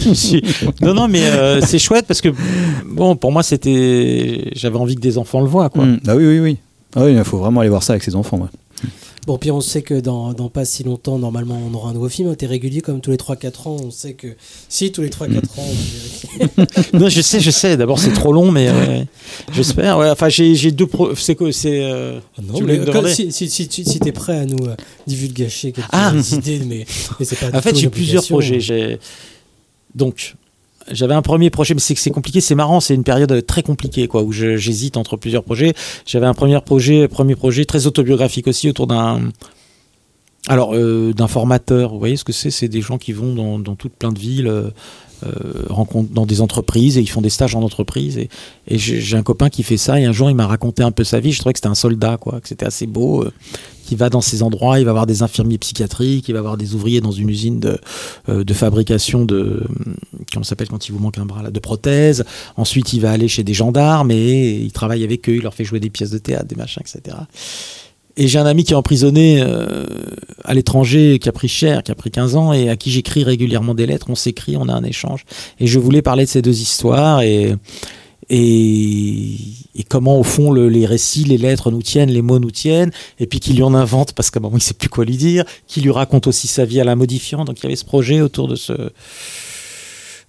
Je 0.00 0.12
suis- 0.12 0.42
non, 0.82 0.92
non, 0.92 1.08
mais 1.08 1.24
euh, 1.24 1.62
c'est 1.62 1.78
chouette 1.78 2.04
parce 2.06 2.20
que, 2.20 2.28
bon, 2.86 3.16
pour 3.16 3.32
moi, 3.32 3.42
c'était. 3.42 4.50
J'avais 4.54 4.76
envie 4.76 4.96
que 4.96 5.00
des 5.00 5.16
enfants 5.16 5.40
le 5.40 5.46
voient, 5.48 5.70
quoi. 5.70 5.86
Hmm. 5.86 6.00
Ah 6.06 6.14
oui, 6.14 6.26
oui, 6.26 6.40
oui. 6.40 6.58
Ah 6.94 7.04
oui, 7.06 7.14
il 7.16 7.24
faut 7.24 7.38
vraiment 7.38 7.60
aller 7.60 7.70
voir 7.70 7.82
ça 7.82 7.94
avec 7.94 8.02
ses 8.02 8.14
enfants. 8.14 8.36
ouais. 8.36 8.48
Bon, 9.26 9.38
puis 9.38 9.50
on 9.50 9.60
sait 9.62 9.80
que 9.82 9.94
dans, 10.00 10.34
dans 10.34 10.50
pas 10.50 10.64
si 10.66 10.82
longtemps, 10.84 11.18
normalement, 11.18 11.58
on 11.70 11.72
aura 11.74 11.90
un 11.90 11.92
nouveau 11.94 12.08
film. 12.10 12.36
T'es 12.36 12.44
régulier 12.46 12.82
comme 12.82 13.00
tous 13.00 13.10
les 13.10 13.16
3-4 13.16 13.68
ans. 13.68 13.76
On 13.82 13.90
sait 13.90 14.12
que 14.12 14.28
si 14.68 14.92
tous 14.92 15.00
les 15.00 15.08
3-4 15.08 15.36
ans, 15.38 15.42
on 16.92 16.98
non, 16.98 17.08
je 17.08 17.20
sais, 17.22 17.40
je 17.40 17.50
sais. 17.50 17.76
D'abord, 17.76 17.98
c'est 17.98 18.12
trop 18.12 18.32
long, 18.32 18.50
mais 18.50 18.70
ouais, 18.70 19.06
j'espère. 19.52 19.96
Ouais, 19.98 20.10
enfin, 20.10 20.28
j'ai 20.28 20.54
j'ai 20.54 20.70
deux. 20.72 20.86
Pro... 20.86 21.14
C'est 21.14 21.34
quoi 21.36 21.50
C'est. 21.52 21.84
euh, 21.84 22.18
Non, 22.42 22.54
tu 22.54 22.62
voulais 22.62 22.78
mais 22.80 22.92
quand- 22.92 23.06
si, 23.08 23.32
si, 23.32 23.48
si, 23.48 23.98
t'es 23.98 24.12
prêt 24.12 24.36
à 24.38 24.44
nous 24.46 24.66
euh, 24.66 24.76
divulgacher 25.06 25.72
quelques 25.72 25.88
Ah. 25.92 26.12
idées, 26.32 26.60
mais, 26.66 26.84
mais 27.18 27.24
c'est 27.24 27.36
pas 27.38 27.46
En 27.58 27.62
fait, 27.62 27.74
j'ai 27.76 27.88
plusieurs 27.88 28.26
projets. 28.26 28.60
J'ai 28.60 28.98
donc 29.94 30.34
j'avais 30.90 31.14
un 31.14 31.22
premier 31.22 31.50
projet, 31.50 31.74
mais 31.74 31.80
c'est 31.80 31.94
c'est 31.96 32.10
compliqué, 32.10 32.40
c'est 32.40 32.54
marrant, 32.54 32.80
c'est 32.80 32.94
une 32.94 33.04
période 33.04 33.44
très 33.46 33.62
compliquée, 33.62 34.08
quoi, 34.08 34.22
où 34.22 34.32
j'hésite 34.32 34.96
entre 34.96 35.16
plusieurs 35.16 35.44
projets. 35.44 35.74
J'avais 36.06 36.26
un 36.26 36.34
premier 36.34 36.60
projet, 36.60 37.08
premier 37.08 37.36
projet 37.36 37.64
très 37.64 37.86
autobiographique 37.86 38.46
aussi 38.46 38.68
autour 38.68 38.86
d'un 38.86 39.30
alors 40.46 40.74
euh, 40.74 41.12
d'un 41.14 41.28
formateur. 41.28 41.92
Vous 41.92 41.98
voyez 41.98 42.16
ce 42.16 42.24
que 42.24 42.32
c'est? 42.32 42.50
C'est 42.50 42.68
des 42.68 42.80
gens 42.80 42.98
qui 42.98 43.12
vont 43.12 43.34
dans, 43.34 43.58
dans 43.58 43.76
toutes 43.76 43.94
plein 43.94 44.12
de 44.12 44.18
villes. 44.18 44.52
Euh, 45.24 45.64
rencontrent 45.68 46.12
dans 46.12 46.26
des 46.26 46.40
entreprises 46.40 46.98
et 46.98 47.00
ils 47.00 47.08
font 47.08 47.20
des 47.20 47.30
stages 47.30 47.54
en 47.54 47.62
entreprise. 47.62 48.18
Et, 48.18 48.28
j'ai 48.68 49.16
un 49.16 49.22
copain 49.22 49.48
qui 49.48 49.62
fait 49.62 49.76
ça 49.76 50.00
et 50.00 50.04
un 50.04 50.12
jour 50.12 50.30
il 50.30 50.36
m'a 50.36 50.46
raconté 50.46 50.82
un 50.82 50.90
peu 50.90 51.04
sa 51.04 51.20
vie. 51.20 51.32
Je 51.32 51.38
trouvais 51.38 51.52
que 51.52 51.58
c'était 51.58 51.68
un 51.68 51.74
soldat 51.74 52.16
quoi 52.16 52.40
que 52.40 52.48
c'était 52.48 52.66
assez 52.66 52.86
beau 52.86 53.22
euh, 53.22 53.32
qui 53.84 53.96
va 53.96 54.10
dans 54.10 54.20
ces 54.20 54.42
endroits. 54.42 54.78
Il 54.80 54.86
va 54.86 54.92
voir 54.92 55.06
des 55.06 55.22
infirmiers 55.22 55.58
psychiatriques 55.58 56.28
il 56.28 56.34
va 56.34 56.40
voir 56.40 56.56
des 56.56 56.74
ouvriers 56.74 57.00
dans 57.00 57.12
une 57.12 57.28
usine 57.30 57.60
de, 57.60 57.78
euh, 58.28 58.44
de 58.44 58.54
fabrication 58.54 59.24
de 59.24 59.64
hum, 59.68 59.96
comment 60.32 60.44
s'appelle 60.44 60.68
quand 60.68 60.88
il 60.88 60.92
vous 60.92 60.98
manque 60.98 61.18
un 61.18 61.26
bras 61.26 61.42
là 61.42 61.50
de 61.50 61.60
prothèses. 61.60 62.24
Ensuite 62.56 62.92
il 62.92 63.00
va 63.00 63.10
aller 63.10 63.28
chez 63.28 63.44
des 63.44 63.54
gendarmes 63.54 64.10
et 64.10 64.52
il 64.52 64.72
travaille 64.72 65.04
avec 65.04 65.28
eux. 65.28 65.36
Il 65.36 65.42
leur 65.42 65.54
fait 65.54 65.64
jouer 65.64 65.80
des 65.80 65.90
pièces 65.90 66.10
de 66.10 66.18
théâtre 66.18 66.46
des 66.46 66.56
machins 66.56 66.82
etc 66.84 67.16
et 68.16 68.28
j'ai 68.28 68.38
un 68.38 68.46
ami 68.46 68.64
qui 68.64 68.72
est 68.72 68.76
emprisonné 68.76 69.40
euh, 69.42 69.84
à 70.44 70.54
l'étranger, 70.54 71.18
qui 71.18 71.28
a 71.28 71.32
pris 71.32 71.48
cher, 71.48 71.82
qui 71.82 71.90
a 71.90 71.94
pris 71.94 72.10
15 72.10 72.36
ans, 72.36 72.52
et 72.52 72.68
à 72.68 72.76
qui 72.76 72.90
j'écris 72.90 73.24
régulièrement 73.24 73.74
des 73.74 73.86
lettres. 73.86 74.06
On 74.08 74.14
s'écrit, 74.14 74.56
on 74.56 74.68
a 74.68 74.72
un 74.72 74.84
échange. 74.84 75.24
Et 75.58 75.66
je 75.66 75.78
voulais 75.78 76.02
parler 76.02 76.24
de 76.24 76.30
ces 76.30 76.40
deux 76.42 76.60
histoires 76.60 77.22
et, 77.22 77.54
et, 78.30 79.34
et 79.74 79.82
comment, 79.88 80.18
au 80.18 80.22
fond, 80.22 80.50
le- 80.50 80.68
les 80.68 80.86
récits, 80.86 81.24
les 81.24 81.38
lettres 81.38 81.70
nous 81.70 81.82
tiennent, 81.82 82.10
les 82.10 82.22
mots 82.22 82.38
nous 82.38 82.50
tiennent, 82.50 82.90
et 83.18 83.26
puis 83.26 83.40
qu'il 83.40 83.56
lui 83.56 83.62
en 83.62 83.74
invente, 83.74 84.12
parce 84.12 84.30
qu'à 84.30 84.38
un 84.38 84.42
moment, 84.42 84.56
il 84.56 84.62
sait 84.62 84.74
plus 84.74 84.88
quoi 84.88 85.04
lui 85.04 85.16
dire, 85.16 85.44
qu'il 85.66 85.82
lui 85.82 85.90
raconte 85.90 86.26
aussi 86.26 86.46
sa 86.46 86.64
vie 86.64 86.80
à 86.80 86.84
la 86.84 86.96
modifiant. 86.96 87.44
Donc 87.44 87.58
il 87.60 87.64
y 87.64 87.66
avait 87.66 87.76
ce 87.76 87.84
projet 87.84 88.20
autour 88.20 88.48
de 88.48 88.54
ce, 88.56 88.72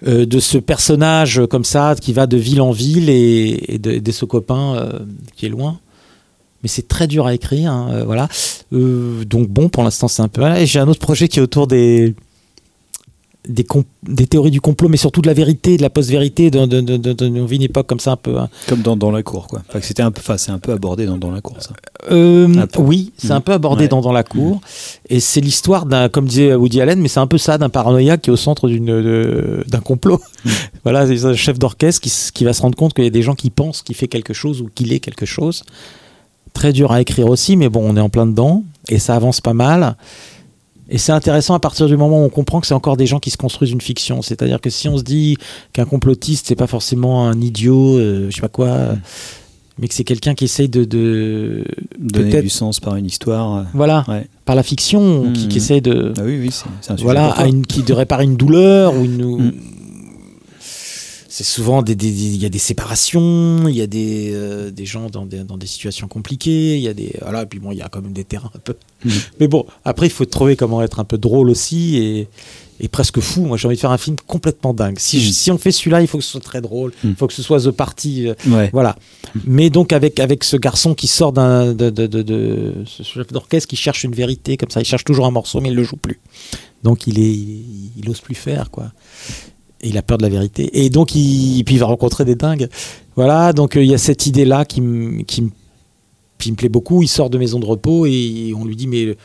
euh, 0.07 0.25
de 0.25 0.39
ce 0.39 0.57
personnage 0.57 1.41
comme 1.49 1.63
ça, 1.65 1.95
qui 1.99 2.13
va 2.13 2.27
de 2.27 2.37
ville 2.37 2.61
en 2.61 2.71
ville, 2.71 3.09
et, 3.09 3.73
et 3.75 3.77
de, 3.77 3.99
de 3.99 4.11
ce 4.11 4.25
copain 4.25 4.75
euh, 4.75 4.99
qui 5.35 5.45
est 5.45 5.49
loin 5.49 5.79
mais 6.63 6.69
c'est 6.69 6.87
très 6.87 7.07
dur 7.07 7.25
à 7.27 7.33
écrire. 7.33 7.71
hein, 7.71 7.89
euh, 7.91 8.03
voilà. 8.05 8.27
Euh, 8.73 9.23
donc 9.25 9.47
bon, 9.49 9.69
pour 9.69 9.83
l'instant, 9.83 10.07
c'est 10.07 10.21
un 10.21 10.27
peu. 10.27 10.43
Et 10.57 10.65
j'ai 10.65 10.79
un 10.79 10.87
autre 10.87 10.99
projet 10.99 11.27
qui 11.27 11.39
est 11.39 11.43
autour 11.43 11.67
des 11.67 12.15
des, 13.47 13.63
théories 14.27 14.49
du 14.49 14.59
complot, 14.59 14.89
mais 14.89 14.97
surtout 14.97 15.21
de 15.21 15.27
la 15.27 15.33
vérité, 15.35 15.77
de 15.77 15.83
la 15.83 15.91
post-vérité. 15.91 16.49
De, 16.49 16.65
de, 16.65 16.81
de, 16.81 17.39
on 17.39 17.45
vit 17.45 17.57
une 17.57 17.61
époque 17.61 17.85
comme 17.85 17.99
ça 17.99 18.13
un 18.13 18.15
peu. 18.17 18.39
hein. 18.39 18.49
Comme 18.67 18.81
dans, 18.81 18.95
dans 18.95 19.11
la 19.11 19.21
cour, 19.21 19.45
quoi. 19.47 19.61
Enfin, 19.69 19.79
c'était 19.83 20.01
un 20.01 20.09
peu, 20.11 20.19
enfin, 20.19 20.37
c'est 20.37 20.51
un 20.51 20.57
peu 20.57 20.71
abordé 20.71 21.05
dans, 21.05 21.17
dans 21.17 21.29
la 21.29 21.41
cour, 21.41 21.57
ça. 21.59 21.71
Euh, 22.11 22.65
oui, 22.79 23.11
c'est 23.17 23.31
un 23.31 23.41
peu 23.41 23.51
abordé 23.51 23.83
Ouais. 23.83 23.87
dans, 23.87 24.01
dans 24.01 24.11
la 24.11 24.23
cour. 24.23 24.61
Et 25.09 25.19
c'est 25.19 25.41
l'histoire 25.41 25.85
d'un, 25.85 26.09
comme 26.09 26.25
disait 26.27 26.55
Woody 26.55 26.81
Allen, 26.81 26.99
mais 26.99 27.07
c'est 27.07 27.19
un 27.19 27.27
peu 27.27 27.37
ça, 27.37 27.57
d'un 27.59 27.69
paranoïaque 27.69 28.21
qui 28.23 28.29
est 28.31 28.33
au 28.33 28.37
centre 28.37 28.67
d'une, 28.67 29.63
d'un 29.67 29.79
complot. 29.79 30.19
voilà, 30.83 31.05
c'est 31.05 31.25
un 31.25 31.35
chef 31.35 31.59
d'orchestre 31.59 32.01
qui, 32.01 32.11
qui 32.33 32.45
va 32.45 32.53
se 32.53 32.63
rendre 32.63 32.75
compte 32.75 32.93
qu'il 32.95 33.03
y 33.03 33.07
a 33.07 33.11
des 33.11 33.21
gens 33.21 33.35
qui 33.35 33.51
pensent 33.51 33.83
qu'il 33.83 33.95
fait 33.95 34.07
quelque 34.07 34.33
chose 34.33 34.61
ou 34.61 34.69
qu'il 34.73 34.91
est 34.91 34.99
quelque 34.99 35.25
chose. 35.27 35.63
Très 36.55 36.73
dur 36.73 36.91
à 36.91 37.01
écrire 37.01 37.27
aussi, 37.27 37.55
mais 37.57 37.69
bon, 37.69 37.83
on 37.87 37.95
est 37.95 38.01
en 38.01 38.09
plein 38.09 38.25
dedans. 38.25 38.63
Et 38.89 38.97
ça 38.97 39.15
avance 39.15 39.41
pas 39.41 39.53
mal. 39.53 39.95
Et 40.89 40.97
c'est 40.97 41.11
intéressant 41.11 41.53
à 41.55 41.59
partir 41.59 41.87
du 41.87 41.97
moment 41.97 42.21
où 42.21 42.25
on 42.25 42.29
comprend 42.29 42.61
que 42.61 42.67
c'est 42.67 42.73
encore 42.75 42.95
des 42.97 43.07
gens 43.07 43.19
qui 43.19 43.29
se 43.31 43.37
construisent 43.37 43.71
une 43.71 43.81
fiction. 43.81 44.21
C'est-à-dire 44.21 44.61
que 44.61 44.69
si 44.69 44.87
on 44.87 44.97
se 44.97 45.03
dit 45.03 45.35
qu'un 45.73 45.85
complotiste, 45.85 46.45
c'est 46.47 46.55
pas 46.55 46.67
forcément 46.67 47.27
un 47.27 47.39
idiot, 47.41 47.97
euh, 47.97 48.27
je 48.29 48.35
sais 48.35 48.41
pas 48.41 48.47
quoi, 48.49 48.77
mais 49.79 49.87
que 49.87 49.93
c'est 49.95 50.03
quelqu'un 50.03 50.35
qui 50.35 50.43
essaye 50.45 50.69
de, 50.69 50.85
de 50.85 51.65
Donner 51.99 52.41
du 52.41 52.49
sens 52.49 52.79
par 52.79 52.95
une 52.95 53.07
histoire. 53.07 53.55
euh, 53.55 53.63
voilà, 53.73 54.05
Ouais. 54.07 54.27
par 54.45 54.55
la 54.55 54.61
fiction, 54.63 55.33
qui, 55.33 55.47
qui 55.47 55.57
essaie 55.57 55.81
de, 55.81 56.13
Ah 56.17 56.21
oui, 56.23 56.37
oui, 56.39 56.49
c'est 56.51 56.65
c'est 56.81 56.91
un 56.91 56.97
sujet 56.97 57.03
voilà, 57.03 57.31
à 57.31 57.47
une, 57.47 57.65
qui 57.65 57.81
de 57.81 57.91
réparer 57.91 58.23
une 58.25 58.37
douleur 58.37 58.93
ou 58.95 59.03
une. 59.03 59.25
Mm. 59.47 59.51
C'est 61.37 61.43
souvent 61.43 61.81
des, 61.81 61.91
il 62.07 62.37
y 62.41 62.45
a 62.45 62.49
des 62.49 62.59
séparations, 62.59 63.67
il 63.67 63.75
y 63.75 63.81
a 63.81 63.87
des, 63.87 64.31
euh, 64.33 64.71
des 64.71 64.85
gens 64.85 65.09
dans 65.09 65.25
des, 65.25 65.39
dans 65.43 65.57
des 65.57 65.67
situations 65.67 66.07
compliquées, 66.07 66.77
il 66.77 66.81
y 66.81 66.87
a 66.87 66.93
des, 66.93 67.11
voilà, 67.21 67.43
et 67.43 67.45
puis 67.45 67.59
bon, 67.59 67.73
il 67.73 67.77
y 67.77 67.81
a 67.81 67.89
quand 67.89 68.01
même 68.01 68.13
des 68.13 68.23
terrains 68.23 68.49
un 68.55 68.59
peu. 68.59 68.75
Mm. 69.03 69.09
Mais 69.41 69.47
bon, 69.49 69.65
après, 69.83 70.07
il 70.07 70.11
faut 70.11 70.23
trouver 70.23 70.55
comment 70.55 70.81
être 70.81 71.01
un 71.01 71.03
peu 71.03 71.17
drôle 71.17 71.49
aussi 71.49 71.97
et, 71.97 72.29
et 72.79 72.87
presque 72.87 73.19
fou. 73.19 73.41
Moi, 73.41 73.57
j'ai 73.57 73.67
envie 73.67 73.75
de 73.75 73.81
faire 73.81 73.91
un 73.91 73.97
film 73.97 74.15
complètement 74.25 74.73
dingue. 74.73 74.97
Si, 74.97 75.19
je- 75.19 75.27
Mm. 75.27 75.33
si 75.33 75.51
on 75.51 75.57
fait 75.57 75.73
celui-là, 75.73 75.99
il 75.99 76.07
faut 76.07 76.17
que 76.19 76.23
ce 76.23 76.31
soit 76.31 76.39
très 76.39 76.61
drôle, 76.61 76.93
il 77.03 77.09
Mm. 77.09 77.15
faut 77.17 77.27
que 77.27 77.33
ce 77.33 77.43
soit 77.43 77.59
The 77.59 77.71
Party. 77.71 78.29
euh, 78.29 78.33
Ouais. 78.47 78.69
voilà. 78.71 78.95
Mais 79.43 79.69
donc 79.69 79.91
avec, 79.91 80.21
avec 80.21 80.41
ce 80.45 80.55
garçon 80.55 80.93
qui 80.95 81.07
sort 81.07 81.33
d'un 81.33 81.73
de, 81.73 81.89
de, 81.89 82.07
de- 82.07 82.21
de- 82.21 82.73
ce 82.85 83.03
chef 83.03 83.27
d'orchestre 83.33 83.67
qui 83.67 83.75
cherche 83.75 84.05
une 84.05 84.15
vérité 84.15 84.55
comme 84.55 84.69
ça, 84.69 84.79
il 84.79 84.85
cherche 84.85 85.03
toujours 85.03 85.25
un 85.25 85.31
morceau 85.31 85.59
mais 85.59 85.67
il 85.67 85.75
le 85.75 85.83
joue 85.83 85.97
plus. 85.97 86.21
Donc 86.83 87.07
il 87.07 87.19
est 87.19 87.23
il, 87.33 87.91
il 87.97 88.09
ose 88.09 88.21
plus 88.21 88.35
faire 88.35 88.71
quoi. 88.71 88.93
Il 89.89 89.97
a 89.97 90.01
peur 90.01 90.17
de 90.17 90.23
la 90.23 90.29
vérité. 90.29 90.83
Et 90.83 90.89
donc, 90.89 91.15
il, 91.15 91.63
puis 91.65 91.75
il 91.75 91.79
va 91.79 91.85
rencontrer 91.85 92.25
des 92.25 92.35
dingues. 92.35 92.67
Voilà, 93.15 93.53
donc 93.53 93.77
euh, 93.77 93.83
il 93.83 93.89
y 93.89 93.93
a 93.93 93.97
cette 93.97 94.25
idée-là 94.25 94.65
qui, 94.65 94.81
me- 94.81 95.21
qui, 95.23 95.41
me- 95.41 95.51
qui 96.37 96.51
me 96.51 96.55
plaît 96.57 96.69
beaucoup. 96.69 97.01
Il 97.01 97.07
sort 97.07 97.29
de 97.29 97.37
maison 97.37 97.59
de 97.59 97.65
repos 97.65 98.05
et 98.05 98.53
on 98.57 98.65
lui 98.65 98.75
dit 98.75 98.87
Mais 98.87 99.15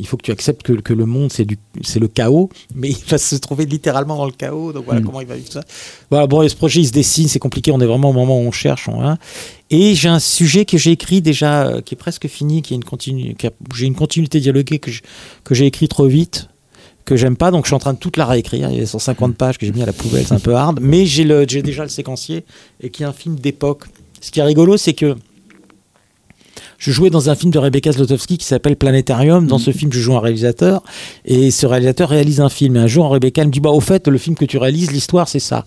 il 0.00 0.06
faut 0.06 0.16
que 0.16 0.22
tu 0.22 0.30
acceptes 0.30 0.62
que, 0.62 0.74
que 0.74 0.92
le 0.94 1.06
monde, 1.06 1.32
c'est 1.32 1.44
du- 1.44 1.58
c'est 1.82 1.98
le 1.98 2.06
chaos. 2.08 2.50
Mais 2.74 2.88
il 2.90 3.04
va 3.08 3.18
se 3.18 3.34
trouver 3.36 3.66
littéralement 3.66 4.16
dans 4.16 4.26
le 4.26 4.32
chaos. 4.32 4.72
Donc 4.72 4.84
voilà 4.84 5.00
Mm. 5.00 5.04
comment 5.04 5.20
il 5.20 5.26
va 5.26 5.34
vivre 5.34 5.52
ça. 5.52 5.62
Voilà, 6.08 6.26
bon, 6.28 6.42
et 6.42 6.48
ce 6.48 6.54
projet, 6.56 6.80
il 6.80 6.86
se 6.86 6.92
dessine, 6.92 7.26
c'est 7.26 7.40
compliqué. 7.40 7.72
On 7.72 7.80
est 7.80 7.86
vraiment 7.86 8.10
au 8.10 8.12
moment 8.14 8.38
où 8.38 8.44
on 8.46 8.52
cherche. 8.52 8.88
on- 8.88 9.02
hein. 9.02 9.18
Et 9.70 9.94
j'ai 9.96 10.08
un 10.08 10.20
sujet 10.20 10.64
que 10.64 10.78
j'ai 10.78 10.92
écrit 10.92 11.20
déjà, 11.20 11.66
euh, 11.66 11.80
qui 11.82 11.94
est 11.94 11.98
presque 11.98 12.28
fini, 12.28 12.62
qui 12.62 12.74
est 12.74 12.76
une 12.76 12.84
continu, 12.84 13.34
qui 13.34 13.48
a- 13.48 13.52
j'ai 13.74 13.86
une 13.86 13.96
continuité 13.96 14.38
dialoguée 14.40 14.78
que 14.78 14.90
je- 14.92 15.02
que 15.44 15.54
j'ai 15.54 15.66
écrit 15.66 15.88
trop 15.88 16.06
vite 16.06 16.48
que 17.08 17.16
j'aime 17.16 17.36
pas, 17.36 17.50
donc 17.50 17.64
je 17.64 17.68
suis 17.68 17.74
en 17.74 17.78
train 17.78 17.94
de 17.94 17.98
toute 17.98 18.16
la 18.16 18.26
réécrire. 18.26 18.70
Il 18.70 18.78
y 18.78 18.82
a 18.82 18.86
150 18.86 19.34
pages 19.34 19.58
que 19.58 19.64
j'ai 19.64 19.72
mis 19.72 19.82
à 19.82 19.86
la 19.86 19.92
poubelle, 19.92 20.24
c'est 20.26 20.34
un 20.34 20.38
peu 20.38 20.54
hard, 20.54 20.78
mais 20.82 21.06
j'ai 21.06 21.26
j'ai 21.48 21.62
déjà 21.62 21.82
le 21.82 21.88
séquencier 21.88 22.44
et 22.82 22.90
qui 22.90 23.02
est 23.02 23.06
un 23.06 23.12
film 23.12 23.36
d'époque. 23.36 23.84
Ce 24.20 24.30
qui 24.30 24.40
est 24.40 24.42
rigolo, 24.42 24.76
c'est 24.76 24.92
que 24.92 25.16
je 26.78 26.92
jouais 26.92 27.10
dans 27.10 27.30
un 27.30 27.34
film 27.34 27.50
de 27.50 27.58
Rebecca 27.58 27.90
Zlotowski 27.90 28.38
qui 28.38 28.46
s'appelle 28.46 28.76
Planétarium. 28.76 29.46
Dans 29.46 29.58
ce 29.58 29.72
film, 29.72 29.92
je 29.92 30.00
joue 30.00 30.14
un 30.16 30.20
réalisateur 30.20 30.82
et 31.24 31.50
ce 31.50 31.66
réalisateur 31.66 32.10
réalise 32.10 32.40
un 32.40 32.48
film. 32.48 32.76
Et 32.76 32.80
un 32.80 32.86
jour, 32.86 33.08
Rebecca 33.08 33.44
me 33.44 33.50
dit 33.50 33.60
Bah, 33.60 33.70
au 33.70 33.80
fait, 33.80 34.06
le 34.06 34.18
film 34.18 34.36
que 34.36 34.44
tu 34.44 34.58
réalises, 34.58 34.92
l'histoire, 34.92 35.28
c'est 35.28 35.40
ça. 35.40 35.64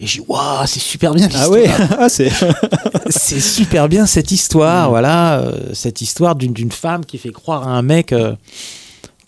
Et 0.00 0.06
je 0.06 0.20
dis 0.20 0.24
Waouh, 0.26 0.66
c'est 0.66 0.80
super 0.80 1.14
bien. 1.14 1.28
Ah 1.34 1.50
ouais, 1.50 1.66
ah, 1.98 2.08
c'est. 2.08 2.30
c'est 3.10 3.40
super 3.40 3.88
bien 3.88 4.06
cette 4.06 4.30
histoire, 4.30 4.88
voilà, 4.88 5.40
euh, 5.40 5.74
cette 5.74 6.00
histoire 6.00 6.34
d'une 6.34 6.52
d'une 6.52 6.72
femme 6.72 7.04
qui 7.04 7.18
fait 7.18 7.32
croire 7.32 7.68
à 7.68 7.72
un 7.72 7.82
mec, 7.82 8.12
euh, 8.12 8.34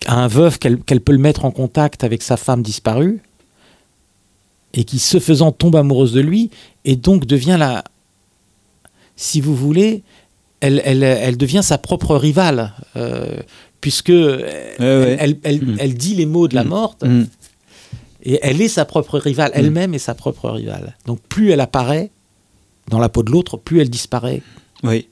à 0.05 0.15
un 0.23 0.27
veuf, 0.27 0.59
qu'elle 0.59 0.77
qu'elle 0.79 1.01
peut 1.01 1.11
le 1.13 1.17
mettre 1.19 1.45
en 1.45 1.51
contact 1.51 2.03
avec 2.03 2.21
sa 2.21 2.37
femme 2.37 2.61
disparue, 2.61 3.21
et 4.73 4.83
qui, 4.83 4.99
ce 4.99 5.19
faisant, 5.19 5.51
tombe 5.51 5.75
amoureuse 5.75 6.13
de 6.13 6.21
lui, 6.21 6.49
et 6.83 6.95
donc 6.95 7.25
devient 7.25 7.55
la. 7.59 7.83
Si 9.15 9.39
vous 9.41 9.55
voulez, 9.55 10.03
elle, 10.59 10.81
elle, 10.83 11.03
elle 11.03 11.37
devient 11.37 11.61
sa 11.63 11.77
propre 11.77 12.15
rivale, 12.17 12.73
euh, 12.97 13.39
puisque 13.81 14.09
ouais. 14.09 14.75
Elle, 14.79 15.17
elle, 15.19 15.37
elle- 15.43 15.75
elle 15.79 15.93
dit 15.95 16.15
les 16.15 16.25
mots 16.25 16.47
de 16.47 16.55
la 16.55 16.63
morte, 16.65 17.03
Mm. 17.03 17.23
et 18.23 18.39
elle 18.41 18.61
est 18.61 18.67
sa 18.67 18.83
propre 18.85 19.17
rivale, 19.17 19.51
elle-même 19.53 19.93
est 19.93 19.99
sa 19.99 20.13
propre 20.15 20.49
rivale. 20.49 20.95
Donc 21.05 21.19
plus 21.29 21.51
elle 21.51 21.61
apparaît 21.61 22.11
dans 22.89 22.99
la 22.99 23.09
peau 23.09 23.23
de 23.23 23.31
l'autre, 23.31 23.57
plus 23.57 23.79
elle 23.81 23.89
disparaît 23.89 24.41
Oui. 24.83 25.07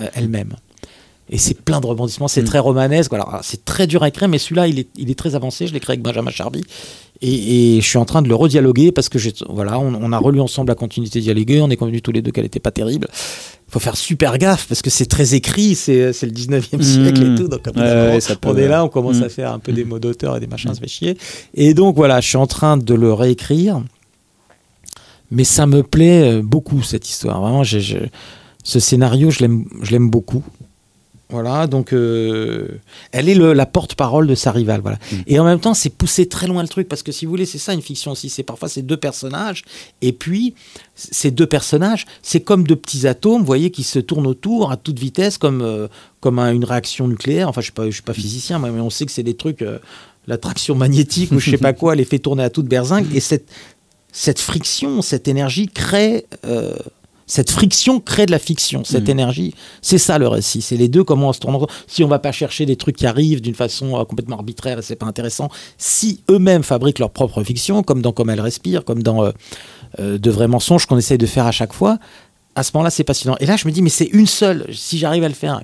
euh, 0.00 0.08
elle-même. 0.14 0.54
Et 1.28 1.38
c'est 1.38 1.60
plein 1.60 1.80
de 1.80 1.86
rebondissements, 1.86 2.28
c'est 2.28 2.44
très 2.44 2.60
romanesque. 2.60 3.12
Alors, 3.12 3.40
c'est 3.42 3.64
très 3.64 3.86
dur 3.88 4.02
à 4.04 4.08
écrire, 4.08 4.28
mais 4.28 4.38
celui-là, 4.38 4.68
il 4.68 4.78
est, 4.78 4.88
il 4.96 5.10
est 5.10 5.18
très 5.18 5.34
avancé. 5.34 5.66
Je 5.66 5.72
l'ai 5.72 5.80
créé 5.80 5.94
avec 5.94 6.02
Benjamin 6.02 6.30
Charby. 6.30 6.62
Et, 7.20 7.76
et 7.76 7.80
je 7.80 7.86
suis 7.86 7.98
en 7.98 8.04
train 8.04 8.22
de 8.22 8.28
le 8.28 8.34
redialoguer 8.36 8.92
parce 8.92 9.08
que 9.08 9.18
voilà, 9.48 9.80
on, 9.80 9.94
on 9.94 10.12
a 10.12 10.18
relu 10.18 10.40
ensemble 10.40 10.68
la 10.68 10.76
continuité 10.76 11.20
dialoguée. 11.20 11.60
On 11.60 11.68
est 11.70 11.76
convenus 11.76 12.02
tous 12.02 12.12
les 12.12 12.22
deux 12.22 12.30
qu'elle 12.30 12.44
n'était 12.44 12.60
pas 12.60 12.70
terrible. 12.70 13.08
Il 13.68 13.72
faut 13.72 13.80
faire 13.80 13.96
super 13.96 14.38
gaffe 14.38 14.66
parce 14.68 14.82
que 14.82 14.90
c'est 14.90 15.06
très 15.06 15.34
écrit, 15.34 15.74
c'est 15.74 16.12
le 16.22 16.30
19e 16.30 16.80
siècle 16.80 17.22
et 17.32 17.34
tout. 17.34 17.48
Donc, 17.48 17.66
moment, 17.74 17.80
ouais, 17.84 18.20
ça 18.20 18.36
peut, 18.36 18.50
on 18.50 18.56
est 18.56 18.68
là, 18.68 18.84
on 18.84 18.88
commence 18.88 19.16
Mm. 19.16 19.24
à 19.24 19.28
faire 19.28 19.52
un 19.52 19.58
peu 19.58 19.72
des 19.72 19.84
mots 19.84 19.98
d'auteur 19.98 20.36
et 20.36 20.40
des 20.40 20.46
machins, 20.46 20.72
ça 20.72 20.80
fait 20.80 20.86
chier. 20.86 21.18
Et 21.54 21.74
donc 21.74 21.96
voilà, 21.96 22.20
je 22.20 22.28
suis 22.28 22.36
en 22.36 22.46
train 22.46 22.76
de 22.76 22.94
le 22.94 23.12
réécrire. 23.12 23.82
Mais 25.32 25.42
ça 25.42 25.66
me 25.66 25.82
plaît 25.82 26.34
euh, 26.34 26.42
beaucoup 26.42 26.82
cette 26.82 27.08
histoire. 27.10 27.40
Vraiment, 27.40 27.64
ce 27.64 28.78
scénario, 28.80 29.30
je 29.30 29.40
l'aime 29.42 30.08
beaucoup. 30.10 30.44
Voilà, 31.28 31.66
donc 31.66 31.92
euh, 31.92 32.68
elle 33.10 33.28
est 33.28 33.34
le- 33.34 33.52
la 33.52 33.66
porte-parole 33.66 34.28
de 34.28 34.36
sa 34.36 34.52
rivale. 34.52 34.80
Voilà. 34.80 34.98
Et 35.26 35.40
en 35.40 35.44
même 35.44 35.58
temps, 35.58 35.74
c'est 35.74 35.90
pousser 35.90 36.26
très 36.26 36.46
loin 36.46 36.62
le 36.62 36.68
truc, 36.68 36.88
parce 36.88 37.02
que 37.02 37.10
si 37.10 37.24
vous 37.26 37.30
voulez, 37.30 37.46
c'est 37.46 37.58
ça 37.58 37.72
une 37.74 37.82
fiction 37.82 38.12
aussi. 38.12 38.28
C'est 38.28 38.44
parfois 38.44 38.68
ces 38.68 38.82
deux 38.82 38.96
personnages, 38.96 39.64
et 40.02 40.12
puis 40.12 40.54
ces 40.94 41.32
deux 41.32 41.46
personnages, 41.46 42.06
c'est 42.22 42.40
comme 42.40 42.64
de 42.64 42.74
petits 42.76 43.08
atomes, 43.08 43.40
vous 43.40 43.46
voyez, 43.46 43.70
qui 43.72 43.82
se 43.82 43.98
tournent 43.98 44.28
autour 44.28 44.70
à 44.70 44.76
toute 44.76 45.00
vitesse, 45.00 45.36
comme, 45.36 45.62
euh, 45.62 45.88
comme 46.20 46.38
un- 46.38 46.52
une 46.52 46.64
réaction 46.64 47.08
nucléaire. 47.08 47.48
Enfin, 47.48 47.60
je 47.60 47.72
ne 47.76 47.90
suis 47.90 48.02
pas 48.02 48.14
physicien, 48.14 48.60
moi, 48.60 48.70
mais 48.70 48.80
on 48.80 48.90
sait 48.90 49.04
que 49.04 49.10
c'est 49.12 49.24
des 49.24 49.34
trucs, 49.34 49.62
euh, 49.62 49.78
l'attraction 50.28 50.76
magnétique 50.76 51.32
ou 51.32 51.40
je 51.40 51.50
sais 51.50 51.58
pas 51.58 51.72
quoi, 51.72 51.94
les 51.96 52.04
fait 52.04 52.20
tourner 52.20 52.44
à 52.44 52.50
toute 52.50 52.66
berzingue. 52.66 53.06
Et 53.14 53.20
cette, 53.20 53.48
cette 54.12 54.38
friction, 54.38 55.02
cette 55.02 55.26
énergie 55.26 55.66
crée. 55.66 56.24
Cette 57.26 57.50
friction 57.50 57.98
crée 58.00 58.24
de 58.26 58.30
la 58.30 58.38
fiction, 58.38 58.84
cette 58.84 59.04
Mhm. 59.04 59.10
énergie. 59.10 59.54
C'est 59.82 59.98
ça 59.98 60.16
le 60.18 60.28
récit. 60.28 60.62
C'est 60.62 60.76
les 60.76 60.88
deux 60.88 61.02
comment 61.04 61.28
on 61.30 61.32
se 61.32 61.40
tourne. 61.40 61.58
Si 61.88 62.04
on 62.04 62.08
va 62.08 62.18
pas 62.20 62.30
chercher 62.32 62.66
des 62.66 62.76
trucs 62.76 62.96
qui 62.96 63.06
arrivent 63.06 63.40
d'une 63.40 63.54
façon 63.54 63.98
euh, 63.98 64.04
complètement 64.04 64.36
arbitraire 64.36 64.78
et 64.78 64.82
c'est 64.82 64.96
pas 64.96 65.06
intéressant, 65.06 65.48
si 65.76 66.20
eux-mêmes 66.30 66.62
fabriquent 66.62 67.00
leur 67.00 67.10
propre 67.10 67.42
fiction, 67.42 67.82
comme 67.82 68.00
dans 68.02 68.12
Comme 68.12 68.30
elle 68.30 68.40
respire, 68.40 68.84
comme 68.84 69.02
dans 69.02 69.24
euh, 69.24 69.32
euh, 69.98 70.18
De 70.18 70.30
vrais 70.30 70.48
mensonges 70.48 70.86
qu'on 70.86 70.98
essaye 70.98 71.18
de 71.18 71.26
faire 71.26 71.46
à 71.46 71.52
chaque 71.52 71.72
fois, 71.72 71.98
à 72.54 72.62
ce 72.62 72.70
moment-là, 72.74 72.90
c'est 72.90 73.04
passionnant. 73.04 73.36
Et 73.40 73.46
là, 73.46 73.56
je 73.56 73.66
me 73.66 73.72
dis, 73.72 73.82
mais 73.82 73.90
c'est 73.90 74.06
une 74.12 74.26
seule. 74.26 74.66
Si 74.72 74.96
j'arrive 74.98 75.24
à 75.24 75.28
le 75.28 75.34
faire, 75.34 75.60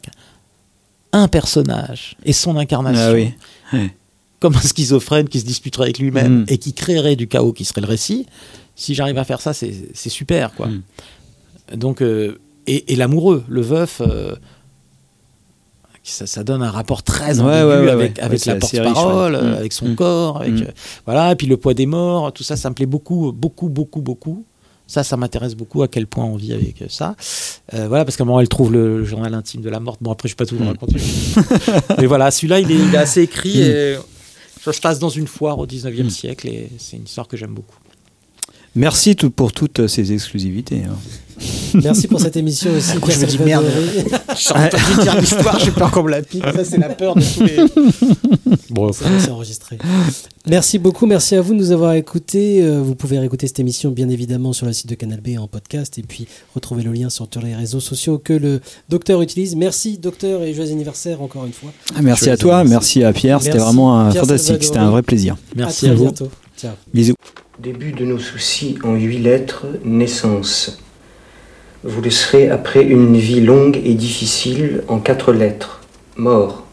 un 1.12 1.28
personnage 1.28 2.16
et 2.24 2.32
son 2.32 2.56
incarnation. 2.56 3.02
Ah 3.06 3.12
oui. 3.12 3.90
Comme 4.40 4.56
un 4.56 4.60
schizophrène 4.60 5.28
qui 5.28 5.38
se 5.40 5.44
disputerait 5.44 5.84
avec 5.84 5.98
lui-même 6.00 6.40
Mhm. 6.40 6.44
et 6.48 6.58
qui 6.58 6.72
créerait 6.72 7.14
du 7.16 7.28
chaos 7.28 7.52
qui 7.52 7.64
serait 7.64 7.80
le 7.82 7.86
récit. 7.86 8.26
Si 8.74 8.94
j'arrive 8.94 9.18
à 9.18 9.24
faire 9.24 9.40
ça, 9.40 9.52
c'est 9.52 10.08
super, 10.08 10.52
quoi. 10.54 10.66
Mhm. 10.66 10.82
Donc, 11.74 12.02
euh, 12.02 12.38
et, 12.66 12.92
et 12.92 12.96
l'amoureux, 12.96 13.44
le 13.48 13.60
veuf, 13.60 14.00
euh, 14.00 14.34
ça, 16.04 16.26
ça 16.26 16.42
donne 16.42 16.62
un 16.62 16.70
rapport 16.70 17.02
très 17.02 17.38
ambigu 17.40 17.46
ouais, 17.46 17.62
ouais, 17.64 17.90
avec, 17.90 18.18
ouais. 18.18 18.38
la 18.46 18.56
porte-parole, 18.56 19.34
euh, 19.36 19.52
Mm. 19.52 19.54
avec 19.58 19.72
son 19.72 19.88
Mm. 19.88 19.94
corps, 19.94 20.40
avec 20.40 20.54
Mm. 20.54 20.62
euh, 20.62 20.70
voilà, 21.06 21.32
et 21.32 21.36
puis 21.36 21.46
le 21.46 21.56
poids 21.56 21.74
des 21.74 21.86
morts, 21.86 22.32
tout 22.32 22.42
ça, 22.42 22.56
ça 22.56 22.68
me 22.70 22.74
plaît 22.74 22.86
beaucoup, 22.86 23.32
beaucoup, 23.32 23.68
beaucoup, 23.68 24.00
beaucoup. 24.00 24.44
Ça, 24.88 25.04
ça 25.04 25.16
m'intéresse 25.16 25.54
beaucoup 25.54 25.82
à 25.82 25.88
quel 25.88 26.06
point 26.06 26.24
on 26.24 26.36
vit 26.36 26.52
avec 26.52 26.84
ça. 26.88 27.14
Euh, 27.72 27.86
voilà, 27.88 28.04
parce 28.04 28.16
qu'à 28.16 28.24
un 28.24 28.26
moment, 28.26 28.40
elle 28.40 28.48
trouve 28.48 28.72
le, 28.72 28.98
le 28.98 29.04
journal 29.04 29.32
intime 29.32 29.62
de 29.62 29.70
la 29.70 29.80
morte. 29.80 30.02
Bon, 30.02 30.10
après, 30.12 30.28
je 30.28 30.34
ne 30.34 30.36
vais 30.38 30.44
pas 30.44 30.46
tout 30.46 30.56
vous 30.56 30.66
raconter. 30.68 30.96
Mais 31.98 32.06
voilà, 32.06 32.30
celui-là, 32.30 32.60
il 32.60 32.70
est, 32.70 32.74
il 32.74 32.94
est 32.94 32.98
assez 32.98 33.22
écrit. 33.22 33.60
Et 33.62 33.96
ça 34.62 34.72
se 34.72 34.80
passe 34.80 34.98
dans 34.98 35.08
une 35.08 35.28
foire 35.28 35.58
au 35.58 35.66
19e 35.66 36.10
siècle 36.10 36.46
et 36.48 36.68
c'est 36.78 36.96
une 36.96 37.04
histoire 37.04 37.26
que 37.26 37.36
j'aime 37.36 37.54
beaucoup. 37.54 37.76
Merci 38.74 39.16
tout, 39.16 39.30
pour 39.30 39.52
toutes 39.52 39.86
ces 39.86 40.12
exclusivités. 40.12 40.82
hein. 40.84 40.96
Merci 41.74 42.06
pour 42.08 42.20
cette 42.20 42.36
émission 42.36 42.70
aussi. 42.76 42.96
coup, 42.98 43.10
je 43.10 43.20
me 43.20 43.26
dis, 43.26 43.38
merde. 43.38 43.64
Salvadori. 43.66 44.20
Je 44.34 44.40
suis 44.40 44.50
en 44.52 44.68
train 44.68 44.96
de 44.96 45.02
dire 45.02 45.20
l'histoire, 45.20 45.58
j'ai 45.58 45.70
peur 45.70 45.90
qu'on 45.90 46.02
me 46.04 46.10
la 46.10 46.22
pique. 46.22 46.42
Ça, 46.44 46.64
c'est 46.64 46.78
la 46.78 46.88
peur 46.88 47.14
de 47.14 47.22
tous 47.22 47.42
les. 47.42 47.56
Bon, 48.70 48.90
C'est 48.92 49.30
enregistré. 49.30 49.78
Merci 50.48 50.78
beaucoup, 50.78 51.06
merci 51.06 51.34
à 51.36 51.40
vous 51.42 51.52
de 51.52 51.58
nous 51.58 51.70
avoir 51.72 51.92
écoutés. 51.94 52.62
Euh, 52.62 52.80
Vous 52.82 52.94
pouvez 52.94 53.18
réécouter 53.18 53.46
cette 53.46 53.60
émission 53.60 53.90
bien 53.90 54.08
évidemment 54.08 54.52
sur 54.52 54.66
le 54.66 54.72
site 54.72 54.88
de 54.88 54.94
Canal 54.94 55.20
B 55.20 55.38
en 55.38 55.46
podcast 55.46 55.98
et 55.98 56.02
puis 56.02 56.26
retrouver 56.54 56.82
le 56.82 56.92
lien 56.92 57.10
sur 57.10 57.28
tous 57.28 57.40
les 57.40 57.54
réseaux 57.54 57.80
sociaux 57.80 58.18
que 58.18 58.32
le 58.32 58.60
docteur 58.88 59.20
utilise. 59.22 59.54
Merci 59.56 59.98
docteur 59.98 60.42
et 60.42 60.54
joyeux 60.54 60.72
anniversaire 60.72 61.20
encore 61.22 61.44
une 61.44 61.52
fois. 61.52 61.70
Ah, 61.94 62.02
merci 62.02 62.24
Joyeux 62.24 62.34
à 62.34 62.36
toi, 62.38 62.64
merci 62.64 63.04
à 63.04 63.12
Pierre, 63.12 63.42
c'était 63.42 63.58
vraiment 63.58 63.98
un- 64.00 64.10
Pierre 64.10 64.22
fantastique, 64.24 64.64
c'était 64.64 64.78
un 64.78 64.90
vrai 64.90 65.02
plaisir. 65.02 65.36
Merci 65.54 65.88
à, 65.88 65.90
à 65.90 65.94
vous. 65.94 66.04
bientôt. 66.04 66.28
Ciao. 66.58 66.72
Bisous. 66.92 67.14
Début 67.62 67.92
de 67.92 68.04
nos 68.04 68.18
soucis 68.18 68.76
en 68.84 68.94
huit 68.94 69.18
lettres, 69.18 69.66
naissance. 69.84 70.78
Vous 71.84 72.00
le 72.00 72.10
serez 72.10 72.48
après 72.48 72.84
une 72.84 73.16
vie 73.16 73.40
longue 73.40 73.80
et 73.84 73.94
difficile 73.94 74.84
en 74.86 75.00
quatre 75.00 75.32
lettres, 75.32 75.80
mort. 76.16 76.64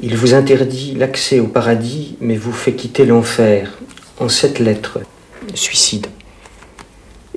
Il 0.00 0.16
vous 0.16 0.32
interdit 0.32 0.94
l'accès 0.94 1.38
au 1.38 1.46
paradis, 1.46 2.16
mais 2.20 2.36
vous 2.36 2.52
fait 2.52 2.72
quitter 2.72 3.04
l'enfer, 3.04 3.76
en 4.18 4.30
sept 4.30 4.58
lettres, 4.58 5.00
suicide. 5.54 6.06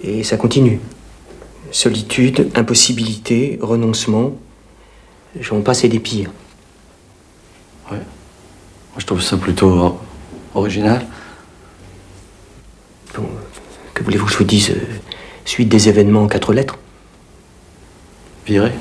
Et 0.01 0.23
ça 0.23 0.37
continue. 0.37 0.79
Solitude, 1.71 2.49
impossibilité, 2.55 3.59
renoncement, 3.61 4.33
j'en 5.39 5.61
passe 5.61 5.83
et 5.83 5.89
des 5.89 5.99
pires. 5.99 6.31
Ouais. 7.91 7.97
Moi, 7.97 8.99
je 8.99 9.05
trouve 9.05 9.21
ça 9.21 9.35
plutôt 9.35 9.99
original. 10.55 11.05
Bon, 13.15 13.27
que 13.93 14.03
voulez-vous 14.03 14.27
que 14.27 14.31
je 14.31 14.37
vous 14.37 14.43
dise 14.43 14.69
euh, 14.71 14.75
Suite 15.47 15.69
des 15.69 15.87
événements 15.87 16.23
en 16.23 16.27
quatre 16.27 16.51
lettres 16.51 16.77
Viré. 18.45 18.73